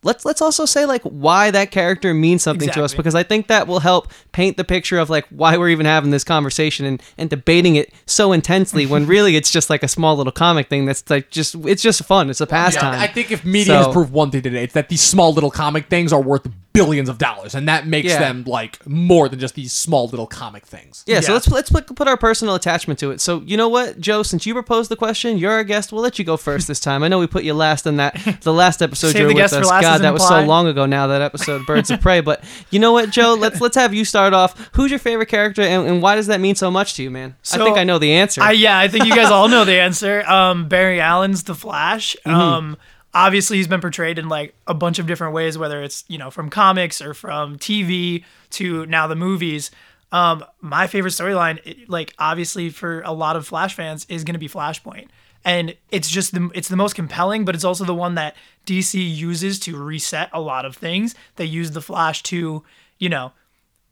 let's 0.04 0.26
let's 0.26 0.42
also 0.42 0.66
say 0.66 0.86
like 0.86 1.02
why 1.04 1.52
that 1.52 1.72
character 1.72 2.14
means 2.14 2.44
something 2.44 2.70
to 2.70 2.84
us 2.84 2.94
because 2.94 3.16
I 3.16 3.24
think 3.24 3.48
that 3.48 3.68
will 3.68 3.80
help 3.80 4.12
paint 4.32 4.58
the 4.58 4.64
picture 4.64 5.00
of 5.00 5.10
like 5.10 5.26
why 5.30 5.58
we're 5.58 5.70
even 5.70 5.86
having 5.86 6.12
this 6.12 6.24
conversation 6.24 6.86
and, 6.86 7.02
and 7.18 7.30
debating 7.30 7.76
it 7.76 7.92
so 8.06 8.32
intensely 8.32 8.86
when 8.86 9.08
really 9.16 9.36
it's 9.36 9.52
just 9.52 9.70
like 9.70 9.84
a 9.84 9.88
small 9.88 10.16
little 10.16 10.32
comic 10.32 10.70
thing 10.70 10.86
that's 10.86 11.10
like 11.10 11.30
just 11.32 11.56
it's 11.66 11.82
just 11.82 12.04
fun. 12.04 12.30
It's 12.30 12.42
a 12.42 12.48
pastime. 12.48 13.00
I 13.00 13.08
think 13.08 13.32
if 13.32 13.44
media 13.44 13.66
So- 13.66 13.78
has 13.78 13.88
proved 13.88 14.12
one 14.12 14.32
thing 14.32 14.42
today, 14.42 14.64
it's 14.64 14.74
that 14.74 14.90
these 14.90 15.02
small 15.02 15.34
little 15.34 15.52
comic 15.52 15.88
things 15.88 16.14
are 16.14 16.22
worth 16.22 16.48
billions 16.78 17.10
of 17.10 17.18
dollars, 17.18 17.56
and 17.56 17.68
that 17.68 17.88
makes 17.88 18.10
Yeah. 18.10 18.20
them 18.20 18.44
like 18.46 18.86
more 18.88 19.28
than 19.30 19.40
just 19.40 19.56
these 19.56 19.74
small 19.74 20.08
little 20.08 20.28
comic 20.28 20.66
things. 20.66 21.04
Yeah, 21.08 21.20
so 21.22 21.34
let's 21.34 21.48
let's 21.50 21.70
put, 21.70 21.96
put 21.96 22.08
our 22.08 22.18
personal 22.18 22.56
attachment 22.56 23.00
to 23.00 23.12
it. 23.12 23.20
So 23.22 23.42
you 23.46 23.58
know 23.58 23.68
what, 23.70 24.00
Joe, 24.00 24.24
since 24.24 24.46
you 24.46 24.54
proposed 24.54 24.90
the 24.92 24.96
question, 24.96 25.38
you're 25.38 25.52
our 25.52 25.64
guest. 25.64 25.92
We'll 25.92 26.02
let 26.02 26.20
you 26.20 26.26
go 26.26 26.38
first 26.38 26.68
this 26.68 26.80
time. 26.80 27.04
I 27.04 27.08
know 27.08 27.20
we 27.20 27.28
put 27.28 27.44
you 27.44 27.54
last 27.54 27.86
in 27.88 27.98
that 27.98 28.14
the 28.42 28.54
last 28.54 28.82
episode 28.82 29.12
Save 29.14 29.22
you 29.22 29.24
were 29.24 29.30
the 29.30 29.36
with 29.36 29.44
guest 29.44 29.54
for 29.56 29.60
us. 29.62 29.70
last 29.70 29.82
God, 29.82 30.02
that 30.02 30.14
was 30.14 30.22
imply. 30.24 30.42
so 30.44 30.48
long 30.48 30.68
ago 30.68 30.86
now. 30.86 31.08
That 31.08 31.22
episode, 31.22 31.66
Birds 31.66 31.90
of 31.92 32.00
Prey. 32.02 32.22
But 32.22 32.44
you 32.72 32.80
know 32.80 32.92
what, 32.92 33.10
Joe? 33.10 33.36
Let's 33.40 33.60
let's 33.62 33.76
have 33.76 33.94
you 33.94 34.06
start 34.06 34.34
off. 34.34 34.70
Who's 34.74 34.90
your 34.92 35.00
favorite 35.00 35.28
character, 35.30 35.62
and, 35.62 35.88
and 35.88 36.02
why 36.02 36.16
does 36.16 36.28
that 36.28 36.40
mean 36.40 36.56
so 36.56 36.70
much 36.72 36.94
to 36.96 37.04
you, 37.04 37.10
man? 37.12 37.36
I 37.52 37.58
think 37.58 37.78
I 37.78 37.84
know 37.84 37.98
the 38.00 38.12
answer. 38.14 38.42
I, 38.42 38.52
yeah, 38.52 38.78
I 38.78 38.88
think 38.88 39.06
you 39.06 39.16
guys 39.16 39.32
all 39.32 39.48
know 39.48 39.66
the 39.66 39.80
answer. 39.80 40.24
Um, 40.30 40.68
Barry 40.68 41.00
Allen's 41.02 41.44
The 41.44 41.56
Flash. 41.56 42.16
Mm-hmm. 42.28 42.36
Um, 42.40 42.78
obviously, 43.18 43.58
he's 43.58 43.68
been 43.68 43.82
portrayed 43.82 44.20
in 44.20 44.30
like 44.30 44.54
a 44.68 44.74
bunch 44.74 45.00
of 45.00 45.08
different 45.08 45.34
ways, 45.34 45.58
whether 45.58 45.82
it's 45.82 46.06
you 46.08 46.18
know 46.18 46.30
from 46.30 46.50
comics 46.50 47.02
or 47.02 47.14
from 47.14 47.58
TV 47.58 48.24
to 48.52 48.86
now 48.86 49.08
the 49.08 49.16
movies. 49.16 49.72
Um, 50.12 50.46
my 50.62 50.88
favorite 50.88 51.12
storyline, 51.12 51.86
like 51.90 52.14
obviously 52.18 52.70
for 52.70 53.02
a 53.02 53.12
lot 53.12 53.36
of 53.36 53.46
Flash 53.46 53.76
fans, 53.76 54.06
is 54.08 54.24
going 54.24 54.36
to 54.36 54.40
be 54.40 54.48
Flashpoint, 54.48 55.08
and 55.44 55.76
it's 55.92 56.10
just 56.10 56.34
the 56.34 56.50
it's 56.54 56.70
the 56.70 56.78
most 56.78 56.94
compelling, 56.96 57.44
but 57.44 57.56
it's 57.56 57.66
also 57.66 57.84
the 57.84 57.96
one 57.96 58.16
that 58.16 58.36
DC 58.66 58.94
uses 58.94 59.60
to 59.62 59.76
reset 59.76 60.30
a 60.32 60.40
lot 60.40 60.66
of 60.66 60.78
things. 60.78 61.16
They 61.36 61.46
use 61.46 61.72
the 61.72 61.82
Flash 61.82 62.24
to, 62.24 62.64
you 63.00 63.10
know, 63.10 63.34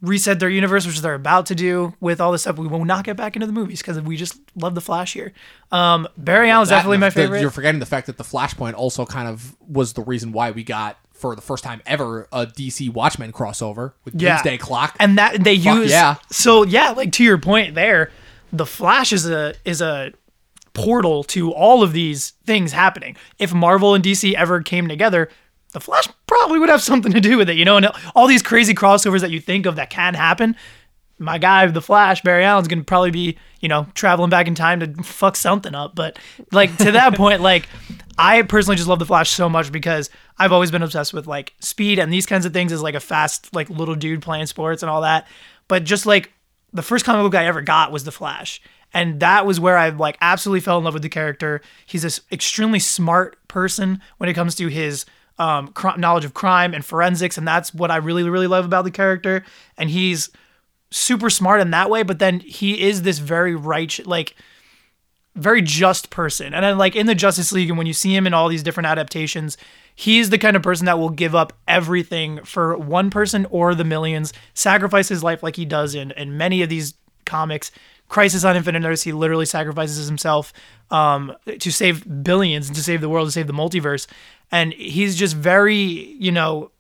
reset 0.02 0.40
their 0.40 0.50
universe, 0.50 0.86
which 0.86 1.00
they're 1.02 1.14
about 1.16 1.46
to 1.48 1.56
do 1.56 1.94
with 2.00 2.20
all 2.22 2.32
this 2.32 2.42
stuff. 2.42 2.58
We 2.58 2.68
will 2.68 2.86
not 2.86 3.06
get 3.06 3.16
back 3.18 3.36
into 3.36 3.48
the 3.48 3.54
movies 3.54 3.82
because 3.82 4.00
we 4.02 4.18
just 4.18 4.40
love 4.56 4.76
the 4.76 4.82
Flash 4.82 5.14
here. 5.14 5.32
Um, 5.72 6.08
Barry 6.18 6.50
Allen's 6.50 6.70
That- 6.70 6.78
definitely 6.78 6.98
my 6.98 7.10
the- 7.10 7.16
favorite. 7.16 7.42
You're 7.42 7.50
forgetting 7.52 7.80
the 7.80 7.86
fact 7.86 8.08
that 8.08 8.18
the 8.18 8.24
Flashpoint 8.24 8.74
also 8.76 9.06
kind 9.06 9.28
of 9.28 9.56
was 9.68 9.94
the 9.94 10.04
reason 10.04 10.32
why 10.32 10.52
we 10.52 10.64
got 10.64 10.98
for 11.14 11.34
the 11.36 11.42
first 11.42 11.64
time 11.64 11.82
ever 11.86 12.28
a 12.34 12.46
DC 12.46 12.90
Watchmen 12.90 13.32
crossover 13.32 13.94
with 14.04 14.22
Yeah. 14.22 14.36
Doomsday 14.36 14.58
Clock. 14.58 14.96
and 15.00 15.18
that 15.18 15.44
they 15.44 15.58
Fuck 15.58 15.76
use 15.78 15.92
yeah. 15.92 16.16
so 16.30 16.64
yeah 16.64 16.90
like 16.92 17.14
to 17.14 17.24
your 17.24 17.38
point 17.38 17.74
there 17.74 18.12
the 18.52 18.66
flash 18.66 19.14
is 19.14 19.26
a 19.28 19.54
is 19.64 19.82
a 19.82 20.12
portal 20.74 21.24
to 21.24 21.52
all 21.54 21.82
of 21.84 21.94
these 21.94 22.32
things 22.46 22.74
happening 22.74 23.16
if 23.40 23.54
marvel 23.54 23.96
and 23.96 24.04
dc 24.04 24.34
ever 24.34 24.62
came 24.62 24.90
together 24.90 25.30
the 25.76 25.82
flash 25.82 26.08
probably 26.26 26.58
would 26.58 26.70
have 26.70 26.82
something 26.82 27.12
to 27.12 27.20
do 27.20 27.38
with 27.38 27.50
it 27.50 27.58
you 27.58 27.66
know 27.66 27.76
and 27.76 27.88
all 28.16 28.28
these 28.28 28.42
crazy 28.42 28.74
crossovers 28.74 29.20
that 29.20 29.30
you 29.30 29.42
think 29.42 29.66
of 29.66 29.76
that 29.76 29.90
can 29.90 30.14
happen 30.14 30.56
my 31.20 31.38
guy 31.38 31.68
the 31.68 31.82
flash 31.82 32.22
barry 32.22 32.46
allen's 32.46 32.70
gonna 32.70 32.82
probably 32.82 33.12
be 33.12 33.38
you 33.60 33.68
know 33.68 33.86
traveling 33.94 34.30
back 34.30 34.48
in 34.48 34.56
time 34.56 34.80
to 34.80 34.88
fuck 35.04 35.36
something 35.36 35.76
up 35.76 35.94
but 35.94 36.18
like 36.54 36.76
to 36.78 36.94
that 36.94 37.14
point 37.18 37.42
like 37.42 37.68
i 38.18 38.42
personally 38.42 38.78
just 38.78 38.88
love 38.88 39.00
the 39.00 39.06
flash 39.06 39.30
so 39.30 39.50
much 39.50 39.70
because 39.70 40.10
i've 40.40 40.54
always 40.54 40.72
been 40.72 40.82
obsessed 40.82 41.14
with 41.14 41.28
like 41.28 41.54
speed 41.60 42.00
and 42.00 42.12
these 42.12 42.26
kinds 42.26 42.46
of 42.46 42.54
things 42.54 42.72
as 42.72 42.82
like 42.82 42.96
a 42.96 43.00
fast 43.02 43.54
like 43.54 43.70
little 43.70 43.96
dude 43.96 44.22
playing 44.22 44.46
sports 44.46 44.82
and 44.82 44.90
all 44.90 45.02
that 45.02 45.28
but 45.68 45.84
just 45.84 46.06
like 46.06 46.32
the 46.72 46.82
first 46.82 47.04
comic 47.04 47.22
book 47.22 47.36
i 47.38 47.46
ever 47.46 47.62
got 47.62 47.92
was 47.92 48.06
the 48.06 48.12
flash 48.14 48.62
and 48.94 49.20
that 49.20 49.46
was 49.46 49.60
where 49.60 49.78
i 49.78 49.90
like 49.90 50.18
absolutely 50.22 50.62
fell 50.62 50.78
in 50.78 50.86
love 50.86 50.94
with 50.94 51.04
the 51.04 51.10
character. 51.10 51.62
He's 51.86 52.04
this 52.04 52.22
extremely 52.32 52.80
smart 52.80 53.38
person 53.50 54.02
when 54.18 54.30
it 54.30 54.36
comes 54.36 54.56
to 54.56 54.68
his 54.68 55.06
um, 55.38 55.68
cr- 55.70 55.98
knowledge 55.98 56.26
of 56.26 56.34
crime 56.34 56.74
and 56.74 56.86
forensics 56.86 57.38
and 57.38 57.48
that's 57.48 57.74
what 57.74 57.92
i 57.92 57.98
really 57.98 58.24
really 58.24 58.48
love 58.48 58.66
about 58.66 58.84
the 58.84 58.92
character 58.92 59.44
and 59.78 59.90
he's 59.90 60.30
super 60.96 61.30
smart 61.30 61.60
in 61.60 61.72
that 61.72 61.90
way, 61.90 62.04
but 62.04 62.20
then 62.20 62.40
he 62.40 62.82
is 62.82 63.02
this 63.02 63.20
very 63.20 63.54
righteous, 63.56 64.06
like 64.06 64.36
very 65.36 65.62
just 65.62 66.10
person. 66.10 66.54
And 66.54 66.64
then 66.64 66.78
like 66.78 66.96
in 66.96 67.06
the 67.06 67.16
Justice 67.16 67.52
League, 67.52 67.70
and 67.70 67.78
when 67.78 67.88
you 67.88 67.94
see 67.94 68.16
him 68.16 68.26
in 68.26 68.34
all 68.34 68.48
these 68.48 68.64
different 68.64 68.88
adaptations, 68.88 69.58
he's 69.94 70.30
the 70.30 70.38
kind 70.38 70.56
of 70.56 70.64
person 70.64 70.86
that 70.86 70.98
will 70.98 71.10
give 71.10 71.36
up 71.36 71.52
everything 71.68 72.44
for 72.44 72.78
one 72.78 73.10
person 73.10 73.46
or 73.50 73.76
the 73.76 73.84
millions, 73.84 74.32
sacrifice 74.54 75.10
his 75.10 75.24
life 75.24 75.44
like 75.44 75.58
he 75.58 75.66
does 75.66 75.96
in 75.96 76.12
in 76.12 76.38
many 76.38 76.62
of 76.62 76.70
these 76.70 76.94
comics. 77.26 77.72
Crisis 78.08 78.44
on 78.44 78.56
Infinite 78.56 78.86
Earths, 78.86 79.02
he 79.02 79.12
literally 79.12 79.48
sacrifices 79.48 80.08
himself 80.08 80.54
um, 80.92 81.36
to 81.60 81.72
save 81.72 82.24
billions 82.24 82.68
and 82.68 82.76
to 82.76 82.84
save 82.84 83.02
the 83.02 83.10
world, 83.10 83.28
to 83.28 83.32
save 83.32 83.48
the 83.48 83.54
multiverse. 83.54 84.06
And 84.52 84.74
he's 84.74 85.16
just 85.16 85.36
very, 85.36 85.76
you 85.76 86.32
know, 86.32 86.72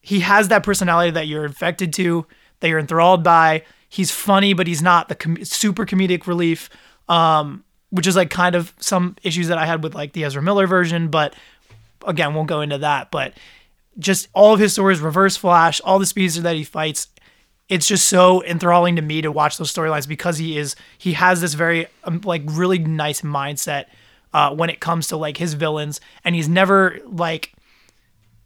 he 0.00 0.20
has 0.20 0.48
that 0.48 0.62
personality 0.62 1.10
that 1.12 1.26
you're 1.26 1.44
infected 1.44 1.92
to, 1.94 2.26
that 2.60 2.68
you're 2.68 2.78
enthralled 2.78 3.24
by. 3.24 3.64
He's 3.88 4.10
funny, 4.10 4.52
but 4.52 4.66
he's 4.66 4.82
not 4.82 5.08
the 5.08 5.14
com- 5.14 5.44
super 5.44 5.86
comedic 5.86 6.26
relief, 6.26 6.68
um, 7.08 7.64
which 7.90 8.06
is 8.06 8.16
like 8.16 8.30
kind 8.30 8.54
of 8.54 8.74
some 8.78 9.16
issues 9.22 9.48
that 9.48 9.58
I 9.58 9.66
had 9.66 9.82
with 9.82 9.94
like 9.94 10.12
the 10.12 10.24
Ezra 10.24 10.42
Miller 10.42 10.66
version. 10.66 11.08
But 11.08 11.34
again, 12.06 12.34
won't 12.34 12.48
go 12.48 12.60
into 12.60 12.78
that. 12.78 13.10
But 13.10 13.34
just 13.98 14.28
all 14.34 14.52
of 14.52 14.60
his 14.60 14.72
stories, 14.72 15.00
Reverse 15.00 15.36
Flash, 15.36 15.80
all 15.80 15.98
the 15.98 16.06
speeds 16.06 16.40
that 16.40 16.56
he 16.56 16.64
fights, 16.64 17.08
it's 17.68 17.88
just 17.88 18.08
so 18.08 18.44
enthralling 18.44 18.96
to 18.96 19.02
me 19.02 19.22
to 19.22 19.32
watch 19.32 19.56
those 19.56 19.72
storylines 19.72 20.06
because 20.06 20.38
he 20.38 20.58
is 20.58 20.76
he 20.98 21.14
has 21.14 21.40
this 21.40 21.54
very 21.54 21.86
um, 22.04 22.20
like 22.24 22.42
really 22.44 22.78
nice 22.78 23.22
mindset 23.22 23.86
uh, 24.34 24.52
when 24.52 24.68
it 24.68 24.80
comes 24.80 25.06
to 25.08 25.16
like 25.16 25.38
his 25.38 25.54
villains, 25.54 26.00
and 26.24 26.34
he's 26.34 26.48
never 26.48 26.98
like 27.06 27.54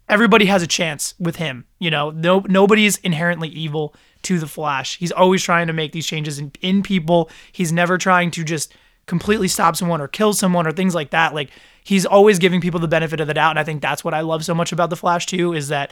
everybody 0.07 0.45
has 0.45 0.63
a 0.63 0.67
chance 0.67 1.15
with 1.19 1.37
him. 1.37 1.65
You 1.79 1.91
know, 1.91 2.11
no 2.11 2.45
nobody's 2.47 2.97
inherently 2.97 3.49
evil 3.49 3.95
to 4.21 4.39
the 4.39 4.47
Flash. 4.47 4.97
He's 4.97 5.11
always 5.11 5.43
trying 5.43 5.67
to 5.67 5.73
make 5.73 5.91
these 5.91 6.05
changes 6.05 6.39
in, 6.39 6.51
in 6.61 6.83
people. 6.83 7.29
He's 7.51 7.71
never 7.71 7.97
trying 7.97 8.31
to 8.31 8.43
just 8.43 8.73
completely 9.07 9.47
stop 9.47 9.75
someone 9.75 9.99
or 9.99 10.07
kill 10.07 10.33
someone 10.33 10.67
or 10.67 10.71
things 10.71 10.93
like 10.93 11.09
that. 11.09 11.33
Like 11.33 11.49
he's 11.83 12.05
always 12.05 12.37
giving 12.37 12.61
people 12.61 12.79
the 12.79 12.87
benefit 12.87 13.19
of 13.19 13.27
the 13.27 13.33
doubt, 13.33 13.51
and 13.51 13.59
I 13.59 13.63
think 13.63 13.81
that's 13.81 14.03
what 14.03 14.13
I 14.13 14.21
love 14.21 14.45
so 14.45 14.53
much 14.53 14.71
about 14.71 14.91
the 14.91 14.95
Flash 14.95 15.25
too 15.25 15.53
is 15.53 15.69
that 15.69 15.91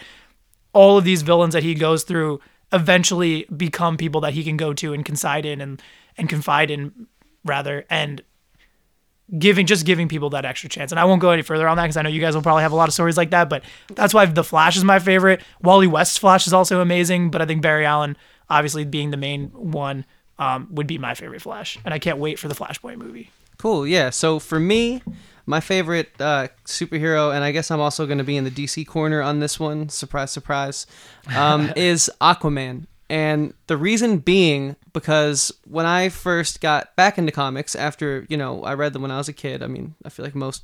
all 0.73 0.97
of 0.97 1.03
these 1.05 1.23
villains 1.23 1.55
that 1.55 1.63
he 1.63 1.73
goes 1.73 2.03
through 2.03 2.39
eventually 2.71 3.45
become 3.45 3.97
people 3.97 4.21
that 4.21 4.33
he 4.33 4.43
can 4.43 4.57
go 4.57 4.73
to 4.73 4.93
and 4.93 5.03
confide 5.03 5.45
in 5.45 5.59
and 5.59 5.81
and 6.17 6.29
confide 6.29 6.69
in 6.69 7.07
rather 7.43 7.85
and 7.89 8.21
giving 9.37 9.65
just 9.65 9.85
giving 9.85 10.07
people 10.07 10.29
that 10.31 10.45
extra 10.45 10.69
chance. 10.69 10.91
And 10.91 10.99
I 10.99 11.05
won't 11.05 11.21
go 11.21 11.31
any 11.31 11.41
further 11.41 11.67
on 11.67 11.77
that 11.77 11.83
because 11.83 11.97
I 11.97 12.01
know 12.01 12.09
you 12.09 12.21
guys 12.21 12.35
will 12.35 12.41
probably 12.41 12.63
have 12.63 12.71
a 12.71 12.75
lot 12.75 12.87
of 12.87 12.93
stories 12.93 13.17
like 13.17 13.31
that. 13.31 13.49
But 13.49 13.63
that's 13.93 14.13
why 14.13 14.25
the 14.25 14.43
Flash 14.43 14.77
is 14.77 14.83
my 14.83 14.99
favorite. 14.99 15.41
Wally 15.61 15.87
West's 15.87 16.17
Flash 16.17 16.47
is 16.47 16.53
also 16.53 16.81
amazing, 16.81 17.31
but 17.31 17.41
I 17.41 17.45
think 17.45 17.61
Barry 17.61 17.85
Allen, 17.85 18.17
obviously 18.49 18.85
being 18.85 19.11
the 19.11 19.17
main 19.17 19.47
one, 19.49 20.05
um, 20.39 20.67
would 20.71 20.87
be 20.87 20.97
my 20.97 21.13
favorite 21.13 21.41
Flash. 21.41 21.77
And 21.83 21.93
I 21.93 21.99
can't 21.99 22.19
wait 22.19 22.39
for 22.39 22.47
the 22.47 22.55
Flashpoint 22.55 22.97
movie. 22.97 23.31
Cool. 23.57 23.87
Yeah. 23.87 24.11
So 24.11 24.39
for 24.39 24.59
me, 24.59 25.01
my 25.45 25.59
favorite 25.59 26.11
uh, 26.19 26.49
superhero, 26.65 27.33
and 27.33 27.43
I 27.43 27.51
guess 27.51 27.71
I'm 27.71 27.79
also 27.79 28.05
going 28.05 28.19
to 28.19 28.23
be 28.23 28.37
in 28.37 28.43
the 28.43 28.51
DC 28.51 28.85
corner 28.85 29.21
on 29.21 29.39
this 29.39 29.59
one. 29.59 29.89
Surprise, 29.89 30.31
surprise. 30.31 30.85
Um, 31.35 31.71
is 31.75 32.11
Aquaman, 32.21 32.85
and 33.09 33.53
the 33.67 33.77
reason 33.77 34.17
being 34.19 34.75
because 34.99 35.51
when 35.65 35.85
I 35.85 36.09
first 36.09 36.61
got 36.61 36.95
back 36.95 37.17
into 37.17 37.31
comics 37.31 37.75
after 37.75 38.25
you 38.29 38.37
know 38.37 38.63
I 38.63 38.73
read 38.73 38.93
them 38.93 39.01
when 39.01 39.11
I 39.11 39.17
was 39.17 39.29
a 39.29 39.33
kid. 39.33 39.63
I 39.63 39.67
mean, 39.67 39.95
I 40.05 40.09
feel 40.09 40.25
like 40.25 40.35
most 40.35 40.63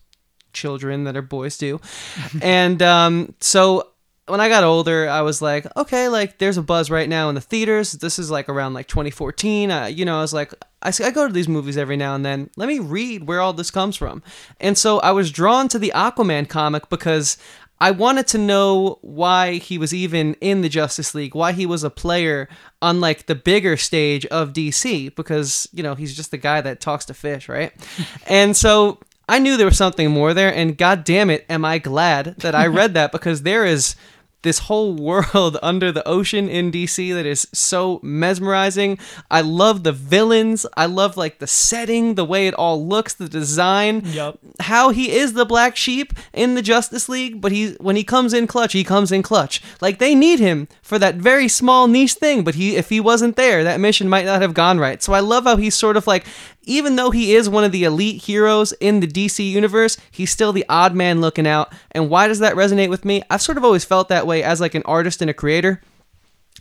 children 0.53 1.03
that 1.03 1.17
are 1.17 1.21
boys 1.21 1.57
do. 1.57 1.79
and 2.41 2.81
um, 2.81 3.35
so 3.39 3.89
when 4.27 4.39
I 4.39 4.47
got 4.47 4.63
older, 4.63 5.09
I 5.09 5.21
was 5.21 5.41
like, 5.41 5.65
okay, 5.75 6.07
like 6.07 6.37
there's 6.37 6.57
a 6.57 6.61
buzz 6.61 6.89
right 6.89 7.09
now 7.09 7.29
in 7.29 7.35
the 7.35 7.41
theaters. 7.41 7.91
This 7.93 8.17
is 8.17 8.31
like 8.31 8.47
around 8.47 8.73
like 8.73 8.87
2014. 8.87 9.69
Uh, 9.69 9.85
you 9.85 10.05
know, 10.05 10.17
I 10.17 10.21
was 10.21 10.33
like, 10.33 10.53
I 10.81 11.11
go 11.11 11.27
to 11.27 11.33
these 11.33 11.47
movies 11.47 11.77
every 11.77 11.97
now 11.97 12.15
and 12.15 12.25
then. 12.25 12.49
Let 12.55 12.67
me 12.67 12.79
read 12.79 13.27
where 13.27 13.41
all 13.41 13.53
this 13.53 13.71
comes 13.71 13.95
from. 13.95 14.23
And 14.59 14.77
so 14.77 14.99
I 14.99 15.11
was 15.11 15.31
drawn 15.31 15.67
to 15.69 15.79
the 15.79 15.91
Aquaman 15.93 16.47
comic 16.47 16.89
because 16.89 17.37
I 17.79 17.91
wanted 17.91 18.27
to 18.27 18.37
know 18.37 18.99
why 19.01 19.55
he 19.55 19.77
was 19.77 19.93
even 19.93 20.35
in 20.35 20.61
the 20.61 20.69
Justice 20.69 21.13
League, 21.13 21.35
why 21.35 21.51
he 21.51 21.65
was 21.65 21.83
a 21.83 21.89
player 21.89 22.47
on 22.81 23.01
like 23.01 23.25
the 23.25 23.35
bigger 23.35 23.75
stage 23.77 24.25
of 24.27 24.53
DC, 24.53 25.13
because, 25.15 25.67
you 25.73 25.83
know, 25.83 25.95
he's 25.95 26.15
just 26.15 26.31
the 26.31 26.37
guy 26.37 26.61
that 26.61 26.79
talks 26.79 27.05
to 27.05 27.13
fish, 27.13 27.49
right? 27.49 27.73
and 28.27 28.55
so 28.55 28.99
I 29.27 29.39
knew 29.39 29.57
there 29.57 29.65
was 29.65 29.77
something 29.77 30.11
more 30.11 30.33
there, 30.33 30.53
and 30.53 30.77
god 30.77 31.03
damn 31.03 31.29
it, 31.29 31.45
am 31.49 31.65
I 31.65 31.77
glad 31.77 32.37
that 32.37 32.55
I 32.55 32.67
read 32.67 32.93
that 32.93 33.11
because 33.11 33.41
there 33.41 33.65
is 33.65 33.95
this 34.43 34.59
whole 34.59 34.93
world 35.09 35.57
under 35.63 35.91
the 35.91 36.07
ocean 36.07 36.47
in 36.47 36.71
DC 36.71 37.13
that 37.13 37.25
is 37.25 37.47
so 37.53 37.99
mesmerizing. 38.03 38.99
I 39.31 39.41
love 39.41 39.83
the 39.83 39.91
villains. 39.91 40.65
I 40.77 40.85
love 40.85 41.17
like 41.17 41.39
the 41.39 41.47
setting, 41.47 42.15
the 42.15 42.25
way 42.25 42.47
it 42.47 42.53
all 42.53 42.85
looks, 42.85 43.13
the 43.13 43.27
design. 43.27 44.01
Yup. 44.05 44.39
How 44.61 44.89
he 44.89 45.11
is 45.11 45.33
the 45.33 45.45
black 45.45 45.75
sheep 45.75 46.13
in 46.31 46.55
the 46.55 46.61
Justice 46.61 47.09
League, 47.09 47.41
but 47.41 47.51
he 47.51 47.73
when 47.79 47.95
he 47.95 48.03
comes 48.03 48.33
in 48.33 48.47
clutch, 48.47 48.73
he 48.73 48.83
comes 48.83 49.11
in 49.11 49.23
clutch. 49.23 49.61
Like 49.81 49.99
they 49.99 50.15
need 50.15 50.39
him 50.39 50.67
for 50.81 50.99
that 50.99 51.15
very 51.15 51.47
small 51.47 51.87
niche 51.87 52.13
thing, 52.13 52.43
but 52.43 52.55
he 52.55 52.75
if 52.75 52.89
he 52.89 52.99
wasn't 52.99 53.35
there, 53.35 53.63
that 53.63 53.79
mission 53.79 54.07
might 54.07 54.25
not 54.25 54.41
have 54.41 54.53
gone 54.53 54.79
right. 54.79 55.01
So 55.01 55.13
I 55.13 55.19
love 55.19 55.45
how 55.45 55.57
he's 55.57 55.75
sort 55.75 55.97
of 55.97 56.07
like 56.07 56.25
even 56.63 56.95
though 56.95 57.11
he 57.11 57.35
is 57.35 57.49
one 57.49 57.63
of 57.63 57.71
the 57.71 57.83
elite 57.83 58.23
heroes 58.23 58.73
in 58.79 58.99
the 58.99 59.07
DC 59.07 59.47
universe, 59.47 59.97
he's 60.11 60.31
still 60.31 60.53
the 60.53 60.65
odd 60.69 60.95
man 60.95 61.21
looking 61.21 61.47
out. 61.47 61.73
And 61.91 62.09
why 62.09 62.27
does 62.27 62.39
that 62.39 62.55
resonate 62.55 62.89
with 62.89 63.05
me? 63.05 63.23
I've 63.29 63.41
sort 63.41 63.57
of 63.57 63.63
always 63.63 63.85
felt 63.85 64.09
that 64.09 64.27
way 64.27 64.43
as 64.43 64.61
like 64.61 64.75
an 64.75 64.83
artist 64.85 65.21
and 65.21 65.29
a 65.29 65.33
creator. 65.33 65.81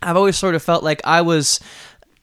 I've 0.03 0.17
always 0.17 0.37
sort 0.37 0.55
of 0.55 0.63
felt 0.63 0.83
like 0.83 1.01
I 1.05 1.23
was, 1.23 1.61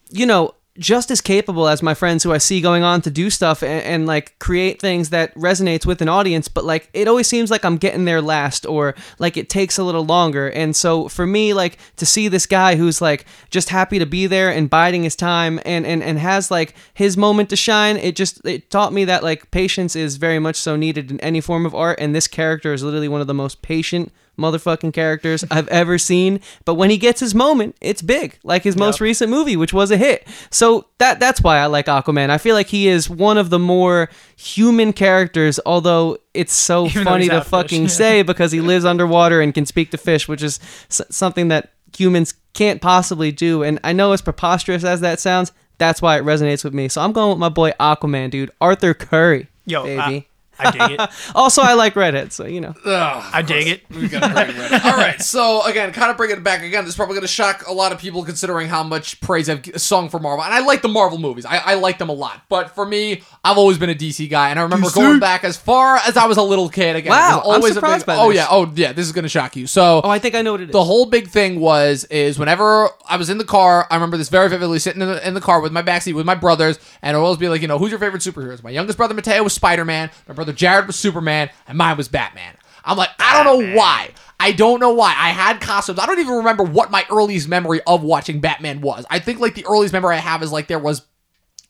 you 0.09 0.25
know, 0.25 0.55
just 0.80 1.11
as 1.11 1.19
capable 1.19 1.67
as 1.67 1.84
my 1.84 1.93
friends 1.93 2.23
who 2.23 2.32
I 2.32 2.38
see 2.38 2.61
going 2.61 2.84
on 2.84 3.01
to 3.01 3.11
do 3.11 3.30
stuff 3.30 3.61
and, 3.61 3.84
and 3.84 4.07
like 4.07 4.39
create 4.39 4.80
things 4.80 5.09
that 5.09 5.36
resonates 5.36 5.86
with 5.86 6.01
an 6.01 6.07
audience, 6.07 6.47
but 6.47 6.63
like 6.63 6.89
it 6.93 7.07
always 7.07 7.27
seems 7.27 7.51
like 7.51 7.65
I'm 7.65 7.77
getting 7.77 8.05
there 8.05 8.21
last 8.21 8.65
or 8.65 8.95
like 9.19 9.36
it 9.36 9.49
takes 9.49 9.77
a 9.77 9.84
little 9.84 10.05
longer. 10.05 10.49
And 10.49 10.75
so 10.75 11.09
for 11.09 11.27
me, 11.27 11.53
like 11.53 11.77
to 11.97 12.05
see 12.05 12.30
this 12.30 12.45
guy 12.45 12.77
who's 12.77 13.01
like 13.01 13.25
just 13.49 13.69
happy 13.69 13.99
to 13.99 14.05
be 14.05 14.25
there 14.25 14.49
and 14.49 14.69
biding 14.69 15.03
his 15.03 15.17
time 15.17 15.59
and, 15.65 15.86
and, 15.86 16.01
and 16.01 16.17
has 16.17 16.49
like 16.49 16.73
his 16.93 17.17
moment 17.17 17.49
to 17.49 17.55
shine, 17.57 17.97
it 17.97 18.15
just 18.15 18.43
it 18.45 18.69
taught 18.69 18.93
me 18.93 19.03
that 19.05 19.21
like 19.21 19.51
patience 19.51 19.95
is 19.95 20.15
very 20.15 20.39
much 20.39 20.55
so 20.55 20.77
needed 20.77 21.11
in 21.11 21.19
any 21.19 21.41
form 21.41 21.65
of 21.65 21.75
art. 21.75 21.99
And 21.99 22.15
this 22.15 22.27
character 22.27 22.73
is 22.73 22.84
literally 22.84 23.09
one 23.09 23.21
of 23.21 23.27
the 23.27 23.34
most 23.34 23.61
patient 23.61 24.13
motherfucking 24.40 24.94
characters 24.94 25.44
I've 25.52 25.68
ever 25.68 25.98
seen. 25.98 26.40
But 26.66 26.76
when 26.76 26.90
he 26.90 26.98
gets 26.98 27.20
his 27.20 27.36
moment, 27.36 27.76
it's 27.82 28.02
big, 28.02 28.40
like 28.44 28.64
his 28.64 28.76
most 28.78 29.00
recent 29.02 29.30
movie, 29.30 29.56
which 29.56 29.74
was 29.74 29.92
a 29.92 29.98
hit. 29.98 30.28
So 30.50 30.86
that 30.98 31.20
that's 31.20 31.42
why 31.42 31.58
I 31.60 31.68
like 31.68 31.86
Aquaman. 31.88 32.30
I 32.30 32.38
feel 32.38 32.56
like 32.56 32.68
he 32.68 32.88
is 32.88 33.10
one 33.10 33.38
of 33.38 33.50
the 33.50 33.60
more 33.60 34.10
human 34.36 34.94
characters, 34.94 35.60
although 35.66 36.18
it's 36.34 36.54
so 36.54 36.86
Even 36.88 37.04
funny 37.04 37.28
to 37.28 37.34
half 37.36 37.44
fish. 37.44 37.50
fucking 37.52 37.88
say 37.90 38.22
because 38.24 38.52
he 38.52 38.62
lives 38.62 38.86
underwater 38.86 39.42
and 39.42 39.54
can 39.54 39.66
speak 39.66 39.92
to 39.92 39.98
fish, 39.98 40.28
which 40.28 40.42
is 40.42 40.60
s- 40.90 41.02
something 41.10 41.50
that 41.50 41.74
humans 41.98 42.34
can't 42.54 42.82
possibly 42.82 43.32
do. 43.32 43.64
And 43.64 43.80
I 43.84 43.94
know 43.94 44.12
as 44.14 44.22
preposterous 44.22 44.84
as 44.84 45.02
that 45.02 45.20
sounds, 45.20 45.52
that's 45.78 46.02
why 46.02 46.18
it 46.18 46.24
resonates 46.24 46.64
with 46.64 46.74
me. 46.74 46.88
So 46.90 47.02
I'm 47.02 47.12
going 47.14 47.30
with 47.30 47.40
my 47.40 47.50
boy 47.50 47.72
Aquaman, 47.80 48.30
dude. 48.32 48.52
Arthur 48.60 48.94
Curry. 48.94 49.48
Yo, 49.66 49.84
baby. 49.84 50.00
I, 50.02 50.26
I 50.60 50.72
dig 50.72 50.99
it. 50.99 51.10
also, 51.36 51.62
I 51.62 51.74
like 51.74 51.95
redheads, 51.95 52.36
so 52.36 52.45
you 52.45 52.62
know. 52.62 52.74
Ugh. 52.86 53.30
I 53.34 53.41
dig 53.41 53.68
it. 53.68 53.82
We 53.89 54.07
gotta 54.07 54.34
bring 54.34 54.55
it. 54.55 54.86
All 54.86 54.97
right, 54.97 55.22
so 55.22 55.64
again, 55.66 55.91
kind 55.93 56.12
of 56.12 56.18
bring 56.18 56.32
it 56.32 56.43
back 56.43 56.62
again. 56.64 56.84
This 56.84 56.93
is 56.93 56.95
probably 56.97 57.14
going 57.16 57.22
to 57.22 57.28
shock 57.28 57.66
a 57.68 57.74
lot 57.74 57.91
of 57.91 57.99
people 57.99 58.24
considering 58.24 58.68
how 58.68 58.84
much 58.84 59.20
praise 59.22 59.49
I've 59.49 59.66
sung 59.78 60.10
for 60.10 60.20
Marvel, 60.20 60.43
and 60.43 60.53
I 60.53 60.60
like 60.60 60.82
the 60.82 60.88
Marvel 60.89 61.18
movies. 61.18 61.45
I, 61.45 61.57
I 61.57 61.74
like 61.76 61.97
them 61.97 62.10
a 62.10 62.14
lot, 62.14 62.41
but 62.49 62.76
for 62.76 62.86
me, 62.86 63.24
I've 63.43 63.57
always 63.57 63.78
been 63.78 63.89
a 63.89 63.95
DC 63.95 64.30
guy, 64.30 64.49
and 64.49 64.60
I 64.60 64.64
remember 64.64 64.88
DC? 64.88 64.95
going 64.95 65.20
back 65.20 65.43
as 65.43 65.57
far 65.57 65.97
as 65.97 66.18
I 66.18 66.26
was 66.26 66.38
a 66.38 66.43
little 66.43 66.70
kid. 66.70 66.95
Again, 66.95 67.12
Wow, 67.12 67.41
it 67.43 67.47
was 67.47 67.55
I'm 67.55 67.62
always 67.62 67.74
surprised 67.74 68.03
a 68.03 68.05
big, 68.05 68.05
by 68.07 68.16
Oh 68.18 68.28
this. 68.30 68.36
yeah, 68.38 68.47
oh 68.49 68.72
yeah, 68.76 68.91
this 68.93 69.05
is 69.05 69.12
going 69.12 69.24
to 69.24 69.30
shock 69.30 69.55
you. 69.55 69.68
So. 69.68 70.01
Oh, 70.03 70.10
I 70.10 70.20
think 70.20 70.36
I 70.36 70.41
know 70.41 70.53
what 70.53 70.62
it 70.62 70.70
is. 70.70 70.74
the 70.74 70.84
whole 70.84 71.05
big 71.05 71.28
thing 71.28 71.60
was 71.60 72.05
is 72.05 72.38
whenever 72.39 72.89
I 73.07 73.18
was 73.18 73.30
in 73.30 73.38
the 73.38 73.45
car, 73.45 73.88
I 73.89 73.95
remember 73.95 74.18
this 74.18 74.30
very 74.30 74.49
vividly 74.49 74.80
sitting 74.80 75.01
in 75.01 75.07
the, 75.07 75.28
in 75.28 75.34
the 75.34 75.41
car 75.41 75.62
with 75.62 75.72
my 75.72 75.82
backseat 75.84 76.14
with 76.14 76.26
my 76.26 76.36
brothers, 76.36 76.80
and 77.01 77.16
it 77.16 77.20
would 77.20 77.24
always 77.26 77.38
be 77.39 77.49
like, 77.49 77.62
you 77.62 77.68
know, 77.68 77.78
who's 77.78 77.91
your 77.91 77.99
favorite 77.99 78.22
superheroes? 78.22 78.64
My 78.64 78.70
youngest 78.70 78.97
brother 78.97 79.14
Mateo 79.14 79.43
was 79.43 79.53
Spider 79.53 79.86
Man, 79.86 80.10
my 80.28 80.34
brother 80.34 80.49
Jared 80.54 80.88
was 80.88 80.95
Superman, 80.95 81.50
and 81.68 81.78
mine 81.78 81.97
was 81.97 82.08
Batman. 82.08 82.56
I'm 82.84 82.97
like, 82.97 83.10
I 83.20 83.43
don't 83.43 83.45
know 83.62 83.76
why. 83.76 84.12
I 84.39 84.54
don't 84.54 84.80
know 84.80 84.93
why. 84.93 85.10
I 85.10 85.30
had 85.30 85.60
costumes. 85.60 86.00
I 86.00 86.06
don't 86.06 86.20
even 86.20 86.36
remember 86.36 86.64
what 86.64 86.91
my 86.91 87.06
earliest 87.12 87.47
memory 87.47 87.82
of 87.86 88.04
watching 88.04 88.39
Batman 88.39 88.82
was. 88.82 89.06
I 89.10 89.20
think 89.20 89.39
like 89.39 89.54
the 89.54 89.66
earliest 89.66 89.93
memory 89.93 90.16
I 90.16 90.20
have 90.20 90.41
is 90.41 90.52
like 90.52 90.68
there 90.68 90.80
was 90.80 91.04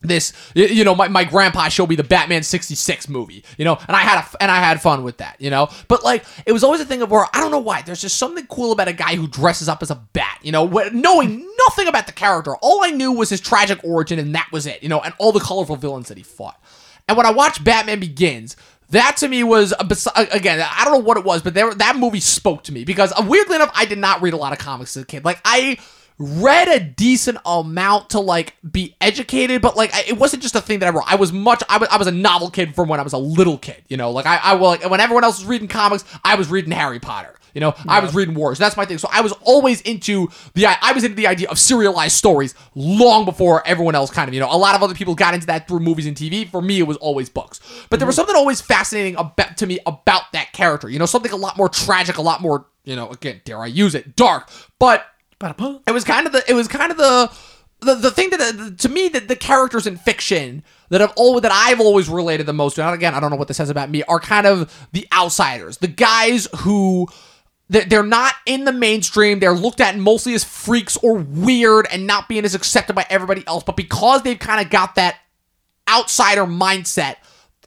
this 0.02 0.32
you 0.56 0.86
know 0.86 0.96
my, 0.96 1.10
my 1.10 1.26
grandpa 1.26 1.68
showed 1.68 1.90
me 1.90 1.96
the 1.98 2.06
batman 2.06 2.42
66 2.42 3.10
movie 3.10 3.44
you 3.58 3.66
know 3.66 3.78
and 3.86 3.98
i 3.98 4.00
had 4.00 4.24
a, 4.24 4.42
and 4.42 4.50
i 4.50 4.56
had 4.56 4.82
fun 4.82 5.04
with 5.04 5.18
that 5.18 5.36
you 5.40 5.50
know 5.50 5.68
but 5.90 6.06
like 6.06 6.24
it 6.46 6.54
was 6.54 6.64
always 6.64 6.80
a 6.80 6.86
thing 6.86 7.02
of 7.02 7.12
where 7.12 7.26
i 7.34 7.42
don't 7.42 7.52
know 7.52 7.60
why 7.60 7.82
there's 7.82 8.00
just 8.00 8.18
something 8.18 8.48
cool 8.48 8.72
about 8.72 8.88
a 8.88 8.94
guy 8.94 9.18
who 9.18 9.28
dresses 9.28 9.68
up 9.68 9.82
as 9.82 9.92
a 9.92 9.96
bat 10.14 10.40
you 10.42 10.54
know 10.54 10.66
knowing 10.94 11.46
nothing 11.68 11.86
about 11.90 12.08
the 12.08 12.14
character 12.14 12.56
all 12.62 12.82
i 12.82 12.92
knew 12.92 13.12
was 13.12 13.30
his 13.30 13.42
tragic 13.42 13.84
origin 13.84 14.20
and 14.20 14.34
that 14.34 14.48
was 14.54 14.66
it 14.66 14.82
you 14.82 14.88
know 14.88 15.02
and 15.02 15.14
all 15.18 15.34
the 15.34 15.40
colorful 15.42 15.76
villains 15.76 16.08
that 16.08 16.16
he 16.16 16.24
fought 16.24 16.64
and 17.10 17.18
when 17.18 17.26
i 17.26 17.32
watched 17.32 17.62
batman 17.66 18.00
begins 18.00 18.56
that 18.92 19.18
to 19.18 19.28
me 19.28 19.44
was 19.44 19.74
a 19.74 19.86
again 20.32 20.60
I 20.62 20.84
don't 20.84 20.94
know 20.94 21.06
what 21.06 21.18
it 21.18 21.24
was, 21.24 21.42
but 21.42 21.54
there 21.54 21.74
that 21.76 21.96
movie 21.96 22.20
spoke 22.20 22.64
to 22.64 22.72
me 22.74 22.84
because 22.84 23.12
uh, 23.12 23.24
weirdly 23.28 23.56
enough 23.56 23.72
I 23.76 23.86
did 23.86 24.00
not 24.00 24.22
read 24.22 24.34
a 24.34 24.38
lot 24.38 24.52
of 24.52 24.60
comics 24.60 24.98
as 24.98 25.04
a 25.04 25.06
kid. 25.06 25.24
Like 25.24 25.40
I 25.46 25.78
read 26.18 26.68
a 26.68 26.80
decent 26.80 27.38
amount 27.46 28.12
to 28.12 28.20
like 28.20 28.56
be 28.70 28.96
educated, 29.00 29.62
but 29.62 29.78
like 29.78 29.92
it 30.10 30.18
wasn't 30.18 30.42
just 30.42 30.56
a 30.56 30.62
thing 30.62 30.80
that 30.80 30.88
I 30.88 30.90
wrote. 30.90 31.06
I 31.08 31.16
was 31.16 31.32
much 31.32 31.62
I 31.70 31.78
was 31.78 31.88
I 31.90 31.98
was 31.98 32.08
a 32.08 32.12
novel 32.12 32.50
kid 32.50 32.74
from 32.74 32.90
when 32.90 33.00
I 33.00 33.04
was 33.04 33.14
a 33.14 33.18
little 33.18 33.58
kid. 33.60 33.84
You 33.90 33.98
know, 33.98 34.12
like 34.12 34.26
I 34.26 34.38
I 34.38 34.54
like 34.54 34.90
when 34.90 35.00
everyone 35.00 35.24
else 35.24 35.40
was 35.40 35.48
reading 35.48 35.68
comics, 35.68 36.04
I 36.24 36.36
was 36.36 36.50
reading 36.50 36.72
Harry 36.72 37.00
Potter. 37.00 37.36
You 37.54 37.62
know, 37.62 37.76
I 37.88 38.00
was 38.00 38.14
reading 38.14 38.36
Wars. 38.36 38.58
That's 38.58 38.78
my 38.78 38.86
thing. 38.86 38.98
So 38.98 39.10
I 39.12 39.22
was 39.22 39.32
always 39.44 39.82
into 39.82 40.30
the 40.54 40.66
I 40.68 40.92
was 40.94 41.04
into 41.04 41.16
the 41.16 41.28
idea 41.28 41.50
of 41.50 41.60
serialized 41.60 42.16
stories 42.16 42.56
long 42.76 43.26
before 43.26 43.66
everyone 43.68 43.96
else 43.96 44.12
kind 44.12 44.28
of, 44.28 44.34
you 44.34 44.40
know, 44.40 44.50
a 44.52 44.58
lot 44.58 44.76
of 44.76 44.84
other 44.84 44.94
people 44.94 45.16
got 45.16 45.34
into 45.34 45.48
that 45.48 45.68
through 45.68 45.80
movies 45.80 46.06
and 46.06 46.16
TV. 46.16 46.48
For 46.50 46.62
me, 46.62 46.80
it 46.80 46.88
was 46.88 46.98
always 46.98 47.30
books. 47.30 47.60
But 47.90 48.00
there 48.00 48.08
was 48.08 48.16
something 48.16 48.36
always 48.36 48.62
fascinating 48.62 49.16
about 49.18 49.58
to 49.58 49.68
me 49.68 49.80
about 49.86 50.32
that 50.34 50.52
character. 50.54 50.90
You 50.90 51.00
know, 51.00 51.06
something 51.06 51.32
a 51.32 51.38
lot 51.38 51.58
more 51.58 51.70
tragic, 51.70 52.18
a 52.18 52.22
lot 52.22 52.42
more, 52.42 52.66
you 52.84 52.96
know, 52.96 53.10
again, 53.10 53.42
dare 53.46 53.60
I 53.60 53.68
use 53.68 53.96
it, 53.96 54.16
dark. 54.16 54.50
But 54.78 55.06
it 55.88 55.92
was 55.92 56.04
kind 56.04 56.28
of 56.28 56.34
the 56.34 56.44
it 56.50 56.54
was 56.54 56.68
kind 56.68 56.92
of 56.92 56.98
the 56.98 57.32
the, 57.82 57.96
the 57.96 58.12
thing 58.12 58.30
that 58.32 58.42
uh, 58.42 58.76
to 58.78 58.90
me 58.90 59.08
that 59.10 59.28
the 59.28 59.36
characters 59.36 59.88
in 59.88 59.96
fiction 59.98 60.64
that 60.90 61.00
have 61.02 61.14
always 61.16 61.44
that 61.44 61.52
I've 61.52 61.80
always 61.80 62.10
related 62.10 62.46
the 62.46 62.54
most 62.54 62.76
to 62.76 62.84
and 62.84 62.94
again 62.94 63.16
I 63.16 63.20
don't 63.20 63.30
know 63.30 63.38
what 63.38 63.48
this 63.48 63.58
says 63.58 63.70
about 63.70 63.90
me 63.90 64.04
are 64.04 64.20
kind 64.20 64.46
of 64.46 64.88
the 64.92 65.08
outsiders 65.14 65.78
the 65.78 65.88
guys 65.88 66.48
who 66.58 67.08
they're 67.70 68.04
not 68.04 68.34
in 68.46 68.66
the 68.66 68.72
mainstream. 68.72 69.40
They're 69.40 69.54
looked 69.54 69.80
at 69.80 69.96
mostly 69.98 70.34
as 70.34 70.44
freaks 70.44 70.98
or 70.98 71.16
weird 71.16 71.88
and 71.92 72.08
not 72.08 72.28
being 72.28 72.44
as 72.44 72.56
accepted 72.56 72.96
by 72.96 73.06
everybody 73.10 73.44
else. 73.46 73.64
But 73.64 73.78
because 73.78 74.24
they've 74.24 74.40
kind 74.40 74.64
of 74.64 74.72
got 74.72 74.96
that 74.96 75.18
outsider 75.88 76.46
mindset 76.46 77.18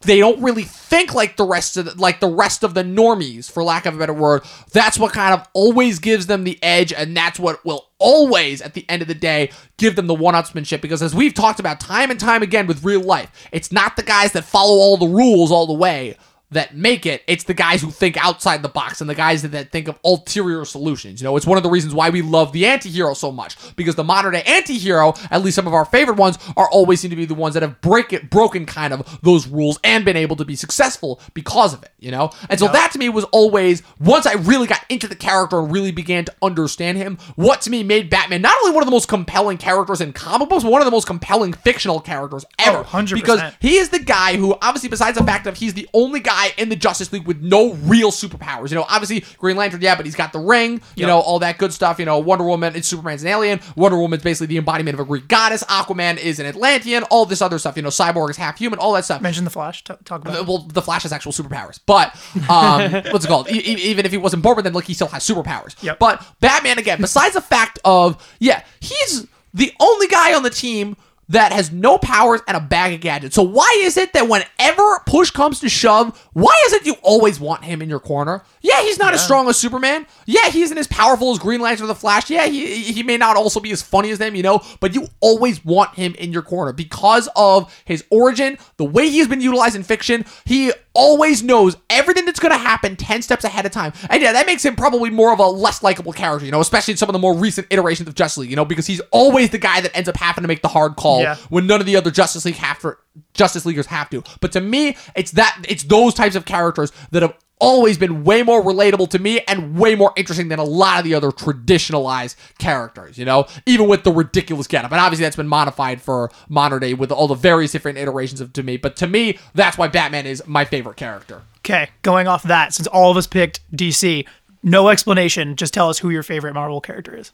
they 0.03 0.19
don't 0.19 0.41
really 0.41 0.63
think 0.63 1.13
like 1.13 1.37
the 1.37 1.45
rest 1.45 1.77
of 1.77 1.85
the, 1.85 1.95
like 1.95 2.19
the 2.19 2.27
rest 2.27 2.63
of 2.63 2.73
the 2.73 2.83
normies 2.83 3.51
for 3.51 3.63
lack 3.63 3.85
of 3.85 3.95
a 3.95 3.97
better 3.97 4.13
word. 4.13 4.43
That's 4.71 4.99
what 4.99 5.13
kind 5.13 5.33
of 5.33 5.47
always 5.53 5.99
gives 5.99 6.27
them 6.27 6.43
the 6.43 6.61
edge 6.61 6.93
and 6.93 7.15
that's 7.15 7.39
what 7.39 7.63
will 7.65 7.89
always 7.99 8.61
at 8.61 8.73
the 8.73 8.85
end 8.89 9.01
of 9.01 9.07
the 9.07 9.13
day 9.13 9.51
give 9.77 9.95
them 9.95 10.07
the 10.07 10.13
one-upsmanship. 10.13 10.81
Because 10.81 11.01
as 11.01 11.15
we've 11.15 11.33
talked 11.33 11.59
about 11.59 11.79
time 11.79 12.11
and 12.11 12.19
time 12.19 12.43
again 12.43 12.67
with 12.67 12.83
real 12.83 13.01
life 13.01 13.31
it's 13.51 13.71
not 13.71 13.95
the 13.95 14.03
guys 14.03 14.33
that 14.33 14.43
follow 14.43 14.75
all 14.75 14.97
the 14.97 15.07
rules 15.07 15.51
all 15.51 15.67
the 15.67 15.73
way 15.73 16.17
that 16.53 16.75
make 16.75 17.05
it. 17.05 17.23
It's 17.27 17.43
the 17.43 17.53
guys 17.53 17.81
who 17.81 17.91
think 17.91 18.17
outside 18.17 18.61
the 18.61 18.69
box 18.69 19.01
and 19.01 19.09
the 19.09 19.15
guys 19.15 19.41
that, 19.41 19.49
that 19.49 19.71
think 19.71 19.87
of 19.87 19.99
ulterior 20.03 20.65
solutions. 20.65 21.21
You 21.21 21.25
know, 21.25 21.35
it's 21.37 21.47
one 21.47 21.57
of 21.57 21.63
the 21.63 21.69
reasons 21.69 21.93
why 21.93 22.09
we 22.09 22.21
love 22.21 22.53
the 22.53 22.65
anti-hero 22.65 23.13
so 23.13 23.31
much 23.31 23.55
because 23.75 23.95
the 23.95 24.03
modern 24.03 24.33
day 24.33 24.43
anti-hero, 24.45 25.13
at 25.31 25.43
least 25.43 25.55
some 25.55 25.67
of 25.67 25.73
our 25.73 25.85
favorite 25.85 26.17
ones, 26.17 26.37
are 26.55 26.69
always 26.69 26.99
seem 26.99 27.09
to 27.09 27.15
be 27.15 27.25
the 27.25 27.33
ones 27.33 27.53
that 27.53 27.63
have 27.63 27.81
break 27.81 28.13
it, 28.13 28.29
broken 28.29 28.65
kind 28.65 28.93
of 28.93 29.19
those 29.21 29.47
rules 29.47 29.79
and 29.83 30.05
been 30.05 30.17
able 30.17 30.35
to 30.35 30.45
be 30.45 30.55
successful 30.55 31.19
because 31.33 31.73
of 31.73 31.83
it. 31.83 31.91
You 31.99 32.11
know, 32.11 32.31
and 32.49 32.59
so 32.59 32.67
that 32.67 32.91
to 32.93 32.99
me 32.99 33.09
was 33.09 33.23
always 33.25 33.81
once 33.99 34.25
I 34.25 34.33
really 34.33 34.67
got 34.67 34.85
into 34.89 35.07
the 35.07 35.15
character 35.15 35.59
and 35.59 35.71
really 35.71 35.91
began 35.91 36.25
to 36.25 36.33
understand 36.41 36.97
him. 36.97 37.17
What 37.35 37.61
to 37.61 37.69
me 37.69 37.83
made 37.83 38.09
Batman 38.09 38.41
not 38.41 38.57
only 38.61 38.73
one 38.73 38.83
of 38.83 38.87
the 38.87 38.91
most 38.91 39.07
compelling 39.07 39.57
characters 39.57 40.01
in 40.01 40.13
comic 40.13 40.49
books, 40.49 40.63
but 40.63 40.71
one 40.71 40.81
of 40.81 40.85
the 40.85 40.91
most 40.91 41.07
compelling 41.07 41.53
fictional 41.53 41.99
characters 41.99 42.45
ever. 42.59 42.83
100%. 42.83 43.13
Because 43.13 43.41
he 43.59 43.77
is 43.77 43.89
the 43.89 43.99
guy 43.99 44.37
who, 44.37 44.55
obviously, 44.61 44.89
besides 44.89 45.17
the 45.17 45.23
fact 45.23 45.45
that 45.45 45.57
he's 45.57 45.73
the 45.73 45.87
only 45.93 46.19
guy 46.19 46.42
guy 46.49 46.53
in 46.61 46.69
the 46.69 46.75
Justice 46.75 47.11
League 47.11 47.25
with 47.25 47.41
no 47.41 47.73
real 47.73 48.11
superpowers. 48.11 48.69
You 48.69 48.75
know, 48.75 48.85
obviously 48.89 49.23
Green 49.37 49.57
Lantern, 49.57 49.81
yeah, 49.81 49.95
but 49.95 50.05
he's 50.05 50.15
got 50.15 50.33
the 50.33 50.39
ring, 50.39 50.73
you 50.95 51.01
Yep. 51.03 51.07
know, 51.07 51.19
all 51.19 51.39
that 51.39 51.57
good 51.57 51.73
stuff. 51.73 51.99
You 51.99 52.05
know, 52.05 52.17
Wonder 52.19 52.45
Woman, 52.45 52.75
it's 52.75 52.87
Superman's 52.87 53.21
an 53.23 53.29
alien. 53.29 53.59
Wonder 53.75 53.97
Woman's 53.97 54.23
basically 54.23 54.47
the 54.47 54.57
embodiment 54.57 54.93
of 54.95 54.99
a 54.99 55.05
Greek 55.05 55.27
goddess. 55.27 55.63
Aquaman 55.65 56.17
is 56.17 56.39
an 56.39 56.45
Atlantean. 56.45 57.03
All 57.03 57.25
this 57.25 57.41
other 57.41 57.59
stuff. 57.59 57.75
You 57.75 57.83
know, 57.83 57.89
Cyborg 57.89 58.29
is 58.29 58.37
half 58.37 58.57
human. 58.57 58.79
All 58.79 58.93
that 58.93 59.05
stuff. 59.05 59.21
Mention 59.21 59.43
the 59.43 59.49
Flash. 59.49 59.83
T- 59.83 59.93
talk 60.05 60.21
about. 60.21 60.47
Well, 60.47 60.59
the 60.59 60.81
Flash 60.81 61.03
has 61.03 61.11
actual 61.11 61.31
superpowers, 61.31 61.79
but 61.85 62.15
um, 62.49 62.91
what's 63.11 63.25
it 63.25 63.27
called? 63.27 63.49
E- 63.49 63.57
e- 63.59 63.81
even 63.89 64.05
if 64.05 64.11
he 64.11 64.17
wasn't 64.17 64.43
born 64.43 64.55
with 64.55 64.65
them, 64.65 64.73
like 64.73 64.85
he 64.85 64.93
still 64.93 65.07
has 65.07 65.27
superpowers. 65.27 65.81
Yep. 65.83 65.99
But 65.99 66.25
Batman 66.39 66.79
again, 66.79 66.99
besides 67.01 67.33
the 67.33 67.41
fact 67.41 67.79
of 67.85 68.21
yeah, 68.39 68.63
he's 68.79 69.27
the 69.53 69.71
only 69.79 70.07
guy 70.07 70.33
on 70.33 70.43
the 70.43 70.49
team 70.49 70.95
that 71.33 71.51
has 71.51 71.71
no 71.71 71.97
powers 71.97 72.41
and 72.47 72.55
a 72.55 72.59
bag 72.59 72.93
of 72.93 73.01
gadgets. 73.01 73.35
So 73.35 73.43
why 73.43 73.81
is 73.81 73.97
it 73.97 74.13
that 74.13 74.27
whenever 74.27 74.99
push 75.05 75.31
comes 75.31 75.59
to 75.61 75.69
shove, 75.69 76.29
why 76.33 76.55
is 76.67 76.73
it 76.73 76.85
you 76.85 76.95
always 77.01 77.39
want 77.39 77.63
him 77.63 77.81
in 77.81 77.89
your 77.89 77.99
corner? 77.99 78.43
Yeah, 78.61 78.81
he's 78.83 78.99
not 78.99 79.13
as 79.13 79.23
strong 79.23 79.49
as 79.49 79.57
Superman. 79.57 80.05
Yeah, 80.25 80.49
he 80.49 80.61
isn't 80.61 80.77
as 80.77 80.87
powerful 80.87 81.31
as 81.31 81.39
Green 81.39 81.59
Lantern 81.59 81.85
or 81.85 81.87
the 81.87 81.95
Flash. 81.95 82.29
Yeah, 82.29 82.45
he 82.45 82.83
he 82.83 83.03
may 83.03 83.17
not 83.17 83.35
also 83.35 83.59
be 83.59 83.71
as 83.71 83.81
funny 83.81 84.11
as 84.11 84.19
them, 84.19 84.35
you 84.35 84.43
know, 84.43 84.61
but 84.79 84.93
you 84.93 85.07
always 85.19 85.63
want 85.65 85.95
him 85.95 86.15
in 86.15 86.31
your 86.31 86.43
corner 86.43 86.71
because 86.71 87.27
of 87.35 87.73
his 87.85 88.05
origin, 88.09 88.57
the 88.77 88.85
way 88.85 89.09
he's 89.09 89.27
been 89.27 89.41
utilized 89.41 89.75
in 89.75 89.83
fiction. 89.83 90.25
He 90.45 90.71
always 90.93 91.41
knows 91.41 91.75
everything 91.89 92.25
that's 92.25 92.39
going 92.39 92.51
to 92.51 92.57
happen 92.57 92.95
10 92.95 93.21
steps 93.21 93.43
ahead 93.43 93.65
of 93.65 93.71
time. 93.71 93.93
And 94.09 94.21
yeah, 94.21 94.33
that 94.33 94.45
makes 94.45 94.63
him 94.63 94.75
probably 94.75 95.09
more 95.09 95.33
of 95.33 95.39
a 95.39 95.47
less 95.47 95.81
likable 95.81 96.13
character, 96.13 96.45
you 96.45 96.51
know, 96.51 96.59
especially 96.61 96.91
in 96.93 96.97
some 96.97 97.09
of 97.09 97.13
the 97.13 97.19
more 97.19 97.35
recent 97.35 97.67
iterations 97.69 98.07
of 98.07 98.15
Justice 98.15 98.39
League, 98.39 98.49
you 98.49 98.55
know, 98.55 98.65
because 98.65 98.85
he's 98.87 99.01
always 99.11 99.49
the 99.49 99.57
guy 99.57 99.81
that 99.81 99.95
ends 99.95 100.07
up 100.07 100.17
having 100.17 100.43
to 100.43 100.47
make 100.47 100.61
the 100.61 100.67
hard 100.67 100.95
call 100.95 101.21
Yeah. 101.21 101.35
when 101.49 101.65
none 101.67 101.79
of 101.79 101.85
the 101.87 101.95
other 101.95 102.11
Justice 102.11 102.45
League 102.45 102.55
have 102.55 102.79
to, 102.81 102.95
Justice 103.33 103.65
Leaguers 103.65 103.87
have 103.87 104.09
to. 104.11 104.23
But 104.39 104.51
to 104.53 104.61
me, 104.61 104.95
it's 105.15 105.31
that 105.31 105.57
it's 105.67 105.83
those 105.83 106.13
types 106.13 106.35
of 106.35 106.45
characters 106.45 106.91
that 107.11 107.21
have 107.23 107.33
always 107.59 107.97
been 107.97 108.23
way 108.23 108.43
more 108.43 108.61
relatable 108.61 109.09
to 109.09 109.19
me 109.19 109.39
and 109.47 109.77
way 109.77 109.95
more 109.95 110.11
interesting 110.17 110.49
than 110.49 110.59
a 110.59 110.63
lot 110.63 110.99
of 110.99 111.05
the 111.05 111.13
other 111.13 111.31
traditionalized 111.31 112.35
characters, 112.57 113.17
you 113.17 113.25
know, 113.25 113.45
even 113.65 113.87
with 113.87 114.03
the 114.03 114.11
ridiculous 114.11 114.67
getup. 114.67 114.91
And 114.91 114.99
obviously 114.99 115.23
that's 115.23 115.35
been 115.37 115.47
modified 115.47 116.01
for 116.01 116.31
modern 116.49 116.79
day 116.81 116.93
with 116.93 117.11
all 117.11 117.27
the 117.27 117.35
various 117.35 117.71
different 117.71 117.97
iterations 117.97 118.41
of 118.41 118.51
to 118.53 118.63
me. 118.63 118.77
But 118.77 118.95
to 118.97 119.07
me, 119.07 119.39
that's 119.55 119.77
why 119.77 119.87
Batman 119.87 120.25
is 120.25 120.43
my 120.45 120.65
favorite 120.65 120.97
character. 120.97 121.43
Okay, 121.59 121.89
going 122.01 122.27
off 122.27 122.43
that, 122.43 122.73
since 122.73 122.87
all 122.87 123.09
of 123.11 123.15
us 123.17 123.27
picked 123.27 123.61
DC, 123.73 124.27
no 124.61 124.89
explanation. 124.89 125.55
Just 125.55 125.73
tell 125.73 125.89
us 125.89 125.99
who 125.99 126.09
your 126.09 126.23
favorite 126.23 126.53
Marvel 126.53 126.81
character 126.81 127.15
is. 127.15 127.31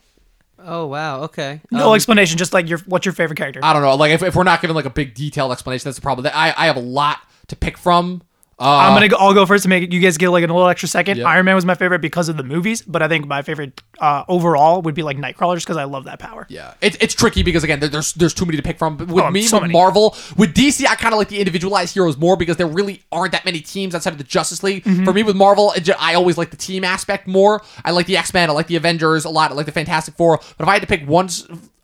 Oh 0.62 0.86
wow. 0.86 1.22
Okay. 1.22 1.60
No 1.70 1.90
Um, 1.90 1.94
explanation. 1.96 2.36
Just 2.36 2.52
like 2.52 2.68
your 2.68 2.78
what's 2.80 3.06
your 3.06 3.14
favorite 3.14 3.36
character? 3.36 3.60
I 3.62 3.72
don't 3.72 3.82
know. 3.82 3.94
Like 3.96 4.12
if, 4.12 4.22
if 4.22 4.36
we're 4.36 4.44
not 4.44 4.60
giving 4.60 4.76
like 4.76 4.84
a 4.84 4.90
big 4.90 5.14
detailed 5.14 5.52
explanation, 5.52 5.84
that's 5.88 5.96
the 5.96 6.02
problem. 6.02 6.26
I 6.34 6.52
I 6.56 6.66
have 6.66 6.76
a 6.76 6.80
lot 6.80 7.18
to 7.48 7.56
pick 7.56 7.78
from. 7.78 8.22
Uh, 8.60 8.76
I'm 8.76 8.92
gonna 8.94 9.08
go, 9.08 9.16
I'll 9.18 9.32
go 9.32 9.46
first 9.46 9.62
to 9.62 9.70
make 9.70 9.82
it, 9.84 9.90
you 9.90 10.00
guys 10.00 10.18
get 10.18 10.28
like 10.28 10.44
a 10.44 10.46
little 10.46 10.68
extra 10.68 10.86
second. 10.86 11.16
Yep. 11.16 11.26
Iron 11.26 11.46
Man 11.46 11.54
was 11.54 11.64
my 11.64 11.74
favorite 11.74 12.00
because 12.00 12.28
of 12.28 12.36
the 12.36 12.42
movies, 12.42 12.82
but 12.82 13.00
I 13.00 13.08
think 13.08 13.26
my 13.26 13.40
favorite 13.40 13.80
uh, 14.00 14.24
overall 14.28 14.82
would 14.82 14.94
be 14.94 15.02
like 15.02 15.16
Nightcrawler 15.16 15.54
just 15.54 15.64
because 15.66 15.78
I 15.78 15.84
love 15.84 16.04
that 16.04 16.18
power. 16.18 16.46
Yeah, 16.50 16.74
it's 16.82 16.96
it's 17.00 17.14
tricky 17.14 17.42
because 17.42 17.64
again, 17.64 17.80
there- 17.80 17.88
there's 17.88 18.12
there's 18.12 18.34
too 18.34 18.44
many 18.44 18.58
to 18.58 18.62
pick 18.62 18.78
from. 18.78 18.98
But 18.98 19.08
with 19.08 19.24
Oh, 19.24 19.30
me, 19.30 19.42
so 19.44 19.60
with. 19.62 19.70
Marvel, 19.70 20.14
with 20.36 20.52
DC, 20.54 20.86
I 20.86 20.94
kind 20.94 21.14
of 21.14 21.18
like 21.18 21.28
the 21.28 21.38
individualized 21.38 21.94
heroes 21.94 22.18
more 22.18 22.36
because 22.36 22.58
there 22.58 22.66
really 22.66 23.02
aren't 23.10 23.32
that 23.32 23.46
many 23.46 23.60
teams 23.60 23.94
outside 23.94 24.12
of 24.12 24.18
the 24.18 24.24
Justice 24.24 24.62
League. 24.62 24.84
Mm-hmm. 24.84 25.04
For 25.06 25.14
me, 25.14 25.22
with 25.22 25.36
Marvel, 25.36 25.72
I 25.98 26.12
always 26.14 26.36
like 26.36 26.50
the 26.50 26.58
team 26.58 26.84
aspect 26.84 27.26
more. 27.26 27.62
I 27.82 27.92
like 27.92 28.04
the 28.04 28.18
X 28.18 28.34
Men, 28.34 28.50
I 28.50 28.52
like 28.52 28.66
the 28.66 28.76
Avengers 28.76 29.24
a 29.24 29.30
lot, 29.30 29.50
I 29.50 29.54
like 29.54 29.66
the 29.66 29.72
Fantastic 29.72 30.16
Four. 30.16 30.36
But 30.58 30.64
if 30.64 30.68
I 30.68 30.74
had 30.74 30.82
to 30.82 30.86
pick 30.86 31.08
one 31.08 31.30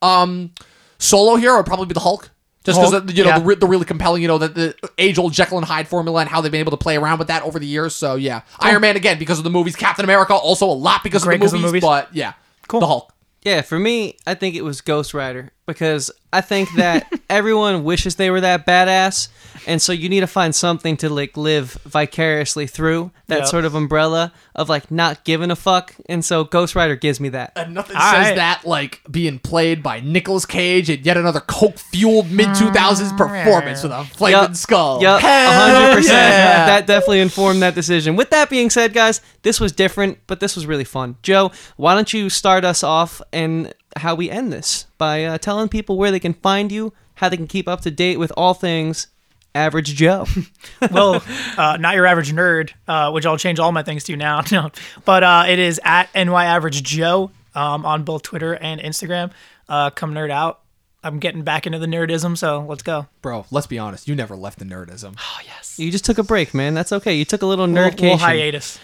um 0.03 0.51
solo 0.99 1.37
hero, 1.37 1.55
it'd 1.55 1.67
probably 1.67 1.87
be 1.87 1.95
the 1.95 2.01
Hulk. 2.01 2.31
Just 2.67 2.81
because 2.81 3.17
you 3.17 3.25
know 3.25 3.31
yeah. 3.31 3.39
the, 3.39 3.45
re- 3.45 3.55
the 3.55 3.67
really 3.67 3.85
compelling, 3.85 4.21
you 4.23 4.29
know, 4.29 4.39
the, 4.39 4.49
the 4.49 4.91
age 4.99 5.19
old 5.19 5.33
Jekyll 5.33 5.57
and 5.59 5.67
Hyde 5.67 5.89
formula 5.89 6.21
and 6.21 6.29
how 6.29 6.41
they've 6.41 6.53
been 6.53 6.61
able 6.61 6.73
to 6.73 6.77
play 6.77 6.97
around 6.97 7.19
with 7.19 7.29
that 7.29 7.43
over 7.43 7.59
the 7.59 7.67
years. 7.67 7.95
So 7.95 8.17
yeah, 8.17 8.43
Iron 8.61 8.83
Man 8.83 8.97
again 8.97 9.19
because 9.19 9.39
of 9.39 9.45
the 9.45 9.51
movies. 9.51 9.75
Captain 9.77 10.05
America 10.05 10.35
also 10.35 10.67
a 10.67 10.73
lot 10.75 11.03
because 11.03 11.25
Great 11.25 11.37
of 11.37 11.41
the 11.41 11.45
'cause 11.47 11.55
of 11.55 11.61
the 11.61 11.67
movies. 11.67 11.83
But 11.83 12.15
yeah, 12.15 12.35
Cool. 12.69 12.81
the 12.81 12.87
Hulk. 12.87 13.13
Yeah, 13.43 13.63
for 13.63 13.79
me, 13.79 14.17
I 14.27 14.35
think 14.35 14.57
it 14.57 14.63
was 14.63 14.81
Ghost 14.81 15.15
Rider 15.15 15.53
because 15.67 16.11
I 16.33 16.41
think 16.41 16.73
that 16.77 17.11
everyone 17.31 17.85
wishes 17.85 18.17
they 18.17 18.31
were 18.31 18.41
that 18.41 18.67
badass, 18.67 19.29
and 19.67 19.81
so 19.83 19.93
you 19.93 20.09
need 20.09 20.21
to 20.21 20.27
find 20.27 20.55
something 20.55 20.97
to 20.99 21.09
like 21.09 21.37
live 21.37 21.73
vicariously 21.85 22.67
through 22.67 23.11
that 23.29 23.39
Yep. 23.41 23.47
sort 23.49 23.65
of 23.65 23.75
umbrella 23.75 24.33
of 24.55 24.69
like 24.69 24.91
not 24.91 25.25
giving 25.25 25.51
a 25.51 25.57
fuck, 25.57 25.95
and 26.09 26.25
so 26.25 26.45
Ghost 26.45 26.75
Rider 26.77 26.95
gives 26.95 27.19
me 27.21 27.29
that. 27.31 27.53
And 27.57 27.75
nothing 27.75 27.97
All 27.97 28.03
says 28.13 28.27
right. 28.29 28.37
that 28.37 28.65
like 28.65 29.01
being 29.11 29.39
played 29.39 29.83
by 29.83 30.01
Nicolas 30.01 30.47
Cage 30.47 30.89
and 30.91 31.05
yet 31.05 31.17
another 31.17 31.41
coke 31.41 31.79
fueled 31.79 32.31
mid 32.31 32.49
2000s 32.49 33.17
performance 33.17 33.83
with 33.83 33.93
a 33.93 34.05
flaming 34.05 34.41
Yup. 34.41 34.55
skull. 34.57 35.03
Yup, 35.03 35.21
Hell 35.21 35.53
hundred 35.53 35.97
percent. 35.97 36.13
yeah. 36.15 36.67
That 36.67 36.87
definitely 36.87 37.21
informed 37.21 37.63
that 37.63 37.75
decision. 37.75 38.15
With 38.17 38.31
that 38.31 38.49
being 38.51 38.71
said, 38.71 38.93
guys, 38.93 39.21
this 39.43 39.59
was 39.59 39.73
different, 39.73 40.19
but 40.27 40.39
this 40.41 40.55
was 40.55 40.67
really 40.67 40.85
fun. 40.85 41.17
Joe, 41.23 41.51
why 41.77 41.95
don't 41.95 42.13
you 42.13 42.31
start 42.31 42.65
us 42.65 42.83
off 42.85 43.21
and 43.33 43.73
how 43.97 44.15
we 44.15 44.31
end 44.31 44.53
this 44.53 44.87
by 44.99 45.25
uh, 45.25 45.39
telling 45.39 45.69
people 45.69 45.97
where 45.97 46.11
they 46.11 46.21
can 46.21 46.35
find 46.35 46.71
you, 46.71 46.93
how 47.17 47.29
they 47.29 47.37
can 47.37 47.47
keep 47.47 47.69
up 47.69 47.81
to 47.83 47.91
date 47.91 48.19
with 48.19 48.33
all 48.37 48.55
things 48.55 49.09
Average 49.57 49.95
Joe. 49.95 50.27
well, 50.93 51.23
uh, 51.57 51.79
not 51.81 51.95
your 51.95 52.07
average 52.07 52.33
nerd, 52.33 52.73
uh, 52.87 53.11
which 53.11 53.25
I'll 53.25 53.39
change 53.39 53.59
all 53.59 53.73
my 53.73 53.83
things 53.83 54.05
to 54.05 54.17
now. 54.17 54.43
No, 54.53 54.71
but 55.05 55.25
uh, 55.25 55.45
it 55.49 55.59
is 55.59 55.81
at 55.83 56.15
ny 56.15 56.45
average 56.45 56.83
Joe 56.83 57.31
um, 57.55 57.85
on 57.85 58.05
both 58.05 58.23
Twitter 58.23 58.55
and 58.55 58.81
Instagram. 58.81 59.33
Uh, 59.69 59.91
come 59.91 60.15
nerd 60.15 60.31
out. 60.31 60.61
I'm 61.03 61.19
getting 61.19 61.43
back 61.43 61.67
into 61.67 61.79
the 61.79 61.87
nerdism, 61.87 62.37
so 62.37 62.67
let's 62.69 62.83
go. 62.83 63.07
Bro, 63.23 63.47
let's 63.51 63.67
be 63.67 63.79
honest. 63.79 64.09
You 64.09 64.15
never 64.15 64.37
left 64.37 64.59
the 64.59 64.65
nerdism. 64.65 65.17
Oh 65.21 65.41
yes, 65.45 65.79
you 65.79 65.91
just 65.91 66.05
took 66.05 66.19
a 66.19 66.23
break, 66.23 66.55
man. 66.55 66.75
That's 66.75 66.93
okay. 66.93 67.15
You 67.15 67.25
took 67.25 67.43
a 67.43 67.47
little 67.47 67.67
little, 67.67 67.91
nerdcation. 67.91 68.03
little 68.03 68.19
hiatus. 68.19 68.79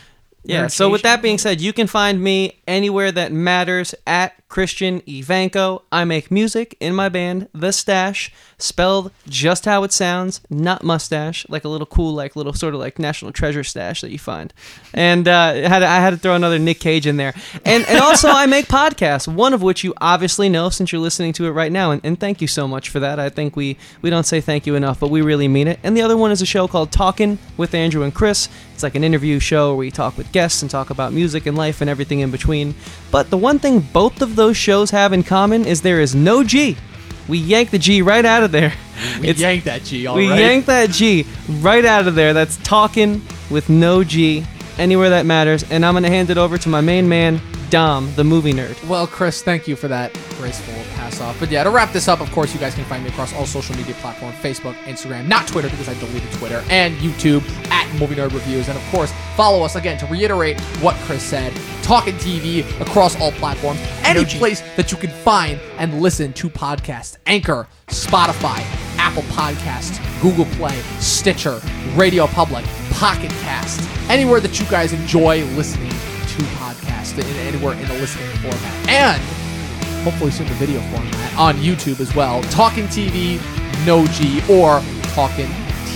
Yeah. 0.44 0.66
So 0.66 0.88
with 0.88 1.02
that 1.02 1.22
being 1.22 1.38
said, 1.38 1.60
you 1.60 1.72
can 1.72 1.86
find 1.86 2.20
me 2.20 2.60
anywhere 2.66 3.12
that 3.12 3.32
matters 3.32 3.94
at 4.06 4.34
Christian 4.52 5.00
Ivanko. 5.02 5.80
I 5.90 6.04
make 6.04 6.30
music 6.30 6.76
in 6.78 6.94
my 6.94 7.08
band, 7.08 7.48
The 7.54 7.72
Stash, 7.72 8.30
spelled 8.58 9.10
just 9.26 9.64
how 9.64 9.82
it 9.82 9.92
sounds, 9.92 10.42
not 10.50 10.84
mustache, 10.84 11.46
like 11.48 11.64
a 11.64 11.68
little 11.70 11.86
cool, 11.86 12.12
like 12.12 12.36
little 12.36 12.52
sort 12.52 12.74
of 12.74 12.80
like 12.80 12.98
national 12.98 13.32
treasure 13.32 13.64
stash 13.64 14.02
that 14.02 14.10
you 14.10 14.18
find. 14.18 14.52
And 14.92 15.26
uh, 15.26 15.54
had 15.54 15.82
I 15.82 16.00
had 16.00 16.10
to 16.10 16.18
throw 16.18 16.34
another 16.34 16.58
Nick 16.58 16.80
Cage 16.80 17.06
in 17.06 17.16
there. 17.16 17.32
And 17.64 17.86
and 17.88 17.98
also 17.98 18.28
I 18.28 18.44
make 18.44 18.66
podcasts, 18.66 19.26
one 19.26 19.54
of 19.54 19.62
which 19.62 19.84
you 19.84 19.94
obviously 20.02 20.50
know 20.50 20.68
since 20.68 20.92
you're 20.92 21.00
listening 21.00 21.32
to 21.34 21.46
it 21.46 21.52
right 21.52 21.72
now. 21.72 21.90
And, 21.90 22.02
and 22.04 22.20
thank 22.20 22.42
you 22.42 22.46
so 22.46 22.68
much 22.68 22.90
for 22.90 23.00
that. 23.00 23.18
I 23.18 23.30
think 23.30 23.56
we 23.56 23.78
we 24.02 24.10
don't 24.10 24.26
say 24.26 24.42
thank 24.42 24.66
you 24.66 24.74
enough, 24.74 25.00
but 25.00 25.08
we 25.08 25.22
really 25.22 25.48
mean 25.48 25.66
it. 25.66 25.80
And 25.82 25.96
the 25.96 26.02
other 26.02 26.16
one 26.16 26.30
is 26.30 26.42
a 26.42 26.46
show 26.46 26.68
called 26.68 26.92
Talking 26.92 27.38
with 27.56 27.74
Andrew 27.74 28.02
and 28.02 28.14
Chris. 28.14 28.50
It's 28.74 28.82
like 28.82 28.94
an 28.94 29.04
interview 29.04 29.38
show 29.38 29.68
where 29.68 29.76
we 29.76 29.90
talk 29.90 30.18
with 30.18 30.30
guests 30.32 30.60
and 30.60 30.70
talk 30.70 30.90
about 30.90 31.12
music 31.12 31.46
and 31.46 31.56
life 31.56 31.80
and 31.80 31.88
everything 31.88 32.20
in 32.20 32.30
between. 32.30 32.74
But 33.10 33.30
the 33.30 33.38
one 33.38 33.58
thing 33.58 33.80
both 33.80 34.20
of 34.20 34.36
those 34.42 34.56
shows 34.56 34.90
have 34.90 35.12
in 35.12 35.22
common 35.22 35.64
is 35.64 35.82
there 35.82 36.00
is 36.00 36.16
no 36.16 36.42
G. 36.42 36.76
We 37.28 37.38
yank 37.38 37.70
the 37.70 37.78
G 37.78 38.02
right 38.02 38.24
out 38.24 38.42
of 38.42 38.50
there. 38.50 38.72
We 39.20 39.28
It's- 39.28 39.38
yanked 39.38 39.66
that 39.66 39.84
G, 39.84 40.04
all 40.08 40.16
we 40.16 40.28
right? 40.28 40.40
yank 40.40 40.66
that 40.66 40.90
G 40.90 41.24
right 41.60 41.84
out 41.84 42.08
of 42.08 42.16
there. 42.16 42.32
That's 42.34 42.56
talking 42.64 43.22
with 43.50 43.68
no 43.68 44.02
G 44.02 44.44
anywhere 44.78 45.10
that 45.10 45.26
matters. 45.26 45.64
And 45.70 45.86
I'm 45.86 45.92
going 45.94 46.02
to 46.02 46.10
hand 46.10 46.28
it 46.30 46.38
over 46.38 46.58
to 46.58 46.68
my 46.68 46.80
main 46.80 47.08
man, 47.08 47.40
Dom, 47.72 48.14
the 48.16 48.22
movie 48.22 48.52
nerd. 48.52 48.86
Well, 48.86 49.06
Chris, 49.06 49.42
thank 49.42 49.66
you 49.66 49.76
for 49.76 49.88
that 49.88 50.12
graceful 50.36 50.74
pass 50.94 51.22
off. 51.22 51.40
But 51.40 51.50
yeah, 51.50 51.64
to 51.64 51.70
wrap 51.70 51.90
this 51.90 52.06
up, 52.06 52.20
of 52.20 52.30
course, 52.30 52.52
you 52.52 52.60
guys 52.60 52.74
can 52.74 52.84
find 52.84 53.02
me 53.02 53.08
across 53.08 53.32
all 53.32 53.46
social 53.46 53.74
media 53.74 53.94
platforms 53.94 54.36
Facebook, 54.36 54.74
Instagram, 54.84 55.26
not 55.26 55.48
Twitter 55.48 55.70
because 55.70 55.88
I 55.88 55.94
deleted 55.94 56.30
Twitter, 56.32 56.62
and 56.68 56.94
YouTube 56.96 57.42
at 57.70 57.90
Movie 57.98 58.14
Nerd 58.16 58.34
Reviews. 58.34 58.68
And 58.68 58.76
of 58.76 58.84
course, 58.90 59.10
follow 59.36 59.62
us 59.64 59.74
again 59.74 59.96
to 60.00 60.06
reiterate 60.08 60.60
what 60.82 60.96
Chris 61.06 61.22
said 61.22 61.50
Talkin 61.82 62.16
TV 62.16 62.60
across 62.78 63.18
all 63.18 63.32
platforms, 63.32 63.80
any 64.02 64.26
place 64.26 64.60
that 64.76 64.92
you 64.92 64.98
can 64.98 65.08
find 65.08 65.58
and 65.78 66.02
listen 66.02 66.34
to 66.34 66.50
podcasts 66.50 67.16
Anchor, 67.24 67.66
Spotify, 67.86 68.60
Apple 68.98 69.22
Podcasts, 69.32 69.98
Google 70.20 70.44
Play, 70.56 70.78
Stitcher, 71.00 71.58
Radio 71.94 72.26
Public, 72.26 72.66
Pocket 72.90 73.30
Cast, 73.40 73.80
anywhere 74.10 74.40
that 74.40 74.60
you 74.60 74.66
guys 74.66 74.92
enjoy 74.92 75.42
listening 75.56 75.90
to 76.32 76.42
podcasts, 76.58 77.16
in, 77.18 77.24
anywhere 77.46 77.74
in 77.74 77.86
the 77.88 77.94
listening 77.94 78.28
format. 78.38 78.88
And 78.88 79.22
hopefully 80.04 80.30
soon 80.30 80.46
the 80.48 80.54
video 80.54 80.80
format 80.90 81.36
on 81.38 81.56
YouTube 81.56 82.00
as 82.00 82.14
well. 82.14 82.42
Talkin 82.44 82.86
TV, 82.86 83.38
no 83.86 84.06
G, 84.08 84.40
or 84.50 84.80
Talking 85.14 85.46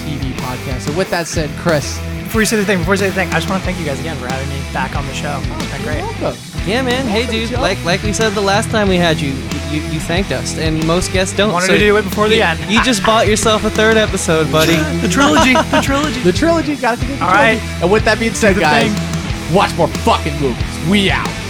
TV 0.05 0.33
podcast. 0.45 0.87
And 0.89 0.97
with 0.97 1.11
that 1.11 1.27
said, 1.27 1.51
Chris, 1.59 1.99
Before 2.25 2.41
you 2.43 2.47
say 2.47 2.57
the 2.57 2.65
thing, 2.65 2.79
before 2.79 2.95
you 2.95 2.99
say 2.99 3.09
the 3.09 3.15
thing, 3.15 3.29
I 3.31 3.35
just 3.41 3.49
want 3.49 3.63
to 3.63 3.65
thank 3.67 3.79
you 3.79 3.87
guys 3.87 3.99
again 4.01 4.17
for 4.19 4.27
having 4.29 4.49
me 4.49 4.61
back 4.73 4.95
on 4.97 5.07
the 5.07 5.15
show. 5.15 5.41
Oh, 5.43 5.59
it's 5.61 5.73
been 5.73 5.83
great. 5.83 6.03
welcome. 6.21 6.41
Yeah, 6.67 6.83
man. 6.83 7.07
Hey, 7.07 7.27
dude. 7.27 7.53
Like 7.59 7.83
like 7.85 8.03
we 8.03 8.13
said 8.13 8.31
the 8.35 8.41
last 8.41 8.71
time 8.71 8.89
we 8.89 8.97
had 8.97 9.21
you, 9.21 9.31
you, 9.71 9.81
you 9.93 10.01
thanked 10.01 10.33
us, 10.33 10.59
and 10.59 10.85
most 10.87 11.13
guests 11.13 11.35
don't. 11.37 11.53
Wanted 11.53 11.67
so 11.67 11.73
to 11.75 11.79
do 11.79 11.97
it 11.97 12.03
before 12.03 12.29
the 12.29 12.37
you, 12.37 12.43
end. 12.43 12.59
You 12.69 12.83
just 12.83 13.05
bought 13.07 13.29
yourself 13.29 13.65
a 13.65 13.71
third 13.71 13.97
episode, 13.97 14.51
buddy. 14.51 14.75
the 15.01 15.09
trilogy, 15.09 15.55
the 15.55 15.81
trilogy. 15.83 16.21
The 16.25 16.33
trilogy, 16.33 16.75
gotta 16.77 16.97
continue 16.99 17.19
the 17.19 17.25
All 17.25 17.31
trilogy. 17.31 17.59
right. 17.63 17.83
And 17.83 17.91
with 17.93 18.05
that 18.05 18.19
being 18.19 18.35
said, 18.35 18.59
guys, 18.59 18.93
thing. 18.93 19.16
Watch 19.53 19.75
more 19.77 19.89
fucking 19.89 20.41
movies. 20.41 20.89
We 20.89 21.11
out. 21.11 21.46